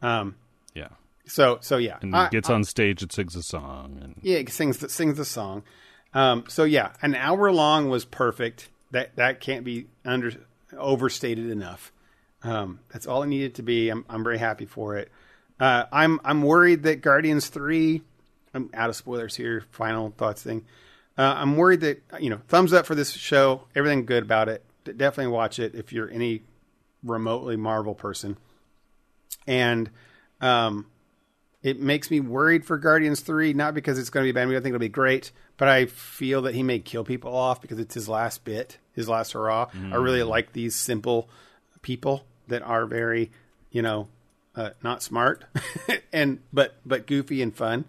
um, 0.00 0.36
Yeah. 0.74 0.88
so 1.26 1.58
so 1.60 1.76
yeah 1.76 1.98
And 2.00 2.14
I- 2.16 2.30
gets 2.30 2.48
on 2.48 2.64
stage 2.64 3.02
and 3.02 3.12
sings 3.12 3.36
a 3.36 3.42
song. 3.42 3.98
And 4.02 4.14
yeah, 4.22 4.40
sings 4.48 4.78
the, 4.78 4.88
sings 4.88 5.18
the 5.18 5.24
song. 5.26 5.64
Um, 6.14 6.44
so 6.48 6.64
yeah, 6.64 6.92
an 7.02 7.14
hour 7.14 7.52
long 7.52 7.90
was 7.90 8.04
perfect. 8.06 8.70
That 8.92 9.14
that 9.16 9.40
can't 9.40 9.64
be 9.64 9.88
under 10.06 10.32
overstated 10.76 11.50
enough. 11.50 11.92
Um, 12.42 12.80
that's 12.92 13.06
all 13.06 13.22
it 13.22 13.26
needed 13.26 13.56
to 13.56 13.62
be. 13.62 13.88
I'm 13.88 14.04
I'm 14.08 14.22
very 14.22 14.38
happy 14.38 14.66
for 14.66 14.96
it. 14.96 15.10
Uh, 15.58 15.84
I'm 15.92 16.20
I'm 16.24 16.42
worried 16.42 16.84
that 16.84 17.02
Guardians 17.02 17.48
three. 17.48 18.02
I'm 18.54 18.70
out 18.72 18.90
of 18.90 18.96
spoilers 18.96 19.36
here. 19.36 19.64
Final 19.70 20.14
thoughts 20.16 20.42
thing. 20.42 20.64
Uh, 21.16 21.34
I'm 21.36 21.56
worried 21.56 21.80
that 21.80 22.02
you 22.20 22.30
know 22.30 22.40
thumbs 22.48 22.72
up 22.72 22.86
for 22.86 22.94
this 22.94 23.12
show. 23.12 23.62
Everything 23.74 24.06
good 24.06 24.22
about 24.22 24.48
it. 24.48 24.64
Definitely 24.84 25.32
watch 25.32 25.58
it 25.58 25.74
if 25.74 25.92
you're 25.92 26.10
any 26.10 26.42
remotely 27.02 27.56
Marvel 27.56 27.94
person. 27.94 28.36
And 29.46 29.90
um, 30.40 30.86
it 31.62 31.80
makes 31.80 32.10
me 32.10 32.20
worried 32.20 32.64
for 32.64 32.78
Guardians 32.78 33.20
3, 33.20 33.52
not 33.52 33.74
because 33.74 33.98
it's 33.98 34.10
going 34.10 34.24
to 34.24 34.28
be 34.28 34.32
bad. 34.32 34.48
I 34.48 34.52
think 34.52 34.66
it'll 34.68 34.78
be 34.78 34.88
great, 34.88 35.32
but 35.56 35.68
I 35.68 35.86
feel 35.86 36.42
that 36.42 36.54
he 36.54 36.62
may 36.62 36.78
kill 36.78 37.04
people 37.04 37.34
off 37.34 37.60
because 37.60 37.78
it's 37.78 37.94
his 37.94 38.08
last 38.08 38.44
bit, 38.44 38.78
his 38.92 39.08
last 39.08 39.32
hurrah. 39.32 39.68
I 39.92 39.96
really 39.96 40.22
like 40.22 40.52
these 40.52 40.74
simple 40.74 41.28
people 41.82 42.24
that 42.48 42.62
are 42.62 42.86
very, 42.86 43.30
you 43.70 43.82
know, 43.82 44.08
uh, 44.54 44.70
not 44.82 45.02
smart 45.02 45.44
and 46.12 46.40
but 46.52 46.76
but 46.84 47.06
goofy 47.06 47.42
and 47.42 47.54
fun. 47.54 47.84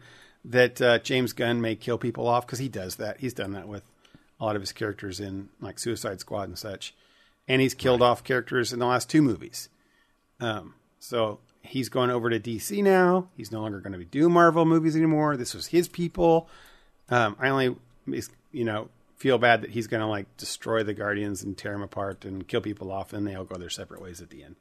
that 0.45 0.82
uh, 0.82 0.99
James 0.99 1.34
Gunn 1.34 1.61
may 1.61 1.76
kill 1.76 1.98
people 1.98 2.28
off 2.28 2.45
because 2.45 2.60
he 2.60 2.70
does 2.70 2.95
that. 2.98 3.20
He's 3.20 3.34
done 3.34 3.53
that 3.53 3.68
with 3.68 3.84
a 4.40 4.45
lot 4.45 4.56
of 4.56 4.61
his 4.61 4.72
characters 4.72 5.20
in 5.20 5.49
like 5.60 5.80
Suicide 5.80 6.20
Squad 6.20 6.48
and 6.48 6.57
such, 6.57 6.94
and 7.48 7.61
he's 7.61 7.74
killed 7.74 8.02
off 8.02 8.24
characters 8.24 8.72
in 8.72 8.80
the 8.80 8.86
last 8.86 9.10
two 9.10 9.22
movies. 9.22 9.70
Um, 10.40 10.76
so 10.99 11.40
he's 11.61 11.90
going 11.90 12.10
over 12.10 12.30
to 12.30 12.40
DC 12.40 12.84
now. 12.84 13.28
He's 13.36 13.52
no 13.52 13.61
longer 13.61 13.80
going 13.80 13.94
to 13.94 13.99
be 13.99 14.06
doing 14.06 14.34
Marvel 14.34 14.66
movies 14.66 14.95
anymore. 14.95 15.38
This 15.38 15.53
was 15.53 15.68
his 15.68 15.88
people. 15.88 16.48
Um, 17.10 17.36
I 17.40 17.49
only, 17.49 17.76
you 18.52 18.64
know, 18.64 18.90
feel 19.20 19.38
bad 19.38 19.62
that 19.62 19.72
he's 19.72 19.88
going 19.88 20.02
to 20.02 20.08
like 20.08 20.26
destroy 20.38 20.82
the 20.82 20.94
Guardians 20.94 21.44
and 21.44 21.58
tear 21.58 21.74
them 21.74 21.82
apart 21.82 22.24
and 22.26 22.48
kill 22.48 22.62
people 22.62 22.91
off, 22.91 23.14
and 23.14 23.28
they 23.28 23.36
all 23.36 23.44
go 23.44 23.58
their 23.58 23.70
separate 23.70 24.02
ways 24.02 24.22
at 24.22 24.30
the 24.30 24.44
end. 24.44 24.56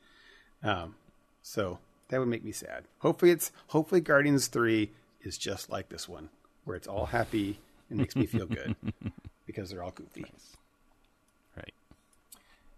Um, 0.63 0.97
so 1.43 1.79
that 2.09 2.19
would 2.19 2.29
make 2.29 2.45
me 2.45 2.53
sad. 2.53 2.85
Hopefully, 2.99 3.31
it's 3.31 3.53
hopefully 3.69 4.01
Guardians 4.01 4.49
Three 4.49 4.91
is 5.23 5.39
just 5.39 5.71
like 5.71 5.89
this 5.89 6.09
one, 6.09 6.29
where 6.65 6.77
it's 6.77 6.89
all 6.89 7.07
happy 7.07 7.61
and 7.89 8.01
makes 8.01 8.17
me 8.17 8.27
feel 8.27 8.47
good 8.47 8.75
because 9.47 9.71
they're 9.71 9.83
all 9.83 9.93
goofy. 9.93 10.27
Right. 11.57 11.75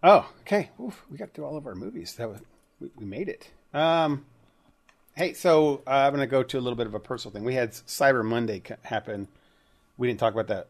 Oh, 0.03 0.29
okay. 0.41 0.69
Oof, 0.79 1.03
we 1.09 1.17
got 1.17 1.33
through 1.33 1.45
all 1.45 1.57
of 1.57 1.65
our 1.65 1.75
movies. 1.75 2.13
That 2.15 2.29
was 2.29 2.39
we, 2.79 2.89
we 2.95 3.05
made 3.05 3.27
it. 3.27 3.49
Um, 3.73 4.25
hey, 5.15 5.33
so 5.33 5.81
uh, 5.87 5.89
I'm 5.89 6.13
going 6.13 6.21
to 6.21 6.27
go 6.27 6.43
to 6.43 6.59
a 6.59 6.61
little 6.61 6.77
bit 6.77 6.87
of 6.87 6.93
a 6.93 6.99
personal 6.99 7.33
thing. 7.33 7.43
We 7.43 7.55
had 7.55 7.71
Cyber 7.71 8.23
Monday 8.23 8.61
happen. 8.83 9.27
We 9.97 10.07
didn't 10.07 10.19
talk 10.19 10.33
about 10.33 10.47
that 10.47 10.67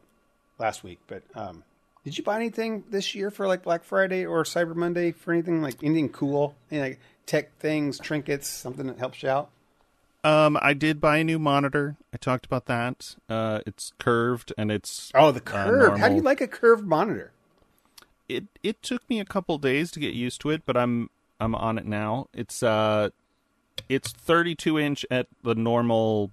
last 0.61 0.83
week, 0.83 0.99
but 1.07 1.23
um, 1.35 1.63
did 2.05 2.17
you 2.17 2.23
buy 2.23 2.37
anything 2.37 2.85
this 2.89 3.13
year 3.13 3.29
for 3.29 3.47
like 3.47 3.63
Black 3.63 3.83
Friday 3.83 4.25
or 4.25 4.43
Cyber 4.43 4.75
Monday 4.75 5.11
for 5.11 5.33
anything 5.33 5.61
like 5.61 5.83
anything 5.83 6.09
cool? 6.09 6.55
Any 6.71 6.81
like 6.81 6.99
tech 7.25 7.57
things, 7.59 7.99
trinkets, 7.99 8.47
something 8.47 8.87
that 8.87 8.99
helps 8.99 9.21
you 9.21 9.29
out? 9.29 9.49
Um, 10.23 10.57
I 10.61 10.73
did 10.73 11.01
buy 11.01 11.17
a 11.17 11.23
new 11.23 11.39
monitor. 11.39 11.97
I 12.13 12.17
talked 12.17 12.45
about 12.45 12.67
that. 12.67 13.15
Uh, 13.27 13.61
it's 13.65 13.91
curved 13.97 14.53
and 14.57 14.71
it's 14.71 15.11
oh 15.15 15.31
the 15.31 15.39
uh, 15.39 15.43
curve. 15.43 15.99
How 15.99 16.07
do 16.07 16.15
you 16.15 16.21
like 16.21 16.39
a 16.39 16.47
curved 16.47 16.85
monitor? 16.85 17.31
it 18.35 18.45
it 18.63 18.81
took 18.81 19.07
me 19.09 19.19
a 19.19 19.25
couple 19.25 19.57
days 19.57 19.91
to 19.91 19.99
get 19.99 20.13
used 20.13 20.41
to 20.41 20.49
it, 20.49 20.63
but 20.65 20.77
I'm 20.77 21.09
I'm 21.39 21.55
on 21.55 21.77
it 21.77 21.85
now. 21.85 22.27
It's 22.33 22.63
uh 22.63 23.09
it's 23.89 24.11
32 24.11 24.79
inch 24.79 25.05
at 25.11 25.27
the 25.43 25.55
normal 25.55 26.31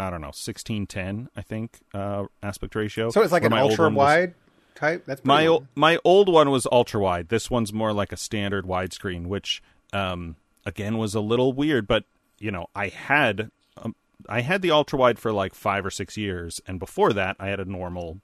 I 0.00 0.10
don't 0.10 0.20
know 0.20 0.28
1610 0.28 1.28
I 1.36 1.42
think 1.42 1.78
uh 1.94 2.24
aspect 2.42 2.74
ratio. 2.74 3.10
So 3.10 3.22
it's 3.22 3.32
like 3.32 3.44
an 3.44 3.52
ultra 3.52 3.86
one 3.86 3.94
was- 3.94 4.04
wide 4.04 4.34
type. 4.74 5.04
That's 5.06 5.24
My 5.24 5.46
old 5.46 5.66
my 5.74 5.98
old 6.04 6.28
one 6.28 6.50
was 6.50 6.66
ultra 6.70 7.00
wide. 7.00 7.28
This 7.28 7.50
one's 7.50 7.72
more 7.72 7.92
like 7.92 8.12
a 8.12 8.16
standard 8.16 8.64
widescreen, 8.64 9.26
which 9.26 9.62
um 9.92 10.36
again 10.64 10.98
was 10.98 11.14
a 11.14 11.20
little 11.20 11.52
weird, 11.52 11.86
but 11.86 12.04
you 12.38 12.50
know 12.50 12.66
I 12.74 12.88
had 12.88 13.50
um, 13.76 13.94
I 14.28 14.40
had 14.40 14.62
the 14.62 14.70
ultra 14.70 14.98
wide 14.98 15.18
for 15.18 15.32
like 15.32 15.54
five 15.54 15.84
or 15.84 15.90
six 15.90 16.16
years, 16.16 16.60
and 16.66 16.78
before 16.78 17.12
that 17.12 17.36
I 17.38 17.48
had 17.48 17.60
a 17.60 17.64
normal 17.64 18.20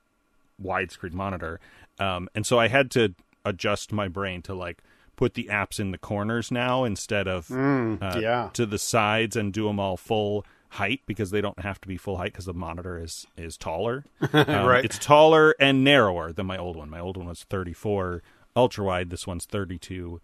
widescreen 0.62 1.12
monitor, 1.12 1.60
um, 1.98 2.28
and 2.34 2.46
so 2.46 2.58
I 2.58 2.68
had 2.68 2.90
to 2.92 3.14
adjust 3.44 3.92
my 3.92 4.08
brain 4.08 4.42
to 4.42 4.54
like 4.54 4.82
put 5.16 5.34
the 5.34 5.48
apps 5.50 5.80
in 5.80 5.90
the 5.90 5.98
corners 5.98 6.50
now 6.50 6.84
instead 6.84 7.26
of 7.26 7.50
uh, 7.50 8.18
yeah. 8.20 8.50
to 8.52 8.66
the 8.66 8.78
sides 8.78 9.34
and 9.34 9.52
do 9.52 9.66
them 9.66 9.80
all 9.80 9.96
full 9.96 10.44
height 10.70 11.00
because 11.06 11.30
they 11.30 11.40
don't 11.40 11.60
have 11.60 11.80
to 11.80 11.88
be 11.88 11.96
full 11.96 12.16
height 12.16 12.32
because 12.32 12.46
the 12.46 12.54
monitor 12.54 12.98
is 13.02 13.26
is 13.36 13.56
taller. 13.56 14.04
Um, 14.32 14.66
Right. 14.66 14.84
It's 14.84 14.98
taller 14.98 15.54
and 15.60 15.84
narrower 15.84 16.32
than 16.32 16.46
my 16.46 16.58
old 16.58 16.76
one. 16.76 16.90
My 16.90 17.00
old 17.00 17.16
one 17.16 17.26
was 17.26 17.44
34 17.44 18.22
ultra 18.54 18.84
wide. 18.84 19.10
This 19.10 19.26
one's 19.26 19.44
32 19.46 20.20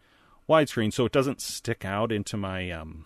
widescreen, 0.48 0.92
so 0.92 1.04
it 1.06 1.12
doesn't 1.12 1.40
stick 1.40 1.84
out 1.84 2.10
into 2.12 2.36
my 2.36 2.70
um 2.70 3.04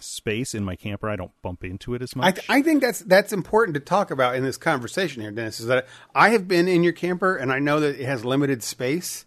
space 0.00 0.54
in 0.54 0.64
my 0.64 0.76
camper. 0.76 1.08
I 1.10 1.16
don't 1.16 1.32
bump 1.42 1.62
into 1.64 1.94
it 1.94 2.02
as 2.02 2.12
I, 2.16 2.18
much. 2.18 2.34
th- 2.36 2.46
I 2.48 2.62
think 2.62 2.80
that's 2.80 3.00
that's 3.00 3.32
important 3.32 3.74
to 3.74 3.80
talk 3.80 4.10
about 4.10 4.34
in 4.34 4.42
this 4.42 4.56
conversation 4.56 5.22
here, 5.22 5.30
Dennis. 5.30 5.60
Is 5.60 5.66
that 5.66 5.86
I 6.14 6.30
have 6.30 6.48
been 6.48 6.68
in 6.68 6.82
your 6.82 6.92
camper 6.94 7.36
and 7.36 7.52
I 7.52 7.58
know 7.58 7.80
that 7.80 8.00
it 8.00 8.06
has 8.06 8.24
limited 8.24 8.62
space. 8.62 9.24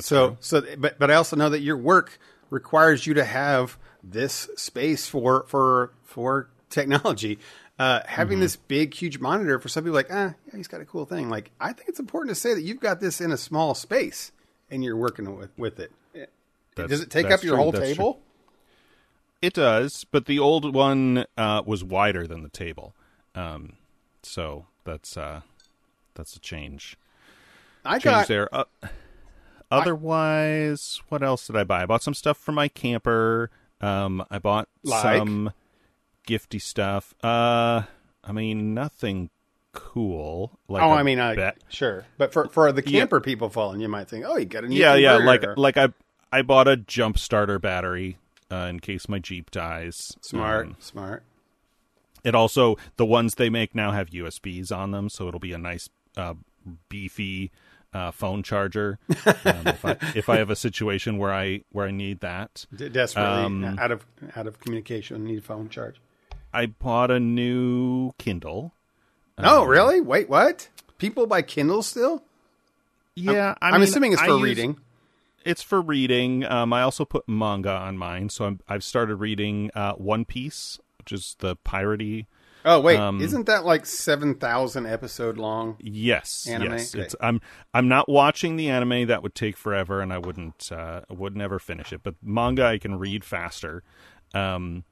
so 0.00 0.36
so, 0.40 0.62
but 0.76 0.98
but 0.98 1.10
I 1.10 1.14
also 1.14 1.36
know 1.36 1.48
that 1.50 1.60
your 1.60 1.76
work 1.76 2.18
requires 2.50 3.06
you 3.06 3.14
to 3.14 3.24
have 3.24 3.78
this 4.02 4.48
space 4.56 5.06
for 5.06 5.44
for 5.48 5.92
for 6.18 6.48
technology. 6.68 7.38
Uh, 7.78 8.00
having 8.06 8.38
Mm-hmm. 8.38 8.42
this 8.42 8.56
big, 8.56 8.92
huge 8.92 9.20
monitor 9.20 9.60
for 9.60 9.68
some 9.68 9.84
people, 9.84 9.94
like, 9.94 10.08
ah, 10.10 10.34
yeah, 10.48 10.56
he's 10.56 10.66
got 10.66 10.80
a 10.80 10.84
cool 10.84 11.04
thing. 11.04 11.30
Like, 11.30 11.52
I 11.60 11.72
think 11.72 11.88
it's 11.88 12.00
important 12.00 12.34
to 12.34 12.34
say 12.34 12.52
that 12.54 12.62
you've 12.62 12.80
got 12.80 12.98
this 13.00 13.20
in 13.20 13.30
a 13.30 13.36
small 13.36 13.72
space 13.74 14.32
and 14.68 14.82
you're 14.82 14.96
working 14.96 15.36
with 15.36 15.50
with 15.56 15.78
it. 15.78 15.92
That's- 16.74 16.90
Does 16.90 17.00
it 17.02 17.10
take 17.10 17.26
up 17.30 17.44
your 17.44 17.54
true, 17.54 17.62
whole 17.62 17.70
that's 17.72 17.84
true. 17.86 17.94
table? 17.94 18.20
It 19.40 19.52
does, 19.52 20.04
but 20.10 20.26
the 20.26 20.40
old 20.40 20.74
one 20.74 21.24
uh, 21.36 21.62
was 21.64 21.84
wider 21.84 22.26
than 22.26 22.42
the 22.42 22.48
table, 22.48 22.94
um, 23.36 23.74
so 24.24 24.66
that's 24.84 25.16
uh, 25.16 25.42
that's 26.14 26.34
a 26.34 26.40
change. 26.40 26.96
I 27.84 27.94
change 28.00 28.04
got 28.04 28.26
there. 28.28 28.48
Uh, 28.52 28.64
otherwise, 29.70 31.00
what 31.08 31.22
else 31.22 31.46
did 31.46 31.56
I 31.56 31.64
buy? 31.64 31.82
I 31.82 31.86
bought 31.86 32.02
some 32.02 32.14
stuff 32.14 32.36
for 32.36 32.52
my 32.52 32.68
camper. 32.68 33.50
Um, 33.80 34.24
I 34.30 34.38
bought 34.38 34.68
Like? 34.82 35.02
some 35.18 35.52
gifty 36.28 36.60
stuff. 36.60 37.14
Uh, 37.22 37.82
I 38.22 38.32
mean, 38.32 38.74
nothing 38.74 39.30
cool. 39.72 40.58
Like 40.68 40.82
oh, 40.82 40.90
I 40.90 41.02
mean, 41.02 41.18
I, 41.20 41.34
bet- 41.34 41.58
sure, 41.68 42.04
but 42.18 42.32
for 42.32 42.48
for 42.48 42.70
the 42.72 42.82
Yeah. 42.86 43.00
camper 43.00 43.20
people 43.20 43.48
falling, 43.48 43.80
you 43.80 43.88
might 43.88 44.08
think, 44.08 44.24
oh, 44.26 44.36
you 44.36 44.44
got 44.44 44.64
a 44.64 44.68
new 44.68 44.76
yeah, 44.76 44.94
yeah. 44.94 45.16
Like 45.16 45.44
like 45.56 45.76
I 45.76 45.88
I 46.32 46.42
bought 46.42 46.68
a 46.68 46.76
jump 46.76 47.18
starter 47.18 47.58
battery 47.58 48.18
uh, 48.50 48.66
in 48.70 48.80
case 48.80 49.08
my 49.08 49.18
Jeep 49.18 49.50
dies. 49.50 50.16
smart, 50.20 50.66
Um, 50.66 50.76
smart. 50.78 51.22
It 52.24 52.34
also 52.34 52.76
the 52.96 53.06
ones 53.06 53.36
they 53.36 53.48
make 53.50 53.74
now 53.74 53.92
have 53.92 54.10
USBs 54.10 54.70
on 54.76 54.90
them, 54.90 55.08
so 55.08 55.28
it'll 55.28 55.40
be 55.40 55.52
a 55.52 55.58
nice 55.58 55.88
uh, 56.16 56.34
beefy 56.88 57.50
uh, 57.94 58.10
phone 58.10 58.42
charger 58.42 58.98
um, 59.24 59.66
if, 59.66 59.84
I, 59.84 59.96
if 60.14 60.28
I 60.28 60.36
have 60.36 60.50
a 60.50 60.56
situation 60.56 61.16
where 61.16 61.32
I 61.32 61.62
where 61.70 61.86
I 61.86 61.90
need 61.90 62.20
that. 62.20 62.66
Desperately 62.74 63.44
Um, 63.44 63.64
out 63.78 63.90
of 63.92 64.04
out 64.36 64.46
of 64.46 64.60
communication, 64.60 65.24
need 65.24 65.38
a 65.38 65.42
phone 65.42 65.68
charge. 65.68 66.00
I 66.52 66.66
bought 66.66 67.10
a 67.10 67.20
new 67.20 68.12
Kindle. 68.18 68.72
No, 69.38 69.62
Um, 69.62 69.68
really? 69.68 70.00
Wait, 70.00 70.28
what? 70.28 70.68
People 70.98 71.26
buy 71.26 71.42
Kindle 71.42 71.82
still? 71.82 72.22
Yeah, 73.14 73.54
I 73.60 73.68
I'm 73.70 73.74
mean, 73.80 73.82
assuming 73.82 74.12
it's 74.12 74.22
for 74.22 74.30
use- 74.34 74.42
reading. 74.42 74.80
It's 75.44 75.62
for 75.62 75.80
reading. 75.80 76.44
Um, 76.44 76.72
I 76.72 76.82
also 76.82 77.04
put 77.04 77.28
manga 77.28 77.70
on 77.70 77.96
mine, 77.96 78.28
so 78.28 78.44
I'm, 78.44 78.60
I've 78.68 78.84
started 78.84 79.16
reading 79.16 79.70
uh, 79.74 79.92
One 79.94 80.24
Piece, 80.24 80.78
which 80.98 81.12
is 81.12 81.36
the 81.38 81.56
piratey. 81.56 82.26
Oh 82.64 82.80
wait, 82.80 82.98
um, 82.98 83.20
isn't 83.20 83.46
that 83.46 83.64
like 83.64 83.86
seven 83.86 84.34
thousand 84.34 84.86
episode 84.86 85.38
long? 85.38 85.76
Yes, 85.80 86.46
Anime? 86.50 86.72
yes. 86.72 86.94
Okay. 86.94 87.04
It's 87.04 87.14
I'm 87.20 87.40
I'm 87.72 87.86
not 87.88 88.08
watching 88.08 88.56
the 88.56 88.68
anime. 88.68 89.06
That 89.06 89.22
would 89.22 89.34
take 89.34 89.56
forever, 89.56 90.00
and 90.00 90.12
I 90.12 90.18
wouldn't 90.18 90.70
uh, 90.72 91.02
would 91.08 91.36
never 91.36 91.58
finish 91.60 91.92
it. 91.92 92.02
But 92.02 92.16
manga 92.22 92.64
I 92.66 92.78
can 92.78 92.98
read 92.98 93.24
faster. 93.24 93.84
Um, 94.34 94.84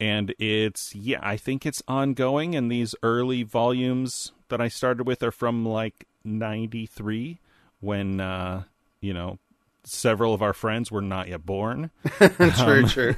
and 0.00 0.34
it's 0.38 0.94
yeah, 0.94 1.20
I 1.22 1.36
think 1.36 1.66
it's 1.66 1.82
ongoing. 1.86 2.54
And 2.54 2.70
these 2.70 2.94
early 3.02 3.42
volumes 3.42 4.32
that 4.48 4.60
I 4.60 4.68
started 4.68 5.06
with 5.06 5.22
are 5.22 5.30
from 5.30 5.64
like 5.64 6.06
'93, 6.24 7.38
when 7.80 8.20
uh, 8.20 8.64
you 9.00 9.14
know 9.14 9.38
several 9.84 10.34
of 10.34 10.42
our 10.42 10.54
friends 10.54 10.90
were 10.90 11.02
not 11.02 11.28
yet 11.28 11.44
born. 11.44 11.90
true, 12.18 12.86
true. 12.86 13.14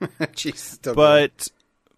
Jeez, 0.20 0.94
but 0.94 1.48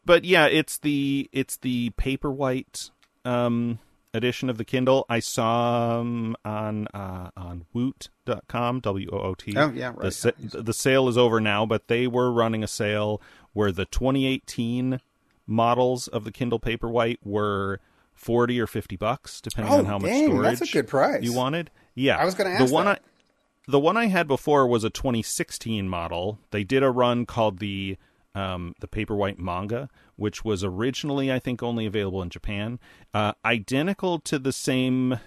but 0.04 0.24
yeah, 0.24 0.46
it's 0.46 0.78
the 0.78 1.28
it's 1.32 1.56
the 1.56 1.90
paperwhite 1.90 2.90
um 3.24 3.78
edition 4.14 4.48
of 4.48 4.58
the 4.58 4.64
Kindle. 4.64 5.04
I 5.08 5.20
saw 5.20 6.00
um, 6.00 6.36
on 6.44 6.86
uh 6.88 7.30
on 7.36 7.66
woot.com, 7.72 8.80
W 8.80 9.08
O 9.12 9.18
O 9.18 9.34
T. 9.34 9.54
Oh, 9.56 9.70
yeah, 9.70 9.88
right. 9.88 10.00
The 10.00 10.12
sa- 10.12 10.30
the 10.38 10.72
sale 10.72 11.08
is 11.08 11.18
over 11.18 11.40
now, 11.40 11.66
but 11.66 11.88
they 11.88 12.06
were 12.06 12.30
running 12.30 12.62
a 12.62 12.68
sale 12.68 13.20
where 13.58 13.72
the 13.72 13.84
2018 13.86 15.00
models 15.46 16.06
of 16.06 16.22
the 16.24 16.30
Kindle 16.30 16.60
Paperwhite 16.60 17.18
were 17.24 17.80
40 18.14 18.60
or 18.60 18.66
50 18.68 18.96
bucks 18.96 19.40
depending 19.40 19.72
Oh, 19.72 19.78
on 19.78 19.84
how 19.84 19.98
much 19.98 20.10
dang, 20.10 20.26
storage 20.28 20.58
that's 20.58 20.70
a 20.70 20.72
good 20.72 20.86
price. 20.86 21.24
you 21.24 21.32
wanted. 21.32 21.70
Yeah. 21.94 22.18
I 22.18 22.24
was 22.24 22.34
gonna 22.36 22.50
the 22.50 22.56
ask 22.64 22.72
one 22.72 22.84
that. 22.84 23.00
I 23.04 23.70
the 23.70 23.80
one 23.80 23.96
I 23.96 24.06
had 24.06 24.26
before 24.28 24.66
was 24.66 24.84
a 24.84 24.90
2016 24.90 25.88
model. 25.88 26.38
They 26.52 26.64
did 26.64 26.82
a 26.82 26.90
run 26.90 27.26
called 27.26 27.58
the 27.58 27.96
um, 28.34 28.74
the 28.80 28.86
Paperwhite 28.88 29.38
manga, 29.38 29.88
which 30.16 30.44
was 30.44 30.62
originally 30.62 31.32
I 31.32 31.38
think 31.40 31.62
only 31.62 31.84
available 31.84 32.22
in 32.22 32.30
Japan, 32.30 32.78
uh, 33.12 33.32
identical 33.44 34.20
to 34.20 34.38
the 34.38 34.52
same 34.52 35.18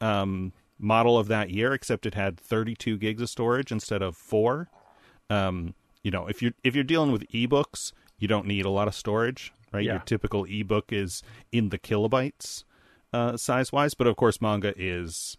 um, 0.00 0.52
model 0.78 1.18
of 1.18 1.28
that 1.28 1.50
year, 1.50 1.72
except 1.74 2.06
it 2.06 2.14
had 2.14 2.38
32 2.40 2.96
gigs 2.96 3.20
of 3.22 3.28
storage 3.28 3.70
instead 3.70 4.00
of 4.02 4.16
four. 4.16 4.68
Um, 5.28 5.74
you 6.04 6.12
know, 6.12 6.28
if 6.28 6.40
you're 6.40 6.52
if 6.62 6.76
you're 6.76 6.84
dealing 6.84 7.10
with 7.10 7.26
ebooks, 7.32 7.92
you 8.18 8.28
don't 8.28 8.46
need 8.46 8.64
a 8.64 8.70
lot 8.70 8.86
of 8.86 8.94
storage, 8.94 9.52
right? 9.72 9.82
Yeah. 9.84 9.94
Your 9.94 10.02
typical 10.02 10.44
ebook 10.44 10.92
is 10.92 11.22
in 11.50 11.70
the 11.70 11.78
kilobytes 11.78 12.62
uh, 13.12 13.36
size 13.36 13.72
wise, 13.72 13.94
but 13.94 14.06
of 14.06 14.14
course, 14.14 14.40
manga 14.40 14.72
is 14.76 15.36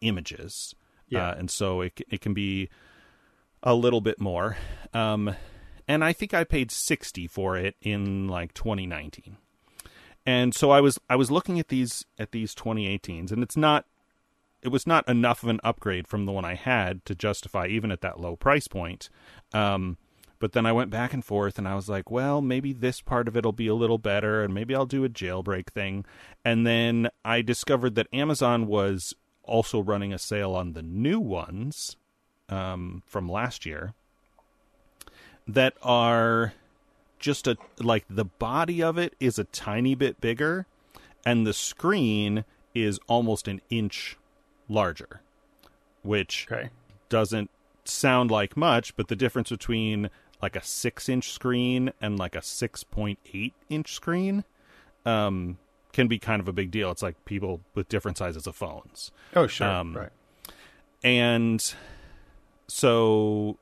images, 0.00 0.74
Yeah. 1.08 1.28
uh, 1.30 1.34
and 1.34 1.50
so 1.50 1.82
it 1.82 2.00
it 2.08 2.20
can 2.22 2.32
be 2.34 2.68
a 3.62 3.74
little 3.74 4.00
bit 4.00 4.20
more. 4.20 4.56
Um, 4.94 5.34
and 5.88 6.04
I 6.04 6.12
think 6.12 6.32
I 6.34 6.44
paid 6.44 6.70
60 6.70 7.26
for 7.26 7.56
it 7.56 7.76
in 7.80 8.28
like 8.28 8.54
2019. 8.54 9.36
And 10.24 10.54
so 10.54 10.70
I 10.70 10.80
was 10.80 10.98
I 11.08 11.16
was 11.16 11.30
looking 11.30 11.58
at 11.60 11.68
these 11.68 12.04
at 12.18 12.32
these 12.32 12.54
2018s 12.54 13.30
and 13.32 13.42
it's 13.42 13.56
not 13.56 13.86
it 14.66 14.72
was 14.72 14.86
not 14.86 15.08
enough 15.08 15.44
of 15.44 15.48
an 15.48 15.60
upgrade 15.62 16.08
from 16.08 16.26
the 16.26 16.32
one 16.32 16.44
I 16.44 16.54
had 16.54 17.04
to 17.04 17.14
justify 17.14 17.68
even 17.68 17.92
at 17.92 18.00
that 18.00 18.20
low 18.20 18.34
price 18.34 18.66
point. 18.66 19.08
Um, 19.54 19.96
but 20.40 20.52
then 20.52 20.66
I 20.66 20.72
went 20.72 20.90
back 20.90 21.14
and 21.14 21.24
forth 21.24 21.56
and 21.56 21.68
I 21.68 21.76
was 21.76 21.88
like, 21.88 22.10
well, 22.10 22.42
maybe 22.42 22.72
this 22.72 23.00
part 23.00 23.28
of 23.28 23.36
it'll 23.36 23.52
be 23.52 23.68
a 23.68 23.74
little 23.74 23.96
better 23.96 24.42
and 24.42 24.52
maybe 24.52 24.74
I'll 24.74 24.84
do 24.84 25.04
a 25.04 25.08
jailbreak 25.08 25.68
thing. 25.68 26.04
And 26.44 26.66
then 26.66 27.08
I 27.24 27.42
discovered 27.42 27.94
that 27.94 28.08
Amazon 28.12 28.66
was 28.66 29.14
also 29.44 29.80
running 29.80 30.12
a 30.12 30.18
sale 30.18 30.52
on 30.54 30.72
the 30.72 30.82
new 30.82 31.20
ones 31.20 31.96
um, 32.48 33.04
from 33.06 33.28
last 33.28 33.64
year 33.64 33.94
that 35.46 35.74
are 35.80 36.54
just 37.20 37.46
a 37.46 37.56
like 37.78 38.04
the 38.10 38.24
body 38.24 38.82
of 38.82 38.98
it 38.98 39.14
is 39.20 39.38
a 39.38 39.44
tiny 39.44 39.94
bit 39.94 40.20
bigger 40.20 40.66
and 41.24 41.46
the 41.46 41.52
screen 41.52 42.44
is 42.74 42.98
almost 43.06 43.46
an 43.48 43.60
inch 43.70 44.18
larger 44.68 45.20
which 46.02 46.46
Okay. 46.50 46.70
doesn't 47.08 47.50
sound 47.84 48.30
like 48.30 48.56
much 48.56 48.94
but 48.96 49.08
the 49.08 49.16
difference 49.16 49.50
between 49.50 50.10
like 50.42 50.56
a 50.56 50.62
6 50.62 51.08
inch 51.08 51.30
screen 51.32 51.92
and 52.00 52.18
like 52.18 52.34
a 52.34 52.40
6.8 52.40 53.52
inch 53.70 53.92
screen 53.94 54.44
um 55.04 55.56
can 55.92 56.08
be 56.08 56.18
kind 56.18 56.40
of 56.40 56.48
a 56.48 56.52
big 56.52 56.70
deal 56.70 56.90
it's 56.90 57.02
like 57.02 57.22
people 57.24 57.60
with 57.74 57.88
different 57.88 58.18
sizes 58.18 58.46
of 58.46 58.54
phones 58.56 59.10
Oh, 59.34 59.46
sure. 59.46 59.66
Um, 59.68 59.96
right. 59.96 60.10
and 61.04 61.74
so 62.68 63.56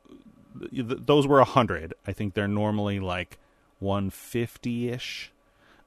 th- 0.59 0.87
th- 0.87 0.99
those 1.05 1.27
were 1.27 1.39
a 1.39 1.45
hundred. 1.45 1.93
I 2.07 2.11
think 2.13 2.33
they're 2.33 2.47
normally 2.47 2.99
like 2.99 3.37
one 3.79 4.09
fifty 4.09 4.89
ish. 4.89 5.31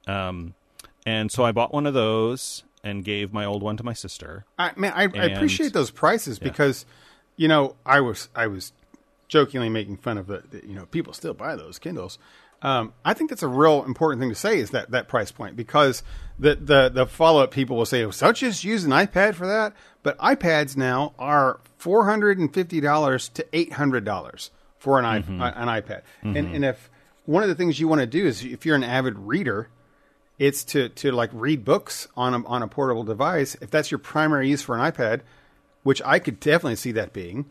Um, 0.06 0.54
and 1.04 1.30
so 1.32 1.44
I 1.44 1.52
bought 1.52 1.72
one 1.72 1.86
of 1.86 1.94
those 1.94 2.64
and 2.88 3.04
gave 3.04 3.32
my 3.32 3.44
old 3.44 3.62
one 3.62 3.76
to 3.76 3.84
my 3.84 3.92
sister. 3.92 4.44
I 4.58 4.72
man, 4.76 4.92
I, 4.94 5.02
I 5.02 5.26
appreciate 5.26 5.72
those 5.72 5.90
prices 5.90 6.38
because, 6.38 6.86
you 7.36 7.48
know, 7.48 7.76
I 7.86 8.00
was 8.00 8.28
I 8.34 8.46
was 8.46 8.72
jokingly 9.28 9.68
making 9.68 9.98
fun 9.98 10.18
of 10.18 10.26
the, 10.26 10.42
the 10.50 10.66
you 10.66 10.74
know 10.74 10.86
people 10.86 11.12
still 11.12 11.34
buy 11.34 11.54
those 11.54 11.78
Kindles. 11.78 12.18
Um, 12.60 12.92
I 13.04 13.14
think 13.14 13.30
that's 13.30 13.44
a 13.44 13.48
real 13.48 13.84
important 13.84 14.20
thing 14.20 14.30
to 14.30 14.34
say 14.34 14.58
is 14.58 14.70
that 14.70 14.90
that 14.90 15.06
price 15.06 15.30
point 15.30 15.54
because 15.54 16.02
the 16.38 16.56
the 16.56 16.88
the 16.88 17.06
follow 17.06 17.42
up 17.42 17.52
people 17.52 17.76
will 17.76 17.86
say, 17.86 18.02
"Oh, 18.04 18.10
so 18.10 18.32
just 18.32 18.64
use 18.64 18.84
an 18.84 18.90
iPad 18.90 19.34
for 19.34 19.46
that?" 19.46 19.74
But 20.02 20.18
iPads 20.18 20.76
now 20.76 21.14
are 21.18 21.60
four 21.76 22.06
hundred 22.06 22.38
and 22.38 22.52
fifty 22.52 22.80
dollars 22.80 23.28
to 23.30 23.46
eight 23.52 23.74
hundred 23.74 24.04
dollars 24.04 24.50
for 24.78 24.98
an 24.98 25.04
i 25.04 25.16
an 25.16 25.68
iPad. 25.68 26.02
And 26.22 26.36
and 26.36 26.64
if 26.64 26.90
one 27.26 27.42
of 27.42 27.48
the 27.48 27.54
things 27.54 27.78
you 27.78 27.86
want 27.86 28.00
to 28.00 28.06
do 28.06 28.26
is 28.26 28.44
if 28.44 28.64
you're 28.64 28.76
an 28.76 28.84
avid 28.84 29.18
reader, 29.18 29.68
it's 30.38 30.64
to 30.64 30.88
to 30.90 31.12
like 31.12 31.30
read 31.32 31.64
books 31.64 32.08
on 32.16 32.34
a, 32.34 32.46
on 32.46 32.62
a 32.62 32.68
portable 32.68 33.04
device. 33.04 33.56
If 33.60 33.70
that's 33.70 33.90
your 33.90 33.98
primary 33.98 34.48
use 34.48 34.62
for 34.62 34.76
an 34.76 34.92
iPad, 34.92 35.20
which 35.82 36.00
I 36.04 36.18
could 36.18 36.40
definitely 36.40 36.76
see 36.76 36.92
that 36.92 37.12
being, 37.12 37.46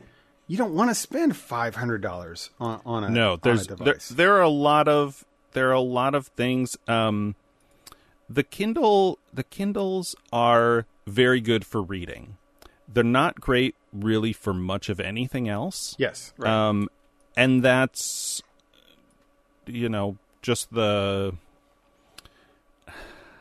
you 0.48 0.58
don't 0.58 0.74
want 0.74 0.90
to 0.90 0.96
spend 0.96 1.36
five 1.36 1.76
hundred 1.76 2.02
dollars 2.02 2.50
on 2.60 2.82
on 2.86 3.04
a 3.04 3.10
No, 3.10 3.36
there's 3.36 3.70
a 3.70 3.76
there, 3.76 3.98
there 4.12 4.36
are 4.38 4.42
a 4.42 4.50
lot 4.50 4.88
of 4.88 5.26
there 5.54 5.70
are 5.70 5.74
a 5.74 5.82
lot 5.82 6.16
of 6.16 6.28
things. 6.28 6.78
Um, 6.88 7.36
the 8.30 8.44
Kindle 8.44 9.20
the 9.34 9.44
Kindles 9.44 10.16
are 10.32 10.86
very 11.06 11.42
good 11.42 11.66
for 11.66 11.82
reading. 11.82 12.38
They're 12.88 13.04
not 13.04 13.42
great 13.42 13.76
really 13.92 14.32
for 14.32 14.54
much 14.54 14.88
of 14.88 15.00
anything 15.00 15.50
else. 15.50 15.96
yes, 15.98 16.34
right. 16.38 16.50
Um, 16.50 16.90
and 17.36 17.64
that's 17.64 18.42
you 19.66 19.90
know 19.90 20.18
just 20.42 20.74
the 20.74 21.36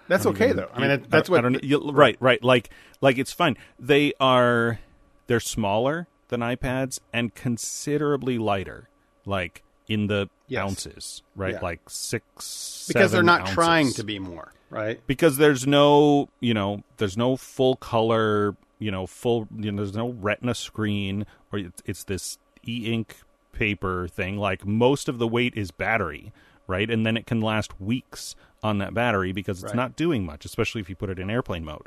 that's 0.09 0.27
okay 0.27 0.53
though. 0.53 0.69
I 0.73 0.79
mean, 0.81 0.89
that, 0.89 1.11
that's 1.11 1.29
I 1.29 1.33
what. 1.33 1.41
don't. 1.43 1.63
You- 1.65 1.91
right, 1.91 2.17
right. 2.21 2.43
Like, 2.43 2.71
like 3.01 3.19
it's 3.19 3.33
fine. 3.33 3.57
They 3.79 4.13
are 4.21 4.79
they're 5.27 5.41
smaller 5.41 6.07
than 6.29 6.41
iPads 6.41 7.01
and 7.13 7.35
considerably 7.35 8.39
lighter, 8.39 8.89
like 9.25 9.63
in 9.89 10.07
the 10.09 10.29
Yes. 10.49 10.63
ounces, 10.63 11.23
right? 11.35 11.55
Yeah. 11.55 11.61
Like 11.61 11.81
six 11.89 12.85
because 12.89 13.11
they're 13.11 13.23
not 13.23 13.41
ounces. 13.43 13.55
trying 13.55 13.93
to 13.95 14.05
be 14.05 14.19
more, 14.21 14.53
right? 14.71 15.01
Because 15.09 15.37
there's 15.39 15.67
no, 15.67 16.29
you 16.41 16.55
know, 16.55 16.83
there's 16.99 17.17
no 17.17 17.37
full 17.37 17.75
color, 17.77 18.55
you 18.79 18.93
know, 18.93 19.07
full, 19.09 19.49
you 19.57 19.73
know, 19.73 19.83
there's 19.83 19.97
no 19.97 20.11
Retina 20.11 20.55
screen, 20.55 21.27
or 21.53 21.59
it's, 21.59 21.83
it's 21.85 22.05
this 22.05 22.39
e-ink 22.65 23.17
paper 23.53 24.07
thing. 24.07 24.37
Like 24.37 24.65
most 24.65 25.09
of 25.09 25.19
the 25.19 25.27
weight 25.27 25.55
is 25.57 25.73
battery, 25.73 26.33
right? 26.67 26.91
And 26.91 27.05
then 27.07 27.17
it 27.17 27.27
can 27.27 27.41
last 27.41 27.81
weeks 27.81 28.35
on 28.63 28.79
that 28.79 28.95
battery 28.95 29.33
because 29.33 29.59
it's 29.63 29.73
Right. 29.73 29.77
not 29.77 29.97
doing 29.97 30.25
much, 30.25 30.45
especially 30.45 30.81
if 30.81 30.89
you 30.89 30.97
put 30.97 31.11
it 31.11 31.19
in 31.19 31.31
airplane 31.31 31.65
mode. 31.65 31.87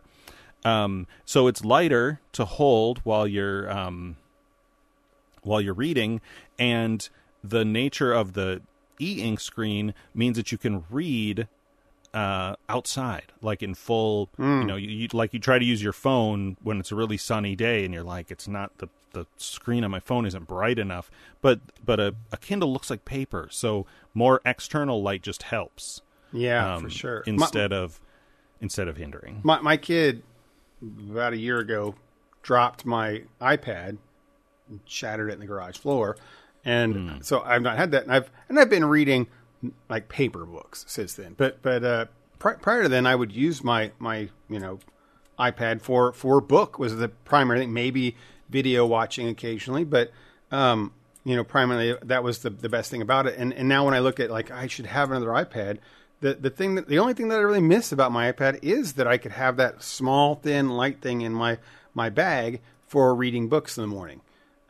Um, 0.66 1.08
so 1.26 1.48
it's 1.48 1.64
lighter 1.64 2.20
to 2.34 2.46
hold 2.46 3.00
while 3.00 3.28
you're 3.28 3.72
um, 3.72 4.18
while 5.44 5.62
you're 5.62 5.74
reading, 5.74 6.20
and 6.58 7.08
the 7.44 7.64
nature 7.64 8.12
of 8.12 8.34
the 8.34 8.62
e-ink 9.00 9.40
screen 9.40 9.94
means 10.14 10.36
that 10.36 10.52
you 10.52 10.58
can 10.58 10.84
read 10.90 11.48
uh, 12.14 12.56
outside, 12.68 13.32
like 13.42 13.62
in 13.64 13.74
full. 13.76 14.30
You 14.38 14.64
know, 14.64 14.76
you, 14.76 14.90
you 14.90 15.08
like 15.14 15.34
you 15.34 15.40
try 15.40 15.60
to 15.60 15.66
use 15.66 15.82
your 15.84 15.94
phone 15.94 16.58
when 16.64 16.80
it's 16.80 16.92
a 16.92 16.96
really 16.96 17.18
sunny 17.18 17.56
day, 17.56 17.86
and 17.86 17.94
you're 17.94 18.04
like, 18.04 18.32
it's 18.32 18.48
not 18.48 18.78
the 18.80 18.90
the 19.12 19.26
screen 19.38 19.84
on 19.84 19.90
my 19.90 20.00
phone 20.00 20.26
isn't 20.26 20.48
bright 20.48 20.78
enough. 20.80 21.10
But 21.42 21.60
but 21.86 22.00
a, 22.00 22.16
a 22.32 22.38
Kindle 22.38 22.72
looks 22.74 22.90
like 22.90 23.06
paper, 23.06 23.48
so 23.52 23.86
more 24.14 24.42
external 24.46 25.02
light 25.02 25.22
just 25.24 25.44
helps. 25.44 26.02
Yeah, 26.32 26.76
um, 26.76 26.84
for 26.84 26.90
sure. 26.90 27.24
My- 27.26 27.34
Instead 27.34 27.74
of 27.74 28.00
instead 28.62 28.88
of 28.88 28.98
hindering. 28.98 29.42
my 29.44 29.60
my 29.62 29.78
kid 29.78 30.24
about 31.10 31.34
a 31.34 31.38
year 31.38 31.60
ago 31.60 31.96
dropped 32.42 32.86
my 32.86 33.24
iPad, 33.42 33.98
and 34.70 34.80
shattered 34.86 35.30
it 35.30 35.34
in 35.34 35.40
the 35.40 35.46
garage 35.46 35.78
floor, 35.78 36.18
and 36.66 37.24
so 37.26 37.42
I've 37.42 37.62
not 37.62 37.78
had 37.78 37.92
that. 37.92 38.04
And 38.04 38.12
I've 38.12 38.30
and 38.48 38.60
I've 38.60 38.70
been 38.70 38.86
reading 38.86 39.28
like 39.90 40.10
paper 40.10 40.46
books 40.46 40.86
since 40.88 41.14
then. 41.14 41.36
But 41.38 41.62
but 41.62 41.84
uh, 41.84 42.06
pri- 42.38 42.56
prior 42.56 42.84
to 42.84 42.90
then, 42.90 43.06
I 43.06 43.16
would 43.16 43.32
use 43.32 43.64
my 43.64 43.92
my 44.00 44.30
you 44.50 44.60
know 44.60 44.80
iPad 45.38 45.82
for 45.82 46.14
for 46.14 46.42
book 46.42 46.80
was 46.80 46.98
the 46.98 47.10
primary 47.10 47.60
thing. 47.60 47.74
Maybe 47.74 48.16
video 48.50 48.86
watching 48.86 49.28
occasionally, 49.28 49.84
but 49.84 50.12
um, 50.52 50.94
you 51.24 51.36
know 51.36 51.44
primarily 51.44 51.98
that 52.04 52.24
was 52.24 52.40
the 52.40 52.50
the 52.50 52.70
best 52.70 52.92
thing 52.92 53.02
about 53.02 53.28
it. 53.28 53.38
And 53.38 53.54
and 53.54 53.68
now 53.68 53.86
when 53.86 53.94
I 53.94 54.00
look 54.00 54.20
at 54.20 54.30
like 54.30 54.52
I 54.52 54.68
should 54.68 54.88
have 54.88 55.12
another 55.12 55.30
iPad. 55.30 55.80
The, 56.22 56.34
the 56.34 56.50
thing 56.50 56.76
that 56.76 56.90
the 56.90 57.00
only 57.00 57.14
thing 57.14 57.30
that 57.30 57.40
I 57.40 57.44
really 57.44 57.62
miss 57.62 57.94
about 57.94 58.12
my 58.12 58.30
iPad 58.30 58.60
is 58.62 58.94
that 58.94 59.08
I 59.08 59.18
could 59.18 59.32
have 59.32 59.56
that 59.56 59.82
small 59.82 60.36
thin 60.36 60.68
light 60.68 61.00
thing 61.00 61.22
in 61.22 61.34
my 61.34 61.60
my 61.94 62.10
bag 62.10 62.60
for 62.88 63.16
reading 63.16 63.48
books 63.48 63.78
in 63.78 63.84
the 63.84 63.88
morning. 63.88 64.20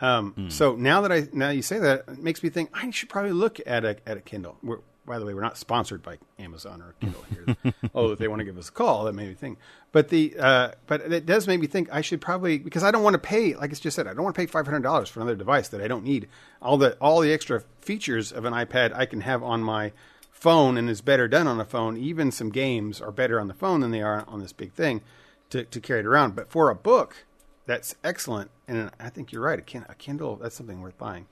Um, 0.02 0.50
So 0.50 0.76
now 0.76 1.02
that 1.02 1.12
I 1.12 1.28
now 1.34 1.50
you 1.50 1.62
say 1.62 1.80
that, 1.80 2.06
it 2.08 2.20
makes 2.20 2.42
me 2.44 2.50
think 2.50 2.70
I 2.74 2.90
should 2.92 3.10
probably 3.10 3.32
look 3.34 3.60
at 3.66 3.84
a 3.86 3.98
at 4.08 4.18
a 4.18 4.22
Kindle. 4.22 4.58
We're, 4.64 4.80
by 5.06 5.18
the 5.18 5.26
way, 5.26 5.34
we're 5.34 5.42
not 5.42 5.58
sponsored 5.58 6.04
by 6.04 6.20
Amazon 6.38 6.82
or 6.84 6.94
Kindle 7.02 7.26
here. 7.32 7.74
oh, 7.96 8.12
if 8.12 8.20
they 8.20 8.28
want 8.28 8.40
to 8.40 8.46
give 8.46 8.58
us 8.58 8.70
a 8.70 8.72
call, 8.72 9.06
that 9.06 9.14
made 9.14 9.28
me 9.28 9.34
think. 9.34 9.58
But 9.92 10.10
the 10.10 10.36
uh, 10.40 10.72
but 10.88 11.02
it 11.02 11.26
does 11.26 11.48
make 11.48 11.60
me 11.60 11.68
think 11.68 11.90
I 11.92 12.02
should 12.02 12.22
probably 12.22 12.60
because 12.60 12.84
I 12.84 12.92
don't 12.92 13.04
want 13.04 13.16
to 13.16 13.20
pay 13.20 13.56
like 13.56 13.72
it's 13.72 13.80
just 13.80 13.96
said 13.96 14.08
I 14.08 14.14
don't 14.14 14.24
want 14.24 14.36
to 14.36 14.40
pay 14.40 14.46
five 14.46 14.66
hundred 14.66 14.84
dollars 14.84 15.10
for 15.10 15.20
another 15.20 15.36
device 15.36 15.68
that 15.70 15.82
I 15.82 15.88
don't 15.88 16.04
need. 16.04 16.28
All 16.62 16.78
the 16.78 16.96
all 17.02 17.20
the 17.22 17.34
extra 17.34 17.64
features 17.82 18.32
of 18.32 18.46
an 18.46 18.54
iPad 18.54 18.94
I 18.96 19.06
can 19.06 19.22
have 19.22 19.42
on 19.44 19.64
my 19.64 19.92
phone 20.32 20.78
and 20.78 20.90
is 20.90 21.02
better 21.02 21.28
done 21.28 21.48
on 21.48 21.60
a 21.60 21.66
phone. 21.66 21.98
Even 21.98 22.32
some 22.32 22.50
games 22.50 23.02
are 23.02 23.12
better 23.12 23.40
on 23.40 23.48
the 23.48 23.54
phone 23.54 23.82
than 23.82 23.92
they 23.92 24.02
are 24.02 24.24
on 24.28 24.40
this 24.40 24.54
big 24.54 24.72
thing 24.74 25.02
to, 25.50 25.66
to 25.66 25.82
carry 25.82 26.00
it 26.00 26.06
around. 26.06 26.36
But 26.36 26.50
for 26.50 26.70
a 26.70 26.76
book, 26.76 27.26
that's 27.70 27.96
excellent. 28.04 28.50
And 28.68 28.90
I 29.00 29.10
think 29.10 29.32
you're 29.32 29.44
right. 29.44 29.60
A, 29.60 29.62
kin- 29.62 29.86
a 29.88 29.94
Kindle, 29.96 30.36
that's 30.38 30.56
something 30.56 30.82
worth 30.82 30.98
buying. 30.98 31.28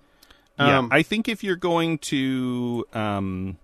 Yeah, 0.60 0.78
Um, 0.78 0.90
I 0.92 1.02
think 1.02 1.28
if 1.28 1.44
you're 1.44 1.56
going 1.56 1.98
to 2.14 2.86
um, 2.94 3.58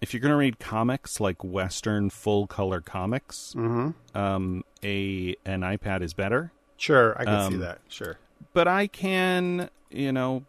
if 0.00 0.12
you're 0.12 0.20
going 0.20 0.32
to 0.32 0.36
read 0.36 0.58
comics 0.58 1.20
like 1.20 1.42
Western 1.44 2.10
full 2.10 2.46
color 2.46 2.80
comics, 2.80 3.54
Mm-hmm. 3.56 4.18
um, 4.18 4.64
a 4.82 5.36
an 5.44 5.60
iPad 5.60 6.02
is 6.02 6.12
better. 6.14 6.50
Sure, 6.76 7.14
I 7.20 7.24
can 7.24 7.48
see 7.50 7.54
Um, 7.56 7.60
that. 7.60 7.78
Sure. 7.88 8.18
But 8.54 8.66
I 8.68 8.86
can, 8.88 9.70
you 9.90 10.12
know, 10.12 10.44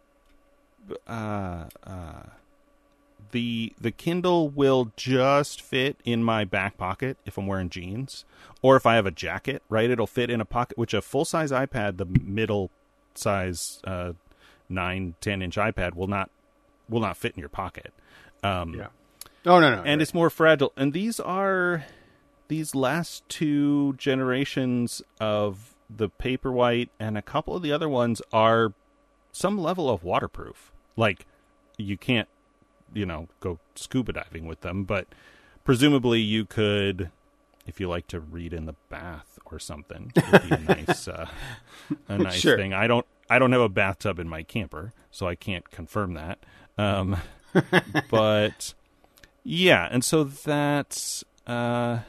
uh, 1.06 1.64
uh, 1.86 2.22
the 3.34 3.72
the 3.78 3.90
Kindle 3.90 4.48
will 4.48 4.92
just 4.96 5.60
fit 5.60 5.98
in 6.04 6.22
my 6.24 6.44
back 6.44 6.78
pocket 6.78 7.18
if 7.26 7.36
I'm 7.36 7.46
wearing 7.46 7.68
jeans, 7.68 8.24
or 8.62 8.76
if 8.76 8.86
I 8.86 8.94
have 8.94 9.04
a 9.04 9.10
jacket. 9.10 9.62
Right, 9.68 9.90
it'll 9.90 10.06
fit 10.06 10.30
in 10.30 10.40
a 10.40 10.44
pocket. 10.46 10.78
Which 10.78 10.94
a 10.94 11.02
full 11.02 11.24
size 11.24 11.50
iPad, 11.50 11.98
the 11.98 12.06
middle 12.06 12.70
size 13.14 13.80
uh, 13.84 14.12
nine 14.68 15.14
ten 15.20 15.42
inch 15.42 15.56
iPad 15.56 15.94
will 15.94 16.06
not 16.06 16.30
will 16.88 17.00
not 17.00 17.16
fit 17.16 17.34
in 17.34 17.40
your 17.40 17.48
pocket. 17.48 17.92
Um, 18.42 18.74
Yeah. 18.74 18.86
Oh, 19.46 19.60
no, 19.60 19.74
no. 19.74 19.82
and 19.82 20.00
it's 20.00 20.14
more 20.14 20.30
fragile. 20.30 20.72
And 20.76 20.92
these 20.94 21.20
are 21.20 21.84
these 22.48 22.74
last 22.74 23.28
two 23.28 23.92
generations 23.94 25.02
of 25.20 25.74
the 25.94 26.08
Paperwhite 26.08 26.88
and 26.98 27.18
a 27.18 27.22
couple 27.22 27.54
of 27.54 27.62
the 27.62 27.72
other 27.72 27.88
ones 27.88 28.22
are 28.32 28.72
some 29.32 29.58
level 29.58 29.90
of 29.90 30.02
waterproof. 30.04 30.72
Like 30.96 31.26
you 31.76 31.98
can't 31.98 32.28
you 32.94 33.04
know, 33.06 33.28
go 33.40 33.58
scuba 33.74 34.12
diving 34.12 34.46
with 34.46 34.60
them, 34.62 34.84
but 34.84 35.06
presumably 35.64 36.20
you 36.20 36.44
could, 36.44 37.10
if 37.66 37.80
you 37.80 37.88
like 37.88 38.06
to 38.08 38.20
read 38.20 38.52
in 38.52 38.66
the 38.66 38.74
bath 38.88 39.38
or 39.46 39.58
something, 39.58 40.12
it 40.14 40.30
would 40.32 40.42
be 40.42 40.54
a 40.54 40.58
nice, 40.76 41.08
uh, 41.08 41.26
a 42.08 42.18
nice 42.18 42.40
Sure. 42.40 42.56
thing. 42.56 42.72
I 42.72 42.86
don't, 42.86 43.06
I 43.28 43.38
don't 43.38 43.52
have 43.52 43.60
a 43.60 43.68
bathtub 43.68 44.18
in 44.18 44.28
my 44.28 44.42
camper, 44.42 44.92
so 45.10 45.26
I 45.26 45.34
can't 45.34 45.70
confirm 45.70 46.14
that. 46.14 46.38
Um, 46.78 47.16
but 48.10 48.74
yeah, 49.42 49.88
and 49.90 50.04
so 50.04 50.24
that's 50.24 51.24
uh, 51.46 52.00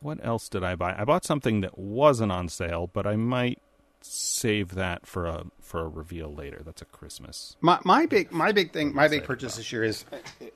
what 0.00 0.18
else 0.24 0.48
did 0.48 0.64
I 0.64 0.74
buy? 0.74 0.94
I 0.98 1.04
bought 1.04 1.24
something 1.24 1.60
that 1.62 1.78
wasn't 1.78 2.32
on 2.32 2.48
sale, 2.48 2.88
but 2.92 3.06
I 3.06 3.16
might 3.16 3.60
save 4.02 4.74
that 4.74 5.06
for 5.06 5.26
a 5.26 5.44
for 5.60 5.80
a 5.80 5.88
reveal 5.88 6.32
later. 6.32 6.62
That's 6.64 6.82
a 6.82 6.86
Christmas. 6.86 7.56
My 7.60 7.78
my 7.84 8.06
big 8.06 8.32
my 8.32 8.52
big 8.52 8.72
thing 8.72 8.94
my 8.94 9.08
big 9.08 9.24
purchase 9.24 9.56
this 9.56 9.72
year 9.72 9.84
is, 9.84 10.04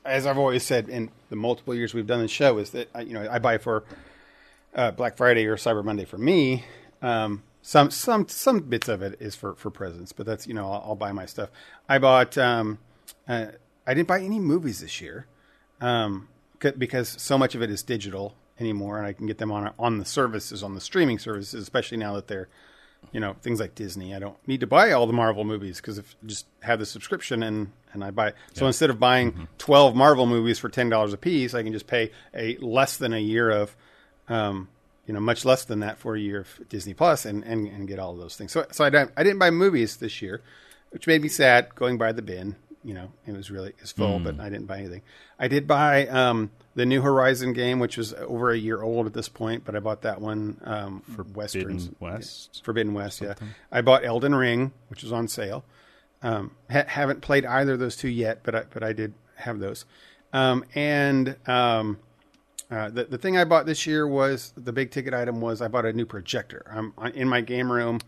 as 0.03 0.25
I've 0.25 0.37
always 0.37 0.63
said 0.63 0.89
in 0.89 1.11
the 1.29 1.35
multiple 1.35 1.73
years 1.73 1.93
we've 1.93 2.07
done 2.07 2.21
the 2.21 2.27
show, 2.27 2.57
is 2.57 2.71
that 2.71 2.89
I, 2.93 3.01
you 3.01 3.13
know 3.13 3.27
I 3.29 3.39
buy 3.39 3.57
for 3.57 3.83
uh, 4.75 4.91
Black 4.91 5.17
Friday 5.17 5.45
or 5.45 5.55
Cyber 5.55 5.83
Monday 5.83 6.05
for 6.05 6.17
me. 6.17 6.65
Um, 7.01 7.43
some 7.61 7.89
some 7.91 8.27
some 8.27 8.59
bits 8.59 8.87
of 8.87 9.01
it 9.01 9.19
is 9.19 9.35
for 9.35 9.55
for 9.55 9.69
presents, 9.69 10.11
but 10.11 10.25
that's 10.25 10.47
you 10.47 10.53
know 10.53 10.71
I'll, 10.71 10.83
I'll 10.89 10.95
buy 10.95 11.11
my 11.11 11.25
stuff. 11.25 11.49
I 11.89 11.97
bought 11.97 12.37
um, 12.37 12.79
uh, 13.27 13.47
I 13.87 13.93
didn't 13.93 14.07
buy 14.07 14.21
any 14.21 14.39
movies 14.39 14.81
this 14.81 15.01
year 15.01 15.27
um, 15.81 16.27
c- 16.61 16.71
because 16.77 17.15
so 17.21 17.37
much 17.37 17.55
of 17.55 17.61
it 17.61 17.69
is 17.69 17.83
digital 17.83 18.35
anymore, 18.59 18.97
and 18.97 19.07
I 19.07 19.13
can 19.13 19.27
get 19.27 19.37
them 19.37 19.51
on 19.51 19.73
on 19.79 19.97
the 19.97 20.05
services 20.05 20.61
on 20.61 20.75
the 20.75 20.81
streaming 20.81 21.19
services, 21.19 21.61
especially 21.61 21.97
now 21.97 22.13
that 22.15 22.27
they're 22.27 22.49
you 23.11 23.19
know 23.19 23.33
things 23.41 23.59
like 23.59 23.75
Disney. 23.75 24.15
I 24.15 24.19
don't 24.19 24.35
need 24.47 24.59
to 24.61 24.67
buy 24.67 24.91
all 24.91 25.07
the 25.07 25.13
Marvel 25.13 25.43
movies 25.43 25.77
because 25.81 25.97
if 25.97 26.15
just 26.25 26.45
have 26.61 26.79
the 26.79 26.85
subscription 26.85 27.43
and 27.43 27.71
and 27.93 28.03
I 28.03 28.11
buy. 28.11 28.33
So 28.53 28.67
instead 28.67 28.89
of 28.89 28.99
buying 28.99 29.47
twelve 29.57 29.95
Marvel 29.95 30.25
movies 30.25 30.59
for 30.59 30.69
ten 30.69 30.89
dollars 30.89 31.13
a 31.13 31.17
piece, 31.17 31.53
I 31.53 31.63
can 31.63 31.73
just 31.73 31.87
pay 31.87 32.11
a 32.33 32.57
less 32.57 32.97
than 32.97 33.13
a 33.13 33.19
year 33.19 33.49
of, 33.49 33.75
um, 34.27 34.67
you 35.07 35.13
know, 35.13 35.19
much 35.19 35.45
less 35.45 35.65
than 35.65 35.79
that 35.79 35.97
for 35.97 36.15
a 36.15 36.19
year 36.19 36.41
of 36.41 36.69
Disney 36.69 36.93
Plus 36.93 37.25
and 37.25 37.43
and, 37.43 37.67
and 37.67 37.87
get 37.87 37.99
all 37.99 38.11
of 38.11 38.19
those 38.19 38.35
things. 38.35 38.51
So 38.51 38.65
so 38.71 38.83
I 38.83 38.89
don't, 38.89 39.11
I 39.17 39.23
didn't 39.23 39.39
buy 39.39 39.49
movies 39.49 39.97
this 39.97 40.21
year, 40.21 40.41
which 40.91 41.07
made 41.07 41.21
me 41.21 41.29
sad 41.29 41.73
going 41.75 41.97
by 41.97 42.11
the 42.11 42.21
bin. 42.21 42.55
You 42.85 42.93
know, 42.93 43.11
it 43.25 43.31
was 43.31 43.49
really 43.49 43.69
it 43.69 43.81
was 43.81 43.91
full, 43.91 44.19
but 44.19 44.39
I 44.39 44.49
didn't 44.49 44.67
buy 44.67 44.77
anything. 44.77 45.01
I 45.39 45.47
did 45.47 45.67
buy 45.67 46.05
um, 46.07 46.51
the 46.75 46.85
New 46.85 47.01
Horizon 47.01 47.53
game, 47.53 47.79
which 47.79 47.97
was 47.97 48.13
over 48.13 48.51
a 48.51 48.57
year 48.57 48.81
old 48.81 49.07
at 49.07 49.13
this 49.13 49.27
point, 49.27 49.65
but 49.65 49.75
I 49.75 49.79
bought 49.79 50.03
that 50.03 50.21
one 50.21 50.61
um, 50.63 51.01
for 51.15 51.23
westerns. 51.23 51.89
West. 51.99 52.61
Forbidden 52.63 52.93
West, 52.93 53.21
yeah. 53.21 53.33
I 53.71 53.81
bought 53.81 54.05
Elden 54.05 54.35
Ring, 54.35 54.71
which 54.89 55.01
was 55.01 55.11
on 55.11 55.27
sale. 55.27 55.65
Um, 56.21 56.51
ha- 56.71 56.85
haven't 56.87 57.21
played 57.21 57.45
either 57.45 57.73
of 57.73 57.79
those 57.79 57.97
two 57.97 58.09
yet, 58.09 58.41
but 58.43 58.55
I, 58.55 58.63
but 58.71 58.83
I 58.83 58.93
did 58.93 59.13
have 59.35 59.59
those. 59.59 59.85
Um, 60.31 60.63
and 60.75 61.35
um, 61.47 61.97
uh, 62.69 62.89
the 62.89 63.05
the 63.05 63.17
thing 63.17 63.37
I 63.37 63.45
bought 63.45 63.65
this 63.65 63.85
year 63.87 64.07
was 64.07 64.53
the 64.57 64.73
big 64.73 64.91
ticket 64.91 65.13
item 65.13 65.41
was 65.41 65.61
I 65.61 65.67
bought 65.69 65.85
a 65.85 65.93
new 65.93 66.05
projector. 66.05 66.65
I'm 66.69 66.93
in 67.13 67.27
my 67.27 67.41
game 67.41 67.71
room. 67.71 67.99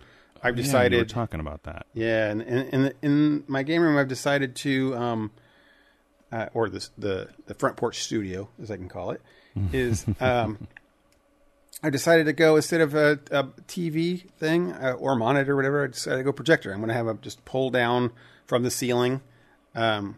I've 0.44 0.44
Yeah, 0.44 0.50
you 0.50 0.52
were 0.52 0.64
decided, 0.64 1.10
talking 1.10 1.40
about 1.40 1.64
that. 1.64 1.86
yeah, 1.94 2.30
and 2.30 2.42
in, 2.42 2.58
in, 2.70 2.94
in 3.02 3.44
my 3.48 3.64
game 3.64 3.82
room, 3.82 3.98
I've 3.98 4.08
decided 4.08 4.56
to, 4.58 4.96
um, 4.96 5.32
uh, 6.32 6.48
or 6.54 6.70
the, 6.70 6.88
the 6.98 7.30
the 7.46 7.54
front 7.54 7.78
porch 7.78 8.04
studio, 8.04 8.50
as 8.62 8.72
I 8.72 8.78
can 8.78 8.90
call 8.90 9.12
it, 9.12 9.22
is 9.74 10.06
um, 10.20 10.68
I 11.84 11.90
decided 11.90 12.26
to 12.26 12.34
go 12.34 12.56
instead 12.56 12.82
of 12.82 12.96
a, 12.96 13.20
a 13.32 13.44
TV 13.68 14.30
thing 14.32 14.72
uh, 14.72 14.94
or 14.94 15.16
monitor 15.16 15.54
or 15.54 15.56
whatever. 15.56 15.84
I 15.84 15.88
decided 15.88 16.18
to 16.18 16.24
go 16.24 16.32
projector. 16.32 16.72
I'm 16.72 16.80
going 16.80 16.90
to 16.90 16.96
have 16.96 17.08
a 17.08 17.14
just 17.16 17.46
pull 17.46 17.70
down 17.70 18.12
from 18.46 18.64
the 18.64 18.72
ceiling, 18.72 19.22
um, 19.76 20.18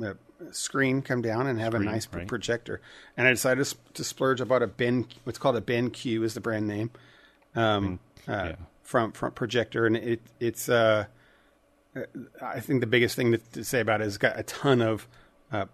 a 0.00 0.16
screen 0.52 1.02
come 1.02 1.22
down 1.22 1.46
and 1.46 1.60
have 1.60 1.74
a 1.74 1.78
nice 1.78 2.08
right. 2.12 2.26
projector. 2.26 2.80
And 3.16 3.26
I 3.26 3.30
decided 3.30 3.64
to, 3.64 3.76
to 3.94 4.04
splurge. 4.04 4.40
I 4.40 4.44
bought 4.44 4.62
a 4.62 4.66
Ben, 4.66 5.06
what's 5.24 5.38
called 5.38 5.56
a 5.56 5.60
BenQ 5.60 6.22
is 6.22 6.34
the 6.34 6.40
brand 6.40 6.66
name, 6.66 6.90
um, 7.54 7.98
uh, 8.28 8.32
yeah. 8.32 8.56
From 8.86 9.12
from 9.12 9.32
projector, 9.32 9.84
and 9.84 9.96
it 9.96 10.22
it's 10.40 10.68
uh, 10.68 11.06
I 12.40 12.60
think 12.60 12.80
the 12.80 12.86
biggest 12.86 13.16
thing 13.16 13.32
to, 13.32 13.38
to 13.38 13.64
say 13.64 13.80
about 13.80 14.00
it 14.00 14.06
is 14.06 14.14
it's 14.14 14.18
got 14.18 14.38
a 14.38 14.44
ton 14.44 14.80
of 14.80 15.08
uh, 15.52 15.66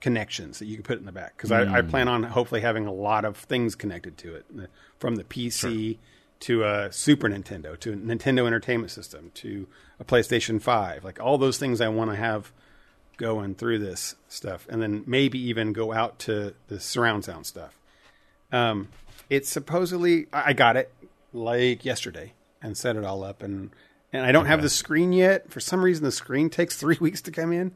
connections 0.00 0.58
that 0.58 0.66
you 0.66 0.76
can 0.76 0.82
put 0.82 0.98
in 0.98 1.04
the 1.04 1.12
back 1.12 1.36
because 1.36 1.52
I, 1.52 1.78
I 1.78 1.82
plan 1.82 2.08
on 2.08 2.22
hopefully 2.22 2.62
having 2.62 2.86
a 2.86 2.92
lot 2.92 3.24
of 3.24 3.36
things 3.36 3.74
connected 3.74 4.16
to 4.18 4.36
it, 4.36 4.46
uh, 4.58 4.66
from 4.98 5.16
the 5.16 5.24
PC 5.24 5.98
to 6.40 6.64
a 6.64 6.90
Super 6.90 7.28
Nintendo 7.28 7.78
to 7.80 7.92
a 7.92 7.96
Nintendo 7.96 8.46
Entertainment 8.46 8.90
System 8.90 9.30
to 9.34 9.68
a 10.00 10.04
PlayStation 10.04 10.60
Five, 10.60 11.04
like 11.04 11.20
all 11.20 11.36
those 11.38 11.58
things 11.58 11.80
I 11.80 11.88
want 11.88 12.10
to 12.10 12.16
have 12.16 12.50
going 13.18 13.54
through 13.54 13.78
this 13.78 14.16
stuff, 14.26 14.66
and 14.70 14.80
then 14.82 15.04
maybe 15.06 15.38
even 15.38 15.72
go 15.72 15.92
out 15.92 16.18
to 16.20 16.54
the 16.68 16.80
surround 16.80 17.26
sound 17.26 17.46
stuff. 17.46 17.78
Um, 18.50 18.88
it's 19.28 19.50
supposedly 19.50 20.26
I 20.32 20.54
got 20.54 20.76
it 20.76 20.92
like 21.32 21.84
yesterday 21.84 22.32
and 22.64 22.76
set 22.76 22.96
it 22.96 23.04
all 23.04 23.22
up, 23.22 23.42
and 23.44 23.70
and 24.12 24.24
I 24.26 24.32
don't 24.32 24.46
have 24.46 24.62
the 24.62 24.68
screen 24.70 25.12
yet. 25.12 25.50
For 25.52 25.60
some 25.60 25.84
reason, 25.84 26.02
the 26.04 26.10
screen 26.12 26.50
takes 26.50 26.76
three 26.82 26.98
weeks 27.00 27.20
to 27.22 27.30
come 27.30 27.52
in. 27.52 27.72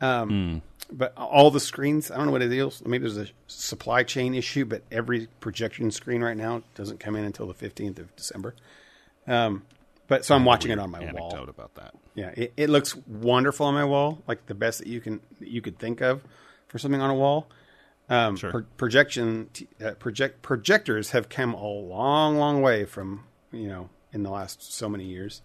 Um, 0.00 0.62
But 0.92 1.14
all 1.16 1.50
the 1.50 1.58
screens, 1.60 2.10
I 2.12 2.16
don't 2.16 2.26
know 2.26 2.32
what 2.32 2.42
it 2.42 2.52
is. 2.52 2.80
Maybe 2.86 3.02
there's 3.02 3.16
a 3.18 3.26
supply 3.48 4.04
chain 4.04 4.34
issue, 4.36 4.64
but 4.64 4.82
every 4.92 5.26
projection 5.40 5.90
screen 5.90 6.22
right 6.22 6.36
now 6.36 6.62
doesn't 6.76 7.00
come 7.00 7.16
in 7.16 7.24
until 7.24 7.46
the 7.48 7.54
15th 7.54 7.98
of 7.98 8.14
December. 8.14 8.54
Um, 9.26 9.64
but 10.06 10.24
so 10.24 10.36
I'm 10.36 10.44
watching 10.44 10.70
it 10.70 10.78
on 10.78 10.90
my 10.92 11.00
wall. 11.00 11.30
Anecdote 11.32 11.48
about 11.48 11.74
that. 11.74 11.94
Yeah, 12.14 12.30
it, 12.36 12.52
it 12.56 12.70
looks 12.70 12.96
wonderful 13.08 13.66
on 13.66 13.74
my 13.74 13.84
wall, 13.84 14.22
like 14.28 14.46
the 14.46 14.54
best 14.54 14.78
that 14.78 14.86
you 14.86 15.00
can 15.00 15.20
that 15.40 15.48
you 15.48 15.60
could 15.60 15.78
think 15.80 16.00
of 16.00 16.22
for 16.68 16.78
something 16.78 17.00
on 17.00 17.10
a 17.10 17.14
wall. 17.14 17.48
Um, 18.08 18.36
Sure. 18.36 18.52
pro- 18.52 18.62
projection 18.76 19.50
uh, 19.84 19.90
project 19.94 20.40
projectors 20.42 21.10
have 21.10 21.28
come 21.28 21.52
a 21.54 21.66
long, 21.66 22.38
long 22.38 22.62
way 22.62 22.84
from 22.84 23.24
you 23.50 23.66
know 23.68 23.88
in 24.12 24.22
the 24.22 24.30
last 24.30 24.72
so 24.72 24.88
many 24.88 25.04
years, 25.04 25.42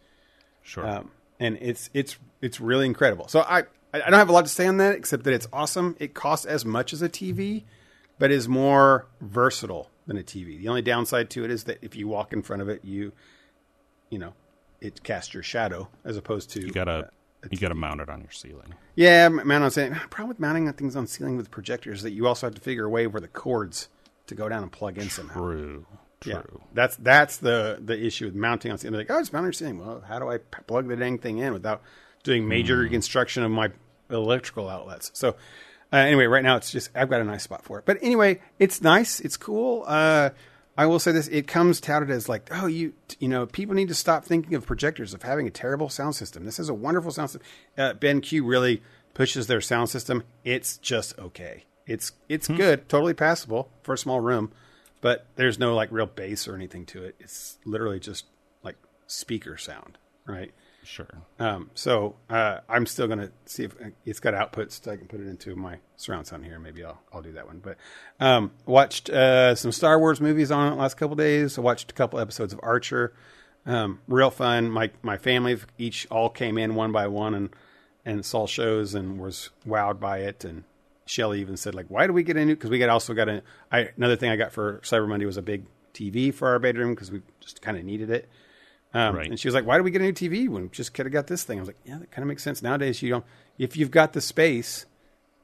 Sure. 0.63 0.87
um, 0.87 1.11
and 1.39 1.57
it's 1.61 1.89
it's 1.93 2.17
it's 2.41 2.59
really 2.61 2.85
incredible. 2.85 3.27
So 3.27 3.41
I 3.41 3.63
I 3.93 3.99
don't 3.99 4.13
have 4.13 4.29
a 4.29 4.33
lot 4.33 4.45
to 4.45 4.51
say 4.51 4.67
on 4.67 4.77
that 4.77 4.95
except 4.95 5.23
that 5.25 5.33
it's 5.33 5.47
awesome. 5.51 5.95
It 5.99 6.13
costs 6.13 6.45
as 6.45 6.63
much 6.65 6.93
as 6.93 7.01
a 7.01 7.09
TV, 7.09 7.63
but 8.19 8.31
is 8.31 8.47
more 8.47 9.07
versatile 9.19 9.89
than 10.07 10.17
a 10.17 10.23
TV. 10.23 10.57
The 10.59 10.67
only 10.69 10.81
downside 10.81 11.29
to 11.31 11.43
it 11.43 11.51
is 11.51 11.65
that 11.65 11.79
if 11.81 11.95
you 11.95 12.07
walk 12.07 12.31
in 12.33 12.41
front 12.41 12.61
of 12.61 12.69
it, 12.69 12.85
you 12.85 13.11
you 14.09 14.19
know 14.19 14.33
it 14.79 15.03
casts 15.03 15.33
your 15.33 15.43
shadow 15.43 15.87
as 16.05 16.17
opposed 16.17 16.49
to 16.51 16.59
you 16.61 16.71
gotta 16.71 17.09
you 17.49 17.57
gotta 17.57 17.75
mount 17.75 18.01
it 18.01 18.09
on 18.09 18.21
your 18.21 18.31
ceiling. 18.31 18.73
yeah, 18.95 19.27
mount 19.29 19.63
on 19.63 19.71
saying 19.71 19.93
problem 20.09 20.29
with 20.29 20.39
mounting 20.39 20.71
things 20.73 20.95
on 20.95 21.07
ceiling 21.07 21.37
with 21.37 21.49
projectors 21.51 21.97
is 21.99 22.03
that 22.03 22.11
you 22.11 22.27
also 22.27 22.47
have 22.47 22.55
to 22.55 22.61
figure 22.61 22.85
a 22.85 22.89
way 22.89 23.07
where 23.07 23.21
the 23.21 23.27
cords 23.27 23.89
to 24.27 24.35
go 24.35 24.47
down 24.47 24.63
and 24.63 24.71
plug 24.71 24.97
in 24.97 25.09
somehow. 25.09 25.39
True. 25.41 25.85
True. 26.21 26.33
Yeah, 26.33 26.41
that's 26.73 26.95
that's 26.97 27.37
the 27.37 27.79
the 27.83 27.99
issue 27.99 28.25
with 28.25 28.35
mounting 28.35 28.71
on 28.71 28.77
ceiling. 28.77 28.93
They're 28.93 29.01
like, 29.01 29.11
oh, 29.11 29.19
it's 29.19 29.33
mounting 29.33 29.47
on 29.47 29.53
ceiling. 29.53 29.79
Well, 29.79 30.03
how 30.07 30.19
do 30.19 30.29
I 30.29 30.37
plug 30.37 30.87
the 30.87 30.95
dang 30.95 31.17
thing 31.17 31.39
in 31.39 31.51
without 31.53 31.81
doing 32.23 32.47
major 32.47 32.75
Hmm. 32.75 32.83
reconstruction 32.83 33.43
of 33.43 33.51
my 33.51 33.71
electrical 34.09 34.69
outlets? 34.69 35.11
So 35.13 35.35
uh, 35.91 35.97
anyway, 35.97 36.25
right 36.25 36.43
now 36.43 36.55
it's 36.57 36.71
just 36.71 36.89
I've 36.95 37.09
got 37.09 37.21
a 37.21 37.25
nice 37.25 37.43
spot 37.43 37.63
for 37.63 37.79
it. 37.79 37.85
But 37.85 37.97
anyway, 38.01 38.39
it's 38.59 38.81
nice. 38.81 39.19
It's 39.19 39.35
cool. 39.35 39.83
Uh, 39.87 40.29
I 40.77 40.85
will 40.85 40.99
say 40.99 41.11
this: 41.11 41.27
it 41.27 41.47
comes 41.47 41.81
touted 41.81 42.09
as 42.09 42.29
like, 42.29 42.49
oh, 42.51 42.67
you 42.67 42.93
you 43.19 43.27
know, 43.27 43.45
people 43.45 43.75
need 43.75 43.89
to 43.89 43.95
stop 43.95 44.23
thinking 44.23 44.53
of 44.55 44.65
projectors 44.65 45.13
of 45.13 45.23
having 45.23 45.47
a 45.47 45.51
terrible 45.51 45.89
sound 45.89 46.15
system. 46.15 46.45
This 46.45 46.59
is 46.59 46.69
a 46.69 46.73
wonderful 46.73 47.11
sound 47.11 47.31
system. 47.31 47.47
Uh, 47.77 47.93
BenQ 47.93 48.47
really 48.47 48.81
pushes 49.13 49.47
their 49.47 49.59
sound 49.59 49.89
system. 49.89 50.23
It's 50.45 50.77
just 50.77 51.17
okay. 51.19 51.65
It's 51.87 52.13
it's 52.29 52.47
good, 52.47 52.87
totally 52.87 53.13
passable 53.15 53.69
for 53.83 53.93
a 53.93 53.97
small 53.97 54.21
room, 54.21 54.51
but 55.01 55.27
there's 55.35 55.59
no 55.59 55.75
like 55.75 55.91
real 55.91 56.05
bass 56.05 56.47
or 56.47 56.55
anything 56.55 56.85
to 56.87 57.03
it. 57.03 57.15
It's 57.19 57.57
literally 57.65 57.99
just 57.99 58.25
like 58.63 58.77
speaker 59.07 59.57
sound, 59.57 59.97
right? 60.25 60.53
Sure. 60.83 61.07
Um, 61.39 61.69
so 61.75 62.15
uh, 62.29 62.59
I'm 62.67 62.85
still 62.85 63.07
going 63.07 63.19
to 63.19 63.31
see 63.45 63.63
if 63.63 63.75
it's 64.05 64.19
got 64.19 64.33
outputs 64.33 64.83
so 64.83 64.91
I 64.91 64.97
can 64.97 65.07
put 65.07 65.19
it 65.19 65.27
into 65.27 65.55
my 65.55 65.77
surround 65.95 66.27
sound 66.27 66.45
here. 66.45 66.59
Maybe 66.59 66.83
I'll 66.83 66.99
I'll 67.13 67.21
do 67.21 67.33
that 67.33 67.45
one. 67.45 67.59
But 67.59 67.77
um, 68.19 68.51
watched 68.65 69.09
uh, 69.09 69.53
some 69.55 69.71
Star 69.71 69.99
Wars 69.99 70.19
movies 70.19 70.51
on 70.51 70.73
it 70.73 70.75
last 70.77 70.95
couple 70.95 71.15
days. 71.15 71.57
I 71.57 71.61
watched 71.61 71.91
a 71.91 71.93
couple 71.93 72.19
episodes 72.19 72.53
of 72.53 72.59
Archer. 72.63 73.13
Um, 73.65 73.99
real 74.07 74.31
fun. 74.31 74.71
My 74.71 74.91
my 75.03 75.17
family 75.17 75.59
each 75.77 76.07
all 76.09 76.29
came 76.29 76.57
in 76.57 76.73
one 76.73 76.91
by 76.91 77.07
one 77.07 77.35
and 77.35 77.49
and 78.03 78.25
saw 78.25 78.47
shows 78.47 78.95
and 78.95 79.19
was 79.19 79.51
wowed 79.67 79.99
by 79.99 80.19
it. 80.19 80.43
And 80.43 80.63
Shelly 81.11 81.41
even 81.41 81.57
said 81.57 81.75
like, 81.75 81.87
"Why 81.89 82.07
do 82.07 82.13
we 82.13 82.23
get 82.23 82.37
a 82.37 82.45
new?" 82.45 82.55
Because 82.55 82.69
we 82.69 82.79
got 82.79 82.87
also 82.87 83.13
got 83.13 83.27
a 83.27 83.43
I, 83.69 83.89
another 83.97 84.15
thing 84.15 84.29
I 84.29 84.37
got 84.37 84.53
for 84.53 84.79
Cyber 84.79 85.09
Monday 85.09 85.25
was 85.25 85.35
a 85.35 85.41
big 85.41 85.65
TV 85.93 86.33
for 86.33 86.47
our 86.47 86.57
bedroom 86.57 86.95
because 86.95 87.11
we 87.11 87.21
just 87.41 87.61
kind 87.61 87.77
of 87.77 87.83
needed 87.83 88.09
it. 88.09 88.29
Um, 88.93 89.17
Right. 89.17 89.29
And 89.29 89.37
she 89.37 89.49
was 89.49 89.53
like, 89.53 89.65
"Why 89.65 89.75
do 89.75 89.83
we 89.83 89.91
get 89.91 90.01
a 90.01 90.05
new 90.05 90.13
TV 90.13 90.47
when 90.47 90.63
we 90.63 90.69
just 90.69 90.93
could 90.93 91.05
have 91.05 91.11
got 91.11 91.27
this 91.27 91.43
thing?" 91.43 91.57
I 91.59 91.61
was 91.61 91.67
like, 91.67 91.79
"Yeah, 91.85 91.97
that 91.97 92.11
kind 92.11 92.23
of 92.23 92.29
makes 92.29 92.43
sense 92.43 92.61
nowadays. 92.61 93.01
You 93.01 93.09
don't 93.09 93.25
if 93.57 93.75
you've 93.75 93.91
got 93.91 94.13
the 94.13 94.21
space, 94.21 94.85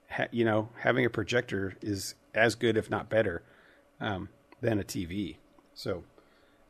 ha, 0.10 0.28
you 0.32 0.46
know, 0.46 0.70
having 0.80 1.04
a 1.04 1.10
projector 1.10 1.74
is 1.82 2.16
as 2.34 2.56
good, 2.56 2.78
if 2.78 2.90
not 2.90 3.10
better, 3.10 3.44
um, 4.00 4.30
than 4.62 4.80
a 4.80 4.86
TV." 4.86 5.36
So, 5.74 6.06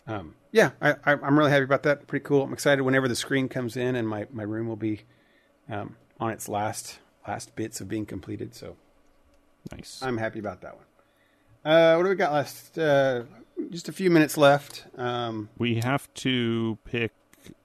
um, 0.07 0.33
yeah, 0.51 0.71
I, 0.81 0.93
I, 1.05 1.11
I'm 1.11 1.37
really 1.37 1.51
happy 1.51 1.65
about 1.65 1.83
that. 1.83 2.07
Pretty 2.07 2.25
cool. 2.25 2.41
I'm 2.41 2.53
excited 2.53 2.81
whenever 2.81 3.07
the 3.07 3.15
screen 3.15 3.47
comes 3.47 3.77
in 3.77 3.95
and 3.95 4.07
my, 4.07 4.25
my 4.33 4.43
room 4.43 4.67
will 4.67 4.75
be 4.75 5.01
um, 5.69 5.97
on 6.19 6.31
its 6.31 6.49
last 6.49 6.97
last 7.27 7.55
bits 7.55 7.79
of 7.79 7.87
being 7.87 8.07
completed. 8.07 8.55
So 8.55 8.75
Nice. 9.71 9.99
I'm 10.01 10.17
happy 10.17 10.39
about 10.39 10.61
that 10.61 10.75
one. 10.75 10.85
Uh, 11.65 11.95
what 11.95 12.03
do 12.03 12.09
we 12.09 12.15
got 12.15 12.31
last? 12.31 12.77
Uh, 12.77 13.23
just 13.69 13.89
a 13.89 13.91
few 13.91 14.09
minutes 14.09 14.37
left. 14.37 14.85
Um, 14.97 15.49
we 15.57 15.75
have 15.75 16.11
to 16.15 16.77
pick. 16.85 17.11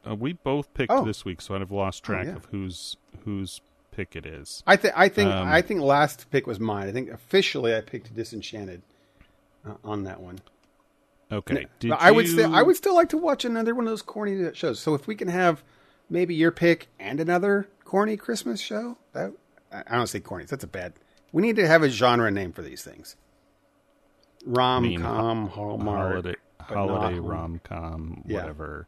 Uh, 0.08 0.14
we 0.14 0.32
both 0.32 0.72
picked 0.74 0.92
Oh. 0.92 1.04
this 1.04 1.24
week, 1.24 1.40
so 1.40 1.54
I've 1.54 1.70
lost 1.70 2.02
track 2.02 2.26
yeah. 2.26 2.36
of 2.36 2.46
whose 2.46 2.96
whose 3.24 3.60
pick 3.90 4.16
it 4.16 4.26
is. 4.26 4.62
I 4.66 4.76
think 4.76 4.94
I 4.96 5.08
think 5.08 5.30
Um, 5.30 5.48
I 5.48 5.60
think 5.62 5.80
last 5.80 6.30
pick 6.30 6.46
was 6.46 6.58
mine. 6.58 6.88
I 6.88 6.92
think 6.92 7.10
officially 7.10 7.74
I 7.76 7.80
picked 7.80 8.14
Disenchanted 8.14 8.82
uh, 9.66 9.74
on 9.84 10.04
that 10.04 10.20
one. 10.20 10.38
Okay. 11.30 11.66
But 11.80 12.00
I 12.00 12.10
would 12.10 12.28
still 12.28 12.54
I 12.54 12.62
would 12.62 12.76
still 12.76 12.94
like 12.94 13.08
to 13.10 13.18
watch 13.18 13.44
another 13.44 13.74
one 13.74 13.86
of 13.86 13.90
those 13.90 14.02
corny 14.02 14.50
shows. 14.54 14.80
So 14.80 14.94
if 14.94 15.06
we 15.06 15.14
can 15.14 15.28
have 15.28 15.62
maybe 16.10 16.34
your 16.34 16.50
pick 16.50 16.88
and 16.98 17.20
another 17.20 17.68
corny 17.84 18.16
Christmas 18.16 18.60
show, 18.60 18.98
that 19.12 19.32
I 19.72 19.96
don't 19.96 20.06
say 20.06 20.20
corny. 20.20 20.44
That's 20.44 20.64
a 20.64 20.68
bad. 20.68 20.94
We 21.32 21.42
need 21.42 21.56
to 21.56 21.66
have 21.66 21.82
a 21.82 21.88
genre 21.88 22.30
name 22.30 22.52
for 22.52 22.62
these 22.62 22.82
things. 22.82 23.16
Rom 24.44 24.82
mean, 24.82 25.00
com, 25.02 25.48
Hallmark, 25.48 26.12
holiday 26.12 26.34
holiday 26.60 27.18
rom 27.18 27.60
com, 27.64 28.22
Yeah. 28.26 28.40
whatever 28.40 28.86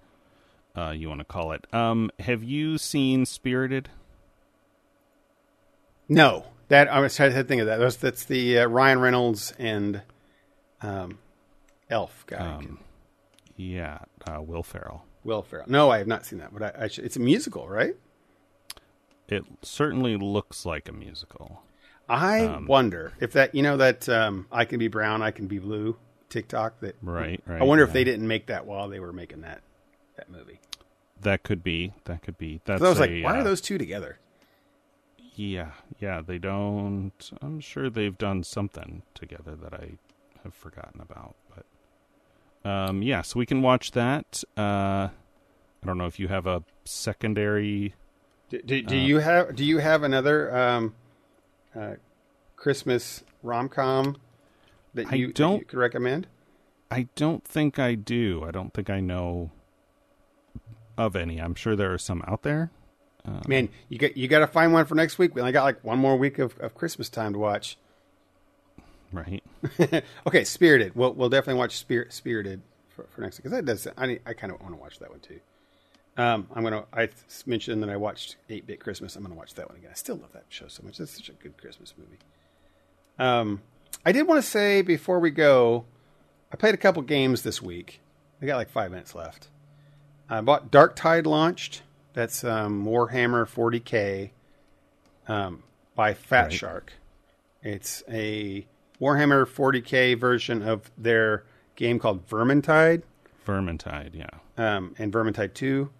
uh, 0.77 0.91
you 0.91 1.09
want 1.09 1.21
to 1.21 1.25
call 1.25 1.53
it. 1.53 1.67
Um, 1.73 2.11
have 2.19 2.43
you 2.43 2.77
seen 2.79 3.25
Spirited? 3.25 3.89
No, 6.09 6.45
that 6.69 6.89
I 6.89 7.01
was 7.01 7.15
trying 7.17 7.33
to 7.33 7.45
think 7.45 7.61
of 7.61 7.67
that. 7.69 7.79
That's, 7.79 7.97
that's 7.97 8.25
the 8.25 8.59
uh, 8.61 8.67
Ryan 8.67 9.01
Reynolds 9.01 9.55
and 9.59 10.03
um, 10.83 11.19
Elf 11.89 12.25
guy, 12.27 12.37
Um, 12.39 12.81
yeah, 13.57 14.01
uh, 14.29 14.43
Will 14.43 14.63
Ferrell. 14.63 15.05
Will 15.23 15.43
Ferrell. 15.43 15.67
No, 15.69 15.91
I 15.91 15.99
have 15.99 16.07
not 16.07 16.27
seen 16.27 16.41
that, 16.41 16.53
but 16.53 16.63
I, 16.77 16.85
I 16.85 16.89
should, 16.89 17.05
it's 17.05 17.17
a 17.17 17.21
musical, 17.21 17.69
right? 17.69 17.95
It 19.29 19.45
certainly 19.63 20.17
looks 20.17 20.67
like 20.67 20.89
a 20.89 20.93
musical. 20.93 21.63
I 22.09 22.47
Um, 22.47 22.67
wonder 22.67 23.13
if 23.21 23.33
that 23.33 23.55
you 23.55 23.63
know 23.63 23.77
that 23.79 24.09
um, 24.09 24.47
I 24.53 24.65
can 24.65 24.79
be 24.79 24.89
brown, 24.89 25.23
I 25.23 25.31
can 25.31 25.47
be 25.47 25.59
blue 25.59 25.97
TikTok. 26.29 26.81
That 26.81 26.97
Right, 27.03 27.41
right. 27.47 27.61
I 27.61 27.65
wonder 27.65 27.85
if 27.85 27.93
they 27.93 28.05
didn't 28.05 28.27
make 28.29 28.47
that 28.47 28.67
while 28.67 28.89
they 28.89 29.01
were 29.01 29.13
making 29.13 29.41
that 29.43 29.63
that 30.17 30.31
movie. 30.31 30.61
That 31.23 31.43
could 31.43 31.63
be. 31.63 31.93
That 32.05 32.23
could 32.23 32.37
be. 32.37 32.61
That's. 32.65 32.81
So 32.81 32.87
I 32.87 32.89
was 32.91 33.01
like, 33.01 33.11
why 33.23 33.37
uh, 33.37 33.41
are 33.41 33.45
those 33.45 33.61
two 33.61 33.79
together? 33.79 34.19
Yeah, 35.35 35.71
yeah. 35.99 36.21
They 36.21 36.39
don't. 36.39 37.31
I'm 37.41 37.61
sure 37.61 37.89
they've 37.89 38.17
done 38.17 38.45
something 38.45 39.03
together 39.15 39.57
that 39.57 39.73
I 39.73 39.93
have 40.43 40.55
forgotten 40.55 41.01
about. 41.01 41.35
But 41.55 42.71
um, 42.71 43.03
yeah, 43.03 43.23
so 43.23 43.39
we 43.39 43.47
can 43.47 43.63
watch 43.63 43.93
that. 43.93 44.45
Uh, 44.57 45.09
I 45.11 45.87
don't 45.87 45.99
know 45.99 46.07
if 46.07 46.19
you 46.19 46.29
have 46.29 46.47
a 46.47 46.63
secondary. 46.85 47.95
Do, 48.51 48.61
do, 48.63 48.83
uh, 48.85 48.89
do 48.89 48.97
you 48.97 49.19
have 49.19 49.57
Do 49.57 49.65
you 49.65 49.79
have 49.79 50.03
another 50.03 50.55
um, 50.55 50.95
uh, 51.77 51.95
Christmas 52.57 53.23
rom 53.43 53.69
com 53.69 54.17
that 54.95 55.07
I 55.13 55.17
you, 55.17 55.27
that 55.29 55.37
don't- 55.37 55.59
you 55.61 55.65
could 55.65 55.79
recommend? 55.79 56.27
I 56.91 57.09
don't 57.17 57.43
think 57.45 57.79
I 57.79 57.95
do. 57.97 58.45
I 58.47 58.51
don't 58.53 58.73
think 58.73 58.89
I 58.89 59.01
know 59.01 59.51
of 60.97 61.17
any. 61.17 61.39
I'm 61.39 61.55
sure 61.57 61.75
there 61.75 61.93
are 61.93 61.99
some 61.99 62.23
out 62.29 62.43
there. 62.43 62.71
Uh, 63.27 63.41
Man, 63.49 63.69
you 63.89 63.99
got 63.99 64.17
you 64.17 64.29
got 64.29 64.41
to 64.41 64.47
find 64.47 64.73
one 64.73 64.85
for 64.85 64.95
next 64.95 65.19
week. 65.19 65.35
We 65.35 65.41
only 65.41 65.53
got 65.53 65.65
like 65.65 65.83
one 65.83 65.99
more 65.99 66.17
week 66.17 66.39
of, 66.39 66.57
of 66.61 66.75
Christmas 66.75 67.09
time 67.09 67.33
to 67.33 67.39
watch. 67.39 67.79
right. 69.13 69.43
okay, 70.27 70.45
Spirited. 70.45 70.95
We'll 70.95 71.15
we'll 71.15 71.31
definitely 71.31 71.59
watch 71.59 71.79
Spirit 71.79 72.13
Spirited 72.13 72.61
for, 72.91 73.07
for 73.11 73.23
next 73.23 73.39
week 73.39 73.45
because 73.45 73.53
that 73.59 73.65
does. 73.65 73.89
I 73.97 74.21
I 74.27 74.35
kind 74.35 74.53
of 74.53 74.61
want 74.61 74.75
to 74.75 74.81
watch 74.81 74.99
that 75.01 75.11
one 75.11 75.21
too. 75.21 75.41
Um, 76.17 76.47
I'm 76.55 76.63
gonna. 76.63 76.85
I 76.93 77.09
mentioned 77.47 77.83
that 77.83 77.91
I 77.91 77.97
watched 77.97 78.37
Eight 78.49 78.67
Bit 78.67 78.81
Christmas. 78.81 79.17
I'm 79.17 79.23
gonna 79.23 79.35
watch 79.35 79.55
that 79.55 79.69
one 79.69 79.77
again. 79.79 79.91
I 79.91 79.95
still 79.95 80.17
love 80.17 80.33
that 80.33 80.45
show 80.49 80.69
so 80.69 80.83
much. 80.85 80.99
That's 80.99 81.11
such 81.15 81.29
a 81.29 81.33
good 81.33 81.57
Christmas 81.57 81.93
movie. 81.99 82.19
Um, 83.19 83.63
I 84.07 84.13
did 84.13 84.27
want 84.29 84.43
to 84.43 84.49
say 84.49 84.83
before 84.83 85.19
we 85.19 85.31
go, 85.31 85.85
I 86.53 86.57
played 86.57 86.75
a 86.75 86.79
couple 86.79 87.03
games 87.03 87.43
this 87.43 87.61
week. 87.61 88.01
I 88.41 88.47
got 88.47 88.57
like 88.57 88.71
five 88.71 88.91
minutes 88.91 89.15
left. 89.15 89.49
I 90.29 90.41
bought 90.41 90.71
Darktide 90.71 91.27
launched. 91.27 91.83
That's 92.13 92.45
um, 92.45 92.85
Warhammer 92.87 93.45
40k 93.47 94.31
um, 95.27 95.63
by 95.97 96.15
Fat 96.15 96.45
Right. 96.45 96.53
Shark. 96.53 96.93
It's 97.63 98.03
a 98.09 98.67
Warhammer 99.01 99.47
40k 99.47 100.19
version 100.19 100.63
of 100.63 100.91
their 100.97 101.45
game 101.77 101.99
called 101.99 102.29
Vermintide 102.29 103.03
Vermintide. 103.47 104.15
Yeah. 104.15 104.29
um, 104.57 104.95
and 104.99 105.13
Vermintide 105.13 105.55
2, 105.55 105.91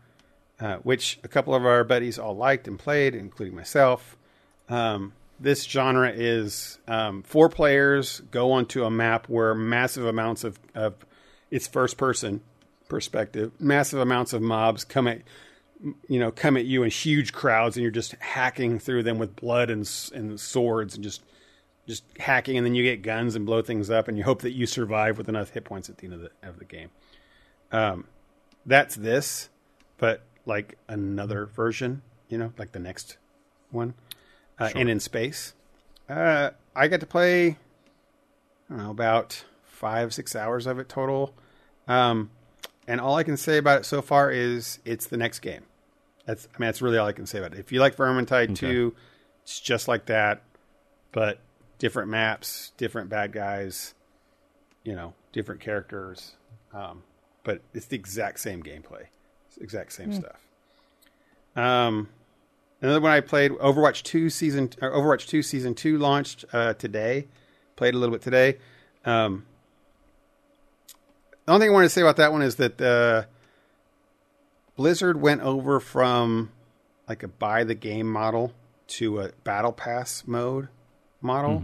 uh, 0.65 0.79
which 0.79 1.19
a 1.23 1.29
couple 1.29 1.55
of 1.55 1.67
our 1.67 1.85
buddies 1.85 2.19
all 2.19 2.35
liked 2.35 2.67
and 2.67 2.79
played, 2.79 3.15
including 3.15 3.55
myself. 3.55 4.17
Um, 4.71 5.13
this 5.39 5.63
genre 5.65 6.11
is 6.11 6.79
um, 6.89 7.23
four 7.23 7.51
players 7.51 8.23
go 8.31 8.53
onto 8.53 8.83
a 8.85 8.91
map 8.91 9.29
where 9.29 9.55
massive 9.55 10.07
amounts 10.07 10.43
of, 10.43 10.59
of 10.75 10.95
it's 11.51 11.67
first 11.67 11.99
person 11.99 12.41
perspective, 12.89 13.53
massive 13.61 14.01
amounts 14.01 14.33
of 14.33 14.41
mobs 14.41 14.85
come 14.85 15.07
at 15.07 15.21
you 16.09 16.19
know 16.19 16.31
come 16.31 16.57
at 16.57 16.65
you 16.65 16.83
in 16.83 16.89
huge 16.89 17.35
crowds, 17.35 17.77
and 17.77 17.83
you're 17.83 17.91
just 17.91 18.13
hacking 18.13 18.79
through 18.79 19.03
them 19.03 19.19
with 19.19 19.37
blood 19.37 19.69
and 19.69 19.87
and 20.15 20.41
swords 20.41 20.95
and 20.95 21.05
just 21.05 21.21
just 21.87 22.05
hacking, 22.19 22.57
and 22.57 22.65
then 22.65 22.75
you 22.75 22.83
get 22.83 23.03
guns 23.03 23.37
and 23.37 23.45
blow 23.45 23.61
things 23.61 23.91
up, 23.91 24.09
and 24.09 24.17
you 24.17 24.25
hope 24.25 24.41
that 24.41 24.53
you 24.53 24.65
survive 24.65 25.19
with 25.19 25.29
enough 25.29 25.51
hit 25.51 25.65
points 25.67 25.91
at 25.91 25.99
the 25.99 26.07
end 26.07 26.15
of 26.15 26.21
the 26.23 26.31
of 26.43 26.59
the 26.59 26.65
game. 26.65 26.89
Um, 27.71 28.07
that's 28.65 28.95
this, 28.95 29.51
but 29.99 30.23
like 30.47 30.77
another 30.89 31.47
version, 31.47 32.03
you 32.29 32.39
know, 32.39 32.53
like 32.59 32.73
the 32.73 32.79
next 32.79 33.17
one, 33.71 33.95
uh, 34.59 34.69
Sure. 34.69 34.81
and 34.81 34.91
in 34.91 35.01
space. 35.01 35.55
Uh, 36.09 36.51
I 36.77 36.89
got 36.89 37.01
to 37.01 37.07
play, 37.07 37.49
I 37.49 37.57
don't 38.69 38.79
know, 38.79 38.91
about 38.91 39.45
five, 39.65 40.13
six 40.15 40.37
hours 40.37 40.67
of 40.67 40.79
it 40.79 40.89
total. 40.89 41.35
Um, 41.89 42.31
and 42.87 43.01
all 43.01 43.17
I 43.17 43.23
can 43.23 43.37
say 43.37 43.57
about 43.59 43.81
it 43.81 43.85
so 43.85 44.03
far 44.03 44.31
is 44.31 44.79
it's 44.85 45.07
the 45.07 45.17
next 45.17 45.41
game. 45.41 45.65
That's, 46.27 46.47
I 46.55 46.59
mean, 46.59 46.67
that's 46.69 46.83
really 46.83 46.99
all 46.99 47.07
I 47.07 47.13
can 47.13 47.27
say 47.27 47.39
about 47.39 47.55
it. 47.55 47.59
If 47.61 47.73
you 47.73 47.81
like 47.81 47.97
Vermintide 47.97 48.55
2, 48.55 48.95
it's 49.43 49.61
just 49.61 49.89
like 49.89 50.07
that, 50.07 50.43
but 51.13 51.39
different 51.79 52.11
maps, 52.11 52.73
different 52.77 53.09
bad 53.11 53.33
guys, 53.33 53.95
you 54.85 54.95
know, 54.95 55.15
different 55.33 55.61
characters. 55.61 56.33
Um, 56.73 57.03
but 57.45 57.61
it's 57.75 57.87
the 57.87 57.97
exact 57.97 58.41
same 58.41 58.63
gameplay, 58.63 59.05
exact 59.59 59.93
same 59.93 60.13
stuff. 60.13 60.41
Um, 61.57 62.09
another 62.81 63.01
one 63.01 63.13
I 63.13 63.21
played, 63.21 63.53
Overwatch 63.53 64.03
Two 64.03 64.31
season, 64.31 64.69
Overwatch 64.69 65.27
Two 65.27 65.43
season 65.43 65.75
two 65.75 65.99
launched 65.99 66.45
uh, 66.53 66.75
today. 66.75 67.29
Played 67.77 67.95
a 67.95 67.99
little 67.99 68.15
bit 68.15 68.23
today. 68.23 68.59
Um, 69.05 69.47
the 71.45 71.53
only 71.53 71.65
thing 71.65 71.71
I 71.71 71.75
wanted 71.75 71.87
to 71.87 71.91
say 71.91 72.01
about 72.01 72.17
that 72.17 72.33
one 72.33 72.43
is 72.43 72.57
that 72.57 72.81
uh, 72.81 73.25
Blizzard 74.77 75.21
went 75.21 75.43
over 75.43 75.81
from 75.81 76.51
like 77.09 77.23
a 77.23 77.29
buy 77.29 77.65
the 77.65 77.75
game 77.75 78.11
model 78.11 78.53
to 78.87 79.21
a 79.21 79.29
battle 79.45 79.73
pass 79.73 80.25
mode 80.27 80.69
model. 81.21 81.63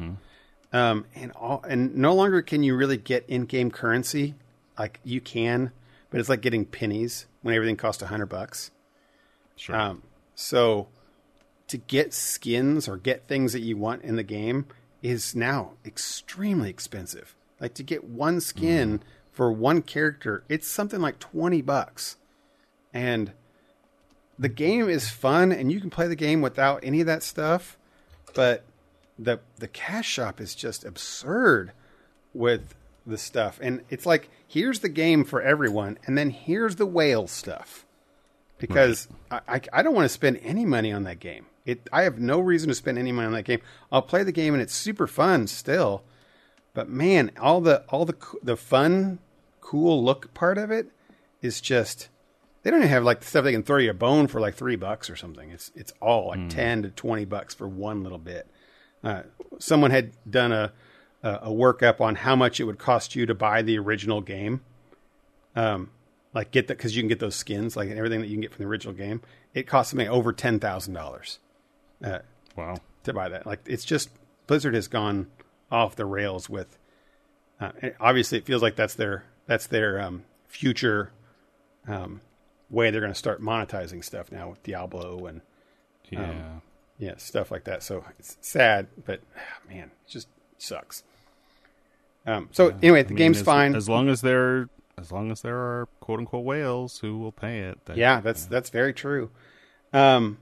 Um, 0.73 1.07
and 1.15 1.33
all, 1.33 1.65
and 1.69 1.97
no 1.97 2.15
longer 2.15 2.43
can 2.43 2.63
you 2.63 2.77
really 2.77 2.97
get 2.97 3.25
in-game 3.27 3.71
currency 3.71 4.35
like 4.79 5.01
you 5.03 5.21
can, 5.21 5.73
but 6.11 6.21
it's 6.21 6.29
like 6.29 6.43
getting 6.43 6.65
pennies 6.65 7.27
when 7.43 7.55
everything 7.55 7.77
costs 7.77 8.03
a 8.03 8.07
hundred 8.07 8.27
bucks. 8.27 8.71
Sure. 9.57 9.77
Um, 9.77 10.03
so 10.35 10.89
to 11.69 11.77
get 11.77 12.13
skins 12.13 12.89
or 12.89 12.97
get 12.97 13.29
things 13.29 13.53
that 13.53 13.61
you 13.61 13.77
want 13.77 14.03
in 14.03 14.17
the 14.17 14.23
game 14.23 14.67
is 15.03 15.35
now 15.35 15.73
extremely 15.85 16.71
expensive. 16.71 17.35
Like 17.61 17.75
to 17.75 17.83
get 17.83 18.05
one 18.05 18.41
skin 18.41 19.03
for 19.31 19.53
one 19.53 19.83
character, 19.83 20.45
it's 20.49 20.67
something 20.67 21.01
like 21.01 21.19
20 21.19 21.63
bucks. 21.63 22.17
And 22.93 23.33
the 24.39 24.49
game 24.49 24.89
is 24.89 25.11
fun 25.11 25.53
and 25.53 25.71
you 25.71 25.81
can 25.81 25.91
play 25.91 26.09
the 26.09 26.17
game 26.17 26.41
without 26.41 26.81
any 26.83 27.01
of 27.01 27.07
that 27.07 27.23
stuff, 27.23 27.79
but 28.35 28.65
the 29.19 29.39
the 29.59 29.69
cash 29.69 30.09
shop 30.09 30.41
is 30.41 30.55
just 30.55 30.83
absurd 30.83 31.73
with 32.33 32.75
the 33.07 33.19
stuff. 33.19 33.59
And 33.63 33.83
it's 33.91 34.07
like 34.07 34.31
here's 34.47 34.81
the 34.81 34.89
game 34.89 35.25
for 35.25 35.43
everyone 35.43 35.99
and 36.07 36.17
then 36.17 36.31
here's 36.31 36.77
the 36.77 36.87
whale 36.87 37.27
stuff 37.27 37.87
because 38.59 39.09
I, 39.31 39.41
I, 39.49 39.61
I 39.73 39.83
don't 39.83 39.95
want 39.95 40.05
to 40.05 40.11
spend 40.11 40.39
any 40.43 40.65
money 40.65 40.93
on 40.93 41.05
that 41.05 41.21
game. 41.21 41.47
It 41.65 41.89
I 41.93 42.03
have 42.03 42.19
no 42.19 42.41
reason 42.41 42.69
to 42.69 42.75
spend 42.75 42.99
any 42.99 43.13
money 43.13 43.27
on 43.27 43.33
that 43.33 43.45
game. 43.45 43.61
I'll 43.91 44.03
play 44.03 44.23
the 44.23 44.33
game 44.33 44.55
and 44.55 44.63
it's 44.63 44.75
super 44.75 45.07
fun 45.07 45.47
still, 45.47 46.03
but 46.75 46.89
man, 46.89 47.33
all 47.41 47.61
the 47.61 47.85
all 47.89 48.05
the 48.05 48.17
the 48.43 48.57
fun, 48.57 49.19
cool 49.61 50.03
look 50.03 50.33
part 50.35 50.59
of 50.59 50.71
it 50.71 50.91
is 51.43 51.61
just 51.61 52.09
they 52.63 52.71
don't 52.71 52.81
even 52.81 52.91
have 52.91 53.05
like 53.05 53.23
stuff 53.23 53.45
they 53.45 53.53
can 53.53 53.63
throw 53.63 53.79
you 53.79 53.91
a 53.91 53.95
bone 53.95 54.27
for 54.27 54.41
like 54.41 54.55
three 54.55 54.77
bucks 54.77 55.09
or 55.09 55.17
something. 55.17 55.51
It's 55.51 55.71
it's 55.75 55.93
all 56.01 56.29
like 56.29 56.49
ten 56.49 56.83
to 56.83 56.91
twenty 56.91 57.25
bucks 57.25 57.55
for 57.55 57.67
one 57.67 58.03
little 58.03 58.19
bit. 58.19 58.47
Uh, 59.03 59.23
someone 59.59 59.91
had 59.91 60.13
done 60.29 60.53
a 60.53 60.73
a 61.23 61.31
a 61.43 61.51
workup 61.51 62.01
on 62.01 62.15
how 62.17 62.35
much 62.37 62.61
it 62.61 62.65
would 62.65 62.79
cost 62.79 63.15
you 63.15 63.27
to 63.27 63.35
buy 63.35 63.63
the 63.63 63.79
original 63.79 64.21
game 64.21 64.61
um, 65.57 65.91
like 66.33 66.51
get 66.51 66.69
that 66.69 66.77
because 66.77 66.95
you 66.95 67.03
can 67.03 67.09
get 67.09 67.19
those 67.19 67.35
skins, 67.35 67.77
like 67.77 67.89
and 67.89 67.99
everything 67.99 68.21
that 68.21 68.29
you 68.29 68.35
can 68.35 68.43
get 68.43 68.53
from 68.53 68.65
the 68.65 68.69
original 68.69 68.95
game. 68.95 69.21
It 69.55 69.67
costs 69.67 69.91
something 69.91 70.09
over 70.09 70.33
ten 70.33 70.61
thousand 70.61 70.95
dollars. 70.95 71.39
Uh, 72.03 72.21
wow. 72.57 72.77
to 73.05 73.13
buy 73.13 73.29
that. 73.29 73.47
Like 73.47 73.61
it's 73.67 73.85
just 73.85 74.11
Blizzard 74.47 74.75
has 74.75 74.89
gone 74.89 75.27
off 75.71 75.97
the 75.97 76.07
rails 76.07 76.49
with. 76.49 76.79
Uh, 77.61 77.73
obviously, 77.99 78.39
it 78.39 78.47
feels 78.47 78.63
like 78.63 78.77
that's 78.77 78.95
their 78.95 79.25
that's 79.47 79.67
their 79.67 80.01
um, 80.01 80.25
future 80.47 81.13
um, 81.89 82.21
way 82.71 82.91
they're 82.91 83.01
going 83.01 83.13
to 83.13 83.19
start 83.19 83.43
monetizing 83.43 84.05
stuff 84.05 84.31
now 84.31 84.51
with 84.51 84.63
Diablo 84.63 85.27
and 85.27 85.43
Yeah. 86.11 86.31
Um, 86.31 86.63
yeah 86.99 87.15
stuff 87.17 87.51
like 87.51 87.65
that. 87.65 87.83
So 87.83 88.05
it's 88.19 88.39
sad, 88.41 88.87
but 89.05 89.21
man, 89.69 89.91
it 90.07 90.11
just 90.11 90.29
sucks. 90.59 91.03
Um, 92.27 92.49
so 92.53 92.69
anyway, 92.83 93.03
the 93.03 93.09
I 93.09 93.11
mean, 93.11 93.17
game's 93.17 93.39
as, 93.39 93.45
fine. 93.45 93.75
as 93.75 93.89
long 93.89 94.09
as 94.09 94.21
there 94.21 94.69
as 94.99 95.11
long 95.11 95.31
as 95.31 95.41
there 95.41 95.57
are 95.57 95.89
quote 96.01 96.19
unquote 96.19 96.45
whales 96.45 96.99
who 96.99 97.19
will 97.19 97.33
pay 97.33 97.61
it. 97.61 97.79
Yeah, 97.95 98.21
that's 98.21 98.47
that's 98.47 98.71
very 98.71 98.93
true. 98.93 99.31
Um, 99.93 100.39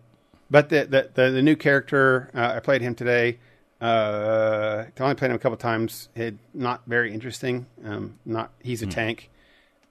but 0.50 0.68
the, 0.68 0.84
the 0.86 1.10
the 1.14 1.30
the 1.30 1.42
new 1.42 1.56
character, 1.56 2.30
uh, 2.34 2.54
I 2.56 2.60
played 2.60 2.82
him 2.82 2.94
today. 2.94 3.38
Uh, 3.80 4.86
I 4.98 5.02
only 5.02 5.14
played 5.14 5.30
him 5.30 5.36
a 5.36 5.38
couple 5.38 5.56
times. 5.56 6.08
It 6.14 6.36
not 6.52 6.82
very 6.86 7.12
interesting. 7.12 7.66
Um, 7.84 8.18
not 8.24 8.50
he's 8.60 8.82
a 8.82 8.86
tank, 8.86 9.30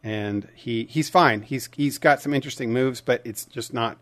and 0.04 0.48
he 0.54 0.86
he's 0.86 1.10
fine. 1.10 1.42
He's 1.42 1.70
he's 1.74 1.98
got 1.98 2.22
some 2.22 2.34
interesting 2.34 2.74
moves, 2.74 3.02
but 3.02 3.22
it's 3.24 3.46
just 3.46 3.74
not. 3.74 3.98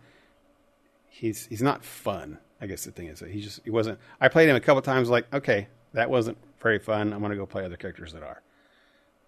He's 1.07 1.45
he's 1.48 1.62
not 1.62 1.86
fun. 1.86 2.40
I 2.60 2.68
guess 2.68 2.86
the 2.86 2.91
thing 2.91 3.07
is 3.07 3.20
that 3.20 3.30
he 3.30 3.41
just 3.41 3.62
he 3.64 3.70
wasn't. 3.70 3.99
I 4.20 4.28
played 4.28 4.49
him 4.49 4.56
a 4.56 4.62
couple 4.62 4.82
times. 4.82 5.10
Like 5.10 5.32
okay, 5.32 5.68
that 5.94 6.10
wasn't 6.10 6.38
very 6.66 6.80
fun. 6.80 7.14
I'm 7.14 7.22
gonna 7.22 7.36
go 7.36 7.46
play 7.46 7.64
other 7.64 7.78
characters 7.78 8.12
that 8.14 8.24
are. 8.24 8.42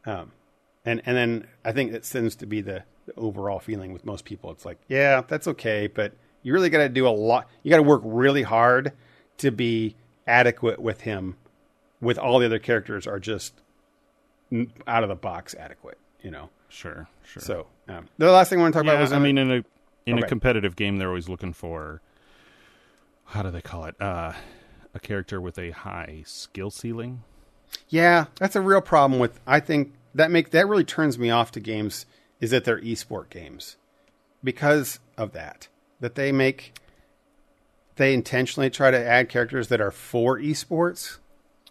Um, 0.07 0.31
and 0.83 1.03
and 1.05 1.15
then 1.15 1.47
I 1.63 1.71
think 1.71 1.91
that 1.91 2.01
tends 2.03 2.35
to 2.37 2.47
be 2.47 2.61
the, 2.61 2.83
the 3.05 3.13
overall 3.15 3.59
feeling 3.59 3.93
with 3.93 4.03
most 4.05 4.25
people. 4.25 4.49
It's 4.51 4.65
like, 4.65 4.79
yeah, 4.87 5.21
that's 5.27 5.47
okay, 5.49 5.85
but 5.85 6.13
you 6.41 6.51
really 6.51 6.69
got 6.71 6.79
to 6.79 6.89
do 6.89 7.07
a 7.07 7.09
lot. 7.09 7.47
You 7.61 7.69
got 7.69 7.77
to 7.77 7.83
work 7.83 8.01
really 8.03 8.41
hard 8.41 8.91
to 9.37 9.51
be 9.51 9.95
adequate 10.25 10.79
with 10.79 11.01
him. 11.01 11.35
With 12.01 12.17
all 12.17 12.39
the 12.39 12.45
other 12.47 12.57
characters 12.59 13.05
are 13.05 13.19
just 13.19 13.53
out 14.87 15.03
of 15.03 15.09
the 15.09 15.15
box 15.15 15.53
adequate, 15.59 15.97
you 16.23 16.31
know. 16.31 16.49
Sure, 16.69 17.07
sure. 17.23 17.41
So 17.41 17.67
um, 17.87 18.07
the 18.17 18.31
last 18.31 18.49
thing 18.49 18.57
I 18.59 18.63
want 18.63 18.73
to 18.73 18.79
talk 18.79 18.85
about 18.85 18.95
yeah, 18.95 19.01
was 19.01 19.11
I 19.13 19.19
mean 19.19 19.37
in 19.37 19.51
a 19.51 19.63
in 20.07 20.15
Okay. 20.17 20.25
a 20.25 20.27
competitive 20.27 20.75
game 20.75 20.97
they're 20.97 21.09
always 21.09 21.29
looking 21.29 21.53
for 21.53 22.01
how 23.25 23.43
do 23.43 23.51
they 23.51 23.61
call 23.61 23.85
it? 23.85 23.95
Uh 24.01 24.33
a 24.97 24.99
character 24.99 25.39
with 25.39 25.57
a 25.57 25.71
high 25.71 26.23
skill 26.25 26.69
ceiling. 26.69 27.23
Yeah, 27.89 28.25
that's 28.39 28.55
a 28.55 28.61
real 28.61 28.81
problem 28.81 29.19
with. 29.19 29.39
I 29.47 29.59
think 29.59 29.93
that 30.13 30.31
make 30.31 30.51
that 30.51 30.67
really 30.67 30.83
turns 30.83 31.17
me 31.17 31.29
off 31.29 31.51
to 31.51 31.59
games 31.59 32.05
is 32.41 32.51
that 32.51 32.65
they're 32.65 32.81
esport 32.81 33.29
games 33.29 33.77
because 34.43 34.99
of 35.17 35.31
that. 35.33 35.69
That 35.99 36.15
they 36.15 36.31
make 36.31 36.79
they 37.95 38.13
intentionally 38.13 38.69
try 38.69 38.91
to 38.91 38.99
add 38.99 39.29
characters 39.29 39.69
that 39.69 39.81
are 39.81 39.91
for 39.91 40.37
esports, 40.37 41.17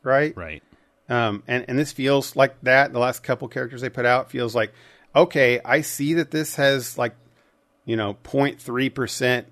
right? 0.03 0.37
Right. 0.37 0.63
Um, 1.09 1.43
and 1.47 1.65
and 1.69 1.79
this 1.79 1.93
feels 1.93 2.35
like 2.35 2.61
that. 2.63 2.93
The 2.93 2.99
last 2.99 3.23
couple 3.23 3.49
characters 3.49 3.81
they 3.81 3.91
put 3.91 4.07
out 4.07 4.31
feels 4.31 4.55
like 4.55 4.73
okay. 5.15 5.61
I 5.65 5.83
see 5.83 6.15
that 6.15 6.31
this 6.31 6.57
has 6.57 6.99
like 6.99 7.15
you 7.85 7.97
know 7.97 8.17
03 8.25 8.91
percent 8.91 9.49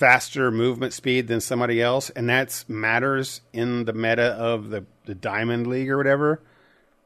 faster 0.00 0.50
movement 0.50 0.94
speed 0.94 1.28
than 1.28 1.42
somebody 1.42 1.82
else, 1.82 2.08
and 2.10 2.26
that's 2.26 2.66
matters 2.70 3.42
in 3.52 3.84
the 3.84 3.92
meta 3.92 4.32
of 4.32 4.70
the 4.70 4.86
the 5.04 5.14
Diamond 5.14 5.66
League 5.66 5.90
or 5.90 5.98
whatever. 5.98 6.40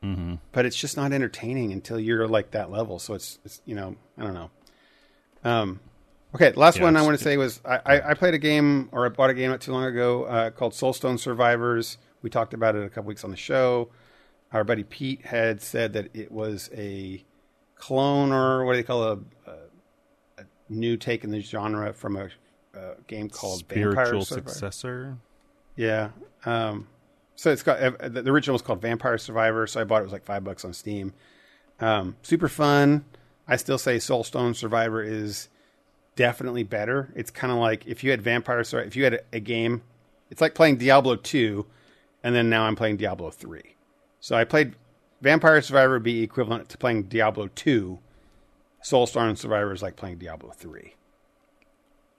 Mm-hmm. 0.02 0.36
But 0.52 0.64
it's 0.64 0.76
just 0.76 0.96
not 0.96 1.12
entertaining 1.12 1.72
until 1.72 1.98
you're 1.98 2.28
like 2.28 2.52
that 2.52 2.70
level. 2.70 3.00
So 3.00 3.14
it's, 3.14 3.40
it's 3.44 3.60
you 3.66 3.74
know 3.74 3.96
I 4.16 4.22
don't 4.22 4.34
know. 4.34 4.50
Um, 5.42 5.80
okay, 6.36 6.52
last 6.52 6.78
Yeah, 6.78 6.84
one 6.84 6.96
I 6.96 7.02
want 7.02 7.18
to 7.18 7.24
say 7.24 7.36
was 7.36 7.60
I, 7.64 7.80
I, 7.84 8.10
I 8.10 8.14
played 8.14 8.34
a 8.34 8.38
game 8.38 8.88
or 8.92 9.06
I 9.06 9.08
bought 9.08 9.30
a 9.30 9.34
game 9.34 9.50
not 9.50 9.60
too 9.60 9.72
long 9.72 9.84
ago 9.84 10.24
uh, 10.24 10.50
called 10.50 10.72
Soulstone 10.72 11.18
Survivors. 11.18 11.98
We 12.22 12.30
talked 12.30 12.54
about 12.54 12.76
it 12.76 12.84
a 12.84 12.88
couple 12.88 13.08
weeks 13.08 13.24
on 13.24 13.30
the 13.30 13.36
show. 13.36 13.90
Our 14.52 14.62
buddy 14.62 14.84
Pete 14.84 15.26
had 15.26 15.60
said 15.60 15.94
that 15.94 16.14
it 16.14 16.30
was 16.30 16.70
a 16.72 17.24
clone 17.74 18.30
or 18.30 18.64
what 18.64 18.74
do 18.74 18.76
they 18.76 18.84
call 18.84 19.02
a, 19.02 19.18
a, 19.46 19.52
a 20.38 20.44
new 20.68 20.96
take 20.96 21.24
in 21.24 21.30
the 21.30 21.40
genre 21.40 21.92
from 21.92 22.16
a, 22.16 22.28
a 22.76 22.96
game 23.06 23.28
called 23.28 23.64
Vampire 23.68 23.92
Spiritual 23.92 24.24
Survivor. 24.24 24.48
successor. 24.48 25.18
Yeah. 25.76 26.10
Um, 26.44 26.88
so 27.36 27.50
it's 27.50 27.62
got 27.62 27.98
the 27.98 28.22
the 28.22 28.30
original 28.30 28.54
was 28.54 28.62
called 28.62 28.80
Vampire 28.80 29.18
Survivor. 29.18 29.66
So 29.66 29.80
I 29.80 29.84
bought 29.84 29.98
it, 29.98 30.00
it 30.00 30.04
was 30.04 30.12
like 30.12 30.24
five 30.24 30.44
bucks 30.44 30.64
on 30.64 30.72
Steam. 30.72 31.12
Um, 31.80 32.16
super 32.22 32.48
fun. 32.48 33.04
I 33.48 33.56
still 33.56 33.78
say 33.78 33.96
Soulstone 33.96 34.54
Survivor 34.54 35.02
is 35.02 35.48
definitely 36.16 36.62
better. 36.62 37.12
It's 37.14 37.30
kind 37.30 37.52
of 37.52 37.58
like 37.58 37.86
if 37.86 38.04
you 38.04 38.10
had 38.10 38.22
Vampire 38.22 38.62
Survivor, 38.64 38.86
if 38.86 38.96
you 38.96 39.04
had 39.04 39.14
a, 39.14 39.20
a 39.34 39.40
game, 39.40 39.82
it's 40.30 40.40
like 40.40 40.54
playing 40.54 40.76
Diablo 40.76 41.16
two, 41.16 41.66
and 42.22 42.34
then 42.34 42.48
now 42.48 42.64
I'm 42.64 42.76
playing 42.76 42.96
Diablo 42.96 43.30
three. 43.30 43.76
So 44.20 44.36
I 44.36 44.44
played 44.44 44.76
Vampire 45.20 45.60
Survivor 45.60 45.94
would 45.94 46.02
be 46.02 46.22
equivalent 46.22 46.68
to 46.70 46.78
playing 46.78 47.04
Diablo 47.04 47.48
two. 47.54 47.98
Soulstone 48.82 49.36
Survivor 49.36 49.72
is 49.72 49.82
like 49.82 49.96
playing 49.96 50.18
Diablo 50.18 50.50
three. 50.50 50.94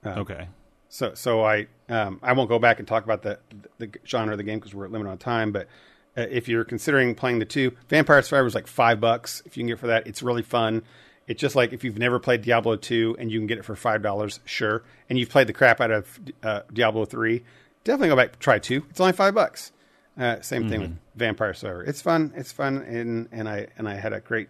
Um, 0.05 0.19
Okay. 0.19 0.47
So, 0.87 1.13
so 1.13 1.43
I 1.43 1.67
um, 1.89 2.19
I 2.23 2.33
won't 2.33 2.47
go 2.47 2.59
back 2.59 2.79
and 2.79 2.87
talk 2.87 3.03
about 3.03 3.21
the 3.21 3.39
the 3.79 3.89
genre 4.05 4.33
of 4.33 4.37
the 4.37 4.43
game 4.43 4.59
because 4.59 4.73
we're 4.73 4.87
limited 4.87 5.09
on 5.09 5.17
time. 5.17 5.51
But 5.51 5.67
uh, 6.15 6.21
if 6.29 6.47
you're 6.47 6.63
considering 6.63 7.15
playing 7.15 7.39
the 7.39 7.45
two, 7.45 7.71
Vampire 7.89 8.21
Survivor 8.21 8.47
is 8.47 8.55
like 8.55 8.67
five 8.67 9.01
bucks 9.01 9.41
if 9.45 9.57
you 9.57 9.61
can 9.61 9.67
get 9.67 9.79
for 9.79 9.87
that. 9.87 10.07
It's 10.07 10.21
really 10.23 10.43
fun. 10.43 10.83
It's 11.27 11.41
just 11.41 11.55
like 11.55 11.73
if 11.73 11.83
you've 11.83 11.97
never 11.97 12.19
played 12.19 12.43
Diablo 12.43 12.75
two 12.75 13.15
and 13.19 13.31
you 13.31 13.39
can 13.39 13.47
get 13.47 13.57
it 13.57 13.65
for 13.65 13.75
five 13.75 14.03
dollars, 14.03 14.39
sure. 14.45 14.83
And 15.09 15.17
you've 15.19 15.29
played 15.29 15.47
the 15.47 15.53
crap 15.53 15.81
out 15.81 15.91
of 15.91 16.19
uh, 16.43 16.61
Diablo 16.71 17.03
three, 17.05 17.43
definitely 17.83 18.09
go 18.09 18.15
back 18.15 18.33
and 18.33 18.39
try 18.39 18.59
two. 18.59 18.85
It's 18.89 18.99
only 19.01 19.13
five 19.13 19.33
bucks. 19.33 19.71
Uh, 20.17 20.39
same 20.41 20.69
thing 20.69 20.79
with 20.81 20.97
Vampire 21.15 21.53
Survivor. 21.53 21.83
It's 21.83 22.01
fun. 22.01 22.31
It's 22.37 22.51
fun, 22.53 22.77
and 22.83 23.27
and 23.33 23.49
I 23.49 23.67
and 23.77 23.89
I 23.89 23.95
had 23.95 24.13
a 24.13 24.21
great 24.21 24.47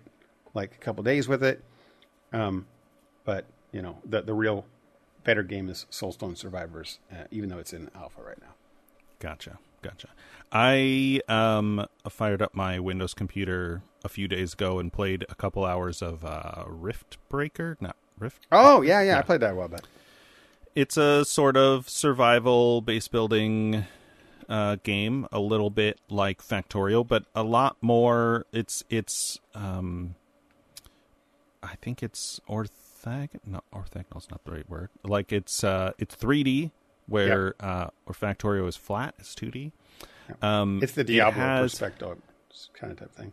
like 0.54 0.76
a 0.76 0.78
couple 0.78 1.04
days 1.04 1.28
with 1.28 1.44
it. 1.44 1.64
Um, 2.34 2.68
but 3.24 3.46
you 3.72 3.82
know 3.82 3.98
the 4.06 4.22
the 4.22 4.34
real 4.34 4.66
better 5.26 5.44
game 5.44 5.68
is 5.68 5.86
Soulstone 5.92 6.38
Survivors, 6.38 7.00
uh, 7.12 7.26
even 7.32 7.50
though 7.50 7.58
it's 7.58 7.74
in 7.74 7.90
alpha 7.94 8.22
right 8.26 8.40
now. 8.40 8.56
Gotcha. 9.20 9.58
Gotcha. 9.82 10.08
I 10.52 11.22
um 11.28 11.86
fired 12.10 12.42
up 12.42 12.56
my 12.56 12.80
Windows 12.80 13.14
computer 13.14 13.84
a 14.04 14.10
few 14.10 14.28
days 14.28 14.54
ago 14.54 14.80
and 14.80 14.92
played 14.92 15.26
a 15.30 15.36
couple 15.36 15.64
hours 15.64 16.02
of 16.02 16.26
uh 16.26 16.64
Rift 16.68 17.18
Breaker, 17.30 17.78
not 17.80 17.96
Rift. 18.18 18.48
Oh 18.52 18.82
yeah, 18.82 19.02
yeah, 19.02 19.20
I 19.20 19.22
played 19.22 19.42
that 19.42 19.52
a 19.52 19.56
while 19.56 19.68
back. 19.68 19.84
It's 20.74 20.98
a 20.98 21.24
sort 21.24 21.56
of 21.56 21.88
survival 21.88 22.82
base 22.82 23.08
building 23.08 23.86
uh 24.50 24.78
game, 24.82 25.28
a 25.32 25.40
little 25.40 25.70
bit 25.70 26.00
like 26.10 26.42
Factorio, 26.42 27.08
but 27.08 27.26
a 27.36 27.44
lot 27.44 27.78
more 27.82 28.46
it's 28.52 28.84
it's 28.90 29.40
um 29.54 30.16
I 31.62 31.76
think 31.76 32.02
it's 32.02 32.40
orthag 33.06 33.30
no 33.46 33.62
orthogonal's 33.74 34.30
not 34.30 34.44
the 34.46 34.52
right 34.52 34.70
word. 34.70 34.90
Like 35.04 35.32
it's 35.32 35.64
uh 35.64 35.92
it's 35.98 36.16
3D 36.16 36.72
where 37.08 37.56
uh 37.60 37.88
or 38.06 38.14
Factorio 38.14 38.68
is 38.68 38.76
flat, 38.76 39.16
it's 39.20 39.36
2D. 39.36 39.72
Um 40.42 40.80
It's 40.82 40.94
the 40.94 41.02
it 41.02 41.08
Diablo 41.08 41.42
has- 41.42 41.72
perspective 41.72 42.18
kind 42.74 42.94
of 42.94 43.00
type 43.00 43.12
thing. 43.14 43.32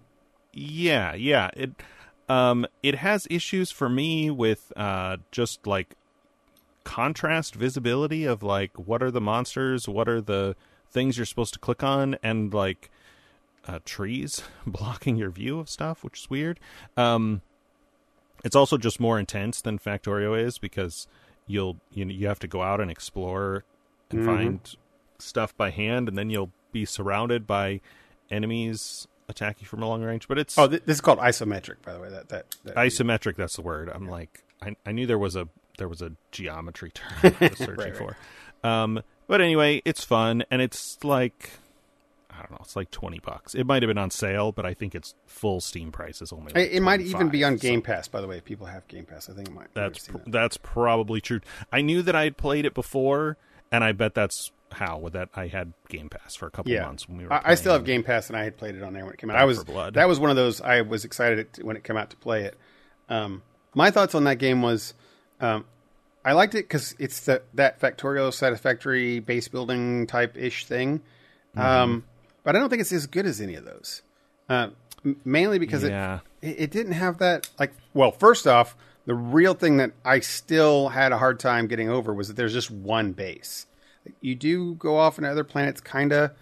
yeah, 0.53 1.15
yeah. 1.15 1.51
It 1.57 1.70
um 2.28 2.66
it 2.82 2.97
has 2.97 3.27
issues 3.31 3.70
for 3.70 3.89
me 3.89 4.31
with 4.31 4.73
uh 4.77 5.19
just 5.31 5.66
like 5.66 5.94
contrast 6.85 7.55
visibility 7.55 8.24
of 8.24 8.43
like 8.43 8.77
what 8.78 9.03
are 9.03 9.11
the 9.11 9.20
monsters, 9.20 9.89
what 9.89 10.09
are 10.09 10.20
the 10.20 10.57
things 10.90 11.16
you're 11.16 11.27
supposed 11.27 11.55
to 11.55 11.59
click 11.61 11.82
on 11.82 12.16
and 12.23 12.53
like 12.53 12.90
uh 13.69 13.78
trees 13.85 14.43
blocking 14.66 15.16
your 15.16 15.31
view 15.31 15.59
of 15.59 15.69
stuff, 15.70 16.03
which 16.05 16.20
is 16.20 16.31
weird. 16.31 16.59
Um 16.97 17.43
it's 18.44 18.56
also 18.56 18.77
just 18.78 18.98
more 19.01 19.19
intense 19.19 19.60
than 19.60 19.78
Factorio 19.78 20.39
is 20.40 20.59
because 20.59 21.06
you'll 21.47 21.77
you 21.93 22.05
know 22.05 22.12
you 22.12 22.27
have 22.27 22.39
to 22.40 22.48
go 22.48 22.62
out 22.62 22.81
and 22.81 22.90
explore 22.90 23.64
and 24.10 24.20
Mhm. 24.20 24.24
find 24.27 24.77
stuff 25.19 25.56
by 25.56 25.70
hand 25.70 26.09
and 26.09 26.16
then 26.19 26.31
you'll 26.31 26.51
be 26.73 26.85
surrounded 26.85 27.47
by 27.47 27.81
enemies 28.31 29.06
attack 29.28 29.60
you 29.60 29.66
from 29.66 29.82
a 29.82 29.89
long 29.89 30.02
range 30.02 30.28
but 30.28 30.39
it's 30.39 30.59
Oh, 30.59 30.66
th- 30.69 30.82
this 30.85 30.97
is 30.97 31.01
called 31.01 31.19
isometric, 31.19 31.82
by 31.85 31.93
the 31.93 32.01
way. 32.01 32.10
That 32.10 32.28
that, 32.31 32.56
that 32.64 32.74
isometric 32.77 33.36
that's 33.36 33.56
the 33.56 33.62
word 33.62 33.90
i'm 33.94 34.09
like 34.09 34.43
I, 34.60 34.77
I 34.85 34.93
knew 34.93 35.06
there 35.06 35.19
was 35.19 35.36
a 35.36 35.48
there 35.78 35.89
was 35.89 36.02
a 36.02 36.12
geometry 36.32 36.90
term 36.93 37.35
i 37.40 37.48
was 37.48 37.59
searching 37.59 37.77
Right, 37.77 37.98
right. 38.01 38.14
for 38.62 38.66
um 38.66 39.02
but 39.27 39.40
anyway 39.40 39.81
it's 39.85 40.05
fun 40.05 40.44
and 40.51 40.60
it's 40.60 41.02
like 41.05 41.51
i 42.35 42.39
don't 42.39 42.51
know 42.51 42.59
it's 42.61 42.77
like 42.77 42.91
20 42.91 43.19
bucks 43.21 43.55
it 43.55 43.65
might 43.65 43.83
have 43.83 43.89
been 43.89 43.99
on 43.99 44.11
sale 44.11 44.53
but 44.53 44.65
i 44.67 44.75
think 44.75 44.95
its 44.95 45.15
full 45.27 45.61
steam 45.61 45.93
price 45.93 46.23
is 46.23 46.33
only 46.33 46.53
like 46.53 46.71
It, 46.73 46.83
might 46.83 47.01
even 47.01 47.29
be 47.29 47.41
25, 47.41 47.53
on 47.53 47.59
so 47.59 47.63
Game 47.63 47.83
Pass, 47.83 48.09
by 48.09 48.21
the 48.21 48.27
way. 48.27 48.39
If 48.39 48.45
people 48.45 48.67
have 48.67 48.87
Game 48.89 49.05
Pass, 49.05 49.29
I 49.29 49.35
think 49.35 49.49
it 49.49 49.55
might. 49.55 49.73
that's 49.75 50.09
pr- 50.09 50.19
that. 50.19 50.33
that's 50.33 50.57
probably 50.57 51.21
true 51.21 51.41
i 51.73 51.81
knew 51.81 52.03
that 52.03 52.15
i 52.17 52.25
had 52.25 52.37
played 52.37 52.65
it 52.65 52.75
before 52.75 53.37
and 53.71 53.85
i 53.85 53.93
bet 53.93 54.15
that's 54.15 54.53
how 54.73 54.97
with 54.97 55.13
that 55.13 55.29
i 55.35 55.47
had 55.49 55.73
game 55.89 56.09
pass 56.09 56.35
for 56.35 56.47
a 56.47 56.51
couple 56.51 56.73
yeah. 56.73 56.87
months 56.87 57.09
when 57.09 57.19
we 57.19 57.25
were 57.25 57.33
I, 57.33 57.53
I 57.53 57.55
still 57.55 57.73
have. 57.75 57.85
Game 57.85 58.03
Pass, 58.03 58.29
and 58.29 58.37
I 58.37 58.45
had 58.45 58.57
played 58.57 58.75
it 58.75 58.83
on 58.83 58.93
there 58.95 59.05
when 59.05 59.13
it 59.13 59.19
came 59.19 59.31
out. 59.31 59.35
Back 59.35 59.43
I 59.43 59.45
was 59.45 59.65
that 59.65 60.09
was 60.09 60.19
one 60.19 60.31
of 60.31 60.37
those. 60.37 60.61
I 60.61 60.81
was 60.83 61.05
excited 61.05 61.53
to, 61.55 61.67
when 61.67 61.77
it 61.77 61.85
came 61.85 61.97
out 61.97 62.11
to 62.11 62.17
play 62.17 62.45
it. 62.45 62.57
Um, 63.09 63.43
my 63.75 63.91
thoughts 63.91 64.15
on 64.15 64.25
that 64.25 64.37
game 64.37 64.63
was, 64.63 64.95
um, 65.41 65.65
I 66.25 66.33
liked 66.33 66.55
it 66.55 66.65
because 66.69 66.95
it's 66.99 67.21
that 67.27 67.45
that 67.55 67.81
Factorio 67.81 68.33
satisfactory 68.33 69.21
base 69.21 69.49
building 69.49 70.07
type 70.07 70.37
ish 70.37 70.67
thing. 70.67 71.01
Mm-hmm. 71.57 71.61
Um, 71.61 72.05
but 72.44 72.56
I 72.56 72.59
don't 72.59 72.69
think 72.70 72.81
it's 72.81 72.93
as 72.93 73.06
good 73.06 73.27
as 73.27 73.40
any 73.40 73.55
of 73.55 73.64
those. 73.64 74.02
Uh, 74.48 74.69
mainly 75.24 75.59
because 75.59 75.85
Yeah. 75.85 76.20
it, 76.40 76.56
it 76.60 76.70
didn't 76.70 76.93
have 76.93 77.19
that 77.19 77.48
like. 77.59 77.73
Well, 77.94 78.10
first 78.12 78.47
off, 78.47 78.77
the 79.06 79.14
real 79.14 79.55
thing 79.55 79.77
that 79.78 79.93
I 80.05 80.20
still 80.20 80.90
had 80.90 81.12
a 81.12 81.19
hard 81.19 81.39
time 81.40 81.66
getting 81.66 81.89
over 81.89 82.12
was 82.14 82.28
that 82.28 82.35
there's 82.36 82.52
just 82.52 82.70
one 82.70 83.12
base. 83.12 83.66
You 84.20 84.35
do 84.35 84.74
go 84.74 84.97
off 84.97 85.19
into 85.19 85.31
other 85.31 85.44
planets, 85.44 85.81
kinda, 85.81 86.32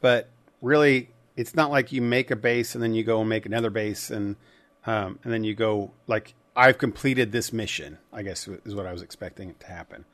but 0.00 0.28
really, 0.62 1.10
it's 1.36 1.54
not 1.54 1.70
like 1.70 1.90
you 1.90 2.00
make 2.00 2.30
a 2.30 2.36
base 2.36 2.74
and 2.74 2.82
then 2.82 2.94
you 2.94 3.02
go 3.02 3.20
and 3.20 3.28
make 3.28 3.46
another 3.46 3.70
base 3.70 4.10
and 4.10 4.36
um, 4.86 5.18
and 5.24 5.32
then 5.32 5.42
you 5.44 5.54
go 5.54 5.90
like 6.06 6.34
I've 6.56 6.78
completed 6.78 7.32
this 7.32 7.52
mission. 7.52 7.98
I 8.12 8.22
guess 8.22 8.46
is 8.64 8.74
what 8.74 8.86
I 8.86 8.92
was 8.92 9.02
expecting 9.02 9.50
it 9.50 9.60
to 9.60 9.66
happen. 9.66 10.04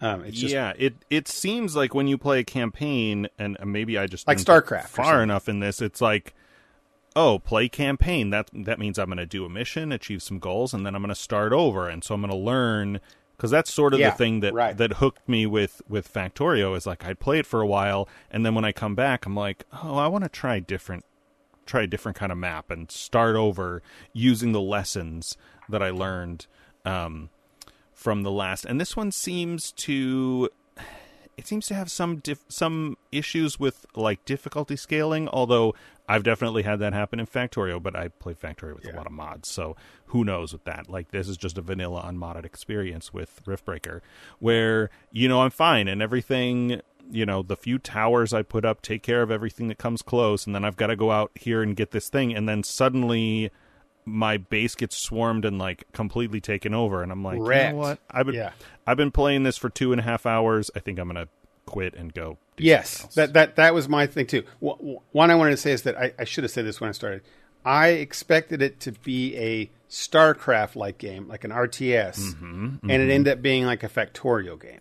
Um, 0.00 0.24
it's 0.24 0.38
just 0.38 0.52
yeah, 0.52 0.72
it 0.78 0.94
it 1.10 1.28
seems 1.28 1.76
like 1.76 1.94
when 1.94 2.06
you 2.06 2.16
play 2.16 2.40
a 2.40 2.44
campaign, 2.44 3.28
and 3.38 3.56
uh, 3.60 3.66
maybe 3.66 3.98
I 3.98 4.06
just 4.06 4.26
Like 4.26 4.38
StarCraft 4.38 4.86
far 4.86 5.22
enough 5.22 5.48
in 5.48 5.60
this. 5.60 5.82
It's 5.82 6.00
like, 6.00 6.34
oh, 7.14 7.38
play 7.38 7.68
campaign. 7.68 8.30
That 8.30 8.50
that 8.54 8.78
means 8.78 8.98
I'm 8.98 9.06
going 9.06 9.18
to 9.18 9.26
do 9.26 9.44
a 9.44 9.48
mission, 9.50 9.92
achieve 9.92 10.22
some 10.22 10.38
goals, 10.38 10.72
and 10.72 10.86
then 10.86 10.94
I'm 10.94 11.02
going 11.02 11.10
to 11.10 11.14
start 11.14 11.52
over. 11.52 11.88
And 11.88 12.02
so 12.02 12.14
I'm 12.14 12.22
going 12.22 12.30
to 12.30 12.36
learn 12.36 13.00
because 13.36 13.50
that's 13.50 13.70
sort 13.72 13.94
of 13.94 14.00
Yeah, 14.00 14.10
the 14.10 14.16
thing 14.16 14.40
that 14.40 14.54
right. 14.54 14.76
that 14.76 14.94
hooked 14.94 15.28
me 15.28 15.44
with 15.46 15.82
with 15.88 16.10
Factorio. 16.12 16.74
Is 16.76 16.86
like 16.86 17.04
I'd 17.04 17.20
play 17.20 17.38
it 17.38 17.46
for 17.46 17.60
a 17.60 17.66
while, 17.66 18.08
and 18.30 18.44
then 18.46 18.54
when 18.54 18.64
I 18.64 18.72
come 18.72 18.94
back, 18.94 19.26
I'm 19.26 19.34
like, 19.34 19.64
oh, 19.82 19.96
I 19.96 20.06
want 20.08 20.24
to 20.24 20.30
try 20.30 20.60
different 20.60 21.04
try 21.66 21.82
a 21.82 21.86
different 21.86 22.16
kind 22.16 22.32
of 22.32 22.38
map 22.38 22.70
and 22.70 22.90
start 22.90 23.36
over 23.36 23.82
using 24.12 24.52
the 24.52 24.60
lessons 24.60 25.36
that 25.68 25.82
I 25.82 25.90
learned 25.90 26.46
um, 26.84 27.30
from 28.00 28.22
the 28.22 28.30
last. 28.30 28.64
And 28.64 28.80
this 28.80 28.96
one 28.96 29.12
seems 29.12 29.72
to 29.72 30.48
it 31.36 31.46
seems 31.46 31.66
to 31.66 31.74
have 31.74 31.90
some 31.90 32.16
dif- 32.16 32.46
some 32.48 32.96
issues 33.12 33.60
with 33.60 33.84
like 33.94 34.24
difficulty 34.24 34.74
scaling. 34.74 35.28
Although 35.28 35.74
I've 36.08 36.22
definitely 36.22 36.62
had 36.62 36.78
that 36.80 36.94
happen 36.94 37.20
in 37.20 37.26
Factorio, 37.26 37.80
but 37.82 37.94
I 37.94 38.08
play 38.08 38.32
Factorio 38.32 38.74
with 38.74 38.88
a 38.88 38.96
lot 38.96 39.06
of 39.06 39.12
mods, 39.12 39.50
so 39.50 39.76
who 40.06 40.24
knows 40.24 40.52
with 40.54 40.64
that? 40.64 40.88
Like 40.88 41.10
this 41.10 41.28
is 41.28 41.36
just 41.36 41.58
a 41.58 41.62
vanilla 41.62 42.02
unmodded 42.06 42.46
experience 42.46 43.12
with 43.12 43.42
Riftbreaker, 43.44 44.00
where 44.38 44.88
you 45.12 45.28
know 45.28 45.42
I'm 45.42 45.50
fine 45.50 45.86
and 45.86 46.00
everything. 46.00 46.80
You 47.12 47.26
know 47.26 47.42
the 47.42 47.56
few 47.56 47.78
towers 47.78 48.32
I 48.32 48.42
put 48.42 48.64
up 48.64 48.80
take 48.80 49.02
care 49.02 49.20
of 49.20 49.30
everything 49.30 49.68
that 49.68 49.78
comes 49.78 50.00
close, 50.00 50.46
and 50.46 50.54
then 50.54 50.64
I've 50.64 50.76
got 50.76 50.86
to 50.86 50.96
go 50.96 51.10
out 51.10 51.32
here 51.34 51.62
and 51.62 51.76
get 51.76 51.90
this 51.90 52.08
thing, 52.08 52.34
and 52.34 52.48
then 52.48 52.62
suddenly 52.62 53.50
my 54.04 54.36
base 54.38 54.74
gets 54.74 54.96
swarmed 54.96 55.44
and 55.44 55.58
like 55.58 55.84
completely 55.92 56.40
taken 56.40 56.74
over, 56.74 57.02
and 57.02 57.10
I'm 57.12 57.22
like, 57.22 57.36
you 57.36 57.44
know 57.44 57.74
what? 57.76 57.98
I've 58.10 58.26
been 58.26 58.34
Yeah. 58.34 58.52
I've 58.86 58.96
been 58.96 59.10
playing 59.10 59.42
this 59.44 59.56
for 59.56 59.68
two 59.70 59.92
and 59.92 60.00
a 60.00 60.04
half 60.04 60.26
hours. 60.26 60.70
I 60.74 60.80
think 60.80 60.98
I'm 60.98 61.06
gonna 61.08 61.28
quit 61.66 61.94
and 61.94 62.12
go. 62.12 62.38
Yes, 62.58 63.06
that 63.14 63.32
that 63.34 63.56
that 63.56 63.74
was 63.74 63.88
my 63.88 64.06
thing 64.06 64.26
too. 64.26 64.42
One 64.60 65.30
I 65.30 65.34
wanted 65.34 65.52
to 65.52 65.56
say 65.56 65.72
is 65.72 65.82
that 65.82 65.96
I, 65.98 66.12
I 66.18 66.24
should 66.24 66.44
have 66.44 66.50
said 66.50 66.64
this 66.66 66.80
when 66.80 66.88
I 66.88 66.92
started. 66.92 67.22
I 67.64 67.88
expected 67.88 68.62
it 68.62 68.80
to 68.80 68.92
be 68.92 69.36
a 69.36 69.70
StarCraft 69.90 70.76
like 70.76 70.98
game, 70.98 71.28
like 71.28 71.44
an 71.44 71.50
RTS, 71.50 72.40
and 72.40 72.80
it 72.90 73.10
ended 73.10 73.28
up 73.28 73.42
being 73.42 73.64
like 73.66 73.82
a 73.82 73.88
Factorio 73.88 74.60
game. 74.60 74.80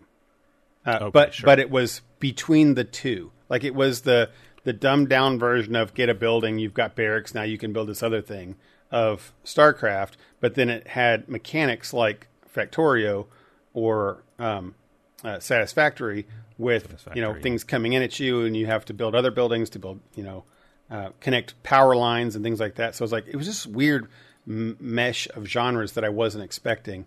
Uh, 0.86 0.98
Okay, 1.02 1.10
but 1.12 1.34
sure. 1.34 1.46
but 1.46 1.60
it 1.60 1.70
was 1.70 2.02
between 2.20 2.74
the 2.76 2.84
two. 2.86 3.32
Like 3.50 3.64
it 3.64 3.76
was 3.76 4.02
the 4.02 4.30
the 4.64 4.74
dumbed 4.74 5.10
down 5.10 5.38
version 5.40 5.76
of 5.76 5.94
get 5.94 6.10
a 6.10 6.14
building. 6.14 6.58
You've 6.58 6.74
got 6.74 6.96
barracks 6.96 7.34
now. 7.34 7.44
You 7.44 7.58
can 7.58 7.74
build 7.74 7.90
this 7.90 8.02
other 8.04 8.22
thing 8.22 8.56
of 8.92 9.34
StarCraft. 9.46 10.14
But 10.40 10.56
then 10.56 10.70
it 10.70 10.88
had 10.88 11.28
mechanics 11.30 11.94
like 11.94 12.28
Factorio 12.54 13.28
or 13.74 14.24
um, 14.38 14.76
uh, 15.24 15.40
Satisfactory 15.40 16.28
with 16.58 17.06
you 17.16 17.22
know 17.22 17.34
things 17.34 17.64
coming 17.64 17.94
in 17.94 18.02
at 18.02 18.20
you, 18.20 18.44
and 18.46 18.56
you 18.56 18.66
have 18.66 18.86
to 18.86 18.94
build 18.94 19.16
other 19.16 19.32
buildings 19.32 19.70
to 19.72 19.80
build 19.80 20.00
you 20.16 20.24
know 20.24 20.44
uh, 20.92 21.10
connect 21.20 21.62
power 21.64 21.96
lines 21.96 22.36
and 22.36 22.44
things 22.44 22.60
like 22.60 22.76
that. 22.76 22.96
So 22.96 23.04
it's 23.04 23.12
like 23.12 23.28
it 23.28 23.36
was 23.36 23.48
just 23.48 23.68
weird 23.68 24.08
m- 24.48 24.78
mesh 24.80 25.28
of 25.36 25.46
genres 25.46 25.94
that 25.94 26.04
I 26.04 26.10
wasn't 26.10 26.44
expecting. 26.44 27.06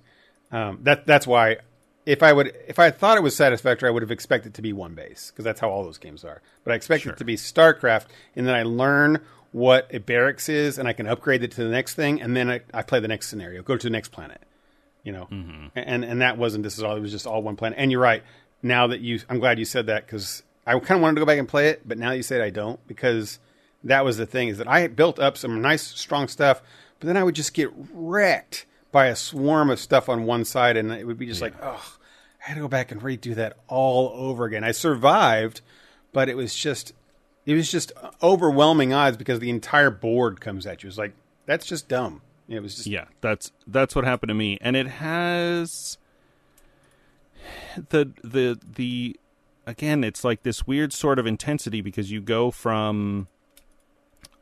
Um, 0.51 0.81
that 0.83 1.07
that's 1.07 1.27
why 1.27 1.59
if 2.07 2.23
I 2.23 2.33
would 2.33 2.55
if 2.67 2.79
I 2.79 2.91
thought 2.91 3.17
it 3.17 3.23
was 3.23 3.37
Satisfactory, 3.37 3.89
I 3.89 3.93
would 3.93 4.03
have 4.03 4.11
expected 4.11 4.51
it 4.51 4.55
to 4.55 4.63
be 4.63 4.73
one 4.73 4.95
base 4.95 5.31
because 5.31 5.45
that's 5.45 5.61
how 5.61 5.71
all 5.71 5.85
those 5.85 5.99
games 5.99 6.25
are. 6.25 6.43
But 6.65 6.73
I 6.73 6.77
expected 6.77 7.11
it 7.11 7.19
to 7.19 7.25
be 7.25 7.37
StarCraft, 7.37 8.07
and 8.37 8.47
then 8.47 8.55
I 8.55 8.63
learn 8.63 9.21
what 9.53 9.89
a 9.95 9.99
barracks 9.99 10.49
is, 10.49 10.79
and 10.79 10.89
I 10.89 10.93
can 10.93 11.07
upgrade 11.07 11.43
it 11.43 11.53
to 11.53 11.65
the 11.65 11.71
next 11.71 11.95
thing, 11.95 12.21
and 12.21 12.37
then 12.37 12.51
I, 12.51 12.61
I 12.75 12.83
play 12.83 13.01
the 13.01 13.09
next 13.09 13.29
scenario, 13.29 13.63
go 13.63 13.77
to 13.77 13.87
the 13.87 13.91
next 13.91 14.11
planet. 14.11 14.41
You 15.05 15.13
know, 15.13 15.29
mm-hmm. 15.31 15.67
and 15.75 16.05
and 16.05 16.21
that 16.21 16.39
wasn't 16.39 16.63
this 16.63 16.79
is 16.79 16.85
all. 16.85 16.97
It 16.97 17.01
was 17.01 17.11
just 17.11 17.27
all 17.27 17.43
one 17.43 17.57
planet. 17.57 17.79
And 17.79 17.91
you're 17.91 18.01
right. 18.01 18.23
Now 18.63 18.87
that 18.87 19.01
you, 19.01 19.21
I'm 19.29 19.41
glad 19.41 19.59
you 19.59 19.65
said 19.65 19.87
that 19.87 20.07
because 20.07 20.45
I 20.65 20.79
kind 20.79 20.93
of 20.93 21.01
wanted 21.01 21.17
to 21.17 21.23
go 21.23 21.27
back 21.27 21.39
and 21.39 21.49
play 21.49 21.71
it, 21.71 21.87
but 21.87 21.99
now 21.99 22.13
you 22.13 22.23
say 22.23 22.37
it, 22.37 22.45
I 22.45 22.51
don't 22.51 22.79
because 22.87 23.41
that 23.85 24.05
was 24.05 24.17
the 24.17 24.27
thing 24.27 24.49
is 24.49 24.59
that 24.59 24.69
I 24.69 24.81
had 24.81 24.95
built 24.95 25.19
up 25.19 25.37
some 25.37 25.61
nice 25.61 25.83
strong 25.83 26.29
stuff, 26.29 26.63
but 27.01 27.09
then 27.09 27.17
I 27.17 27.25
would 27.25 27.35
just 27.35 27.53
get 27.53 27.71
wrecked 27.93 28.67
by 28.93 29.07
a 29.07 29.17
swarm 29.17 29.71
of 29.71 29.81
stuff 29.81 30.09
on 30.09 30.25
one 30.25 30.45
side, 30.45 30.77
and 30.77 30.93
it 30.93 31.07
would 31.07 31.19
be 31.19 31.27
just 31.27 31.41
like, 31.41 31.55
oh, 31.63 31.97
I 32.45 32.49
had 32.49 32.55
to 32.55 32.61
go 32.61 32.69
back 32.69 32.93
and 32.93 33.01
redo 33.01 33.35
that 33.35 33.57
all 33.67 34.11
over 34.15 34.45
again. 34.45 34.63
I 34.63 34.73
survived, 34.73 35.63
but 36.13 36.29
it 36.29 36.37
was 36.37 36.55
just, 36.55 36.93
it 37.47 37.55
was 37.55 37.71
just 37.71 37.93
overwhelming 38.23 38.93
odds 38.93 39.17
because 39.17 39.41
the 39.41 39.51
entire 39.51 39.91
board 39.91 40.41
comes 40.41 40.67
at 40.67 40.83
you. 40.83 40.89
It's 40.89 40.99
like 40.99 41.15
that's 41.47 41.67
just 41.67 41.89
dumb. 41.89 42.23
It 42.49 42.61
was 42.61 42.75
just 42.77 42.87
yeah 42.87 43.05
that's 43.21 43.53
that's 43.67 43.95
what 43.95 44.05
happened 44.05 44.29
to 44.29 44.35
me 44.35 44.59
and 44.61 44.77
it 44.77 44.87
has 44.87 45.97
the 47.89 48.13
the 48.23 48.59
the 48.77 49.19
again 49.67 50.05
it's 50.05 50.25
like 50.25 50.43
this 50.43 50.67
weird 50.67 50.93
sort 50.93 51.19
of 51.19 51.27
intensity 51.27 51.81
because 51.81 52.11
you 52.11 52.21
go 52.21 52.51
from 52.51 53.29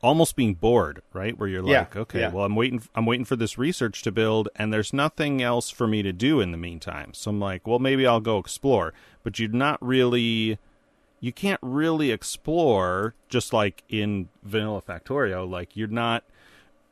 almost 0.03 0.35
being 0.35 0.55
bored 0.55 1.03
right 1.13 1.39
where 1.39 1.49
you're 1.49 1.65
Yeah, 1.65 1.81
like 1.81 1.97
okay 1.97 2.21
yeah. 2.21 2.31
well 2.31 2.45
i'm 2.45 2.57
waiting 2.57 2.83
i'm 2.95 3.05
waiting 3.07 3.25
for 3.27 3.37
this 3.37 3.59
research 3.59 4.03
to 4.03 4.11
build 4.11 4.49
and 4.57 4.73
there's 4.73 4.93
nothing 4.95 5.43
else 5.43 5.69
for 5.71 5.87
me 5.87 6.03
to 6.03 6.13
do 6.13 6.41
in 6.41 6.53
the 6.53 6.59
meantime 6.59 7.13
so 7.13 7.31
i'm 7.31 7.39
like 7.39 7.67
well 7.67 7.79
maybe 7.79 8.07
i'll 8.07 8.21
go 8.21 8.39
explore 8.39 8.95
but 9.23 9.39
you're 9.39 9.51
not 9.51 9.79
really 9.87 10.59
you 11.21 11.33
can't 11.33 11.61
really 11.63 12.11
explore 12.11 13.15
just 13.29 13.53
like 13.53 13.85
in 13.89 14.29
vanilla 14.43 14.81
factorio 14.81 15.49
like 15.49 15.77
you're 15.77 15.89
not 15.89 16.25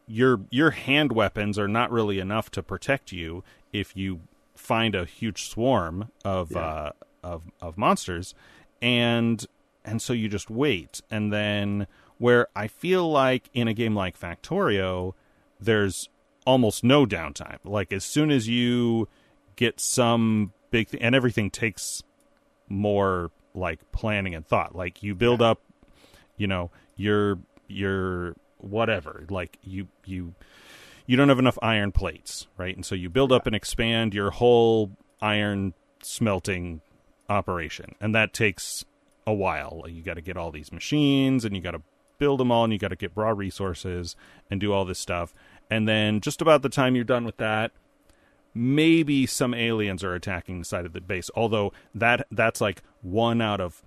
your 0.09 0.41
your 0.51 0.71
hand 0.71 1.13
weapons 1.13 1.59
are 1.59 1.69
not 1.69 1.91
really 1.91 2.19
enough 2.19 2.51
to 2.51 2.63
protect 2.63 3.13
you 3.13 3.45
if 3.73 3.97
you 3.97 4.21
find 4.59 4.95
a 4.95 5.05
huge 5.05 5.49
swarm 5.49 6.11
of 6.25 6.57
uh, 6.57 6.91
of 7.23 7.43
of 7.61 7.79
monsters, 7.79 8.35
and 8.83 9.47
and 9.85 10.03
so 10.03 10.13
you 10.13 10.29
just 10.29 10.51
wait, 10.51 11.01
and 11.11 11.33
then 11.33 11.87
where 12.19 12.49
I 12.57 12.67
feel 12.67 13.09
like 13.11 13.49
in 13.55 13.69
a 13.69 13.75
game 13.75 13.95
like 13.95 14.19
Factorio, 14.19 15.15
there's 15.61 16.09
almost 16.45 16.83
no 16.83 17.07
downtime. 17.07 17.59
Like 17.65 17.93
as 17.93 18.05
soon 18.05 18.31
as 18.31 18.49
you 18.49 19.09
get 19.57 19.79
some 19.79 20.53
big 20.71 20.89
thing, 20.89 21.01
and 21.03 21.15
everything 21.15 21.51
takes 21.51 22.03
more 22.69 23.31
like 23.59 23.93
planning 23.93 24.35
and 24.35 24.47
thought. 24.47 24.75
Like 24.75 25.03
you 25.03 25.15
build 25.15 25.43
up 25.43 25.61
you 26.37 26.47
know 26.47 26.71
your 26.97 27.39
your 27.67 28.35
whatever. 28.59 29.27
Like 29.29 29.59
you 29.63 29.89
you 30.05 30.35
you 31.07 31.17
don't 31.17 31.29
have 31.29 31.39
enough 31.39 31.59
iron 31.63 31.93
plates 31.93 32.47
right? 32.57 32.75
And 32.75 32.85
so 32.85 32.95
you 32.95 33.09
build 33.11 33.33
up 33.33 33.47
and 33.47 33.55
expand 33.55 34.15
your 34.15 34.31
whole 34.31 34.93
iron 35.21 35.75
smelting 36.03 36.81
operation. 37.29 37.95
And 38.01 38.15
that 38.15 38.33
takes 38.33 38.85
a 39.27 39.33
while. 39.33 39.85
You 39.89 40.03
got 40.03 40.15
to 40.15 40.21
get 40.21 40.37
all 40.37 40.51
these 40.51 40.73
machines 40.73 41.45
and 41.45 41.55
you 41.55 41.63
got 41.63 41.73
to 41.73 41.83
build 42.19 42.41
them 42.41 42.51
all 42.51 42.65
and 42.65 42.73
you 42.73 42.79
got 42.79 42.89
to 42.89 42.97
get 42.97 43.13
raw 43.15 43.31
resources 43.31 44.17
and 44.51 44.61
do 44.61 44.73
all 44.73 44.85
this 44.85 44.99
stuff. 44.99 45.35
And 45.71 45.87
then 45.87 46.21
just 46.21 46.41
about 46.41 46.63
the 46.63 46.69
time 46.69 46.95
you're 46.95 47.05
done 47.05 47.25
with 47.25 47.37
that 47.37 47.73
maybe 48.59 49.27
some 49.27 49.55
aliens 49.55 50.03
are 50.03 50.15
attacking 50.15 50.59
the 50.59 50.65
side 50.65 50.85
of 50.85 50.93
the 50.93 51.01
base 51.01 51.31
although 51.37 51.73
that 51.95 52.27
that's 52.31 52.61
like 52.61 52.83
one 53.03 53.41
out 53.41 53.61
of 53.61 53.83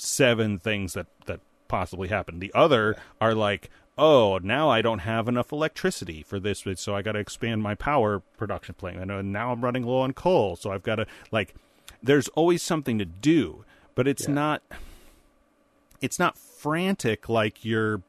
seven 0.00 0.58
things 0.58 0.94
that 0.94 1.06
that 1.26 1.40
possibly 1.68 2.08
happen. 2.08 2.40
The 2.40 2.52
other 2.54 2.96
are 3.20 3.34
like, 3.34 3.70
oh, 3.96 4.38
now 4.42 4.68
I 4.68 4.82
don't 4.82 5.00
have 5.00 5.28
enough 5.28 5.52
electricity 5.52 6.22
for 6.22 6.40
this, 6.40 6.64
so 6.76 6.94
I 6.94 7.02
got 7.02 7.12
to 7.12 7.18
expand 7.18 7.62
my 7.62 7.74
power 7.74 8.20
production 8.36 8.74
plant. 8.74 9.10
And 9.10 9.32
now 9.32 9.52
I'm 9.52 9.62
running 9.62 9.84
low 9.84 10.00
on 10.00 10.12
coal, 10.12 10.56
so 10.56 10.70
I've 10.72 10.82
got 10.82 10.96
to 10.96 11.06
like. 11.30 11.54
There's 12.02 12.28
always 12.28 12.62
something 12.62 12.98
to 12.98 13.04
do, 13.04 13.64
but 13.94 14.08
it's 14.08 14.26
not. 14.26 14.62
It's 16.00 16.18
not 16.18 16.36
frantic 16.36 17.28
like 17.28 17.64
you're. 17.64 18.02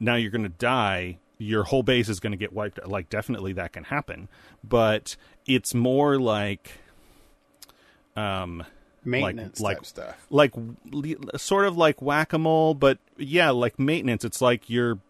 Now 0.00 0.14
you're 0.16 0.30
going 0.30 0.42
to 0.42 0.48
die. 0.48 1.18
Your 1.42 1.64
whole 1.64 1.82
base 1.82 2.08
is 2.08 2.20
going 2.20 2.32
to 2.32 2.36
get 2.36 2.52
wiped. 2.52 2.86
Like 2.86 3.08
definitely 3.08 3.52
that 3.54 3.72
can 3.72 3.84
happen, 3.84 4.28
but 4.64 5.16
it's 5.46 5.74
more 5.74 6.18
like. 6.18 6.72
Um, 8.14 8.64
maintenance 9.04 9.60
like- 9.60 9.78
type 9.78 9.86
stuff. 9.86 10.26
like 10.30 10.52
sort 11.36 11.64
of 11.64 11.76
like 11.76 12.00
whack-a-mole 12.00 12.74
but 12.74 12.98
yeah 13.16 13.50
like 13.50 13.76
maintenance 13.76 14.24
it's 14.24 14.40
like 14.40 14.70
you're 14.70 15.00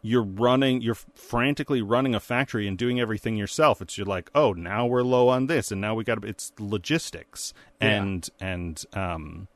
you're 0.00 0.22
running 0.22 0.80
you're 0.80 0.96
frantically 1.14 1.82
running 1.82 2.14
a 2.14 2.20
factory 2.20 2.68
and 2.68 2.78
doing 2.78 3.00
everything 3.00 3.36
yourself 3.36 3.80
it's 3.82 3.98
you're 3.98 4.06
like 4.06 4.30
oh 4.34 4.52
now 4.52 4.86
we're 4.86 5.02
low 5.02 5.28
on 5.28 5.46
this 5.46 5.72
and 5.72 5.80
now 5.80 5.94
we 5.94 6.04
got 6.04 6.20
to 6.20 6.28
it's 6.28 6.52
logistics 6.58 7.52
and 7.80 8.28
and 8.38 8.84
um, 8.92 9.48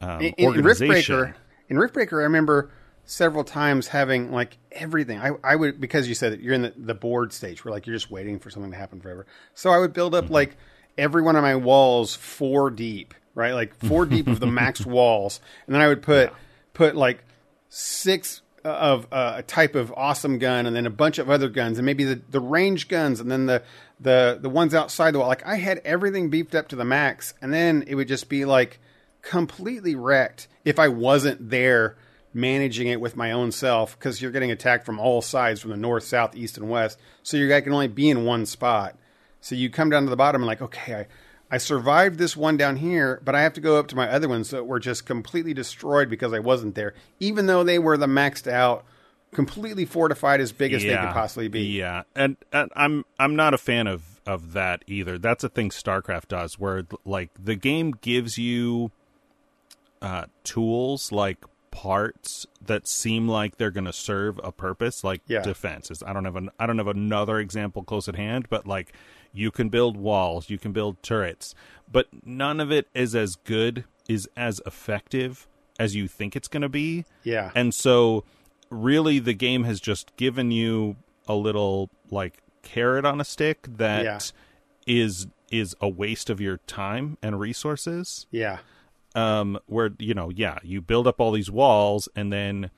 um 0.00 0.20
in, 0.20 0.32
in 0.38 0.46
organization 0.46 1.16
Riftbreaker, 1.16 1.34
in 1.68 1.76
Riftbreaker, 1.76 2.20
I 2.20 2.24
remember 2.24 2.70
several 3.08 3.42
times 3.42 3.88
having 3.88 4.30
like 4.30 4.58
everything. 4.70 5.18
I, 5.18 5.30
I 5.42 5.56
would 5.56 5.80
because 5.80 6.06
you 6.08 6.14
said 6.14 6.32
that 6.32 6.40
you're 6.40 6.52
in 6.52 6.62
the, 6.62 6.74
the 6.76 6.94
bored 6.94 7.32
stage 7.32 7.64
where 7.64 7.72
like 7.72 7.86
you're 7.86 7.96
just 7.96 8.10
waiting 8.10 8.38
for 8.38 8.50
something 8.50 8.70
to 8.70 8.76
happen 8.76 9.00
forever. 9.00 9.26
So 9.54 9.70
I 9.70 9.78
would 9.78 9.94
build 9.94 10.14
up 10.14 10.28
like 10.28 10.56
every 10.98 11.22
one 11.22 11.34
of 11.34 11.42
my 11.42 11.56
walls 11.56 12.14
four 12.14 12.70
deep, 12.70 13.14
right? 13.34 13.54
Like 13.54 13.74
four 13.74 14.04
deep 14.04 14.28
of 14.28 14.40
the 14.40 14.46
max 14.46 14.84
walls, 14.86 15.40
and 15.66 15.74
then 15.74 15.80
I 15.80 15.88
would 15.88 16.02
put 16.02 16.32
put 16.74 16.94
like 16.94 17.24
six 17.70 18.42
of 18.62 19.06
uh, 19.10 19.36
a 19.36 19.42
type 19.42 19.74
of 19.74 19.90
awesome 19.96 20.38
gun, 20.38 20.66
and 20.66 20.76
then 20.76 20.84
a 20.84 20.90
bunch 20.90 21.18
of 21.18 21.30
other 21.30 21.48
guns, 21.48 21.78
and 21.78 21.86
maybe 21.86 22.04
the 22.04 22.20
the 22.28 22.40
range 22.40 22.88
guns, 22.88 23.20
and 23.20 23.30
then 23.30 23.46
the 23.46 23.62
the 23.98 24.38
the 24.38 24.50
ones 24.50 24.74
outside 24.74 25.12
the 25.12 25.18
wall. 25.18 25.28
Like 25.28 25.46
I 25.46 25.56
had 25.56 25.80
everything 25.82 26.28
beefed 26.28 26.54
up 26.54 26.68
to 26.68 26.76
the 26.76 26.84
max, 26.84 27.32
and 27.40 27.54
then 27.54 27.84
it 27.86 27.94
would 27.94 28.08
just 28.08 28.28
be 28.28 28.44
like 28.44 28.80
completely 29.22 29.94
wrecked 29.94 30.46
if 30.66 30.78
I 30.78 30.88
wasn't 30.88 31.48
there 31.48 31.96
managing 32.38 32.88
it 32.88 33.00
with 33.00 33.16
my 33.16 33.32
own 33.32 33.52
self 33.52 33.98
because 33.98 34.22
you're 34.22 34.30
getting 34.30 34.50
attacked 34.50 34.86
from 34.86 34.98
all 34.98 35.20
sides 35.20 35.60
from 35.60 35.70
the 35.70 35.76
north, 35.76 36.04
south, 36.04 36.36
east, 36.36 36.56
and 36.56 36.70
west. 36.70 36.98
So 37.22 37.36
your 37.36 37.48
guy 37.48 37.60
can 37.60 37.72
only 37.72 37.88
be 37.88 38.08
in 38.08 38.24
one 38.24 38.46
spot. 38.46 38.96
So 39.40 39.54
you 39.54 39.70
come 39.70 39.90
down 39.90 40.04
to 40.04 40.10
the 40.10 40.16
bottom 40.16 40.42
and 40.42 40.46
like, 40.46 40.62
okay, 40.62 40.94
I, 40.94 41.06
I 41.50 41.58
survived 41.58 42.18
this 42.18 42.36
one 42.36 42.56
down 42.56 42.76
here, 42.76 43.20
but 43.24 43.34
I 43.34 43.42
have 43.42 43.54
to 43.54 43.60
go 43.60 43.78
up 43.78 43.88
to 43.88 43.96
my 43.96 44.08
other 44.08 44.28
ones 44.28 44.50
that 44.50 44.66
were 44.66 44.78
just 44.78 45.06
completely 45.06 45.54
destroyed 45.54 46.08
because 46.08 46.32
I 46.32 46.38
wasn't 46.38 46.74
there, 46.74 46.94
even 47.20 47.46
though 47.46 47.64
they 47.64 47.78
were 47.78 47.96
the 47.96 48.06
maxed 48.06 48.50
out, 48.50 48.84
completely 49.32 49.84
fortified 49.84 50.40
as 50.40 50.52
big 50.52 50.72
as 50.72 50.82
they 50.82 50.90
could 50.90 51.12
possibly 51.12 51.48
be. 51.48 51.62
Yeah, 51.62 52.02
and, 52.14 52.36
and 52.52 52.70
I'm 52.74 53.04
I'm 53.18 53.36
not 53.36 53.54
a 53.54 53.58
fan 53.58 53.86
of 53.86 54.20
of 54.26 54.52
that 54.52 54.84
either. 54.86 55.18
That's 55.18 55.44
a 55.44 55.48
thing 55.48 55.70
StarCraft 55.70 56.28
does, 56.28 56.58
where 56.58 56.84
like 57.04 57.30
the 57.42 57.56
game 57.56 57.92
gives 57.92 58.36
you 58.38 58.90
uh, 60.02 60.26
tools 60.44 61.12
like 61.12 61.38
parts 61.70 62.46
that 62.64 62.86
seem 62.86 63.28
like 63.28 63.56
they're 63.56 63.70
going 63.70 63.84
to 63.84 63.92
serve 63.92 64.40
a 64.42 64.52
purpose, 64.52 65.02
like 65.04 65.22
Yeah. 65.26 65.42
defenses. 65.42 66.02
I 66.06 66.12
don't 66.12 66.24
have 66.24 66.36
an 66.36 66.50
I 66.58 66.66
don't 66.66 66.78
have 66.78 66.88
another 66.88 67.38
example 67.38 67.82
close 67.82 68.08
at 68.08 68.16
hand, 68.16 68.46
but 68.48 68.66
like 68.66 68.92
you 69.32 69.50
can 69.50 69.68
build 69.68 69.96
walls, 69.96 70.50
you 70.50 70.58
can 70.58 70.72
build 70.72 71.02
turrets, 71.02 71.54
but 71.90 72.08
none 72.24 72.60
of 72.60 72.72
it 72.72 72.88
is 72.94 73.14
as 73.14 73.36
good, 73.36 73.84
is 74.08 74.28
as 74.36 74.60
effective 74.66 75.46
as 75.78 75.94
you 75.94 76.08
think 76.08 76.34
it's 76.34 76.48
going 76.48 76.62
to 76.62 76.68
be. 76.68 77.04
Yeah. 77.22 77.50
And 77.54 77.72
so 77.74 78.24
really 78.70 79.18
the 79.18 79.34
game 79.34 79.64
has 79.64 79.80
just 79.80 80.14
given 80.16 80.50
you 80.50 80.96
a 81.26 81.34
little 81.34 81.90
like 82.10 82.42
carrot 82.62 83.04
on 83.04 83.20
a 83.20 83.24
stick 83.24 83.66
that 83.76 84.32
is 84.86 85.26
Yeah. 85.50 85.58
is 85.60 85.76
a 85.80 85.88
waste 85.88 86.28
of 86.30 86.40
your 86.40 86.58
time 86.66 87.16
and 87.22 87.38
resources 87.40 88.26
yeah. 88.30 88.58
Um 89.18 89.58
where 89.66 89.90
you 89.98 90.14
know 90.14 90.28
yeah 90.30 90.58
you 90.62 90.80
build 90.80 91.06
up 91.06 91.20
all 91.20 91.32
these 91.32 91.50
walls 91.50 92.08
and 92.14 92.32
then 92.32 92.70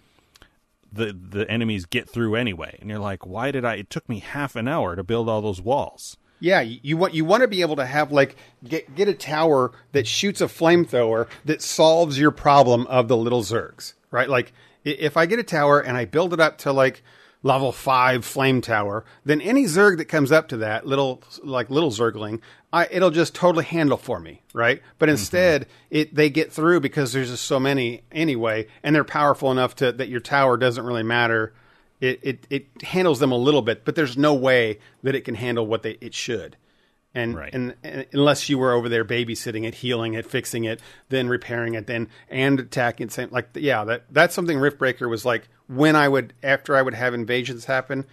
the 0.93 1.13
the 1.13 1.49
enemies 1.51 1.85
get 1.87 2.09
through 2.09 2.35
anyway 2.35 2.77
and 2.81 2.89
you're 2.91 2.99
like 2.99 3.27
why 3.27 3.51
did 3.51 3.65
i 3.65 3.75
it 3.75 3.91
took 3.91 4.09
me 4.09 4.19
half 4.21 4.57
an 4.57 4.67
hour 4.67 4.97
to 4.97 5.05
build 5.05 5.29
all 5.29 5.41
those 5.43 5.61
walls 5.61 6.17
Yeah, 6.43 6.63
you, 6.63 6.97
want 6.97 7.13
you 7.13 7.27
want 7.27 7.43
to 7.43 7.49
be 7.49 7.61
able 7.61 7.77
to 7.77 7.85
have 7.85 8.13
like 8.13 8.35
get 8.65 8.95
get 8.95 9.09
a 9.09 9.13
tower 9.15 9.73
that 9.93 10.07
shoots 10.07 10.41
a 10.41 10.47
flamethrower 10.47 11.29
that 11.45 11.61
solves 11.61 12.19
your 12.19 12.31
problem 12.31 12.87
of 12.87 13.09
the 13.09 13.17
little 13.17 13.43
zergs, 13.43 13.93
right? 14.11 14.29
Like 14.29 14.55
if 14.83 15.19
I 15.19 15.27
get 15.27 15.39
a 15.39 15.43
tower 15.45 15.81
and 15.81 15.99
I 15.99 16.07
build 16.07 16.33
it 16.33 16.41
up 16.41 16.57
to 16.65 16.73
like 16.73 17.03
level 17.43 17.73
five 17.73 18.25
flame 18.25 18.61
tower, 18.61 19.05
then 19.25 19.41
any 19.41 19.65
zerg 19.65 19.97
that 19.97 20.07
comes 20.07 20.31
up 20.31 20.49
to 20.49 20.59
that 20.59 20.87
little 20.87 21.23
like 21.43 21.71
little 21.71 21.91
zergling, 21.91 22.41
I, 22.73 22.87
it'll 22.91 23.11
just 23.11 23.35
totally 23.35 23.65
handle 23.65 23.97
for 23.97 24.21
me, 24.21 24.43
right? 24.53 24.83
But 24.99 25.07
mm-hmm. 25.07 25.13
instead, 25.13 25.67
it 25.91 26.15
they 26.15 26.31
get 26.31 26.53
through 26.53 26.81
because 26.81 27.13
there's 27.13 27.31
just 27.31 27.45
so 27.45 27.59
many 27.59 28.03
anyway, 28.13 28.67
and 28.83 28.95
they're 28.95 29.05
powerful 29.05 29.51
enough 29.51 29.75
to 29.77 29.93
that 29.93 30.09
your 30.09 30.21
tower 30.21 30.57
doesn't 30.57 30.85
really 30.85 31.03
matter 31.03 31.53
it, 32.01 32.19
it 32.23 32.47
it 32.51 32.83
handles 32.83 33.19
them 33.21 33.33
a 33.33 33.37
little 33.37 33.63
bit, 33.63 33.85
but 33.85 33.95
there's 33.95 34.17
no 34.17 34.35
way 34.35 34.79
that 35.03 35.15
it 35.15 35.23
can 35.23 35.35
handle 35.35 35.67
what 35.67 35.83
they 35.83 35.99
it 36.01 36.15
should. 36.15 36.57
And, 37.13 37.35
Right. 37.35 37.53
and 37.53 37.75
and 37.83 38.07
unless 38.13 38.49
you 38.49 38.57
were 38.57 38.73
over 38.73 38.89
there 38.89 39.05
babysitting 39.05 39.67
it, 39.67 39.75
healing 39.75 40.15
it, 40.15 40.25
fixing 40.27 40.63
it, 40.65 40.81
then 41.09 41.29
repairing 41.29 41.75
it, 41.75 41.89
then 41.89 42.09
and 42.29 42.61
attacking 42.61 43.09
it, 43.09 43.13
same 43.13 43.31
like 43.33 43.49
yeah, 43.55 43.83
that 43.85 44.05
that's 44.11 44.33
something 44.35 44.59
Riftbreaker 44.59 45.11
was 45.11 45.25
like 45.25 45.49
when 45.67 45.97
I 45.97 46.09
would 46.09 46.35
after 46.43 46.77
I 46.77 46.83
would 46.83 46.95
have 46.95 47.13
invasions 47.13 47.65
happen, 47.65 48.05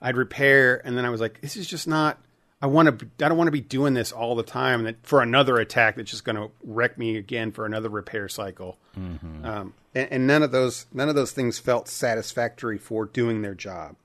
I'd 0.00 0.16
repair 0.16 0.80
and 0.86 0.96
then 0.96 1.04
I 1.04 1.10
was 1.10 1.20
like, 1.20 1.40
this 1.42 1.56
is 1.56 1.66
just 1.66 1.86
not. 1.86 2.18
I 2.62 2.68
want 2.68 2.98
to. 2.98 3.06
I 3.22 3.28
don't 3.28 3.36
want 3.36 3.48
to 3.48 3.52
be 3.52 3.60
doing 3.60 3.92
this 3.92 4.10
all 4.12 4.34
the 4.34 4.42
time. 4.42 4.84
That 4.84 5.06
for 5.06 5.20
another 5.20 5.58
attack 5.58 5.96
that's 5.96 6.10
just 6.10 6.24
going 6.24 6.36
to 6.36 6.50
wreck 6.64 6.96
me 6.96 7.18
again 7.18 7.52
for 7.52 7.66
another 7.66 7.90
repair 7.90 8.26
cycle. 8.28 8.78
Um, 8.96 9.74
and, 9.94 10.08
and 10.10 10.26
none 10.26 10.42
of 10.42 10.52
those 10.52 10.86
none 10.94 11.10
of 11.10 11.14
those 11.14 11.32
things 11.32 11.58
felt 11.58 11.88
satisfactory 11.88 12.78
for 12.78 13.04
doing 13.04 13.42
their 13.42 13.54
job. 13.54 13.96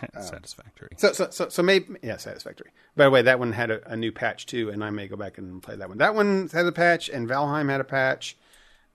satisfactory 0.20 0.90
So 0.98 1.12
so 1.12 1.28
so, 1.30 1.48
so 1.48 1.62
maybe 1.64 1.96
yeah, 2.02 2.16
satisfactory. 2.16 2.70
By 2.96 3.04
the 3.04 3.10
way, 3.10 3.22
that 3.22 3.38
one 3.38 3.52
had 3.52 3.70
a, 3.70 3.92
a 3.92 3.96
new 3.96 4.10
patch 4.10 4.46
too, 4.46 4.70
and 4.70 4.82
I 4.82 4.90
may 4.90 5.06
go 5.06 5.16
back 5.16 5.36
and 5.38 5.62
play 5.62 5.76
that 5.76 5.88
one. 5.88 5.98
That 5.98 6.14
one 6.14 6.48
had 6.48 6.64
a 6.66 6.72
patch, 6.72 7.08
and 7.10 7.28
Valheim 7.28 7.68
had 7.68 7.80
a 7.80 7.84
patch. 7.84 8.36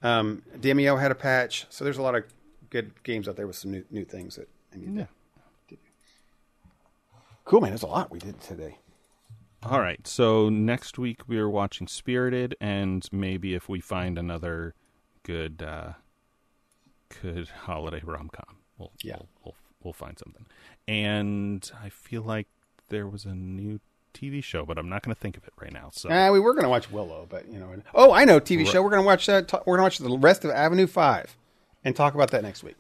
Um, 0.02 0.42
Demio 0.58 1.00
had 1.00 1.12
a 1.12 1.16
patch. 1.16 1.68
So 1.70 1.84
there's 1.84 1.98
a 2.00 2.02
lot 2.02 2.16
of 2.16 2.24
good 2.72 3.04
games 3.04 3.28
out 3.28 3.36
there 3.36 3.46
with 3.48 3.56
some 3.56 3.72
new 3.72 3.84
new 3.92 4.04
things 4.06 4.36
that 4.38 4.50
I 4.74 4.78
need. 4.78 4.96
yeah 4.96 5.06
To... 5.70 5.78
Cool, 7.46 7.62
man. 7.62 7.72
There's 7.72 7.84
a 7.84 7.88
lot 7.88 8.10
we 8.12 8.20
did 8.20 8.40
today. 8.42 8.78
all 9.64 9.80
right 9.80 10.08
so 10.08 10.50
next 10.50 10.98
week 10.98 11.28
we 11.28 11.38
are 11.38 11.50
watching 11.50 11.86
spirited 11.88 12.56
and 12.60 13.08
maybe 13.12 13.54
if 13.54 13.70
we 13.70 13.80
find 13.80 14.18
another 14.18 14.74
good 15.22 15.62
uh 15.62 15.94
good 17.22 17.48
holiday 17.66 18.02
rom-com 18.04 18.58
we'll 18.80 18.92
Yeah. 19.04 19.18
we'll, 19.18 19.28
we'll, 19.44 19.56
we'll 19.84 19.94
find 19.94 20.18
something 20.18 20.48
and 20.88 21.70
i 21.84 21.90
feel 21.90 22.24
like 22.24 22.48
there 22.90 23.08
was 23.08 23.24
a 23.26 23.36
new 23.36 23.80
tv 24.14 24.44
show 24.44 24.66
but 24.66 24.78
i'm 24.78 24.90
not 24.90 25.02
going 25.04 25.14
to 25.14 25.20
think 25.20 25.38
of 25.38 25.44
it 25.46 25.54
right 25.62 25.72
now 25.74 25.90
so 25.92 26.10
Uh, 26.10 26.32
we 26.32 26.40
were 26.40 26.54
going 26.54 26.64
to 26.64 26.70
watch 26.70 26.92
Willow, 26.92 27.26
but 27.30 27.48
you 27.52 27.60
know. 27.60 27.74
Oh, 27.94 28.12
I 28.12 28.26
know 28.26 28.40
TV 28.40 28.66
show. 28.68 28.82
We're 28.84 28.90
going 28.90 29.02
to 29.02 29.06
watch. 29.06 29.26
Ta- 29.26 29.62
we're 29.66 29.78
going 29.78 29.80
to 29.80 29.84
watch 29.84 29.98
the 30.00 30.18
rest 30.18 30.44
of 30.46 30.52
Avenue 30.52 30.88
Five, 30.88 31.36
and 31.84 31.96
talk 31.96 32.14
about 32.16 32.32
that 32.32 32.44
next 32.44 32.64
week. 32.64 32.76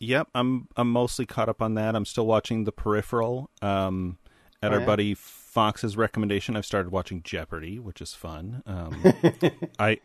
Yep, 0.00 0.28
I'm 0.34 0.68
I'm 0.76 0.90
mostly 0.90 1.24
caught 1.26 1.48
up 1.48 1.62
on 1.62 1.74
that. 1.74 1.94
I'm 1.94 2.04
still 2.04 2.26
watching 2.26 2.64
The 2.64 2.72
Peripheral. 2.72 3.50
Um, 3.62 4.18
at 4.62 4.70
Oh, 4.72 4.74
our 4.76 4.80
yeah? 4.80 4.86
buddy 4.86 5.14
Fox's 5.14 5.96
recommendation, 5.96 6.56
I've 6.56 6.64
started 6.66 6.90
watching 6.90 7.22
Jeopardy, 7.22 7.78
which 7.78 8.00
is 8.00 8.14
fun. 8.14 8.62
Um, 8.66 9.02
I 9.78 10.00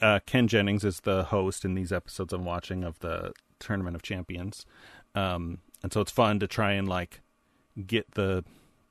uh, 0.00 0.20
Ken 0.26 0.48
Jennings 0.48 0.84
is 0.84 1.00
the 1.00 1.24
host 1.24 1.64
in 1.64 1.74
these 1.74 1.92
episodes 1.92 2.32
I'm 2.32 2.44
watching 2.44 2.84
of 2.84 2.98
the 3.00 3.32
Tournament 3.58 3.96
of 3.96 4.02
Champions, 4.02 4.64
um, 5.14 5.58
and 5.82 5.92
so 5.92 6.00
it's 6.00 6.12
fun 6.12 6.38
to 6.40 6.46
try 6.46 6.72
and 6.72 6.88
like 6.88 7.20
get 7.86 8.12
the 8.14 8.44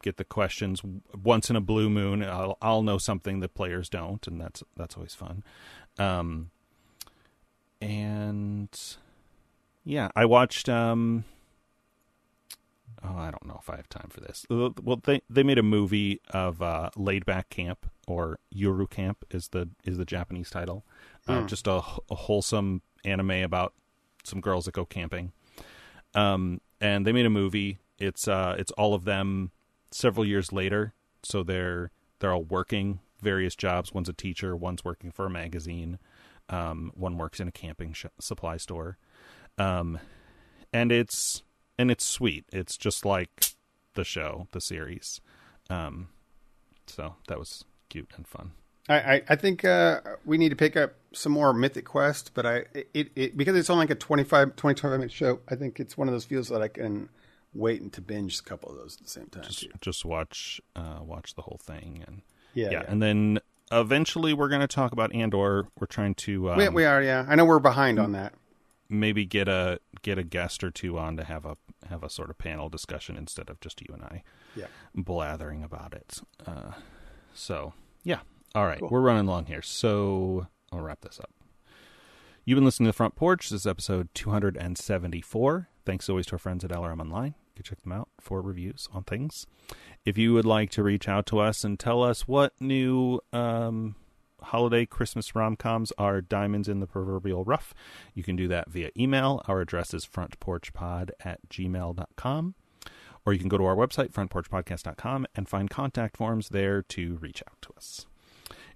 get 0.05 0.17
the 0.17 0.23
questions 0.23 0.81
once 1.13 1.49
in 1.49 1.55
a 1.57 1.61
blue 1.61 1.89
moon. 1.89 2.23
I'll 2.23 2.57
I'll 2.61 2.83
know 2.83 2.97
something 2.97 3.41
that 3.41 3.53
players 3.55 3.89
don't, 3.89 4.25
and 4.27 4.39
that's 4.39 4.63
that's 4.77 4.95
always 4.95 5.13
fun. 5.13 5.43
Um, 5.97 6.51
and 7.81 8.69
yeah, 9.83 10.09
I 10.15 10.25
watched. 10.25 10.69
Um, 10.69 11.25
oh, 13.03 13.17
I 13.17 13.31
don't 13.31 13.45
know 13.45 13.59
if 13.61 13.69
I 13.69 13.75
have 13.75 13.89
time 13.89 14.09
for 14.09 14.21
this. 14.21 14.45
Well, 14.49 15.01
they 15.03 15.21
they 15.29 15.43
made 15.43 15.57
a 15.57 15.63
movie 15.63 16.21
of 16.29 16.61
uh, 16.61 16.91
Laid 16.95 17.25
Back 17.25 17.49
Camp 17.49 17.89
or 18.07 18.39
Yuru 18.55 18.89
Camp 18.89 19.25
is 19.31 19.49
the 19.49 19.69
is 19.83 19.97
the 19.97 20.05
Japanese 20.05 20.49
title. 20.49 20.85
Uh, 21.27 21.41
just 21.47 21.65
a, 21.65 21.81
a 22.11 22.15
wholesome 22.15 22.83
anime 23.03 23.31
about 23.31 23.73
some 24.23 24.39
girls 24.39 24.65
that 24.65 24.75
go 24.75 24.85
camping. 24.85 25.31
Um, 26.13 26.61
and 26.79 27.05
they 27.05 27.11
made 27.11 27.25
a 27.25 27.31
movie. 27.31 27.79
It's 27.97 28.27
uh, 28.27 28.55
it's 28.59 28.71
all 28.73 28.93
of 28.93 29.05
them 29.05 29.51
several 29.95 30.25
years 30.25 30.51
later. 30.51 30.93
So 31.23 31.41
they're 31.41 31.91
they're 32.19 32.33
all 32.33 32.43
working 32.43 32.99
various 33.21 33.55
jobs. 33.55 33.93
One's 33.93 34.09
a 34.09 34.13
teacher. 34.13 34.55
One's 34.55 34.83
working 34.83 35.11
for 35.11 35.25
a 35.25 35.29
magazine. 35.29 35.99
Um, 36.49 36.91
one 36.95 37.17
works 37.17 37.39
in 37.39 37.47
a 37.47 37.51
camping 37.51 37.93
sh- 37.93 38.05
supply 38.19 38.57
store. 38.57 38.97
Um, 39.57 39.99
and 40.73 40.91
it's 40.91 41.43
and 41.79 41.89
it's 41.89 42.05
sweet. 42.05 42.45
It's 42.51 42.77
just 42.77 43.05
like 43.05 43.53
the 43.93 44.03
show, 44.03 44.47
the 44.51 44.61
series. 44.61 45.21
Um, 45.69 46.09
so 46.85 47.15
that 47.27 47.39
was 47.39 47.63
cute 47.89 48.11
and 48.17 48.27
fun. 48.27 48.51
I, 48.87 48.95
I, 48.95 49.21
I 49.29 49.35
think 49.35 49.65
uh, 49.65 50.01
we 50.25 50.37
need 50.37 50.49
to 50.49 50.55
pick 50.55 50.77
up 50.77 50.93
some 51.11 51.31
more 51.31 51.53
Mythic 51.53 51.85
Quest, 51.85 52.31
but 52.35 52.45
I 52.45 52.65
it, 52.93 53.11
it 53.15 53.37
because 53.37 53.55
it's 53.55 53.69
only 53.69 53.83
like 53.83 53.91
a 53.91 53.95
25, 53.95 54.55
20, 54.55 54.75
25 54.75 54.99
minute 54.99 55.11
show. 55.11 55.39
I 55.49 55.55
think 55.55 55.79
it's 55.79 55.97
one 55.97 56.07
of 56.07 56.13
those 56.13 56.25
feels 56.25 56.49
that 56.49 56.61
I 56.61 56.67
can 56.67 57.09
wait 57.55 57.81
and 57.81 57.91
to 57.93 58.01
binge 58.01 58.39
a 58.39 58.43
couple 58.43 58.69
of 58.69 58.75
those 58.77 58.97
at 58.97 59.03
the 59.03 59.09
same 59.09 59.27
time. 59.27 59.43
Just 59.43 59.67
just 59.81 60.05
watch 60.05 60.61
uh, 60.75 60.99
watch 61.01 61.33
the 61.35 61.41
whole 61.43 61.59
thing 61.63 62.03
and 62.05 62.21
Yeah, 62.53 62.65
yeah, 62.65 62.71
yeah. 62.71 62.83
and 62.87 63.01
then 63.01 63.39
eventually 63.71 64.33
we're 64.33 64.49
going 64.49 64.61
to 64.61 64.67
talk 64.67 64.91
about 64.91 65.15
Andor. 65.15 65.67
We're 65.79 65.87
trying 65.87 66.13
to 66.15 66.51
um, 66.51 66.57
we, 66.57 66.69
we 66.69 66.85
are, 66.85 67.01
yeah. 67.01 67.25
I 67.27 67.35
know 67.35 67.45
we're 67.45 67.59
behind 67.59 67.97
on 67.97 68.11
that. 68.11 68.33
maybe 68.89 69.25
get 69.25 69.47
a 69.47 69.79
get 70.03 70.17
a 70.19 70.23
guest 70.23 70.63
or 70.63 70.69
two 70.69 70.97
on 70.99 71.17
to 71.17 71.23
have 71.23 71.45
a 71.45 71.57
have 71.89 72.03
a 72.03 72.09
sort 72.09 72.29
of 72.29 72.37
panel 72.37 72.67
discussion 72.69 73.15
instead 73.17 73.49
of 73.49 73.59
just 73.61 73.81
you 73.81 73.93
and 73.93 74.03
I 74.03 74.23
Yeah. 74.55 74.67
blathering 74.93 75.63
about 75.63 75.93
it. 75.93 76.19
Uh, 76.45 76.73
so 77.33 77.73
yeah, 78.03 78.19
all 78.53 78.65
right, 78.67 78.79
Cool. 78.79 78.89
we're 78.89 79.01
running 79.01 79.25
long 79.25 79.45
here, 79.45 79.61
so 79.61 80.47
I'll 80.71 80.81
wrap 80.81 81.01
this 81.01 81.19
up. 81.19 81.31
You've 82.43 82.57
been 82.57 82.65
listening 82.65 82.85
to 82.85 82.89
the 82.89 82.93
Front 82.93 83.15
Porch. 83.15 83.49
This 83.49 83.61
is 83.61 83.67
episode 83.67 84.09
274. 84.13 85.67
Thanks 85.83 86.07
always 86.09 86.27
to 86.27 86.33
our 86.33 86.37
friends 86.37 86.63
at 86.63 86.69
LRM 86.71 86.99
Online. 87.01 87.33
You 87.55 87.63
check 87.63 87.81
them 87.81 87.91
out 87.91 88.09
for 88.19 88.41
reviews 88.41 88.89
on 88.93 89.03
things. 89.03 89.47
If 90.03 90.17
you 90.17 90.33
would 90.33 90.45
like 90.45 90.69
to 90.71 90.83
reach 90.83 91.07
out 91.07 91.25
to 91.27 91.39
us 91.39 91.63
and 91.63 91.79
tell 91.79 92.03
us 92.03 92.27
what 92.27 92.53
new 92.59 93.19
um, 93.31 93.95
holiday 94.41 94.85
Christmas 94.85 95.35
rom 95.35 95.55
coms 95.55 95.91
are 95.97 96.21
diamonds 96.21 96.67
in 96.67 96.79
the 96.79 96.87
proverbial 96.87 97.43
rough, 97.43 97.73
you 98.13 98.23
can 98.23 98.35
do 98.35 98.47
that 98.47 98.69
via 98.69 98.89
email. 98.97 99.41
Our 99.47 99.61
address 99.61 99.93
is 99.93 100.05
frontporchpod 100.05 101.11
at 101.23 101.47
gmail.com. 101.49 102.55
Or 103.25 103.33
you 103.33 103.39
can 103.39 103.49
go 103.49 103.57
to 103.57 103.65
our 103.65 103.75
website, 103.75 104.11
frontporchpodcast.com, 104.11 105.25
and 105.35 105.49
find 105.49 105.69
contact 105.69 106.15
forms 106.15 106.49
there 106.49 106.83
to 106.83 107.15
reach 107.15 107.41
out 107.49 107.59
to 107.63 107.73
us. 107.75 108.05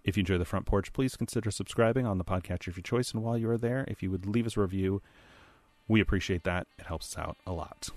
If 0.03 0.18
you 0.18 0.22
enjoy 0.22 0.39
the 0.39 0.45
front 0.45 0.65
porch, 0.65 0.91
please 0.91 1.15
consider 1.15 1.51
subscribing 1.51 2.07
on 2.07 2.18
the 2.18 2.23
podcatcher 2.23 2.69
of 2.69 2.77
your 2.77 2.84
choice. 2.84 3.11
And 3.11 3.22
while 3.22 3.38
you 3.38 3.49
are 3.49 3.57
there, 3.57 3.85
if 3.88 4.01
you 4.01 4.10
would 4.10 4.26
leave 4.26 4.47
us 4.47 4.57
a 4.57 4.61
review, 4.61 5.01
we 5.88 5.99
appreciate 5.99 6.43
that. 6.43 6.68
It 6.80 6.88
helps 6.88 7.15
us 7.15 7.23
out 7.23 7.38
a 7.45 7.51
lot. 7.51 7.89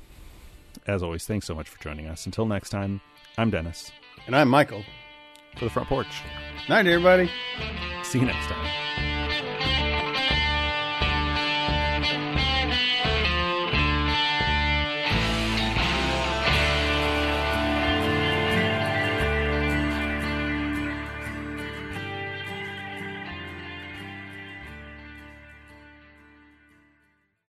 As 0.86 1.02
always, 1.02 1.26
thanks 1.26 1.46
so 1.46 1.54
much 1.54 1.68
for 1.68 1.82
joining 1.82 2.06
us. 2.06 2.26
Until 2.26 2.46
next 2.46 2.70
time, 2.70 3.00
I'm 3.38 3.50
Dennis 3.50 3.90
And 4.26 4.34
I'm 4.36 4.48
Michael. 4.48 4.84
for 5.56 5.64
the 5.64 5.70
front 5.70 5.88
porch. 5.88 6.22
Night, 6.68 6.86
everybody. 6.86 7.30
See 8.02 8.18
you 8.20 8.26
next 8.26 8.46
time. 8.46 9.11